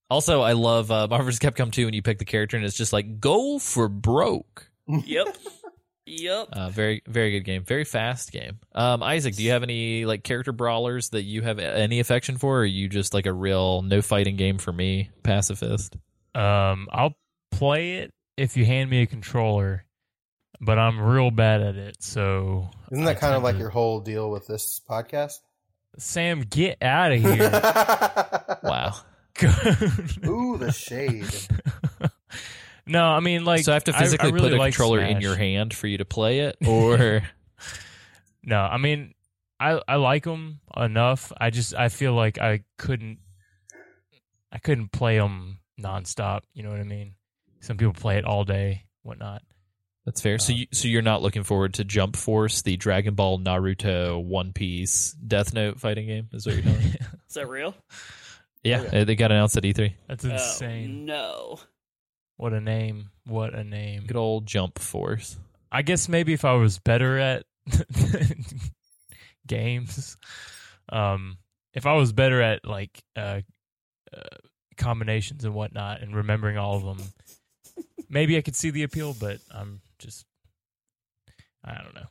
Also, 0.09 0.41
I 0.41 0.53
love 0.53 0.91
uh, 0.91 1.09
Marvel 1.09 1.27
vs. 1.27 1.41
Capcom 1.41 1.73
2 1.73 1.85
when 1.85 1.95
you 1.95 2.03
pick 2.03 2.19
the 2.19 2.25
character 2.25 2.57
and 2.57 2.65
it's 2.65 2.77
just 2.77 2.93
like 2.93 3.21
go 3.21 3.59
for 3.59 3.89
broke. 3.89 4.71
Yep. 4.89 5.37
Yep. 6.09 6.49
Uh, 6.53 6.69
very, 6.71 7.03
very 7.09 7.33
good 7.33 7.41
game. 7.45 7.65
Very 7.65 7.83
fast 7.85 8.31
game. 8.31 8.61
Um, 8.73 9.03
Isaac, 9.03 9.35
do 9.35 9.43
you 9.43 9.51
have 9.51 9.65
any 9.65 10.05
like 10.05 10.23
character 10.23 10.53
brawlers 10.53 11.09
that 11.11 11.25
you 11.25 11.43
have 11.43 11.59
any 11.59 11.99
affection 11.99 12.37
for, 12.39 12.59
or 12.59 12.61
are 12.61 12.65
you 12.65 12.89
just 12.89 13.13
like 13.13 13.27
a 13.27 13.33
real 13.33 13.83
no 13.83 14.01
fighting 14.03 14.37
game 14.37 14.59
for 14.59 14.73
me 14.73 15.11
pacifist? 15.25 15.97
Um, 16.37 16.89
I'll 16.93 17.15
play 17.51 17.99
it 17.99 18.13
if 18.37 18.57
you 18.57 18.65
hand 18.67 18.91
me 18.91 19.03
a 19.03 19.07
controller, 19.07 19.85
but 20.61 20.79
I'm 20.79 21.01
real 21.01 21.31
bad 21.31 21.63
at 21.63 21.77
it. 21.77 22.03
So 22.03 22.69
Isn't 22.93 23.05
I 23.05 23.15
that 23.15 23.21
kind 23.21 23.35
of 23.35 23.43
like 23.43 23.55
to- 23.55 23.61
your 23.61 23.71
whole 23.71 24.01
deal 24.01 24.31
with 24.31 24.47
this 24.47 24.81
podcast? 24.89 25.39
Sam? 25.99 26.41
Get 26.43 26.83
out 26.83 27.13
of 27.13 27.21
here! 27.23 27.51
Wow. 28.63 28.95
Ooh, 30.27 30.59
the 30.59 30.73
shade. 30.73 31.27
no, 32.87 33.05
I 33.05 33.21
mean 33.21 33.45
like 33.45 33.65
so 33.65 33.73
I 33.73 33.75
have 33.75 33.85
to 33.85 33.93
physically 33.93 34.33
really 34.33 34.51
put 34.51 34.57
a 34.57 34.59
like 34.59 34.73
controller 34.75 35.01
in 35.01 35.21
your 35.21 35.37
hand 35.37 35.73
for 35.75 35.87
you 35.87 35.99
to 35.99 36.05
play 36.05 36.41
it, 36.41 36.57
or 36.67 37.23
No, 38.43 38.61
I 38.61 38.77
mean 38.79 39.15
I 39.61 39.81
I 39.89 39.97
like 39.97 40.25
them 40.25 40.61
enough. 40.77 41.33
I 41.39 41.51
just 41.51 41.75
I 41.75 41.89
feel 41.89 42.13
like 42.15 42.39
I 42.39 42.61
couldn't 42.79 43.19
I 44.53 44.59
couldn't 44.59 44.93
play 44.93 45.19
them 45.19 45.59
nonstop. 45.81 46.43
You 46.55 46.63
know 46.63 46.71
what 46.71 46.81
I 46.81 46.85
mean? 46.85 47.15
Some 47.61 47.77
people 47.77 47.93
play 47.95 48.19
it 48.19 48.25
all 48.25 48.45
day, 48.45 48.85
whatnot. 49.03 49.43
that's 50.05 50.21
fair. 50.21 50.39
So 50.39 50.53
you, 50.53 50.67
so 50.73 50.89
you're 50.89 51.03
not 51.03 51.23
looking 51.23 51.43
forward 51.43 51.75
to 51.75 51.85
Jump 51.85 52.17
Force, 52.17 52.63
the 52.63 52.77
Dragon 52.77 53.15
Ball, 53.15 53.39
Naruto, 53.39 54.23
One 54.23 54.53
Piece, 54.53 55.13
Death 55.13 55.53
Note 55.55 55.81
fighting 55.81 56.07
game? 56.07 56.29
Is 56.33 56.47
what 56.47 56.55
you're 56.55 56.65
telling 56.65 56.79
me? 56.79 56.95
Is 57.29 57.35
that 57.35 57.49
real? 57.49 57.75
yeah, 58.63 59.05
they 59.05 59.17
got 59.17 59.33
announced 59.33 59.57
at 59.57 59.63
E3. 59.65 59.93
That's 60.09 60.25
Oh, 60.25 60.31
insane. 60.31 61.07
no. 61.07 61.59
What 62.37 62.53
a 62.53 62.61
name! 62.61 63.09
What 63.27 63.55
a 63.55 63.65
name! 63.65 64.05
Good 64.07 64.17
old 64.19 64.45
Jump 64.47 64.79
Force. 64.79 65.37
I 65.73 65.81
guess 65.83 66.07
maybe 66.09 66.35
if 66.35 66.45
I 66.45 66.53
was 66.53 66.79
better 66.79 67.19
at 67.19 67.45
games, 69.47 70.17
um, 70.91 71.39
if 71.75 71.87
I 71.87 71.95
was 71.95 72.13
better 72.13 72.41
at 72.43 72.65
like 72.67 73.03
uh, 73.17 73.41
uh, 74.15 74.37
combinations 74.77 75.45
and 75.45 75.55
whatnot 75.55 76.03
and 76.03 76.15
remembering 76.15 76.59
all 76.59 76.77
of 76.77 76.85
them, 76.85 77.09
maybe 78.09 78.37
I 78.37 78.41
could 78.43 78.57
see 78.57 78.71
the 78.71 78.83
appeal. 78.85 79.15
But 79.19 79.39
I'm 79.53 79.81
just, 79.99 80.25
I 81.65 81.75
don't 81.83 81.95
know, 81.95 82.07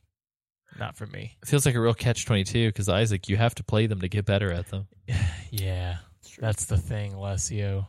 not 0.80 0.98
for 0.98 1.06
me. 1.06 1.38
It 1.42 1.48
feels 1.48 1.66
like 1.66 1.76
a 1.76 1.80
real 1.82 1.94
catch 1.94 2.26
twenty 2.26 2.44
two 2.44 2.68
because 2.70 2.90
Isaac, 2.90 3.30
you 3.30 3.38
have 3.38 3.56
to 3.56 3.64
play 3.64 3.88
them 3.88 4.02
to 4.02 4.08
get 4.10 4.26
better 4.26 4.52
at 4.52 4.68
them. 4.68 4.88
Yeah, 5.52 5.98
that's 6.40 6.66
the 6.66 6.76
thing, 6.76 7.14
Alessio. 7.14 7.88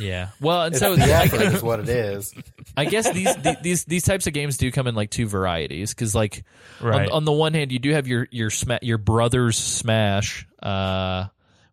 Yeah. 0.00 0.30
Well, 0.40 0.62
and 0.62 0.74
It's 0.74 0.80
so 0.80 0.96
the 0.96 1.04
I, 1.04 1.24
effort 1.24 1.40
is 1.42 1.62
what 1.62 1.78
it 1.78 1.88
is. 1.88 2.34
I 2.76 2.84
guess 2.86 3.12
these 3.12 3.32
the- 3.36 3.58
these 3.62 3.84
these 3.84 4.02
types 4.02 4.26
of 4.26 4.32
games 4.32 4.56
do 4.56 4.72
come 4.72 4.86
in 4.88 4.94
like 4.96 5.10
two 5.10 5.26
varieties 5.28 5.94
because 5.94 6.14
like 6.16 6.44
Right. 6.80 7.06
on, 7.08 7.12
on 7.18 7.24
the 7.24 7.32
one 7.32 7.54
hand 7.54 7.70
you 7.70 7.78
do 7.78 7.92
have 7.92 8.08
your 8.08 8.26
your 8.32 8.50
sma- 8.50 8.80
your 8.82 8.98
brother's 8.98 9.56
smash 9.56 10.48
uh 10.62 11.26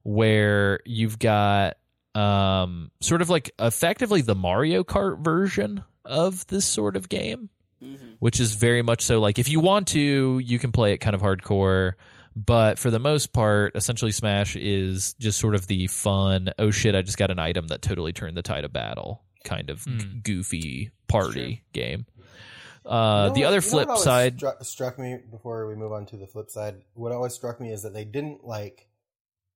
where 0.03 0.79
you've 0.85 1.17
got 1.19 1.77
um 2.15 2.91
sort 3.01 3.21
of 3.21 3.29
like 3.29 3.51
effectively 3.59 4.21
the 4.21 4.35
Mario 4.35 4.83
Kart 4.83 5.19
version 5.23 5.83
of 6.05 6.45
this 6.47 6.65
sort 6.65 6.95
of 6.95 7.09
game 7.09 7.49
hmm 7.81 7.95
which 8.19 8.39
is 8.39 8.53
very 8.55 8.81
much 8.81 9.01
so 9.01 9.19
like 9.19 9.37
if 9.39 9.49
you 9.49 9.59
want 9.59 9.87
to 9.89 10.39
you 10.39 10.57
can 10.57 10.71
play 10.71 10.93
it 10.93 10.99
kind 10.99 11.13
of 11.15 11.21
hardcore 11.21 11.93
but 12.35 12.79
for 12.79 12.89
the 12.89 12.99
most 12.99 13.33
part 13.33 13.75
essentially 13.75 14.11
smash 14.13 14.55
is 14.55 15.13
just 15.15 15.37
sort 15.39 15.53
of 15.55 15.67
the 15.67 15.87
fun 15.87 16.49
oh 16.57 16.71
shit 16.71 16.95
i 16.95 17.01
just 17.01 17.17
got 17.17 17.29
an 17.31 17.39
item 17.39 17.67
that 17.67 17.81
totally 17.81 18.13
turned 18.13 18.37
the 18.37 18.41
tide 18.41 18.63
of 18.63 18.71
battle 18.71 19.21
kind 19.43 19.69
of 19.69 19.83
Hmm. 19.83 19.97
g- 19.97 20.07
goofy 20.23 20.91
party 21.09 21.63
game 21.73 22.05
uh, 22.85 22.89
You 22.89 22.95
know 22.95 23.33
the 23.35 23.39
what- 23.41 23.47
other 23.47 23.55
you 23.55 23.61
know 23.61 23.61
flip 23.61 23.87
what 23.89 23.99
side 23.99 24.37
stru- 24.39 24.65
struck 24.65 24.97
me 24.99 25.17
before 25.29 25.67
we 25.67 25.75
move 25.75 25.91
on 25.91 26.05
to 26.07 26.17
the 26.17 26.27
flip 26.27 26.49
side. 26.49 26.75
What 26.95 27.11
always 27.11 27.33
struck 27.33 27.59
me 27.61 27.71
is 27.71 27.83
that 27.83 27.93
they 27.93 28.03
didn't 28.05 28.45
like 28.45 28.87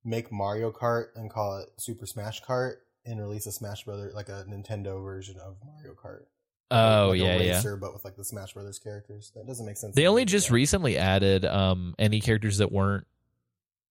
make 0.08 0.32
Mario 0.32 0.72
Kart 0.72 1.08
and 1.16 1.30
call 1.30 1.60
it 1.60 1.70
Super 1.78 2.06
Smash 2.06 2.42
Kart 2.42 2.76
and 3.06 3.20
release 3.20 3.46
a 3.46 3.52
Smash 3.52 3.84
Brother 3.84 4.12
like 4.16 4.30
a 4.30 4.46
Nintendo 4.50 5.04
version 5.04 5.36
of 5.38 5.58
Mario 5.66 5.94
Kart. 5.94 6.24
oh 6.72 7.10
like 7.10 7.20
yeah 7.20 7.26
a 7.36 7.44
yeah 7.44 7.76
but 7.80 7.94
with 7.94 8.04
like 8.06 8.16
the 8.16 8.24
Smash 8.26 8.54
Brothers 8.54 8.80
characters. 8.80 9.32
That 9.36 9.46
doesn't 9.46 9.66
make 9.66 9.78
sense. 9.78 9.96
they 9.96 10.08
only 10.08 10.26
just 10.26 10.50
yeah. 10.50 10.56
recently 10.56 10.98
added 10.98 11.46
um 11.46 11.94
any 12.00 12.22
characters 12.22 12.58
that 12.60 12.72
weren't 12.72 13.06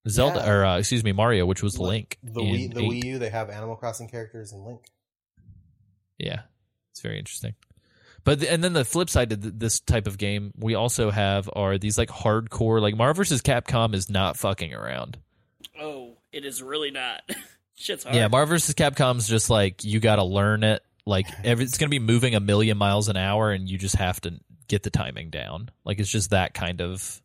zelda 0.09 0.39
Yeah. 0.41 0.51
or 0.51 0.65
uh, 0.65 0.79
excuse 0.79 1.03
me 1.05 1.13
mario 1.13 1.47
which 1.47 1.63
was 1.63 1.79
Like, 1.79 1.89
link 1.89 2.19
The 2.23 2.41
Wii, 2.41 2.75
the 2.75 2.81
eight. 2.81 2.91
Wii 2.91 3.05
U, 3.05 3.19
they 3.19 3.31
have 3.31 3.51
Animal 3.51 3.77
Crossing 3.77 4.09
characters 4.09 4.53
and 4.53 4.65
Link. 4.65 4.81
Yeah, 6.19 6.43
it's 6.93 7.01
very 7.01 7.19
interesting. 7.19 7.55
But 8.25 8.41
the, 8.41 8.51
and 8.51 8.65
then 8.65 8.73
the 8.73 8.85
flip 8.85 9.11
side 9.11 9.31
to 9.31 9.37
th- 9.37 9.55
this 9.57 9.81
type 9.81 10.07
of 10.07 10.17
game, 10.19 10.53
we 10.57 10.75
also 10.75 11.11
have 11.11 11.49
are 11.55 11.77
these 11.79 11.99
like 11.99 12.09
hardcore 12.09 12.81
like 12.81 12.97
Marvel 12.97 13.23
vs. 13.23 13.43
Capcom 13.43 13.95
is 13.95 14.09
not 14.11 14.37
fucking 14.37 14.73
around. 14.75 15.19
Oh, 15.81 16.06
it 16.37 16.45
is 16.45 16.63
really 16.63 16.91
not. 16.91 17.23
Shit's 17.77 18.05
hard. 18.05 18.17
Yeah, 18.17 18.29
Marvel 18.29 18.55
vs. 18.55 18.75
Capcom's 18.75 19.27
just 19.27 19.51
like 19.51 19.85
you 19.85 20.01
got 20.01 20.17
to 20.17 20.25
learn 20.25 20.65
it. 20.65 20.83
Like 21.05 21.27
every, 21.45 21.65
it's 21.65 21.79
going 21.79 21.89
to 21.89 21.99
be 21.99 21.99
moving 21.99 22.35
a 22.35 22.41
million 22.41 22.77
miles 22.79 23.09
an 23.09 23.17
hour, 23.17 23.51
and 23.51 23.69
you 23.69 23.79
just 23.79 23.97
have 23.97 24.21
to 24.23 24.39
get 24.69 24.83
the 24.83 24.91
timing 24.91 25.31
down. 25.31 25.71
Like 25.85 25.99
it's 25.99 26.11
just 26.11 26.31
that 26.31 26.55
kind 26.55 26.81
of 26.81 27.21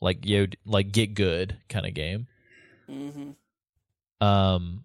like 0.00 0.24
yo 0.26 0.46
like 0.64 0.92
get 0.92 1.14
good 1.14 1.56
kind 1.68 1.86
of 1.86 1.94
game. 1.94 2.26
hmm 2.88 3.30
Um, 4.20 4.84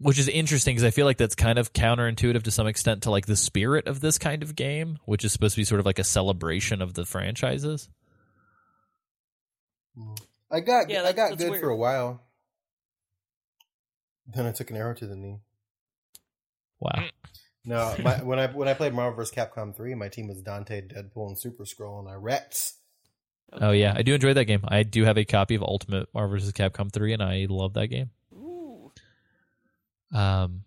which 0.00 0.18
is 0.18 0.28
interesting 0.28 0.74
because 0.74 0.84
I 0.84 0.90
feel 0.90 1.06
like 1.06 1.18
that's 1.18 1.34
kind 1.34 1.58
of 1.58 1.72
counterintuitive 1.72 2.44
to 2.44 2.50
some 2.50 2.66
extent 2.68 3.02
to 3.02 3.10
like 3.10 3.26
the 3.26 3.36
spirit 3.36 3.86
of 3.88 4.00
this 4.00 4.18
kind 4.18 4.42
of 4.42 4.54
game, 4.56 4.98
which 5.04 5.24
is 5.24 5.32
supposed 5.32 5.54
to 5.56 5.60
be 5.60 5.64
sort 5.64 5.80
of 5.80 5.86
like 5.86 5.98
a 5.98 6.04
celebration 6.04 6.80
of 6.82 6.94
the 6.94 7.04
franchises. 7.04 7.88
I 10.50 10.60
got 10.60 10.88
Yeah, 10.88 11.02
I 11.02 11.12
got 11.12 11.36
good 11.36 11.50
weird. 11.50 11.60
for 11.60 11.70
a 11.70 11.76
while. 11.76 12.22
Then 14.34 14.46
I 14.46 14.52
took 14.52 14.70
an 14.70 14.76
arrow 14.76 14.94
to 14.94 15.06
the 15.06 15.16
knee. 15.16 15.40
Wow. 16.80 17.04
No, 17.64 17.94
my, 18.02 18.22
when 18.22 18.38
I 18.38 18.46
when 18.48 18.68
I 18.68 18.74
played 18.74 18.94
Marvel 18.94 19.16
vs. 19.16 19.34
Capcom 19.34 19.74
three, 19.74 19.94
my 19.94 20.08
team 20.08 20.28
was 20.28 20.40
Dante, 20.42 20.82
Deadpool, 20.82 21.28
and 21.28 21.38
Super-Skrull, 21.38 21.98
and 22.00 22.08
I 22.08 22.14
wrecked. 22.14 22.72
Oh 23.52 23.70
yeah, 23.70 23.94
I 23.96 24.02
do 24.02 24.14
enjoy 24.14 24.34
that 24.34 24.44
game. 24.44 24.60
I 24.68 24.82
do 24.82 25.04
have 25.04 25.16
a 25.16 25.24
copy 25.24 25.54
of 25.54 25.62
Ultimate 25.62 26.08
Marvel 26.12 26.36
vs. 26.36 26.52
Capcom 26.52 26.92
3 26.92 27.14
and 27.14 27.22
I 27.22 27.46
love 27.48 27.72
that 27.74 27.86
game. 27.88 28.10
Ooh. 28.34 28.92
Um, 30.12 30.64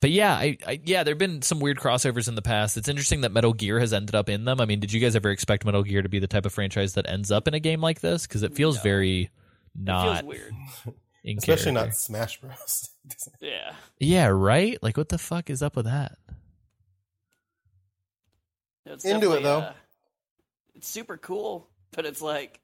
but 0.00 0.10
yeah, 0.10 0.34
I, 0.34 0.58
I 0.66 0.80
yeah, 0.84 1.04
there've 1.04 1.16
been 1.16 1.42
some 1.42 1.60
weird 1.60 1.78
crossovers 1.78 2.26
in 2.28 2.34
the 2.34 2.42
past. 2.42 2.76
It's 2.76 2.88
interesting 2.88 3.20
that 3.20 3.30
Metal 3.32 3.52
Gear 3.52 3.78
has 3.78 3.92
ended 3.92 4.16
up 4.16 4.28
in 4.28 4.44
them. 4.44 4.60
I 4.60 4.66
mean, 4.66 4.80
did 4.80 4.92
you 4.92 5.00
guys 5.00 5.14
ever 5.14 5.30
expect 5.30 5.64
Metal 5.64 5.84
Gear 5.84 6.02
to 6.02 6.08
be 6.08 6.18
the 6.18 6.26
type 6.26 6.46
of 6.46 6.52
franchise 6.52 6.94
that 6.94 7.08
ends 7.08 7.30
up 7.30 7.46
in 7.46 7.54
a 7.54 7.60
game 7.60 7.80
like 7.80 8.00
this? 8.00 8.26
Because 8.26 8.42
it 8.42 8.54
feels 8.56 8.76
No. 8.76 8.82
very 8.82 9.20
It 9.22 9.30
not 9.76 10.20
feels 10.20 10.24
weird. 10.24 10.52
in 11.26 11.36
Especially 11.38 11.72
character. 11.72 11.86
not 11.88 11.94
Smash 11.96 12.40
Bros. 12.40 12.90
Yeah. 13.40 13.74
Yeah, 13.98 14.26
right. 14.28 14.78
Like, 14.82 14.96
what 14.96 15.10
the 15.10 15.18
fuck 15.18 15.50
is 15.50 15.62
up 15.62 15.76
with 15.76 15.84
that? 15.84 16.16
It's 18.86 19.04
Into 19.04 19.32
it, 19.32 19.42
though. 19.42 19.58
uh, 19.58 19.72
it's 20.76 20.88
super 20.88 21.16
cool, 21.16 21.68
but 21.92 22.06
it's 22.06 22.22
like 22.22 22.60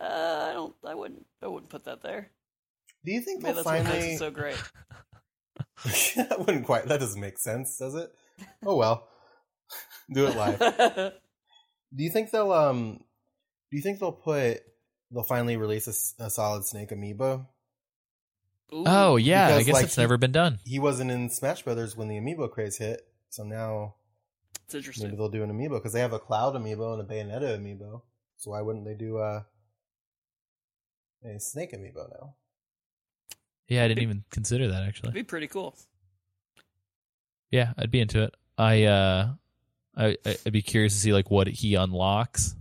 uh, 0.00 0.46
I 0.50 0.52
don't. 0.52 0.74
I 0.84 0.94
wouldn't. 0.94 1.24
I 1.42 1.46
wouldn't 1.46 1.70
put 1.70 1.84
that 1.84 2.02
there. 2.02 2.30
Do 3.04 3.12
you 3.12 3.20
think 3.20 3.42
Maybe 3.42 3.54
they'll 3.54 3.64
that's 3.64 3.84
finally? 3.88 4.16
so 4.16 4.30
great. 4.30 4.56
that 6.16 6.36
wouldn't 6.38 6.66
quite. 6.66 6.86
That 6.86 6.98
doesn't 7.00 7.20
make 7.20 7.38
sense, 7.38 7.78
does 7.78 7.94
it? 7.94 8.10
Oh 8.64 8.76
well. 8.76 9.06
Do 10.12 10.26
it 10.26 10.36
live. 10.36 10.58
Do 10.58 12.02
you 12.04 12.10
think 12.10 12.30
they'll 12.30 12.52
um? 12.52 12.98
Do 13.70 13.76
you 13.76 13.82
think 13.82 14.00
they'll 14.00 14.12
put? 14.12 14.60
They'll 15.12 15.22
finally 15.22 15.56
release 15.56 16.14
a 16.18 16.30
solid 16.30 16.64
Snake 16.64 16.90
amiibo. 16.90 17.46
Ooh. 18.72 18.84
Oh 18.86 19.16
yeah, 19.16 19.56
I 19.56 19.62
guess 19.62 19.74
like, 19.74 19.84
it's 19.84 19.96
he- 19.96 20.02
never 20.02 20.16
been 20.18 20.32
done. 20.32 20.58
He 20.64 20.78
wasn't 20.78 21.10
in 21.10 21.30
Smash 21.30 21.62
Brothers 21.62 21.96
when 21.96 22.08
the 22.08 22.16
amiibo 22.16 22.50
craze 22.50 22.76
hit, 22.76 23.00
so 23.30 23.42
now 23.44 23.94
it's 24.64 24.74
interesting. 24.74 25.06
maybe 25.06 25.16
they'll 25.16 25.30
do 25.30 25.42
an 25.42 25.50
amiibo 25.50 25.74
because 25.74 25.92
they 25.94 26.00
have 26.00 26.12
a 26.12 26.18
Cloud 26.18 26.54
amiibo 26.54 26.92
and 26.98 27.02
a 27.02 27.04
Bayonetta 27.14 27.58
amiibo. 27.58 28.02
So 28.36 28.50
why 28.50 28.60
wouldn't 28.60 28.84
they 28.84 28.94
do 28.94 29.18
a 29.18 29.46
a 31.24 31.40
Snake 31.40 31.72
amiibo 31.72 32.10
now? 32.10 32.34
Yeah, 33.68 33.84
I 33.84 33.88
didn't 33.88 34.02
even 34.02 34.24
consider 34.30 34.68
that 34.68 34.82
actually. 34.84 35.08
It'd 35.08 35.14
be 35.14 35.22
pretty 35.24 35.46
cool. 35.48 35.76
Yeah, 37.50 37.72
I'd 37.78 37.90
be 37.90 38.00
into 38.00 38.22
it. 38.22 38.34
I 38.58 38.84
uh, 38.84 39.30
I 39.96 40.16
I'd 40.26 40.52
be 40.52 40.62
curious 40.62 40.92
to 40.94 41.00
see 41.00 41.12
like 41.12 41.30
what 41.30 41.46
he 41.48 41.74
unlocks 41.74 42.54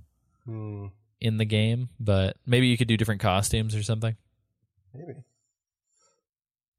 Hmm, 0.45 0.87
in 1.19 1.35
the 1.37 1.45
game, 1.45 1.89
but 1.99 2.37
maybe 2.45 2.67
you 2.67 2.77
could 2.77 2.87
do 2.87 2.95
different 2.95 3.19
costumes 3.21 3.75
or 3.75 3.83
something. 3.83 4.15
maybe. 4.93 5.13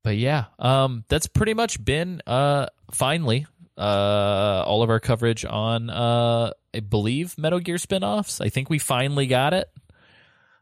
But 0.09 0.17
yeah, 0.17 0.47
um, 0.59 1.05
that's 1.09 1.27
pretty 1.27 1.53
much 1.53 1.85
been 1.85 2.23
uh 2.27 2.69
finally 2.93 3.45
uh 3.77 4.65
all 4.67 4.83
of 4.83 4.89
our 4.89 5.01
coverage 5.01 5.45
on 5.45 5.91
uh 5.91 6.53
I 6.75 6.81
believe 6.81 7.37
Metal 7.37 7.61
Gear 7.61 7.77
spin-offs. 7.77 8.41
I 8.41 8.49
think 8.49 8.71
we 8.71 8.79
finally 8.79 9.27
got 9.27 9.53
it. 9.53 9.69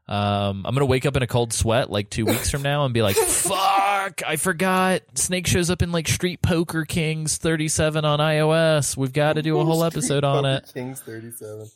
Um, 0.08 0.66
I'm 0.66 0.74
gonna 0.74 0.84
wake 0.84 1.06
up 1.06 1.16
in 1.16 1.22
a 1.22 1.28
cold 1.28 1.52
sweat 1.52 1.90
like 1.90 2.10
two 2.10 2.24
weeks 2.24 2.50
from 2.50 2.62
now 2.62 2.86
and 2.86 2.92
be 2.92 3.02
like, 3.02 3.14
"Fuck! 3.28 4.22
I 4.26 4.34
forgot." 4.34 5.02
Snake 5.14 5.46
shows 5.46 5.70
up 5.70 5.80
in 5.80 5.92
like 5.92 6.08
Street 6.08 6.42
Poker 6.42 6.84
Kings 6.84 7.36
37 7.38 8.04
on 8.04 8.18
iOS. 8.18 8.96
We've 8.96 9.12
got 9.12 9.34
to 9.34 9.42
do 9.42 9.60
a 9.60 9.64
whole 9.64 9.84
episode 9.84 10.24
on 10.24 10.42
Poker 10.42 10.64
it. 10.64 10.74
Kings 10.74 11.00
thirty 11.02 11.30
seven. 11.30 11.70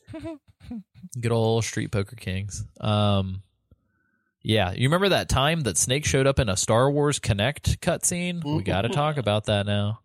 Good 1.20 1.30
old 1.30 1.62
Street 1.62 1.92
Poker 1.92 2.16
Kings. 2.16 2.64
Um, 2.80 3.44
yeah, 4.42 4.72
you 4.72 4.88
remember 4.88 5.10
that 5.10 5.28
time 5.28 5.62
that 5.62 5.76
Snake 5.76 6.04
showed 6.04 6.26
up 6.26 6.38
in 6.38 6.48
a 6.48 6.56
Star 6.56 6.90
Wars 6.90 7.18
Connect 7.18 7.80
cutscene? 7.80 8.42
We 8.44 8.62
got 8.62 8.82
to 8.82 8.88
talk 8.88 9.16
about 9.16 9.44
that 9.46 9.66
now. 9.66 10.00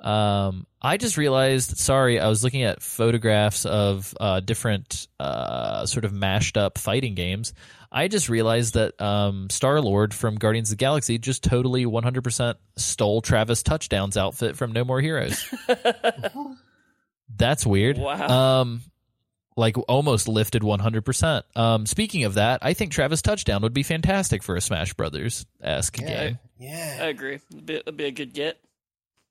Um, 0.00 0.66
I 0.80 0.96
just 0.96 1.16
realized. 1.16 1.76
Sorry, 1.78 2.20
I 2.20 2.28
was 2.28 2.44
looking 2.44 2.62
at 2.62 2.82
photographs 2.82 3.64
of 3.66 4.14
uh, 4.20 4.40
different 4.40 5.08
uh, 5.18 5.86
sort 5.86 6.04
of 6.04 6.12
mashed 6.12 6.56
up 6.56 6.78
fighting 6.78 7.14
games. 7.14 7.52
I 7.90 8.08
just 8.08 8.28
realized 8.28 8.74
that 8.74 9.00
um, 9.00 9.48
Star 9.50 9.80
Lord 9.80 10.12
from 10.12 10.36
Guardians 10.36 10.70
of 10.70 10.78
the 10.78 10.82
Galaxy 10.82 11.18
just 11.18 11.42
totally 11.42 11.86
100% 11.86 12.54
stole 12.76 13.22
Travis 13.22 13.62
Touchdown's 13.62 14.16
outfit 14.16 14.56
from 14.56 14.72
No 14.72 14.84
More 14.84 15.00
Heroes. 15.00 15.42
That's 17.36 17.64
weird. 17.64 17.96
Wow. 17.96 18.60
Um, 18.60 18.82
like 19.58 19.76
almost 19.88 20.28
lifted 20.28 20.62
100%. 20.62 21.42
Um, 21.56 21.84
speaking 21.84 22.24
of 22.24 22.34
that, 22.34 22.60
I 22.62 22.72
think 22.74 22.92
Travis 22.92 23.20
Touchdown 23.20 23.60
would 23.62 23.74
be 23.74 23.82
fantastic 23.82 24.42
for 24.42 24.54
a 24.56 24.60
Smash 24.60 24.94
Brothers 24.94 25.44
esque 25.60 26.00
Yeah, 26.00 26.06
game. 26.26 26.38
Yeah. 26.58 26.98
I 27.02 27.06
agree. 27.06 27.40
It'd 27.50 27.66
be, 27.66 27.74
it'd 27.74 27.96
be 27.96 28.04
a 28.04 28.10
good 28.12 28.32
get. 28.32 28.58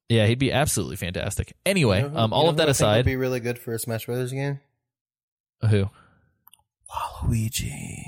Yeah, 0.10 0.26
he'd 0.28 0.38
be 0.40 0.52
absolutely 0.52 0.96
fantastic. 0.98 1.54
Anyway, 1.66 1.98
You 1.98 2.04
know 2.04 2.10
who- 2.10 2.18
um, 2.18 2.32
you 2.32 2.36
all 2.36 2.44
know 2.44 2.50
of 2.50 2.58
that 2.58 2.64
I 2.64 2.66
think 2.68 2.72
aside, 2.76 2.98
would 2.98 3.06
be 3.06 3.16
really 3.16 3.40
good 3.40 3.58
for 3.58 3.74
a 3.74 3.80
Smash 3.80 4.06
Brothers 4.06 4.32
game. 4.34 4.60
who? 5.62 5.90
Waluigi. 6.90 8.04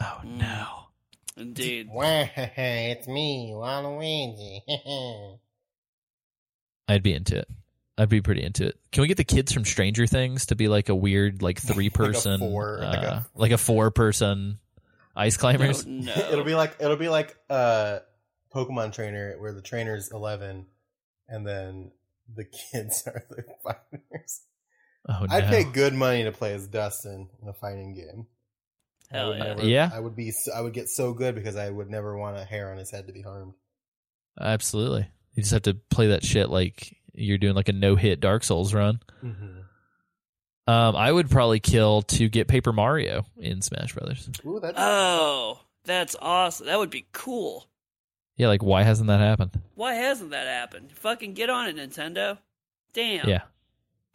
Oh 0.00 0.20
Mm. 0.24 0.38
no. 0.38 0.66
Indeed. 1.36 1.88
it's 1.94 3.06
me, 3.08 3.52
Waluigi. 3.54 4.60
I'd 6.88 7.02
be 7.02 7.14
into 7.14 7.38
it. 7.38 7.48
I'd 7.96 8.08
be 8.08 8.20
pretty 8.20 8.42
into 8.42 8.66
it. 8.66 8.76
Can 8.92 9.02
we 9.02 9.08
get 9.08 9.16
the 9.16 9.24
kids 9.24 9.52
from 9.52 9.64
Stranger 9.64 10.06
Things 10.06 10.46
to 10.46 10.56
be 10.56 10.66
like 10.68 10.88
a 10.88 10.94
weird, 10.94 11.42
like 11.42 11.58
three 11.60 11.90
person, 11.90 12.38
four- 12.40 12.82
uh, 12.82 12.88
like 12.90 13.02
a- 13.02 13.26
like 13.34 13.50
a 13.52 13.58
four 13.58 13.90
person 13.90 14.58
ice 15.14 15.36
climbers? 15.36 15.86
No, 15.86 16.12
no. 16.14 16.22
it'll 16.32 16.44
be 16.44 16.54
like 16.54 16.76
it'll 16.80 16.96
be 16.96 17.08
like 17.08 17.36
uh 17.48 17.98
Pokemon 18.54 18.92
trainer 18.94 19.36
where 19.38 19.52
the 19.52 19.62
trainer's 19.62 20.10
eleven 20.12 20.66
and 21.28 21.46
then 21.46 21.92
the 22.34 22.44
kids 22.44 23.04
are 23.06 23.24
the 23.30 23.44
fighters. 23.62 24.40
Oh 25.08 25.26
no. 25.26 25.34
I'd 25.34 25.44
pay 25.48 25.64
good 25.64 25.94
money 25.94 26.24
to 26.24 26.32
play 26.32 26.52
as 26.54 26.66
Dustin 26.66 27.28
in 27.42 27.48
a 27.48 27.52
fighting 27.52 27.94
game. 27.94 28.26
Hell 29.10 29.28
would 29.28 29.38
yeah. 29.38 29.44
never- 29.44 29.66
Yeah. 29.66 29.90
I 29.92 30.00
would 30.00 30.16
be. 30.16 30.32
I 30.54 30.60
would 30.62 30.72
get 30.72 30.88
so 30.88 31.12
good 31.12 31.34
because 31.36 31.56
I 31.56 31.68
would 31.70 31.90
never 31.90 32.16
want 32.16 32.38
a 32.38 32.44
hair 32.44 32.72
on 32.72 32.78
his 32.78 32.90
head 32.90 33.06
to 33.06 33.12
be 33.12 33.22
harmed. 33.22 33.52
Absolutely. 34.40 35.06
You 35.34 35.42
just 35.42 35.52
have 35.52 35.62
to 35.62 35.74
play 35.74 36.08
that 36.08 36.24
shit 36.24 36.48
like 36.48 36.96
you're 37.14 37.38
doing 37.38 37.54
like 37.54 37.68
a 37.68 37.72
no 37.72 37.96
hit 37.96 38.20
Dark 38.20 38.44
Souls 38.44 38.74
run. 38.74 39.00
Um, 40.66 40.96
I 40.96 41.12
would 41.12 41.30
probably 41.30 41.60
kill 41.60 42.02
to 42.02 42.28
get 42.28 42.48
Paper 42.48 42.72
Mario 42.72 43.24
in 43.38 43.60
Smash 43.62 43.92
Brothers. 43.94 44.28
Ooh, 44.46 44.60
that's 44.60 44.74
Oh, 44.78 45.60
that's 45.84 46.16
awesome. 46.20 46.66
That 46.66 46.78
would 46.78 46.90
be 46.90 47.06
cool. 47.12 47.66
Yeah, 48.36 48.48
like 48.48 48.62
why 48.62 48.82
hasn't 48.82 49.08
that 49.08 49.20
happened? 49.20 49.60
Why 49.74 49.94
hasn't 49.94 50.30
that 50.30 50.46
happened? 50.46 50.92
Fucking 50.92 51.34
get 51.34 51.50
on 51.50 51.68
it, 51.68 51.76
Nintendo. 51.76 52.38
Damn. 52.94 53.28
Yeah. 53.28 53.42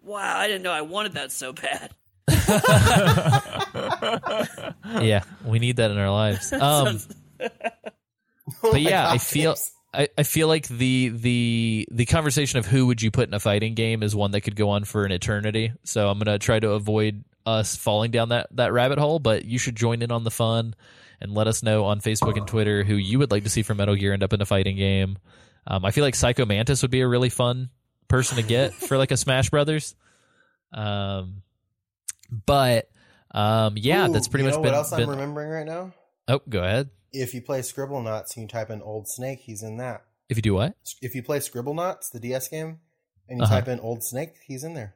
Wow, 0.02 0.38
I 0.38 0.48
didn't 0.48 0.64
know 0.64 0.72
I 0.72 0.82
wanted 0.82 1.14
that 1.14 1.32
so 1.32 1.54
bad. 1.54 1.92
yeah, 5.02 5.24
we 5.46 5.60
need 5.60 5.78
that 5.78 5.92
in 5.92 5.98
our 5.98 6.12
lives. 6.12 6.52
Um, 6.60 7.00
Oh 8.64 8.72
but 8.72 8.82
yeah, 8.82 9.08
I 9.08 9.20
feel 9.20 9.52
James. 9.54 9.72
I, 9.94 10.07
I 10.18 10.24
feel 10.24 10.48
like 10.48 10.68
the 10.68 11.10
the 11.10 11.88
the 11.91 12.06
conversation 12.06 12.60
of 12.60 12.66
who 12.68 12.86
would 12.88 13.02
you 13.02 13.10
put 13.11 13.28
in 13.28 13.34
a 13.34 13.40
fighting 13.40 13.74
game 13.74 14.03
is 14.03 14.16
one 14.16 14.32
that 14.32 14.41
could 14.41 14.56
go 14.56 14.70
on 14.70 14.84
for 14.84 15.03
an 15.06 15.11
eternity. 15.11 15.72
So 15.84 16.07
I'm 16.10 16.20
gonna 16.20 16.38
try 16.40 16.60
to 16.60 16.72
avoid 16.72 17.24
us 17.45 17.76
falling 17.76 18.11
down 18.11 18.30
that 18.30 18.48
that 18.52 18.72
rabbit 18.72 18.99
hole. 18.99 19.18
But 19.20 19.45
you 19.45 19.57
should 19.57 19.76
join 19.76 20.02
in 20.02 20.11
on 20.11 20.24
the 20.24 20.32
fun 20.32 20.76
and 21.20 21.34
let 21.34 21.48
us 21.48 21.64
know 21.64 21.86
on 21.86 22.02
Facebook 22.02 22.38
and 22.38 22.48
Twitter 22.48 22.84
who 22.84 22.95
you 22.95 23.18
would 23.20 23.32
like 23.32 23.44
to 23.44 23.49
see 23.49 23.64
from 23.64 23.78
Metal 23.78 23.95
Gear 23.95 24.14
end 24.14 24.22
up 24.24 24.32
in 24.34 24.41
a 24.41 24.45
fighting 24.45 24.78
game. 24.78 25.18
Um, 25.66 25.84
I 25.84 25.91
feel 25.91 26.03
like 26.03 26.16
Psycho 26.16 26.45
Mantis 26.45 26.82
would 26.84 26.91
be 26.91 27.02
a 27.02 27.07
really 27.07 27.30
fun 27.30 27.70
person 28.07 28.38
to 28.38 28.44
get 28.44 28.74
for 28.74 28.98
like 28.98 29.11
a 29.11 29.18
Smash 29.18 29.49
Brothers. 29.49 29.95
Um, 30.72 31.41
but 32.45 32.90
um, 33.32 33.74
yeah, 33.76 34.07
Ooh, 34.07 34.14
that's 34.14 34.28
pretty 34.28 34.44
you 34.45 34.49
much 34.49 34.57
know 34.57 34.61
been. 34.64 34.72
what 34.72 34.78
else 34.78 34.91
been- 34.91 35.02
I'm 35.03 35.10
remembering 35.10 35.49
right 35.49 35.66
now. 35.66 35.94
oh, 36.28 36.41
go 36.48 36.64
ahead. 36.64 36.90
If 37.11 37.34
you 37.34 37.41
play 37.41 37.60
Scribblenauts 37.61 38.36
and 38.36 38.44
you 38.44 38.48
type 38.48 38.69
in 38.69 38.81
Old 38.81 39.07
Snake, 39.07 39.40
he's 39.40 39.64
in 39.64 39.77
that. 39.77 40.03
If 40.30 40.38
you 40.38 40.41
do 40.44 40.53
what? 40.53 40.76
If 41.02 41.15
you 41.15 41.23
play 41.23 41.40
Scribblenauts, 41.40 42.11
the 42.11 42.19
DS 42.19 42.48
game, 42.49 42.80
and 43.27 43.40
you 43.40 43.44
Uh-huh. 43.44 43.56
type 43.56 43.68
in 43.68 43.80
Old 43.80 44.03
Snake, 44.03 44.36
he's 44.45 44.64
in 44.64 44.73
there. 44.76 44.95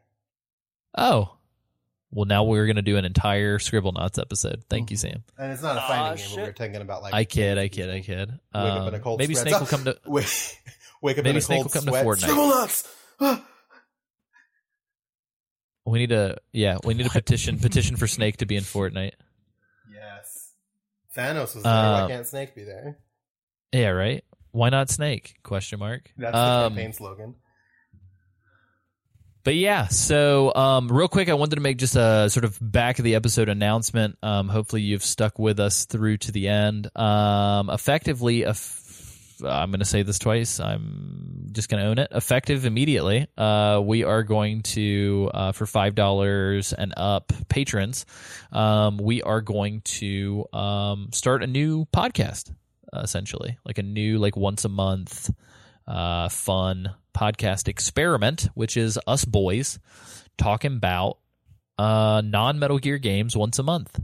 Oh. 0.96 1.38
Well, 2.12 2.26
now 2.26 2.44
we're 2.44 2.68
going 2.68 2.76
to 2.76 2.84
do 2.84 2.98
an 2.98 3.06
entire 3.06 3.58
Scribblenauts 3.58 4.22
episode. 4.22 4.64
Thank 4.70 4.92
you, 4.92 4.98
Sam. 4.98 5.24
And 5.40 5.52
it's 5.52 5.64
not 5.64 5.78
a 5.78 5.80
Aw, 5.82 5.88
fighting 5.88 6.18
game. 6.18 6.28
shit. 6.36 6.40
We're 6.46 6.52
talking 6.52 6.76
about 6.76 7.02
like 7.02 7.14
I 7.16 7.24
kid, 7.26 7.58
I 7.58 7.68
kid, 7.70 7.90
I 7.90 8.02
kid. 8.02 8.30
Wake 8.30 8.40
up 8.54 8.88
in 8.88 8.94
a 8.94 8.98
Um, 8.98 9.02
cold 9.04 9.20
maybe 9.20 9.34
sweat. 9.34 9.48
Snake 9.48 9.60
will 9.60 9.66
come 9.68 9.86
to. 9.86 9.98
wake, 10.06 10.28
wake 11.02 11.18
up 11.18 11.24
Maybe 11.24 11.30
in 11.32 11.38
a 11.38 11.42
Snake 11.42 11.64
cold 11.64 11.74
will 11.74 11.82
come 11.82 11.86
to. 11.86 11.92
Fortnite. 11.92 12.86
Scribblenauts. 13.20 13.42
We 15.86 16.00
need 16.00 16.12
a 16.12 16.38
yeah. 16.52 16.78
We 16.84 16.94
need 16.94 17.08
a 17.08 17.10
petition 17.22 17.60
petition 17.60 17.96
for 17.98 18.08
Snake 18.08 18.38
to 18.38 18.46
be 18.46 18.56
in 18.56 18.64
Fortnite. 18.64 19.14
Thanos 21.18 21.54
was 21.56 21.64
there. 21.64 21.72
Uh, 21.72 22.02
Why 22.04 22.08
can't 22.10 22.26
Snake 22.28 22.56
be 22.56 22.64
there? 22.64 22.98
Yeah, 23.72 23.90
right. 23.90 24.24
Why 24.52 24.70
not 24.70 24.90
Snake? 24.90 25.36
Question 25.44 25.80
mark. 25.80 26.12
That's 26.18 26.34
the 26.34 26.40
Um, 26.40 26.74
campaign 26.76 26.94
slogan. 26.94 27.36
But 29.44 29.56
yeah, 29.56 29.88
so 29.88 30.56
um, 30.56 30.88
real 30.88 31.10
quick, 31.10 31.28
I 31.28 31.34
wanted 31.34 31.56
to 31.56 31.62
make 31.62 31.78
just 31.78 31.98
a 31.98 32.30
sort 32.30 32.46
of 32.46 32.58
back 32.62 32.98
of 33.00 33.04
the 33.04 33.16
episode 33.16 33.50
announcement. 33.50 34.18
Um, 34.24 34.48
hopefully, 34.48 34.82
you've 34.84 35.04
stuck 35.04 35.38
with 35.38 35.60
us 35.60 35.84
through 35.84 36.18
to 36.20 36.32
the 36.32 36.48
end. 36.48 36.90
Um, 36.96 37.70
effectively, 37.70 38.46
eff- 38.46 38.80
I'm 39.46 39.72
going 39.72 39.80
to 39.80 39.86
say 39.86 40.04
this 40.04 40.20
twice. 40.20 40.60
I'm 40.60 41.50
just 41.52 41.70
going 41.70 41.84
to 41.84 41.90
own 41.90 42.00
it. 42.00 42.10
Effective 42.12 42.66
immediately. 42.66 43.28
Uh, 43.38 43.82
we 43.84 44.04
are 44.04 44.24
going 44.24 44.64
to 44.64 45.30
uh, 45.34 45.52
for 45.52 45.66
five 45.66 45.96
dollars 45.96 46.74
and 46.74 46.94
up 46.98 47.32
patrons. 47.50 48.06
Um, 48.52 48.98
we 48.98 49.22
are 49.22 49.42
going 49.42 49.82
to 49.82 50.46
um, 50.54 51.10
start 51.14 51.44
a 51.44 51.48
new 51.48 51.86
podcast, 51.86 52.54
uh, 52.92 53.02
essentially, 53.02 53.58
like 53.66 53.78
a 53.78 53.84
new 53.84 54.18
like 54.18 54.36
once 54.36 54.66
a 54.66 54.70
month 54.70 55.30
uh, 55.88 56.30
fun 56.30 56.92
podcast 57.16 57.68
experiment, 57.68 58.50
which 58.54 58.78
is 58.78 59.00
us 59.08 59.26
boys 59.26 59.80
talking 60.38 60.74
about 60.74 61.18
uh, 61.78 62.22
non 62.24 62.60
Metal 62.60 62.80
Gear 62.80 62.98
games 62.98 63.36
once 63.36 63.60
a 63.60 63.64
month. 63.64 64.00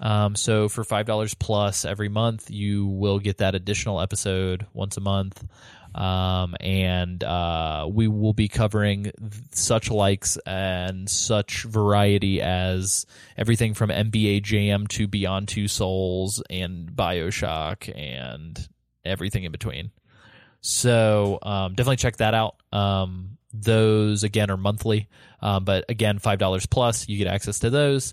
Um, 0.00 0.36
so 0.36 0.68
for 0.68 0.84
five 0.84 1.06
dollars 1.06 1.34
plus 1.34 1.84
every 1.84 2.08
month, 2.08 2.50
you 2.50 2.86
will 2.86 3.18
get 3.18 3.38
that 3.38 3.54
additional 3.54 4.00
episode 4.00 4.66
once 4.72 4.96
a 4.96 5.00
month, 5.00 5.42
um, 5.94 6.54
and 6.60 7.22
uh, 7.24 7.88
we 7.90 8.06
will 8.06 8.34
be 8.34 8.48
covering 8.48 9.10
such 9.52 9.90
likes 9.90 10.36
and 10.46 11.08
such 11.08 11.64
variety 11.64 12.42
as 12.42 13.06
everything 13.36 13.74
from 13.74 13.90
NBA 13.90 14.42
Jam 14.42 14.86
to 14.88 15.06
Beyond 15.06 15.48
Two 15.48 15.68
Souls 15.68 16.42
and 16.50 16.90
Bioshock 16.90 17.90
and 17.96 18.68
everything 19.04 19.44
in 19.44 19.52
between. 19.52 19.90
So 20.60 21.38
um, 21.42 21.74
definitely 21.74 21.96
check 21.96 22.16
that 22.18 22.34
out. 22.34 22.56
Um, 22.72 23.38
those 23.54 24.24
again 24.24 24.50
are 24.50 24.56
monthly, 24.58 25.08
um, 25.40 25.64
but 25.64 25.86
again 25.88 26.18
five 26.18 26.38
dollars 26.38 26.66
plus 26.66 27.08
you 27.08 27.16
get 27.16 27.28
access 27.28 27.60
to 27.60 27.70
those. 27.70 28.12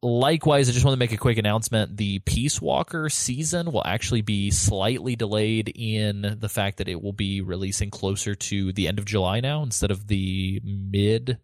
Likewise, 0.00 0.68
I 0.68 0.72
just 0.72 0.84
want 0.84 0.94
to 0.94 0.98
make 0.98 1.12
a 1.12 1.16
quick 1.16 1.38
announcement: 1.38 1.96
the 1.96 2.20
Peace 2.20 2.60
Walker 2.60 3.08
season 3.08 3.72
will 3.72 3.84
actually 3.84 4.22
be 4.22 4.52
slightly 4.52 5.16
delayed 5.16 5.72
in 5.74 6.36
the 6.38 6.48
fact 6.48 6.78
that 6.78 6.88
it 6.88 7.02
will 7.02 7.12
be 7.12 7.40
releasing 7.40 7.90
closer 7.90 8.36
to 8.36 8.72
the 8.72 8.86
end 8.86 9.00
of 9.00 9.04
July 9.04 9.40
now 9.40 9.62
instead 9.62 9.90
of 9.90 10.06
the 10.06 10.60
mid 10.64 11.38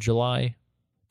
July 0.00 0.56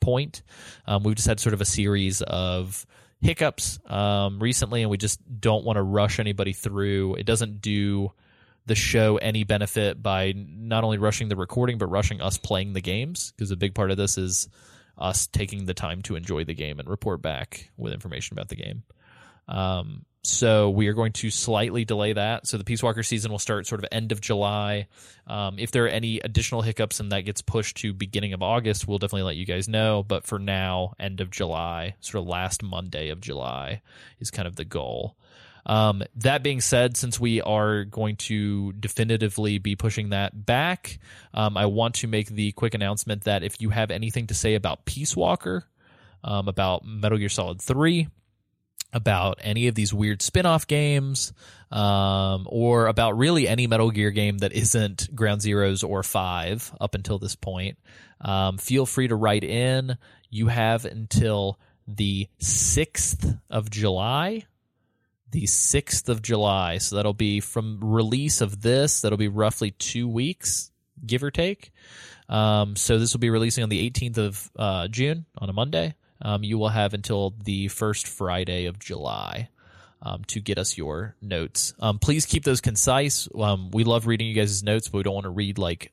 point. 0.00 0.42
Um, 0.86 1.02
we've 1.02 1.16
just 1.16 1.28
had 1.28 1.40
sort 1.40 1.54
of 1.54 1.62
a 1.62 1.64
series 1.64 2.20
of 2.20 2.86
hiccups 3.22 3.78
um, 3.86 4.38
recently, 4.38 4.82
and 4.82 4.90
we 4.90 4.98
just 4.98 5.18
don't 5.40 5.64
want 5.64 5.78
to 5.78 5.82
rush 5.82 6.18
anybody 6.18 6.52
through. 6.52 7.14
It 7.14 7.24
doesn't 7.24 7.62
do 7.62 8.12
the 8.66 8.74
show 8.74 9.16
any 9.16 9.44
benefit 9.44 10.02
by 10.02 10.34
not 10.36 10.84
only 10.84 10.98
rushing 10.98 11.28
the 11.28 11.36
recording, 11.36 11.78
but 11.78 11.86
rushing 11.86 12.20
us 12.20 12.36
playing 12.36 12.74
the 12.74 12.82
games, 12.82 13.32
because 13.32 13.50
a 13.50 13.56
big 13.56 13.74
part 13.74 13.90
of 13.90 13.96
this 13.96 14.18
is 14.18 14.48
us 15.02 15.26
taking 15.26 15.66
the 15.66 15.74
time 15.74 16.00
to 16.02 16.16
enjoy 16.16 16.44
the 16.44 16.54
game 16.54 16.78
and 16.78 16.88
report 16.88 17.20
back 17.20 17.70
with 17.76 17.92
information 17.92 18.34
about 18.34 18.48
the 18.48 18.56
game. 18.56 18.84
Um, 19.48 20.06
so 20.24 20.70
we 20.70 20.86
are 20.86 20.92
going 20.92 21.12
to 21.14 21.30
slightly 21.30 21.84
delay 21.84 22.12
that. 22.12 22.46
So 22.46 22.56
the 22.56 22.64
Peace 22.64 22.82
Walker 22.82 23.02
season 23.02 23.32
will 23.32 23.40
start 23.40 23.66
sort 23.66 23.82
of 23.82 23.88
end 23.90 24.12
of 24.12 24.20
July. 24.20 24.86
Um, 25.26 25.58
if 25.58 25.72
there 25.72 25.84
are 25.86 25.88
any 25.88 26.20
additional 26.20 26.62
hiccups 26.62 27.00
and 27.00 27.10
that 27.10 27.22
gets 27.22 27.42
pushed 27.42 27.78
to 27.78 27.92
beginning 27.92 28.32
of 28.32 28.42
August, 28.42 28.86
we'll 28.86 28.98
definitely 28.98 29.24
let 29.24 29.36
you 29.36 29.44
guys 29.44 29.68
know. 29.68 30.04
But 30.06 30.24
for 30.24 30.38
now, 30.38 30.94
end 31.00 31.20
of 31.20 31.30
July, 31.30 31.96
sort 31.98 32.22
of 32.22 32.28
last 32.28 32.62
Monday 32.62 33.08
of 33.08 33.20
July 33.20 33.82
is 34.20 34.30
kind 34.30 34.46
of 34.46 34.54
the 34.54 34.64
goal. 34.64 35.16
Um, 35.64 36.02
that 36.16 36.42
being 36.42 36.60
said, 36.60 36.96
since 36.96 37.20
we 37.20 37.40
are 37.40 37.84
going 37.84 38.16
to 38.16 38.72
definitively 38.72 39.58
be 39.58 39.76
pushing 39.76 40.10
that 40.10 40.46
back, 40.46 40.98
um, 41.32 41.56
I 41.56 41.66
want 41.66 41.96
to 41.96 42.06
make 42.06 42.28
the 42.28 42.52
quick 42.52 42.74
announcement 42.74 43.24
that 43.24 43.42
if 43.42 43.60
you 43.60 43.70
have 43.70 43.90
anything 43.90 44.26
to 44.28 44.34
say 44.34 44.54
about 44.54 44.84
Peace 44.84 45.16
Walker, 45.16 45.64
um, 46.24 46.48
about 46.48 46.84
Metal 46.84 47.18
Gear 47.18 47.28
Solid 47.28 47.60
3, 47.60 48.08
about 48.92 49.38
any 49.40 49.68
of 49.68 49.74
these 49.74 49.94
weird 49.94 50.20
spin-off 50.20 50.66
games 50.66 51.32
um, 51.70 52.46
or 52.50 52.88
about 52.88 53.16
really 53.16 53.48
any 53.48 53.66
metal 53.66 53.90
gear 53.90 54.10
game 54.10 54.38
that 54.38 54.52
isn't 54.52 55.14
ground 55.14 55.40
zeroes 55.40 55.88
or 55.88 56.02
five 56.02 56.70
up 56.78 56.94
until 56.94 57.18
this 57.18 57.34
point 57.34 57.78
um, 58.22 58.58
feel 58.58 58.86
free 58.86 59.08
to 59.08 59.16
write 59.16 59.44
in. 59.44 59.98
You 60.30 60.46
have 60.46 60.84
until 60.84 61.58
the 61.86 62.28
6th 62.40 63.40
of 63.50 63.70
july 63.70 64.44
the 65.32 65.44
6th 65.44 66.08
of 66.08 66.22
july 66.22 66.78
so 66.78 66.96
that'll 66.96 67.12
be 67.12 67.40
from 67.40 67.78
release 67.82 68.40
of 68.40 68.62
this 68.62 69.00
that'll 69.00 69.18
be 69.18 69.28
roughly 69.28 69.72
two 69.72 70.08
weeks 70.08 70.70
give 71.04 71.22
or 71.22 71.30
take 71.30 71.72
um, 72.28 72.76
so 72.76 72.98
this 72.98 73.12
will 73.12 73.20
be 73.20 73.30
releasing 73.30 73.62
on 73.62 73.68
the 73.68 73.90
18th 73.90 74.18
of 74.18 74.50
uh, 74.56 74.88
june 74.88 75.26
on 75.36 75.50
a 75.50 75.52
monday 75.52 75.94
um, 76.22 76.44
you 76.44 76.56
will 76.56 76.68
have 76.68 76.94
until 76.94 77.34
the 77.42 77.68
first 77.68 78.06
Friday 78.06 78.66
of 78.66 78.78
July 78.78 79.48
um, 80.00 80.24
to 80.28 80.40
get 80.40 80.56
us 80.56 80.78
your 80.78 81.16
notes. 81.20 81.74
Um, 81.80 81.98
please 81.98 82.26
keep 82.26 82.44
those 82.44 82.60
concise. 82.60 83.28
Um, 83.38 83.70
we 83.70 83.84
love 83.84 84.06
reading 84.06 84.28
you 84.28 84.34
guys' 84.34 84.62
notes, 84.62 84.88
but 84.88 84.98
we 84.98 85.02
don't 85.02 85.14
want 85.14 85.24
to 85.24 85.30
read 85.30 85.58
like 85.58 85.92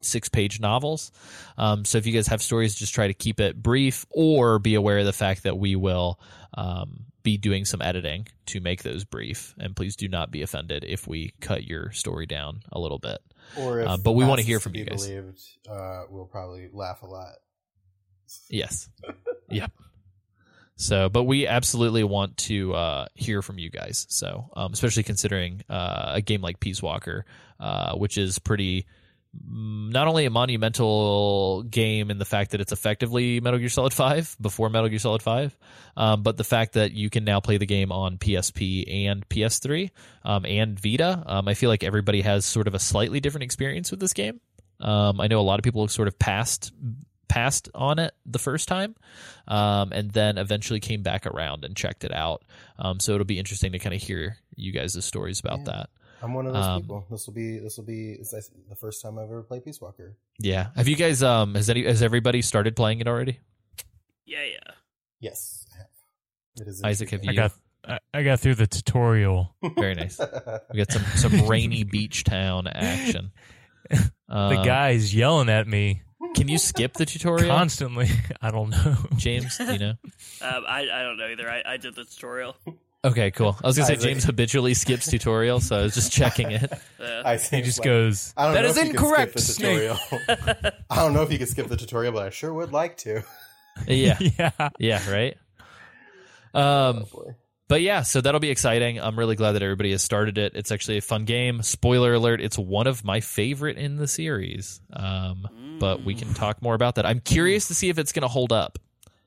six 0.00 0.30
page 0.30 0.60
novels. 0.60 1.12
Um, 1.58 1.84
so 1.84 1.98
if 1.98 2.06
you 2.06 2.12
guys 2.12 2.28
have 2.28 2.42
stories, 2.42 2.74
just 2.74 2.94
try 2.94 3.06
to 3.06 3.14
keep 3.14 3.38
it 3.38 3.62
brief 3.62 4.06
or 4.10 4.58
be 4.58 4.74
aware 4.74 4.98
of 4.98 5.06
the 5.06 5.12
fact 5.12 5.42
that 5.42 5.58
we 5.58 5.76
will 5.76 6.18
um, 6.54 7.04
be 7.22 7.36
doing 7.36 7.64
some 7.64 7.82
editing 7.82 8.26
to 8.46 8.60
make 8.60 8.82
those 8.82 9.04
brief. 9.04 9.54
And 9.58 9.76
please 9.76 9.96
do 9.96 10.08
not 10.08 10.30
be 10.30 10.42
offended 10.42 10.84
if 10.86 11.06
we 11.06 11.34
cut 11.40 11.64
your 11.64 11.92
story 11.92 12.26
down 12.26 12.62
a 12.72 12.78
little 12.78 12.98
bit. 12.98 13.20
Or 13.56 13.80
if 13.80 13.88
uh, 13.88 13.96
but 13.96 14.12
we 14.12 14.24
wanna 14.24 14.42
hear 14.42 14.60
from 14.60 14.74
you 14.74 14.84
guys. 14.84 15.06
Believed, 15.06 15.40
uh, 15.68 16.02
we'll 16.10 16.26
probably 16.26 16.68
laugh 16.72 17.02
a 17.02 17.06
lot. 17.06 17.34
Yes. 18.48 18.88
yep. 19.50 19.72
So, 20.76 21.10
but 21.10 21.24
we 21.24 21.46
absolutely 21.46 22.04
want 22.04 22.38
to 22.38 22.74
uh, 22.74 23.06
hear 23.14 23.42
from 23.42 23.58
you 23.58 23.68
guys. 23.68 24.06
So, 24.08 24.48
um, 24.56 24.72
especially 24.72 25.02
considering 25.02 25.62
uh, 25.68 26.12
a 26.14 26.22
game 26.22 26.40
like 26.40 26.58
Peace 26.58 26.82
Walker, 26.82 27.26
uh, 27.58 27.96
which 27.96 28.16
is 28.16 28.38
pretty 28.38 28.86
not 29.32 30.08
only 30.08 30.24
a 30.24 30.30
monumental 30.30 31.62
game 31.64 32.10
in 32.10 32.18
the 32.18 32.24
fact 32.24 32.50
that 32.50 32.60
it's 32.60 32.72
effectively 32.72 33.40
Metal 33.40 33.58
Gear 33.58 33.68
Solid 33.68 33.92
5 33.92 34.36
before 34.40 34.68
Metal 34.70 34.88
Gear 34.88 34.98
Solid 34.98 35.22
5, 35.22 35.56
um, 35.96 36.22
but 36.22 36.36
the 36.36 36.44
fact 36.44 36.72
that 36.72 36.92
you 36.92 37.10
can 37.10 37.24
now 37.24 37.40
play 37.40 37.56
the 37.56 37.66
game 37.66 37.92
on 37.92 38.18
PSP 38.18 39.06
and 39.06 39.28
PS3 39.28 39.90
um, 40.24 40.44
and 40.46 40.78
Vita. 40.78 41.22
Um, 41.26 41.46
I 41.48 41.54
feel 41.54 41.70
like 41.70 41.84
everybody 41.84 42.22
has 42.22 42.44
sort 42.44 42.66
of 42.66 42.74
a 42.74 42.78
slightly 42.80 43.20
different 43.20 43.44
experience 43.44 43.90
with 43.90 44.00
this 44.00 44.12
game. 44.12 44.40
Um, 44.80 45.20
I 45.20 45.26
know 45.26 45.40
a 45.40 45.42
lot 45.42 45.58
of 45.60 45.62
people 45.64 45.82
have 45.82 45.92
sort 45.92 46.08
of 46.08 46.18
passed 46.18 46.72
passed 47.28 47.68
on 47.76 48.00
it 48.00 48.12
the 48.26 48.40
first 48.40 48.66
time, 48.66 48.96
um, 49.46 49.92
and 49.92 50.10
then 50.10 50.36
eventually 50.36 50.80
came 50.80 51.02
back 51.02 51.26
around 51.26 51.64
and 51.64 51.76
checked 51.76 52.02
it 52.02 52.12
out. 52.12 52.42
Um, 52.76 52.98
so 52.98 53.12
it'll 53.12 53.24
be 53.24 53.38
interesting 53.38 53.70
to 53.70 53.78
kind 53.78 53.94
of 53.94 54.02
hear 54.02 54.38
you 54.56 54.72
guys' 54.72 55.04
stories 55.04 55.38
about 55.38 55.58
Yeah. 55.60 55.64
that. 55.66 55.90
I'm 56.22 56.34
one 56.34 56.46
of 56.46 56.52
those 56.52 56.64
Um, 56.64 56.80
people. 56.82 57.06
This 57.10 57.26
will 57.26 57.34
be 57.34 57.58
this 57.58 57.76
will 57.76 57.84
be 57.84 58.12
it's 58.12 58.30
the 58.30 58.76
first 58.76 59.02
time 59.02 59.18
I've 59.18 59.24
ever 59.24 59.42
played 59.42 59.64
Peace 59.64 59.80
Walker. 59.80 60.16
Yeah. 60.38 60.68
Have 60.76 60.88
you 60.88 60.96
guys? 60.96 61.22
Um, 61.22 61.54
has 61.54 61.70
any? 61.70 61.84
Has 61.84 62.02
everybody 62.02 62.42
started 62.42 62.76
playing 62.76 63.00
it 63.00 63.08
already? 63.08 63.40
Yeah, 64.26 64.44
yeah. 64.44 64.74
Yes, 65.20 65.66
I 65.74 65.78
have. 65.78 65.86
It 66.60 66.68
is 66.68 66.82
Isaac, 66.82 67.10
have 67.10 67.20
I 67.26 67.30
you? 67.30 67.36
got 67.36 67.52
I, 67.86 67.98
I 68.12 68.22
got 68.22 68.40
through 68.40 68.56
the 68.56 68.66
tutorial. 68.66 69.54
Very 69.76 69.94
nice. 69.94 70.18
We 70.72 70.78
got 70.78 70.92
some 70.92 71.02
some 71.16 71.46
rainy 71.48 71.84
beach 71.84 72.24
town 72.24 72.66
action. 72.66 73.32
the 73.88 74.10
Um, 74.28 74.64
guy's 74.64 75.14
yelling 75.14 75.48
at 75.48 75.66
me 75.66 76.02
Can 76.36 76.46
you 76.48 76.58
skip 76.58 76.92
the 76.94 77.06
tutorial, 77.06 77.48
constantly. 77.48 78.08
I 78.42 78.50
don't 78.50 78.70
know. 78.70 78.96
James? 79.16 79.58
You 79.58 79.78
know. 79.78 79.94
Um, 80.42 80.64
I 80.68 80.80
I 80.92 81.02
don't 81.02 81.16
know 81.16 81.26
either. 81.28 81.50
I, 81.50 81.62
I 81.66 81.76
did 81.78 81.94
the 81.94 82.04
tutorial. 82.04 82.56
Okay, 83.02 83.30
cool. 83.30 83.56
I 83.62 83.66
was 83.66 83.76
gonna 83.76 83.86
say 83.86 83.94
Isaac. 83.94 84.08
James 84.10 84.24
habitually 84.24 84.74
skips 84.74 85.10
tutorial, 85.10 85.60
so 85.60 85.78
I 85.78 85.82
was 85.82 85.94
just 85.94 86.12
checking 86.12 86.50
it. 86.50 86.70
I 87.00 87.36
He 87.38 87.62
just 87.62 87.78
like, 87.78 87.84
goes. 87.84 88.34
I 88.36 88.44
don't 88.44 88.54
That 88.54 88.62
know 88.62 88.68
is 88.68 88.76
if 88.76 88.84
you 88.84 88.90
incorrect, 88.90 89.40
Skip 89.40 89.56
the 89.56 90.28
tutorial. 90.28 90.72
I 90.90 90.96
don't 90.96 91.14
know 91.14 91.22
if 91.22 91.32
you 91.32 91.38
can 91.38 91.46
skip 91.46 91.68
the 91.68 91.76
tutorial, 91.78 92.12
but 92.12 92.26
I 92.26 92.30
sure 92.30 92.52
would 92.52 92.72
like 92.72 92.98
to. 92.98 93.22
Yeah, 93.86 94.18
yeah. 94.38 94.68
yeah, 94.78 95.10
right. 95.10 95.36
Um, 96.52 97.04
Oh. 97.14 97.34
But 97.68 97.82
yeah, 97.82 98.02
so 98.02 98.20
that'll 98.20 98.40
be 98.40 98.50
exciting. 98.50 98.98
I'm 99.00 99.16
really 99.16 99.36
glad 99.36 99.52
that 99.52 99.62
everybody 99.62 99.92
has 99.92 100.02
started 100.02 100.38
it. 100.38 100.54
It's 100.56 100.72
actually 100.72 100.98
a 100.98 101.00
fun 101.00 101.24
game. 101.24 101.62
Spoiler 101.62 102.14
alert, 102.14 102.40
it's 102.40 102.58
one 102.58 102.88
of 102.88 103.04
my 103.04 103.20
favorite 103.20 103.76
in 103.78 103.94
the 103.94 104.08
series. 104.08 104.80
Um, 104.92 105.78
but 105.78 106.02
we 106.04 106.16
can 106.16 106.34
talk 106.34 106.62
more 106.62 106.74
about 106.74 106.96
that. 106.96 107.06
I'm 107.06 107.20
curious 107.20 107.68
to 107.68 107.74
see 107.76 107.88
if 107.88 107.96
it's 107.96 108.10
going 108.10 108.22
to 108.22 108.28
hold 108.28 108.52
up 108.52 108.80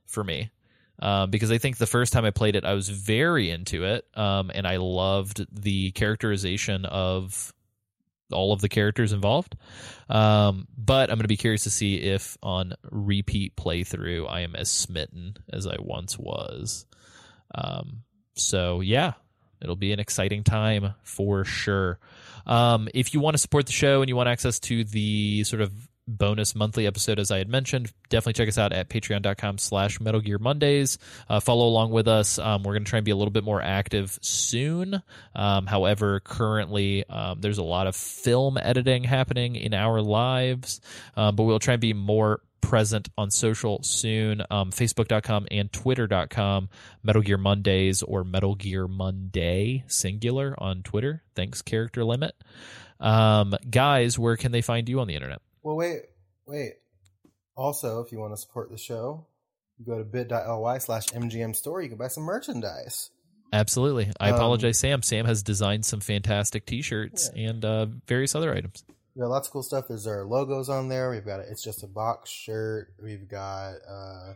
for 0.07 0.25
me. 0.25 0.51
Um, 0.99 1.32
because 1.32 1.52
I 1.52 1.57
think 1.57 1.78
the 1.78 1.88
first 1.88 2.14
time 2.14 2.26
I 2.26 2.32
played 2.32 2.56
it, 2.56 2.65
I 2.65 2.74
was 2.74 2.90
very 2.90 3.49
into 3.49 3.84
it. 3.84 4.06
Um, 4.15 4.52
and 4.53 4.68
I 4.68 4.78
loved 4.78 5.45
the 5.52 5.91
characterization 5.91 6.86
of 6.86 7.53
all 8.32 8.53
of 8.53 8.61
the 8.61 8.70
characters 8.70 9.14
involved. 9.14 9.56
Um, 10.10 10.68
but 10.78 11.10
I'm 11.10 11.18
going 11.18 11.24
to 11.24 11.28
be 11.28 11.38
curious 11.38 11.64
to 11.64 11.70
see 11.70 11.95
if 11.95 12.38
on 12.41 12.74
repeat 12.90 13.56
playthrough 13.56 14.30
I 14.30 14.41
am 14.41 14.56
as 14.56 14.70
smitten 14.70 15.38
as 15.52 15.68
I 15.68 15.78
once 15.80 16.18
was. 16.18 16.86
Um, 17.53 18.03
so 18.36 18.82
yeah, 18.82 19.14
it'll 19.61 19.76
be 19.76 19.94
an 19.94 19.99
exciting 19.99 20.44
time 20.44 20.94
for 21.03 21.45
sure. 21.45 21.99
Um, 22.45 22.90
if 22.94 23.14
you 23.14 23.20
want 23.20 23.36
to 23.36 23.40
support 23.40 23.65
the 23.65 23.72
show 23.72 24.02
and 24.02 24.10
you 24.10 24.15
want 24.15 24.30
access 24.30 24.60
to 24.61 24.84
the 24.84 25.44
sort 25.44 25.61
of 25.61 25.72
bonus 26.07 26.53
monthly 26.55 26.85
episode 26.85 27.19
as 27.19 27.31
i 27.31 27.38
had 27.38 27.49
mentioned. 27.49 27.91
Definitely 28.09 28.34
check 28.34 28.47
us 28.47 28.57
out 28.57 28.73
at 28.73 28.89
patreon.com 28.89 29.57
slash 29.57 29.99
metal 29.99 30.21
gear 30.21 30.38
mondays. 30.38 30.97
Uh, 31.30 31.39
follow 31.39 31.67
along 31.67 31.91
with 31.91 32.07
us. 32.07 32.38
Um, 32.39 32.63
we're 32.63 32.73
going 32.73 32.84
to 32.84 32.89
try 32.89 32.97
and 32.97 33.05
be 33.05 33.11
a 33.11 33.15
little 33.15 33.31
bit 33.31 33.43
more 33.43 33.61
active 33.61 34.17
soon. 34.21 35.01
Um, 35.35 35.65
however 35.65 36.19
currently 36.19 37.07
um, 37.09 37.41
there's 37.41 37.57
a 37.57 37.63
lot 37.63 37.88
of 37.88 37.95
film 37.95 38.57
editing 38.57 39.03
happening 39.03 39.55
in 39.55 39.73
our 39.73 40.01
lives. 40.01 40.81
Um, 41.15 41.35
but 41.35 41.43
we'll 41.43 41.59
try 41.59 41.75
and 41.75 41.81
be 41.81 41.93
more 41.93 42.41
present 42.61 43.09
on 43.17 43.30
social 43.30 43.84
soon. 43.84 44.41
Um, 44.49 44.71
facebook.com 44.71 45.47
and 45.51 45.71
twitter.com 45.71 46.69
metal 47.03 47.21
gear 47.21 47.38
mondays 47.38 48.01
or 48.01 48.23
metal 48.23 48.55
gear 48.55 48.88
monday 48.88 49.84
singular 49.88 50.55
on 50.57 50.81
twitter. 50.81 51.23
Thanks 51.35 51.61
character 51.61 52.03
limit. 52.03 52.35
Um, 52.99 53.53
guys 53.69 54.17
where 54.17 54.38
can 54.38 54.51
they 54.51 54.61
find 54.61 54.88
you 54.88 54.99
on 55.01 55.07
the 55.07 55.15
internet 55.15 55.41
Well, 55.64 55.76
wait, 55.76 56.02
wait. 56.45 56.73
Also, 57.56 58.02
if 58.02 58.11
you 58.11 58.19
want 58.19 58.34
to 58.34 58.38
support 58.38 58.69
the 58.72 58.77
show, 58.77 59.26
you 59.77 59.85
go 59.85 59.98
to 59.98 60.03
bit.ly 60.03 60.77
slash 60.80 61.07
MGM 61.07 61.56
store. 61.56 61.81
You 61.81 61.90
can 61.90 61.98
buy 61.98 62.07
some 62.07 62.23
merchandise. 62.23 63.10
Absolutely. 63.52 64.11
I 64.19 64.30
Um, 64.30 64.35
apologize, 64.35 64.80
Sam. 64.80 65.02
Sam 65.03 65.26
has 65.26 65.44
designed 65.44 65.85
some 65.85 65.99
fantastic 65.99 66.65
T-shirts 66.65 67.30
and 67.35 67.64
uh, 67.64 67.85
various 68.07 68.34
other 68.35 68.53
items. 68.53 68.84
We 69.15 69.22
got 69.22 69.30
lots 69.30 69.48
of 69.48 69.53
cool 69.53 69.61
stuff. 69.61 69.85
There's 69.88 70.07
our 70.07 70.26
logos 70.26 70.69
on 70.69 70.90
there. 70.90 71.11
We've 71.11 71.26
got 71.26 71.40
a, 71.40 71.44
it's 71.44 71.64
just 71.64 71.84
a 71.84 71.88
box 71.88 72.31
shirt. 72.31 72.94
We've 73.02 73.27
got 73.27 73.73
uh, 73.88 74.34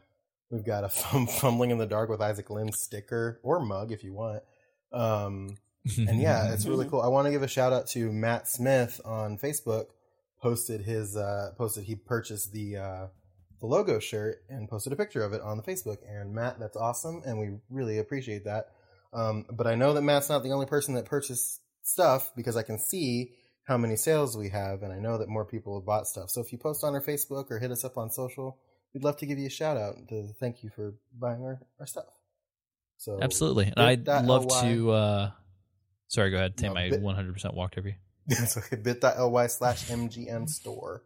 we've 0.51 0.63
got 0.65 0.83
a 0.83 0.89
fum- 0.89 1.25
fumbling 1.25 1.71
in 1.71 1.79
the 1.79 1.87
dark 1.87 2.09
with 2.11 2.21
Isaac 2.21 2.51
Lynn 2.51 2.71
sticker 2.71 3.39
or 3.41 3.59
mug 3.59 3.91
if 3.91 4.03
you 4.03 4.13
want. 4.13 4.43
Um, 4.93 5.55
and 5.97 6.21
yeah, 6.21 6.53
it's 6.53 6.67
really 6.67 6.85
cool. 6.89 7.01
I 7.01 7.07
want 7.07 7.25
to 7.25 7.31
give 7.31 7.41
a 7.41 7.47
shout 7.47 7.73
out 7.73 7.87
to 7.89 8.11
Matt 8.11 8.47
Smith 8.47 9.01
on 9.03 9.39
Facebook. 9.39 9.85
Posted 10.41 10.81
his 10.81 11.17
uh, 11.17 11.51
posted 11.57 11.85
he 11.85 11.95
purchased 11.95 12.51
the 12.53 12.77
uh, 12.77 13.07
the 13.59 13.65
logo 13.65 13.99
shirt 13.99 14.43
and 14.49 14.69
posted 14.69 14.93
a 14.93 14.95
picture 14.95 15.23
of 15.23 15.33
it 15.33 15.41
on 15.41 15.57
the 15.57 15.63
Facebook. 15.63 15.97
And 16.07 16.33
Matt, 16.33 16.59
that's 16.59 16.77
awesome, 16.77 17.21
and 17.25 17.39
we 17.39 17.57
really 17.69 17.97
appreciate 17.97 18.45
that. 18.45 18.71
Um, 19.13 19.45
but 19.51 19.67
I 19.67 19.75
know 19.75 19.93
that 19.93 20.01
Matt's 20.01 20.29
not 20.29 20.43
the 20.43 20.51
only 20.51 20.65
person 20.65 20.93
that 20.95 21.05
purchased 21.05 21.61
stuff 21.81 22.31
because 22.35 22.55
I 22.55 22.63
can 22.63 22.77
see 22.77 23.31
how 23.63 23.77
many 23.77 23.95
sales 23.95 24.37
we 24.37 24.49
have, 24.49 24.83
and 24.83 24.93
I 24.93 24.99
know 24.99 25.17
that 25.17 25.27
more 25.27 25.45
people 25.45 25.79
have 25.79 25.85
bought 25.85 26.07
stuff. 26.07 26.29
So 26.29 26.41
if 26.41 26.51
you 26.51 26.57
post 26.57 26.83
on 26.83 26.93
our 26.93 27.01
Facebook 27.01 27.49
or 27.49 27.59
hit 27.59 27.71
us 27.71 27.83
up 27.83 27.97
on 27.97 28.09
social, 28.09 28.57
we'd 28.93 29.03
love 29.03 29.17
to 29.17 29.25
give 29.25 29.39
you 29.39 29.47
a 29.47 29.51
shout 29.51 29.77
out 29.77 29.95
to 30.09 30.27
thank 30.39 30.63
you 30.63 30.69
for 30.69 30.93
buying 31.17 31.41
our, 31.43 31.59
our 31.79 31.85
stuff. 31.85 32.05
So 32.97 33.19
Absolutely. 33.21 33.71
And 33.75 34.09
I'd 34.09 34.25
love 34.25 34.47
to. 34.61 34.91
Uh, 34.91 35.31
sorry, 36.07 36.31
go 36.31 36.37
ahead, 36.37 36.59
Sam. 36.59 36.73
No, 36.73 36.79
I 36.79 36.89
100% 36.89 37.53
walked 37.53 37.77
over 37.77 37.89
you. 37.89 37.95
It's 38.29 38.57
okay. 38.57 38.75
Bit.ly 38.75 39.47
slash 39.47 39.87
MGM 39.87 40.49
store. 40.49 41.03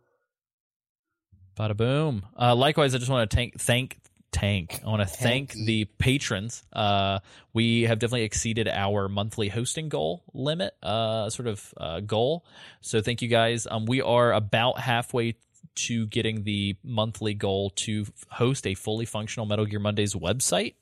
Bada 1.55 1.77
boom. 1.77 2.25
Uh, 2.39 2.55
likewise, 2.55 2.95
I 2.95 2.97
just 2.97 3.11
want 3.11 3.29
to 3.29 3.35
thank 3.35 3.59
thank 3.59 3.99
tank. 4.31 4.81
I 4.83 4.89
want 4.89 5.01
to 5.01 5.07
thank 5.07 5.53
the 5.53 5.85
patrons. 5.85 6.63
Uh, 6.73 7.19
we 7.53 7.83
have 7.83 7.99
definitely 7.99 8.23
exceeded 8.23 8.67
our 8.67 9.07
monthly 9.07 9.49
hosting 9.49 9.89
goal 9.89 10.23
limit, 10.33 10.73
uh, 10.81 11.29
sort 11.29 11.47
of 11.47 11.73
uh, 11.77 11.99
goal. 11.99 12.45
So 12.81 13.01
thank 13.01 13.21
you 13.21 13.27
guys. 13.27 13.67
Um, 13.69 13.85
we 13.85 14.01
are 14.01 14.33
about 14.33 14.79
halfway 14.79 15.35
to 15.73 16.07
getting 16.07 16.43
the 16.43 16.75
monthly 16.83 17.33
goal 17.33 17.69
to 17.71 18.05
host 18.29 18.65
a 18.65 18.73
fully 18.73 19.05
functional 19.05 19.45
Metal 19.45 19.65
Gear 19.65 19.79
Mondays 19.79 20.15
website. 20.15 20.75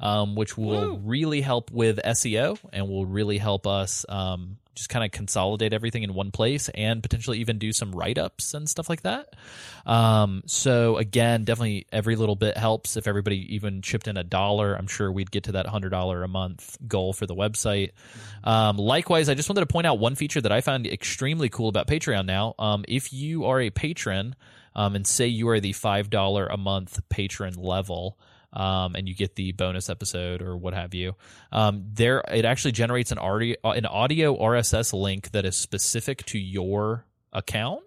Um, 0.00 0.34
which 0.34 0.58
will 0.58 0.98
really 0.98 1.40
help 1.40 1.70
with 1.70 1.98
SEO 2.04 2.58
and 2.72 2.88
will 2.88 3.06
really 3.06 3.38
help 3.38 3.66
us 3.66 4.04
um, 4.08 4.58
just 4.74 4.88
kind 4.88 5.04
of 5.04 5.10
consolidate 5.10 5.72
everything 5.72 6.02
in 6.02 6.14
one 6.14 6.30
place 6.30 6.68
and 6.70 7.02
potentially 7.02 7.38
even 7.38 7.58
do 7.58 7.72
some 7.72 7.92
write 7.92 8.18
ups 8.18 8.54
and 8.54 8.68
stuff 8.68 8.88
like 8.88 9.02
that. 9.02 9.34
Um, 9.84 10.42
so 10.46 10.96
again, 10.96 11.44
definitely 11.44 11.86
every 11.92 12.16
little 12.16 12.36
bit 12.36 12.56
helps. 12.56 12.96
If 12.96 13.06
everybody 13.06 13.54
even 13.54 13.82
chipped 13.82 14.08
in 14.08 14.16
a 14.16 14.24
dollar, 14.24 14.74
I'm 14.74 14.86
sure 14.86 15.10
we'd 15.10 15.30
get 15.30 15.44
to 15.44 15.52
that 15.52 15.66
hundred 15.66 15.90
dollar 15.90 16.22
a 16.22 16.28
month 16.28 16.78
goal 16.86 17.12
for 17.12 17.26
the 17.26 17.34
website. 17.34 17.90
Um, 18.44 18.76
likewise, 18.76 19.28
I 19.28 19.34
just 19.34 19.48
wanted 19.48 19.60
to 19.60 19.66
point 19.66 19.86
out 19.86 19.98
one 19.98 20.14
feature 20.14 20.40
that 20.40 20.52
I 20.52 20.60
found 20.60 20.86
extremely 20.86 21.48
cool 21.48 21.68
about 21.68 21.86
Patreon 21.86 22.26
now. 22.26 22.54
Um, 22.58 22.84
if 22.88 23.12
you 23.12 23.44
are 23.44 23.60
a 23.60 23.70
patron, 23.70 24.34
um, 24.74 24.94
and 24.96 25.06
say 25.06 25.26
you 25.26 25.48
are 25.48 25.60
the 25.60 25.72
five 25.72 26.10
dollar 26.10 26.46
a 26.46 26.56
month 26.56 27.00
patron 27.08 27.54
level. 27.54 28.18
Um, 28.52 28.94
and 28.94 29.08
you 29.08 29.14
get 29.14 29.34
the 29.34 29.52
bonus 29.52 29.88
episode 29.88 30.42
or 30.42 30.56
what 30.58 30.74
have 30.74 30.92
you. 30.92 31.14
Um, 31.50 31.84
there, 31.90 32.22
it 32.30 32.44
actually 32.44 32.72
generates 32.72 33.10
an 33.10 33.18
audio, 33.18 33.56
an 33.64 33.86
audio 33.86 34.36
RSS 34.36 34.92
link 34.92 35.30
that 35.30 35.46
is 35.46 35.56
specific 35.56 36.24
to 36.26 36.38
your 36.38 37.06
account 37.32 37.82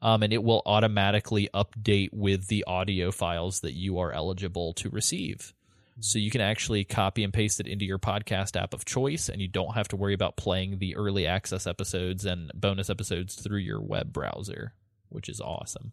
um, 0.00 0.22
and 0.22 0.32
it 0.32 0.42
will 0.42 0.62
automatically 0.64 1.48
update 1.54 2.10
with 2.12 2.46
the 2.48 2.64
audio 2.66 3.10
files 3.10 3.60
that 3.60 3.72
you 3.72 3.98
are 3.98 4.12
eligible 4.12 4.72
to 4.74 4.90
receive. 4.90 5.54
So 6.00 6.20
you 6.20 6.30
can 6.30 6.40
actually 6.40 6.84
copy 6.84 7.24
and 7.24 7.32
paste 7.32 7.58
it 7.58 7.66
into 7.66 7.84
your 7.84 7.98
podcast 7.98 8.60
app 8.60 8.72
of 8.72 8.84
choice, 8.84 9.28
and 9.28 9.42
you 9.42 9.48
don't 9.48 9.74
have 9.74 9.88
to 9.88 9.96
worry 9.96 10.14
about 10.14 10.36
playing 10.36 10.78
the 10.78 10.94
early 10.94 11.26
access 11.26 11.66
episodes 11.66 12.24
and 12.24 12.52
bonus 12.54 12.88
episodes 12.88 13.34
through 13.34 13.58
your 13.58 13.80
web 13.80 14.12
browser, 14.12 14.74
which 15.08 15.28
is 15.28 15.40
awesome. 15.40 15.92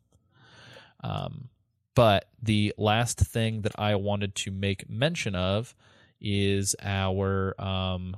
Um, 1.03 1.49
but 1.95 2.25
the 2.41 2.73
last 2.77 3.19
thing 3.19 3.61
that 3.61 3.73
I 3.79 3.95
wanted 3.95 4.35
to 4.35 4.51
make 4.51 4.89
mention 4.89 5.35
of 5.35 5.75
is 6.21 6.75
our 6.81 7.59
um, 7.59 8.17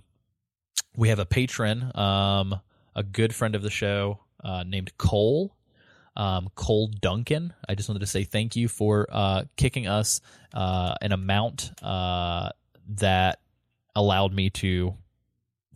we 0.95 1.09
have 1.09 1.19
a 1.19 1.25
patron, 1.25 1.91
um, 1.95 2.59
a 2.95 3.03
good 3.03 3.33
friend 3.33 3.55
of 3.55 3.61
the 3.61 3.69
show 3.69 4.19
uh, 4.43 4.63
named 4.65 4.97
Cole 4.97 5.57
um, 6.17 6.49
Cole 6.55 6.87
Duncan. 6.87 7.53
I 7.69 7.75
just 7.75 7.87
wanted 7.87 7.99
to 7.99 8.07
say 8.07 8.23
thank 8.23 8.55
you 8.55 8.67
for 8.67 9.07
uh, 9.09 9.43
kicking 9.55 9.87
us 9.87 10.19
uh, 10.53 10.95
an 11.01 11.11
amount 11.13 11.71
uh, 11.81 12.49
that 12.95 13.39
allowed 13.95 14.33
me 14.33 14.49
to 14.49 14.95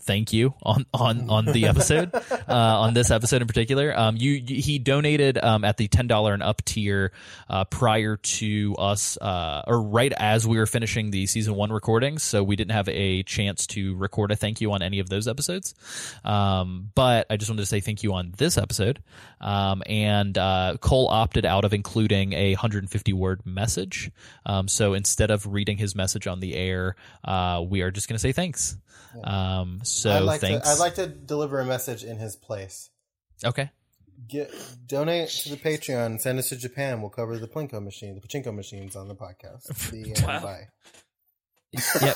thank 0.02 0.34
you 0.34 0.54
on 0.64 0.86
on 0.94 1.30
on 1.30 1.46
the 1.46 1.68
episode 1.68 2.14
uh, 2.32 2.42
on 2.48 2.94
this 2.94 3.12
episode 3.12 3.42
in 3.42 3.48
particular. 3.48 3.98
Um, 3.98 4.16
you, 4.18 4.32
you 4.32 4.62
he 4.62 4.80
donated 4.80 5.38
um, 5.38 5.64
at 5.64 5.78
the 5.78 5.88
ten 5.88 6.08
dollar 6.08 6.34
and 6.34 6.44
up 6.44 6.64
tier 6.64 7.12
uh, 7.50 7.66
prior 7.66 8.18
to 8.18 8.76
us 8.78 9.18
uh, 9.18 9.64
or 9.68 9.82
right 9.82 10.14
as 10.18 10.48
we 10.48 10.58
were 10.58 10.66
finishing 10.66 11.12
the 11.12 11.26
season 11.28 11.56
one 11.56 11.72
recordings, 11.72 12.24
so 12.24 12.44
we 12.44 12.56
didn't 12.56 12.72
have 12.72 12.90
a 12.90 13.24
chance 13.24 13.68
to 13.68 13.96
record 13.96 14.32
a 14.32 14.36
thank 14.36 14.62
you 14.62 14.72
on 14.74 14.82
any 14.82 15.00
of 15.00 15.10
those 15.10 15.28
episodes. 15.28 15.74
Um, 16.24 16.92
but 16.96 17.28
I 17.30 17.38
just 17.38 17.50
wanted 17.50 17.62
to 17.62 17.68
say 17.68 17.80
thank 17.80 18.04
you 18.04 18.14
on 18.14 18.34
this 18.38 18.58
episode. 18.58 19.02
Um, 19.40 19.82
and 19.86 20.38
uh, 20.38 20.78
Cole 20.80 21.08
opted 21.08 21.46
out 21.46 21.66
of 21.66 21.74
including 21.74 22.34
a 22.34 22.52
150 22.52 23.14
word 23.14 23.42
message. 23.46 24.12
Um, 24.46 24.68
so 24.68 24.94
instead 24.94 25.32
of 25.32 25.48
reading 25.48 25.78
his 25.78 25.96
message 25.96 26.28
on 26.28 26.40
the 26.40 26.56
air, 26.56 26.96
uh, 27.24 27.64
we 27.68 27.82
are 27.82 27.92
just 27.92 28.08
going 28.08 28.16
to 28.16 28.22
say 28.22 28.32
thanks. 28.32 28.78
Um, 29.24 29.82
so 29.92 30.12
I'd 30.12 30.20
like 30.24 30.42
thanks. 30.42 30.66
to 30.68 30.74
I'd 30.74 30.80
like 30.80 30.96
to 30.96 31.08
deliver 31.08 31.60
a 31.60 31.66
message 31.66 32.04
in 32.04 32.18
his 32.18 32.36
place. 32.36 32.90
okay. 33.44 33.72
Get 34.28 34.54
donate 34.86 35.30
to 35.30 35.50
the 35.50 35.58
Patreon. 35.58 36.22
Send 36.22 36.38
us 36.38 36.50
to 36.50 36.56
Japan. 36.56 37.02
We'll 37.02 37.10
cover 37.10 37.40
the 37.40 37.48
plinko 37.48 37.84
machine, 37.84 38.14
the 38.14 38.22
pachinko 38.22 38.54
machines 38.54 38.96
on 38.96 39.08
the 39.08 39.16
podcast. 39.16 39.66
The 39.92 40.10
end. 40.16 40.22
Wow. 40.26 40.42
Bye. 40.44 40.68
Yep. 42.02 42.16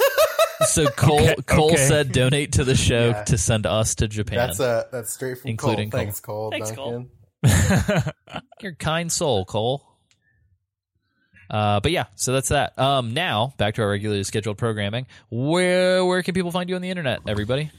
So 0.67 0.87
Cole 0.95 1.19
Okay, 1.21 1.35
Cole 1.47 1.71
okay. 1.73 1.77
said 1.87 2.11
donate 2.11 2.53
to 2.53 2.63
the 2.63 2.75
show 2.75 3.07
Yeah. 3.09 3.23
to 3.23 3.37
send 3.39 3.65
us 3.65 3.95
to 3.95 4.07
Japan. 4.07 4.37
That's 4.37 4.59
a 4.59 4.85
that's 4.91 5.13
straight 5.13 5.39
from 5.39 5.49
Including 5.49 5.89
Cole. 5.89 5.99
Thanks, 5.99 6.19
Cole. 6.19 6.51
Thanks, 6.51 6.71
Duncan. 6.71 7.09
You're 8.61 8.71
a 8.73 8.75
kind 8.75 9.11
soul, 9.11 9.45
Cole. 9.45 9.83
Uh, 11.49 11.79
but 11.79 11.91
yeah, 11.91 12.05
so 12.15 12.33
that's 12.33 12.49
that. 12.49 12.77
Um, 12.79 13.13
now 13.13 13.53
back 13.57 13.75
to 13.75 13.81
our 13.81 13.89
regularly 13.89 14.23
scheduled 14.23 14.57
programming. 14.57 15.07
Where 15.29 16.05
where 16.05 16.23
can 16.23 16.33
people 16.33 16.51
find 16.51 16.69
you 16.69 16.75
on 16.75 16.81
the 16.81 16.89
internet, 16.89 17.21
everybody? 17.27 17.71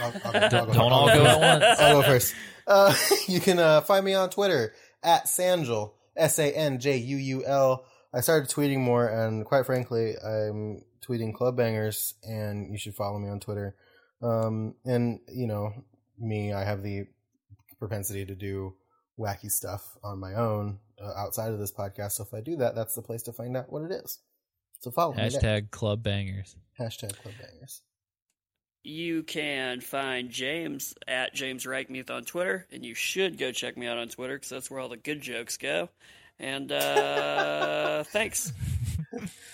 I'll, 0.00 0.04
I'll, 0.04 0.12
I'll, 0.24 0.50
Don't, 0.50 0.72
don't 0.72 0.92
all 0.92 1.06
go 1.06 1.24
at 1.26 1.40
once. 1.40 1.64
I'll 1.80 2.00
go 2.00 2.02
first. 2.02 2.34
Uh, 2.66 2.94
you 3.28 3.40
can 3.40 3.58
uh, 3.58 3.80
find 3.80 4.04
me 4.04 4.14
on 4.14 4.30
Twitter 4.30 4.74
at 5.02 5.26
Sanjuul 5.26 5.92
S 6.16 6.38
A 6.38 6.50
N 6.50 6.78
J 6.78 6.96
U 6.98 7.16
U 7.16 7.44
L. 7.44 7.84
I 8.14 8.20
started 8.20 8.50
tweeting 8.50 8.80
more, 8.80 9.06
and 9.06 9.44
quite 9.44 9.66
frankly, 9.66 10.14
I'm 10.22 10.82
tweeting 11.06 11.34
club 11.34 11.56
bangers, 11.56 12.14
and 12.22 12.70
you 12.70 12.78
should 12.78 12.94
follow 12.94 13.18
me 13.18 13.28
on 13.28 13.40
Twitter. 13.40 13.74
Um, 14.22 14.74
and 14.84 15.20
you 15.32 15.46
know 15.46 15.72
me, 16.18 16.52
I 16.52 16.64
have 16.64 16.82
the 16.82 17.06
propensity 17.78 18.24
to 18.26 18.34
do 18.34 18.74
wacky 19.18 19.50
stuff 19.50 19.96
on 20.02 20.18
my 20.18 20.34
own 20.34 20.78
uh, 21.02 21.12
outside 21.16 21.52
of 21.52 21.58
this 21.58 21.72
podcast. 21.72 22.12
So 22.12 22.24
if 22.24 22.34
I 22.34 22.40
do 22.40 22.56
that, 22.56 22.74
that's 22.74 22.94
the 22.94 23.02
place 23.02 23.22
to 23.24 23.32
find 23.32 23.56
out 23.56 23.72
what 23.72 23.82
it 23.82 23.90
is. 23.92 24.18
So 24.80 24.90
follow 24.90 25.14
me. 25.14 25.28
there. 25.28 25.30
Hashtag 25.30 25.70
club 25.70 26.02
bangers. 26.02 26.56
hashtag 26.78 27.16
club 27.22 27.34
bangers. 27.40 27.82
You 28.84 29.22
can 29.22 29.80
find 29.80 30.30
James 30.30 30.94
at 31.06 31.34
James 31.34 31.64
Reichmuth 31.64 32.10
on 32.10 32.24
Twitter, 32.24 32.66
and 32.72 32.84
you 32.84 32.94
should 32.96 33.38
go 33.38 33.52
check 33.52 33.76
me 33.76 33.86
out 33.86 33.96
on 33.96 34.08
Twitter 34.08 34.34
because 34.34 34.48
that's 34.48 34.70
where 34.70 34.80
all 34.80 34.88
the 34.88 34.96
good 34.96 35.20
jokes 35.20 35.56
go. 35.56 35.88
And 36.40 36.72
uh, 36.72 38.02
thanks. 38.08 38.52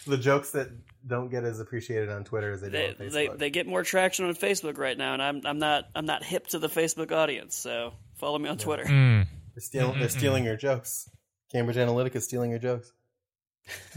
the 0.06 0.16
jokes 0.16 0.52
that 0.52 0.68
don't 1.06 1.28
get 1.28 1.44
as 1.44 1.60
appreciated 1.60 2.09
on 2.09 2.24
Twitter 2.24 2.52
as 2.52 2.62
they, 2.62 2.70
They, 2.70 2.86
do 2.86 3.05
on 3.05 3.10
they 3.10 3.26
Facebook. 3.26 3.39
they 3.39 3.51
get 3.51 3.66
more 3.66 3.82
traction 3.82 4.24
on 4.24 4.35
Facebook 4.35 4.78
right 4.78 4.97
now, 4.97 5.12
and 5.12 5.22
I'm 5.22 5.43
I'm 5.44 5.59
not 5.59 5.85
I'm 5.94 6.06
not 6.06 6.24
hip 6.24 6.47
to 6.48 6.59
the 6.59 6.68
Facebook 6.68 7.12
audience. 7.12 7.55
So 7.55 7.93
follow 8.16 8.39
me 8.39 8.48
on 8.48 8.56
Twitter. 8.56 8.85
Mm. 8.85 9.26
They're, 9.59 9.82
stealing, 9.82 9.98
they're 9.98 10.09
stealing 10.09 10.44
your 10.44 10.56
jokes. 10.56 11.10
Cambridge 11.51 11.76
Analytica 11.76 12.22
stealing 12.22 12.51
your 12.51 12.60
jokes. 12.60 12.93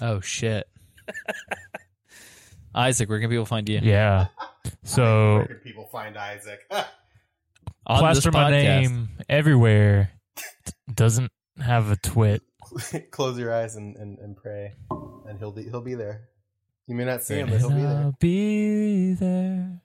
Oh 0.02 0.20
shit. 0.22 0.68
Isaac, 2.76 3.10
where 3.10 3.20
can 3.20 3.30
people 3.30 3.46
find 3.46 3.68
you? 3.70 3.80
Yeah. 3.84 4.28
So 4.84 5.04
Where 5.36 5.46
could 5.46 5.64
people 5.64 5.86
find 5.92 6.18
Isaac? 6.18 6.60
On 7.86 8.00
plaster 8.00 8.32
this 8.32 8.34
my 8.34 8.50
name 8.50 9.10
everywhere. 9.30 10.12
Doesn't 10.92 11.32
have 11.60 11.92
a 11.92 11.96
twit. 11.96 12.42
Close 13.12 13.38
your 13.38 13.54
eyes 13.54 13.76
and, 13.76 13.96
and, 13.98 14.18
and 14.20 14.36
pray, 14.36 14.74
and 15.28 15.38
he'll 15.38 15.52
be 15.52 15.64
he'll 15.64 15.82
be 15.82 15.96
there. 15.96 16.30
You 16.88 16.96
may 16.96 17.06
not 17.06 17.22
see 17.24 17.36
him, 17.36 17.50
but 17.50 17.60
he'll 17.60 17.70
be 17.70 17.82
there. 17.82 17.98
I'll 17.98 18.16
be 18.20 19.14
there. 19.14 19.82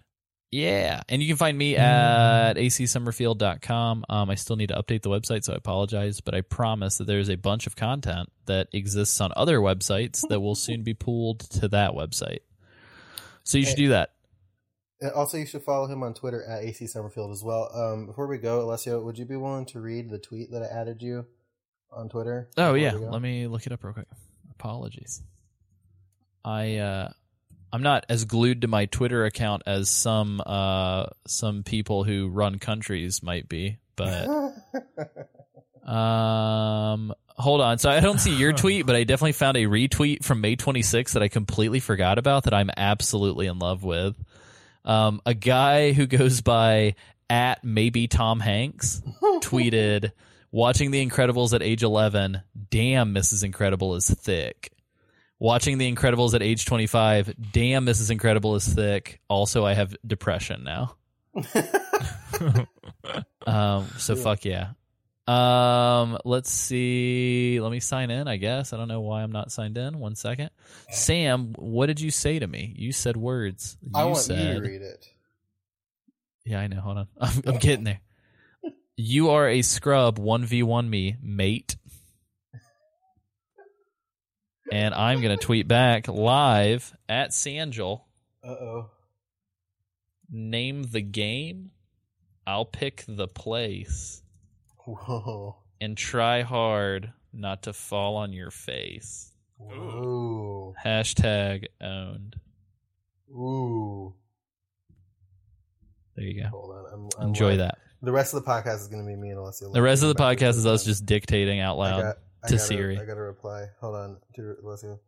Yeah. 0.56 1.02
And 1.10 1.22
you 1.22 1.28
can 1.28 1.36
find 1.36 1.58
me 1.58 1.76
at 1.76 2.54
acsummerfield.com. 2.54 4.06
Um, 4.08 4.30
I 4.30 4.36
still 4.36 4.56
need 4.56 4.68
to 4.68 4.74
update 4.74 5.02
the 5.02 5.10
website, 5.10 5.44
so 5.44 5.52
I 5.52 5.56
apologize, 5.56 6.22
but 6.22 6.34
I 6.34 6.40
promise 6.40 6.96
that 6.96 7.06
there's 7.06 7.28
a 7.28 7.36
bunch 7.36 7.66
of 7.66 7.76
content 7.76 8.32
that 8.46 8.68
exists 8.72 9.20
on 9.20 9.32
other 9.36 9.58
websites 9.58 10.22
that 10.30 10.40
will 10.40 10.54
soon 10.54 10.82
be 10.82 10.94
pulled 10.94 11.40
to 11.40 11.68
that 11.68 11.90
website. 11.92 12.38
So 13.44 13.58
you 13.58 13.66
should 13.66 13.76
do 13.76 13.88
that. 13.90 14.14
And 15.02 15.12
Also, 15.12 15.36
you 15.36 15.44
should 15.44 15.62
follow 15.62 15.88
him 15.88 16.02
on 16.02 16.14
Twitter 16.14 16.42
at 16.44 16.64
AC 16.64 16.86
Summerfield 16.86 17.32
as 17.32 17.44
well. 17.44 17.70
Um, 17.74 18.06
before 18.06 18.26
we 18.26 18.38
go, 18.38 18.62
Alessio, 18.62 19.02
would 19.04 19.18
you 19.18 19.26
be 19.26 19.36
willing 19.36 19.66
to 19.66 19.80
read 19.80 20.08
the 20.08 20.18
tweet 20.18 20.50
that 20.52 20.62
I 20.62 20.66
added 20.74 21.02
you 21.02 21.26
on 21.92 22.08
Twitter? 22.08 22.48
Oh 22.56 22.72
yeah, 22.72 22.92
let 22.92 23.20
me 23.20 23.46
look 23.46 23.66
it 23.66 23.72
up 23.72 23.84
real 23.84 23.92
quick. 23.92 24.08
Apologies. 24.52 25.22
I 26.46 26.76
uh 26.76 27.10
I'm 27.76 27.82
not 27.82 28.06
as 28.08 28.24
glued 28.24 28.62
to 28.62 28.68
my 28.68 28.86
Twitter 28.86 29.26
account 29.26 29.64
as 29.66 29.90
some 29.90 30.40
uh 30.46 31.08
some 31.26 31.62
people 31.62 32.04
who 32.04 32.26
run 32.26 32.58
countries 32.58 33.22
might 33.22 33.50
be, 33.50 33.76
but 33.96 34.26
um 35.86 37.12
hold 37.36 37.60
on. 37.60 37.76
So 37.76 37.90
I 37.90 38.00
don't 38.00 38.18
see 38.18 38.34
your 38.34 38.54
tweet, 38.54 38.86
but 38.86 38.96
I 38.96 39.04
definitely 39.04 39.32
found 39.32 39.58
a 39.58 39.66
retweet 39.66 40.24
from 40.24 40.40
May 40.40 40.56
26th 40.56 41.12
that 41.12 41.22
I 41.22 41.28
completely 41.28 41.80
forgot 41.80 42.16
about 42.16 42.44
that 42.44 42.54
I'm 42.54 42.70
absolutely 42.74 43.46
in 43.46 43.58
love 43.58 43.84
with. 43.84 44.16
Um 44.86 45.20
a 45.26 45.34
guy 45.34 45.92
who 45.92 46.06
goes 46.06 46.40
by 46.40 46.94
at 47.28 47.62
maybe 47.62 48.08
Tom 48.08 48.40
Hanks 48.40 49.02
tweeted 49.42 50.12
Watching 50.50 50.92
The 50.92 51.06
Incredibles 51.06 51.52
at 51.52 51.62
age 51.62 51.82
11, 51.82 52.40
damn, 52.70 53.14
Mrs. 53.14 53.44
Incredible 53.44 53.96
is 53.96 54.08
thick. 54.08 54.72
Watching 55.38 55.78
The 55.78 55.92
Incredibles 55.92 56.34
at 56.34 56.42
age 56.42 56.64
25, 56.64 57.34
damn, 57.52 57.84
Mrs. 57.84 58.10
Incredible 58.10 58.54
is 58.54 58.66
thick. 58.66 59.20
Also, 59.28 59.66
I 59.66 59.74
have 59.74 59.94
depression 60.06 60.64
now. 60.64 60.96
um, 63.46 63.86
so 63.98 64.16
fuck 64.16 64.44
yeah. 64.44 64.70
Um, 65.28 66.18
let's 66.24 66.50
see. 66.50 67.58
Let 67.60 67.72
me 67.72 67.80
sign 67.80 68.10
in, 68.10 68.28
I 68.28 68.36
guess. 68.36 68.72
I 68.72 68.76
don't 68.76 68.88
know 68.88 69.00
why 69.00 69.22
I'm 69.22 69.32
not 69.32 69.50
signed 69.50 69.76
in. 69.76 69.98
One 69.98 70.14
second. 70.14 70.50
Sam, 70.90 71.52
what 71.58 71.86
did 71.86 72.00
you 72.00 72.10
say 72.10 72.38
to 72.38 72.46
me? 72.46 72.72
You 72.76 72.92
said 72.92 73.16
words. 73.16 73.76
You 73.82 73.90
I 73.94 74.04
want 74.04 74.18
said, 74.18 74.38
you 74.38 74.54
to 74.54 74.60
read 74.60 74.82
it. 74.82 75.06
Yeah, 76.44 76.60
I 76.60 76.68
know. 76.68 76.80
Hold 76.80 76.98
on. 76.98 77.08
I'm, 77.20 77.42
I'm 77.46 77.58
getting 77.58 77.84
there. 77.84 78.00
You 78.96 79.30
are 79.30 79.48
a 79.48 79.62
scrub 79.62 80.18
1v1 80.18 80.88
me, 80.88 81.16
mate. 81.20 81.76
And 84.72 84.94
I'm 84.94 85.20
going 85.20 85.36
to 85.36 85.44
tweet 85.44 85.68
back 85.68 86.08
live 86.08 86.94
at 87.08 87.30
Sanjuul. 87.30 88.00
Uh 88.44 88.48
oh. 88.48 88.90
Name 90.30 90.82
the 90.82 91.00
game. 91.02 91.70
I'll 92.46 92.64
pick 92.64 93.04
the 93.06 93.28
place. 93.28 94.22
Whoa. 94.78 95.56
And 95.80 95.96
try 95.96 96.42
hard 96.42 97.12
not 97.32 97.64
to 97.64 97.72
fall 97.72 98.16
on 98.16 98.32
your 98.32 98.50
face. 98.50 99.32
Ooh. 99.60 100.74
Hashtag 100.84 101.66
owned. 101.80 102.36
Ooh. 103.30 104.14
There 106.16 106.24
you 106.24 106.42
go. 106.42 106.48
Hold 106.48 106.70
on. 106.70 106.84
I'm, 106.92 107.08
I'm 107.20 107.28
Enjoy 107.28 107.50
like- 107.50 107.58
that. 107.58 107.78
The 108.02 108.12
rest 108.12 108.34
of 108.34 108.44
the 108.44 108.50
podcast 108.50 108.82
is 108.82 108.88
going 108.88 109.02
to 109.02 109.08
be 109.08 109.16
me 109.16 109.30
and 109.30 109.38
Alessio. 109.38 109.72
The 109.72 109.82
rest 109.82 110.02
of 110.02 110.08
the 110.10 110.22
podcast 110.22 110.50
is 110.50 110.66
us 110.66 110.84
just 110.84 111.06
dictating 111.06 111.60
out 111.60 111.76
I 111.78 111.90
loud. 111.90 112.14
Got- 112.46 112.46
I 112.46 112.50
to 112.50 112.56
gotta- 112.56 112.66
Siri. 112.66 112.98
I 112.98 113.04
got 113.04 113.14
to 113.14 113.20
reply. 113.20 113.66
Hold 113.80 113.94
on 113.96 114.16
to 114.36 114.56
Alessio. 114.64 115.00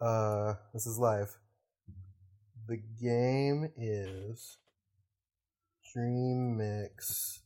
Uh, 0.00 0.54
this 0.74 0.86
is 0.86 0.98
live. 0.98 1.36
The 2.68 2.76
game 3.00 3.70
is 3.76 4.58
Dream 5.92 6.56
Mix 6.56 7.40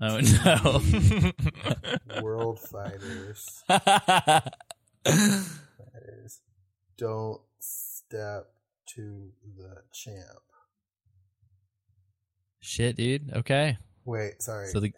Oh 0.00 0.18
no. 0.44 0.82
World 2.22 2.58
Fighters. 2.60 3.62
Fighters. 3.68 4.50
Don't 6.98 7.40
step 7.60 8.46
to 8.94 9.30
the 9.56 9.76
champ. 9.92 10.42
Shit, 12.60 12.96
dude. 12.96 13.30
Okay. 13.34 13.78
Wait, 14.04 14.42
sorry. 14.42 14.66
So 14.68 14.80
the 14.80 14.92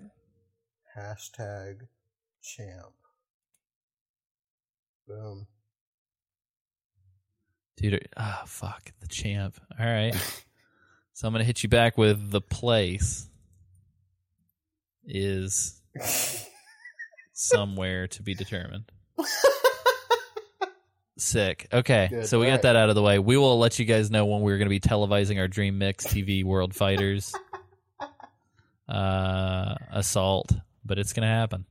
Hashtag 0.97 1.81
champ. 2.43 2.95
Boom. 5.07 5.47
dude, 7.77 8.09
ah, 8.17 8.43
fuck 8.47 8.91
the 9.01 9.07
champ. 9.09 9.61
All 9.79 9.87
right. 9.87 10.15
so 11.13 11.27
I'm 11.29 11.33
gonna 11.35 11.45
hit 11.45 11.63
you 11.63 11.69
back 11.69 11.97
with 11.97 12.31
the 12.31 12.41
place 12.41 13.29
is 15.07 15.81
somewhere 17.33 18.09
to 18.09 18.23
be 18.23 18.35
determined. 18.35 18.91
Sick. 21.19 21.69
Okay, 21.73 22.09
Good. 22.11 22.27
so 22.27 22.39
we 22.41 22.47
got 22.47 22.63
that 22.63 22.77
out 22.77 22.91
of 22.91 22.95
the 22.95 23.03
way. 23.03 23.19
We 23.19 23.39
will 23.39 23.59
let 23.59 23.79
you 23.79 23.87
guys 23.87 24.11
know 24.11 24.27
when 24.27 24.43
we're 24.43 24.59
going 24.59 24.67
to 24.67 24.71
be 24.71 24.81
televising 24.81 25.39
our 25.39 25.49
Dream 25.49 25.79
Mix 25.79 26.07
TV 26.07 26.45
World 26.45 26.75
Fighters 26.75 27.33
uh, 28.87 29.77
assault, 29.93 30.53
but 30.85 30.99
it's 30.99 31.15
going 31.15 31.23
to 31.27 31.33
happen. 31.33 31.65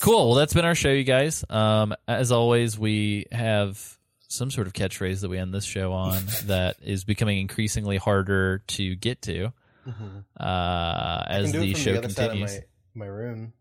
Cool. 0.00 0.28
Well, 0.30 0.34
that's 0.36 0.54
been 0.54 0.64
our 0.64 0.74
show, 0.74 0.90
you 0.90 1.04
guys. 1.04 1.44
Um, 1.48 1.94
as 2.08 2.32
always, 2.32 2.78
we 2.78 3.26
have 3.32 3.98
some 4.28 4.50
sort 4.50 4.66
of 4.66 4.72
catchphrase 4.72 5.20
that 5.22 5.28
we 5.28 5.38
end 5.38 5.52
this 5.52 5.64
show 5.64 5.92
on 5.92 6.22
that 6.44 6.76
is 6.82 7.04
becoming 7.04 7.38
increasingly 7.38 7.96
harder 7.96 8.58
to 8.68 8.94
get 8.96 9.22
to 9.22 9.52
Mhm. 9.88 10.24
uh, 10.38 11.24
as 11.26 11.52
the 11.52 11.72
show 11.74 11.94
the 11.94 12.02
continues. 12.02 12.60
my, 12.94 13.06
my 13.06 13.10
room. 13.10 13.52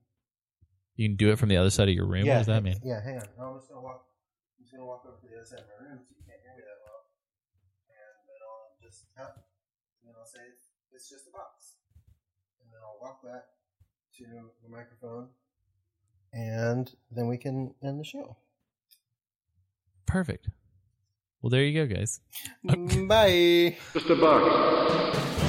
You 0.96 1.08
can 1.08 1.16
do 1.16 1.32
it 1.32 1.40
from 1.40 1.48
the 1.50 1.56
other 1.58 1.70
side 1.72 1.88
of 1.88 1.96
your 1.96 2.06
room. 2.06 2.28
what 2.28 2.38
does 2.44 2.48
that 2.52 2.62
mean? 2.62 2.82
Yeah, 2.84 3.00
hang 3.02 3.16
on. 3.18 3.26
No, 3.40 3.44
I'm 3.52 3.58
just 3.58 3.70
gonna 3.72 3.82
walk. 3.82 4.04
I'm 4.60 4.64
just 4.68 4.74
gonna 4.76 4.86
walk 4.86 5.08
over 5.08 5.16
to 5.16 5.28
the 5.32 5.36
other 5.40 5.46
side 5.48 5.64
of 5.64 5.72
my 5.72 5.80
room 5.88 6.04
so 6.04 6.12
you 6.12 6.22
can't 6.28 6.44
hear 6.44 6.54
me 6.60 6.64
that 6.68 6.80
well. 6.84 7.08
And 7.88 8.28
then 8.28 8.42
I'll 8.44 8.76
just 8.84 9.08
tap, 9.16 9.32
and 10.04 10.12
then 10.12 10.16
I'll 10.20 10.28
say 10.28 10.44
it's 10.92 11.08
just 11.10 11.24
a 11.26 11.32
box, 11.32 11.80
and 12.60 12.68
then 12.68 12.84
I'll 12.84 13.00
walk 13.00 13.24
back 13.24 13.48
to 14.20 14.28
the 14.60 14.68
microphone, 14.70 15.32
and 16.34 16.92
then 17.12 17.28
we 17.28 17.38
can 17.38 17.74
end 17.84 18.00
the 18.00 18.04
show. 18.04 18.38
Perfect. 20.06 20.50
Well, 21.42 21.50
there 21.50 21.64
you 21.64 21.86
go, 21.86 21.94
guys. 21.94 22.20
Bye. 22.64 23.78
Just 23.94 24.10
a 24.10 24.16
box. 24.16 25.49